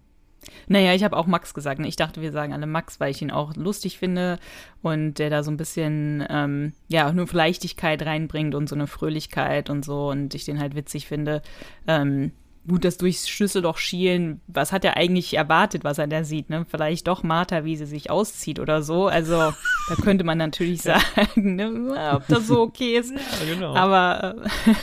[0.68, 1.80] Naja, ich habe auch Max gesagt.
[1.80, 1.88] ne?
[1.88, 4.40] Ich dachte, wir sagen alle Max, weil ich ihn auch lustig finde
[4.82, 9.70] und der da so ein bisschen, ähm, ja, nur Leichtigkeit reinbringt und so eine Fröhlichkeit
[9.70, 11.41] und so und ich den halt witzig finde.
[11.88, 12.32] Ähm,
[12.68, 16.66] gut, das durchs Schlüsselloch schielen, was hat er eigentlich erwartet, was er da sieht, ne?
[16.70, 19.07] Vielleicht doch Martha, wie sie sich auszieht oder so.
[19.07, 23.11] Also, da könnte man natürlich sagen, ne, ob das so okay ist.
[23.11, 23.76] Ja, genau.
[23.76, 24.74] Aber, äh,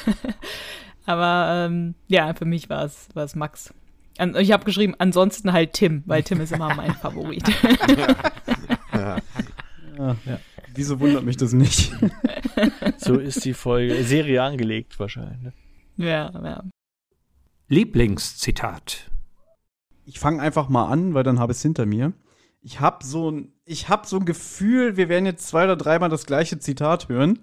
[1.07, 3.73] aber ähm, ja, für mich war es war es Max.
[4.21, 7.45] An, ich habe geschrieben, ansonsten halt Tim, weil Tim ist immer mein Favorit.
[10.75, 11.93] Wieso wundert mich das nicht?
[12.99, 15.43] so ist die Folge, Serie angelegt wahrscheinlich.
[15.43, 15.53] Ne?
[15.97, 16.65] ja, ja.
[17.69, 19.11] Lieblingszitat.
[20.05, 22.13] Ich fange einfach mal an, weil dann habe ich es hinter mir.
[22.61, 26.09] Ich habe so ein, ich habe so ein Gefühl, wir werden jetzt zwei oder dreimal
[26.09, 27.41] das gleiche Zitat hören.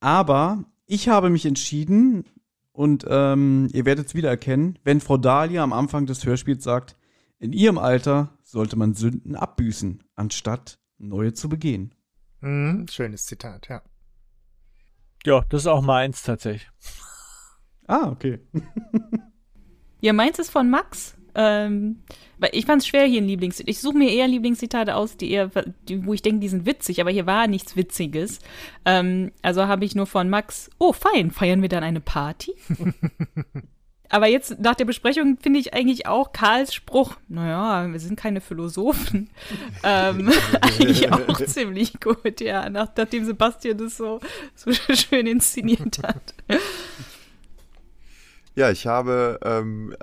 [0.00, 2.24] Aber ich habe mich entschieden
[2.74, 6.96] und ähm, ihr werdet es wiedererkennen, wenn Frau Dahlia am Anfang des Hörspiels sagt,
[7.38, 11.94] in ihrem Alter sollte man Sünden abbüßen, anstatt neue zu begehen.
[12.40, 13.82] Mhm, schönes Zitat, ja.
[15.24, 16.68] Ja, das ist auch meins tatsächlich.
[17.86, 18.40] Ah, okay.
[20.00, 21.16] Ja, meins ist von Max.
[21.34, 22.00] Ähm,
[22.38, 23.68] weil ich fand es schwer hier ein Lieblingszitat.
[23.68, 25.50] Ich suche mir eher Lieblingszitate aus, die eher,
[25.88, 28.40] die, wo ich denke, die sind witzig, aber hier war nichts Witziges.
[28.84, 32.54] Ähm, also habe ich nur von Max, oh, fein, feiern wir dann eine Party?
[34.08, 38.40] aber jetzt nach der Besprechung finde ich eigentlich auch Karls Spruch, naja, wir sind keine
[38.40, 39.30] Philosophen,
[39.82, 40.30] ähm,
[40.60, 44.20] eigentlich auch ziemlich gut, ja, nach, nachdem Sebastian das so,
[44.54, 46.34] so schön inszeniert hat.
[48.56, 49.96] Ja, ich habe ähm,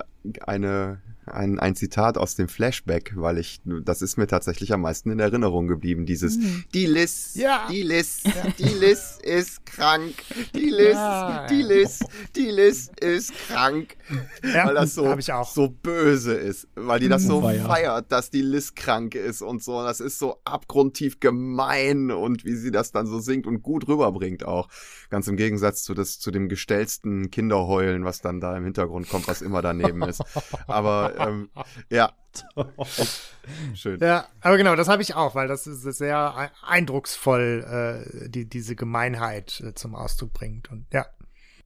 [0.46, 1.02] eine,
[1.32, 5.20] ein, ein Zitat aus dem Flashback, weil ich, das ist mir tatsächlich am meisten in
[5.20, 6.06] Erinnerung geblieben.
[6.06, 6.38] Dieses,
[6.74, 7.68] die Liz, Ja.
[7.72, 8.24] die Liz,
[8.60, 10.14] die Liz ist krank,
[10.56, 11.48] die Liz, Ja.
[11.48, 12.00] die Liz,
[12.36, 13.96] die Liz ist krank.
[14.44, 15.50] Ja, weil das so, hab ich auch.
[15.50, 17.66] so böse ist, weil die das so Weia.
[17.66, 19.82] feiert, dass die Liz krank ist und so.
[19.84, 24.44] Das ist so abgrundtief gemein und wie sie das dann so singt und gut rüberbringt
[24.44, 24.68] auch.
[25.10, 29.28] Ganz im Gegensatz zu, das, zu dem gestellsten Kinderheulen, was dann da im Hintergrund kommt,
[29.28, 30.22] was immer daneben ist.
[30.68, 31.50] Aber ähm,
[31.90, 32.12] ja,
[33.74, 34.00] schön.
[34.00, 38.48] Ja, aber genau, das habe ich auch, weil das ist sehr ei- eindrucksvoll, äh, die,
[38.48, 40.72] diese Gemeinheit äh, zum Ausdruck bringt.
[40.72, 41.06] Und ja,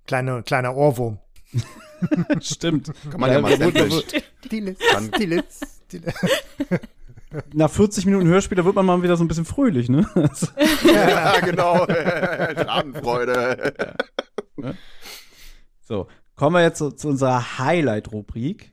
[0.07, 1.19] kleine, kleiner Ohrwurm.
[2.41, 2.91] Stimmt.
[3.11, 3.71] Kann man ja mal Kann-
[5.19, 6.13] die Liz, die Liz.
[7.53, 10.09] Nach 40 Minuten Hörspiel, da wird man mal wieder so ein bisschen fröhlich, ne?
[10.85, 11.85] Ja, genau.
[11.85, 13.73] Schadenfreude.
[15.81, 18.71] so, kommen wir jetzt zu, zu unserer Highlight-Rubrik.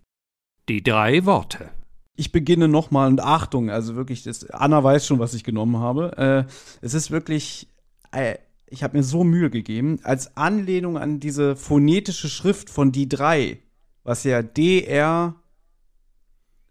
[0.72, 1.68] Die drei Worte.
[2.16, 6.16] Ich beginne nochmal und Achtung, also wirklich, das, Anna weiß schon, was ich genommen habe.
[6.48, 7.68] Äh, es ist wirklich,
[8.10, 8.38] äh,
[8.68, 13.58] ich habe mir so Mühe gegeben, als Anlehnung an diese phonetische Schrift von die drei,
[14.02, 15.34] was ja DR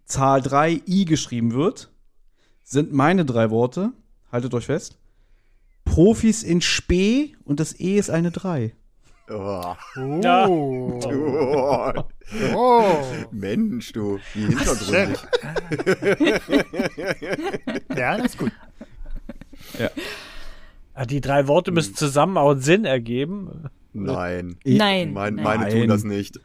[0.05, 1.91] Zahl 3 I geschrieben wird,
[2.63, 3.91] sind meine drei Worte,
[4.31, 4.97] haltet euch fest,
[5.85, 8.73] Profis in Spee und das E ist eine 3.
[9.33, 9.75] Oh,
[10.21, 10.47] Ja.
[10.47, 10.99] Oh.
[11.01, 12.03] du.
[12.55, 12.83] oh.
[13.31, 14.19] Mensch, du.
[14.33, 15.19] Wie hintergründig.
[17.95, 18.51] Ja, das ist gut.
[20.93, 23.69] Ah, Die drei Worte müssen zusammen auch einen Sinn ergeben.
[23.93, 24.57] Nein.
[24.65, 25.13] Nein.
[25.13, 25.71] Mein, meine Nein.
[25.71, 26.39] tun das nicht.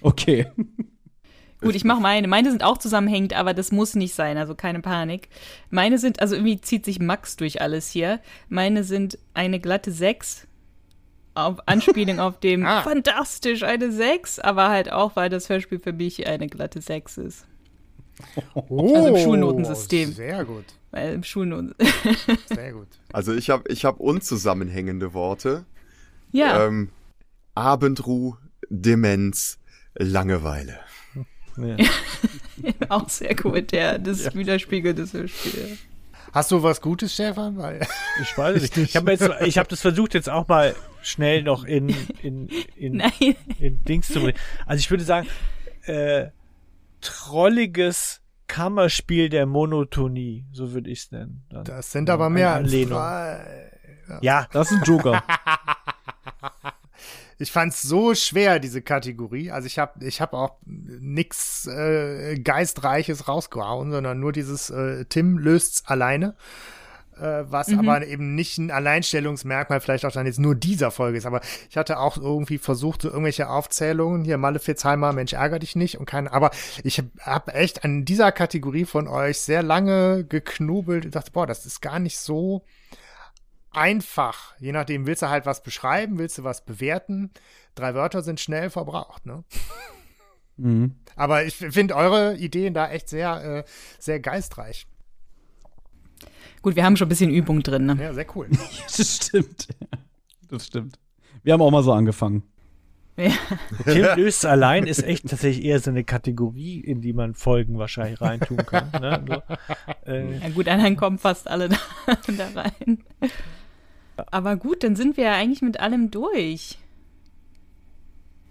[0.00, 0.46] Okay.
[1.60, 2.28] Gut, ich mache meine.
[2.28, 5.28] Meine sind auch zusammenhängend, aber das muss nicht sein, also keine Panik.
[5.70, 8.20] Meine sind, also irgendwie zieht sich Max durch alles hier.
[8.48, 10.45] Meine sind eine glatte 6.
[11.36, 12.82] Auf Anspielung auf dem Ah.
[12.82, 17.46] fantastisch eine 6, aber halt auch, weil das Hörspiel für mich eine glatte 6 ist.
[18.54, 20.12] Oh, Also im Schulnotensystem.
[20.12, 21.74] Sehr gut, Weil im Schulnoten.
[22.46, 22.88] sehr gut.
[23.12, 25.66] Also ich habe ich hab unzusammenhängende Worte.
[26.32, 26.88] ja, Ähm,
[27.54, 28.36] Abendruh,
[28.70, 29.58] Demenz,
[29.94, 30.78] Langeweile.
[31.58, 31.76] Ja.
[32.90, 33.98] auch sehr gut, ja.
[33.98, 35.76] Das widerspiegelt das Hörspiel.
[36.36, 37.56] Hast du was Gutes, Stefan?
[37.56, 37.80] Weil,
[38.20, 38.90] Ich weiß es nicht.
[38.90, 41.88] Ich habe habe das versucht jetzt auch mal schnell noch in
[42.20, 43.36] in in, Nein.
[43.58, 44.38] in Dings zu bringen.
[44.66, 45.26] Also ich würde sagen,
[45.84, 46.26] äh,
[47.00, 51.46] trolliges Kammerspiel der Monotonie, so würde ich es nennen.
[51.48, 51.64] Dann.
[51.64, 52.98] das sind aber mehr als Anlehnung.
[52.98, 53.72] drei.
[54.20, 55.24] Ja, Das ist ein Joker.
[57.38, 59.50] Ich fand's so schwer, diese Kategorie.
[59.50, 65.38] Also ich habe ich hab auch nix äh, Geistreiches rausgehauen, sondern nur dieses äh, Tim
[65.38, 66.34] löst's alleine.
[67.18, 71.26] äh, was aber eben nicht ein Alleinstellungsmerkmal vielleicht auch dann jetzt nur dieser Folge ist.
[71.26, 71.40] Aber
[71.70, 76.06] ich hatte auch irgendwie versucht, so irgendwelche Aufzählungen, hier Malefitzheimer, Mensch, ärger dich nicht und
[76.06, 76.50] keine, aber
[76.84, 81.46] ich habe hab echt an dieser Kategorie von euch sehr lange geknobelt und dachte, boah,
[81.46, 82.64] das ist gar nicht so
[83.76, 84.54] einfach.
[84.58, 87.30] Je nachdem, willst du halt was beschreiben, willst du was bewerten.
[87.74, 89.44] Drei Wörter sind schnell verbraucht, ne?
[90.56, 90.96] Mhm.
[91.16, 93.64] Aber ich finde eure Ideen da echt sehr, äh,
[93.98, 94.86] sehr geistreich.
[96.62, 97.86] Gut, wir haben schon ein bisschen Übung drin.
[97.86, 97.96] Ne?
[98.00, 98.48] Ja, sehr cool.
[98.96, 99.68] Das stimmt.
[100.48, 100.98] Das stimmt.
[101.42, 102.42] Wir haben auch mal so angefangen.
[103.84, 108.20] Tim löst allein ist echt tatsächlich eher so eine Kategorie, in die man Folgen wahrscheinlich
[108.20, 108.90] reintun kann.
[109.00, 109.24] Ne?
[109.26, 111.78] So, äh, Ja gut, dann kommen fast alle da,
[112.36, 113.04] da rein.
[114.30, 116.78] Aber gut, dann sind wir ja eigentlich mit allem durch.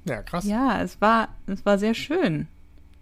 [0.08, 0.46] Ja, krass.
[0.46, 2.48] Ja, es war, es war sehr schön.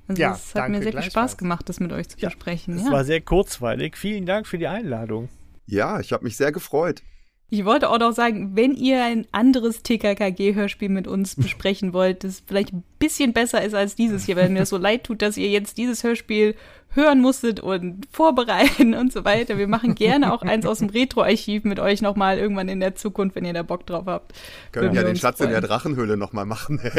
[0.08, 1.12] Also Ja, es hat danke, mir sehr viel.
[1.12, 2.76] Spaß gemacht, das mit euch zu Ja, besprechen.
[2.76, 2.92] es Ja.
[2.92, 3.98] war sehr kurzweilig.
[3.98, 5.30] Vielen Dank für die Einladung.
[5.66, 7.04] Ja, ich habe mich sehr gefreut.
[7.50, 12.42] Ich wollte auch noch sagen, wenn ihr ein anderes TKKG-Hörspiel mit uns besprechen wollt, das
[12.46, 15.38] vielleicht ein bisschen besser ist als dieses hier, weil mir das so leid tut, dass
[15.38, 16.56] ihr jetzt dieses Hörspiel
[16.96, 19.58] hören musstet und vorbereiten und so weiter.
[19.58, 23.36] Wir machen gerne auch eins aus dem Retro-Archiv mit euch nochmal irgendwann in der Zukunft,
[23.36, 24.34] wenn ihr da Bock drauf habt.
[24.72, 25.70] Können Würden ja wir den Schatz in der freuen.
[25.70, 26.80] Drachenhöhle nochmal machen.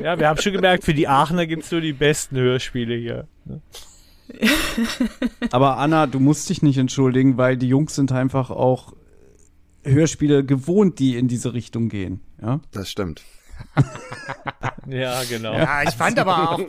[0.00, 3.26] Ja, wir haben schon gemerkt, für die Aachener gibt's nur die besten Hörspiele hier.
[5.50, 8.92] Aber Anna, du musst dich nicht entschuldigen, weil die Jungs sind einfach auch
[9.84, 12.20] Hörspiele gewohnt, die in diese Richtung gehen.
[12.40, 12.60] Ja?
[12.72, 13.22] das stimmt.
[14.86, 15.52] Ja, genau.
[15.52, 16.60] Ja, ich fand aber auch,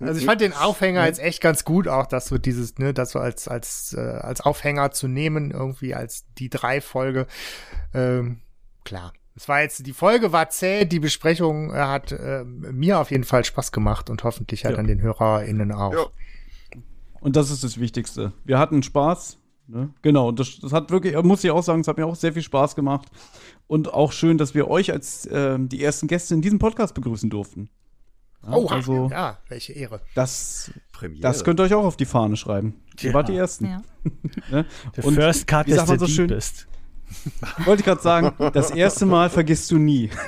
[0.00, 3.12] also ich fand den Aufhänger jetzt echt ganz gut, auch das so dieses, ne, das
[3.12, 7.28] so als, als, äh, als Aufhänger zu nehmen, irgendwie als die drei Folge.
[7.94, 8.40] Ähm,
[8.84, 9.12] klar.
[9.36, 13.24] Es war jetzt, die Folge war zäh, die Besprechung äh, hat äh, mir auf jeden
[13.24, 14.80] Fall Spaß gemacht und hoffentlich halt Ja.
[14.80, 15.92] an den HörerInnen auch.
[15.92, 16.06] Ja.
[17.20, 18.32] Und das ist das Wichtigste.
[18.44, 19.38] Wir hatten Spaß.
[19.66, 19.90] Ne?
[20.02, 22.42] Genau, das, das hat wirklich, muss ich auch sagen, es hat mir auch sehr viel
[22.42, 23.08] Spaß gemacht.
[23.66, 27.30] Und auch schön, dass wir euch als ähm, die ersten Gäste in diesem Podcast begrüßen
[27.30, 27.68] durften.
[28.42, 30.00] Ja, Oh, also ja, welche Ehre.
[30.14, 31.20] das, Premiere.
[31.20, 32.74] das könnt ihr euch auch auf die Fahne schreiben.
[33.00, 33.14] Ihr Ja.
[33.14, 33.66] wart die Ersten.
[33.66, 33.82] Ja.
[34.50, 34.64] Ne?
[34.96, 36.28] The Und first cut wie sagt man so schön?
[36.28, 36.66] deepest.
[37.64, 40.10] Wollte ich gerade sagen, das erste Mal vergisst du nie.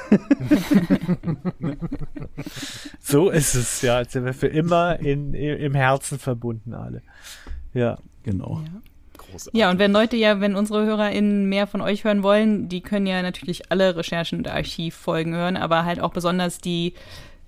[3.00, 4.00] So ist es, ja.
[4.00, 7.02] Jetzt sind wir für immer in, im Herzen verbunden alle.
[7.74, 7.98] Ja.
[8.22, 8.62] Genau.
[9.18, 9.58] Großartig.
[9.58, 13.06] Ja, und wenn Leute ja, wenn unsere HörerInnen mehr von euch hören wollen, die können
[13.06, 16.94] ja natürlich alle Recherchen und Archivfolgen hören, aber halt auch besonders die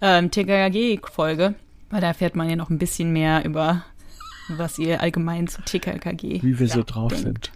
[0.01, 1.55] ähm, TKKG-Folge,
[1.91, 3.85] weil da erfährt man ja noch ein bisschen mehr über,
[4.49, 6.43] was ihr allgemein zu TKKG.
[6.43, 7.25] Wie wir so ja, drauf denkt.
[7.25, 7.53] sind,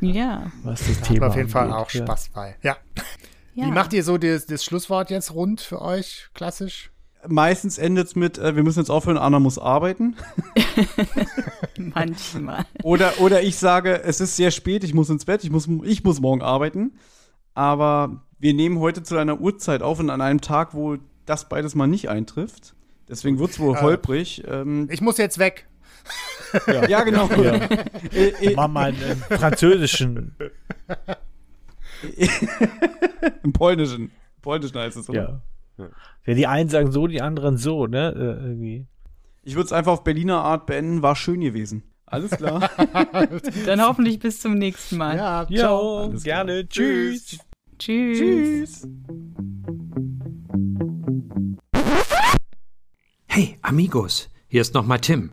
[0.00, 2.02] Ja, was das Da Thema auf jeden Fall auch ja.
[2.02, 2.56] Spaß bei.
[2.62, 2.76] Ja.
[3.54, 3.66] ja.
[3.66, 6.28] Wie macht ihr so das, das Schlusswort jetzt rund für euch?
[6.34, 6.90] Klassisch?
[7.28, 10.16] Meistens endet es mit, äh, wir müssen jetzt aufhören, Anna muss arbeiten.
[11.78, 12.64] manchmal.
[12.82, 16.04] Oder, oder ich sage, es ist sehr spät, ich muss ins Bett, ich muss, ich
[16.04, 16.98] muss morgen arbeiten.
[17.54, 21.74] Aber wir nehmen heute zu einer Uhrzeit auf und an einem Tag, wo das beides
[21.74, 22.74] mal nicht eintrifft.
[23.08, 24.44] Deswegen wird es wohl Äh, holprig.
[24.46, 25.66] Ähm, Ich muss jetzt weg.
[26.88, 27.28] Ja, genau.
[27.30, 27.54] Ja.
[28.12, 30.34] Äh, äh, Mach mal einen französischen.
[33.42, 34.02] Im Polnischen.
[34.02, 35.42] Im Polnischen heißt es, oder?
[35.78, 35.88] Ja.
[36.26, 38.12] Ja, die einen sagen so, die anderen so, ne?
[38.14, 38.86] Äh, irgendwie.
[39.42, 41.82] Ich würde es einfach auf Berliner Art beenden, war schön gewesen.
[42.06, 42.70] Alles klar.
[43.66, 45.16] Dann hoffentlich bis zum nächsten Mal.
[45.16, 45.98] Ja, Ja, ciao.
[46.04, 46.44] Alles klar.
[46.44, 46.68] gerne.
[46.68, 47.38] Tschüss.
[47.78, 48.18] Tschüss.
[48.18, 48.88] Tschüss.
[53.26, 55.32] Hey, Amigos, hier ist nochmal Tim.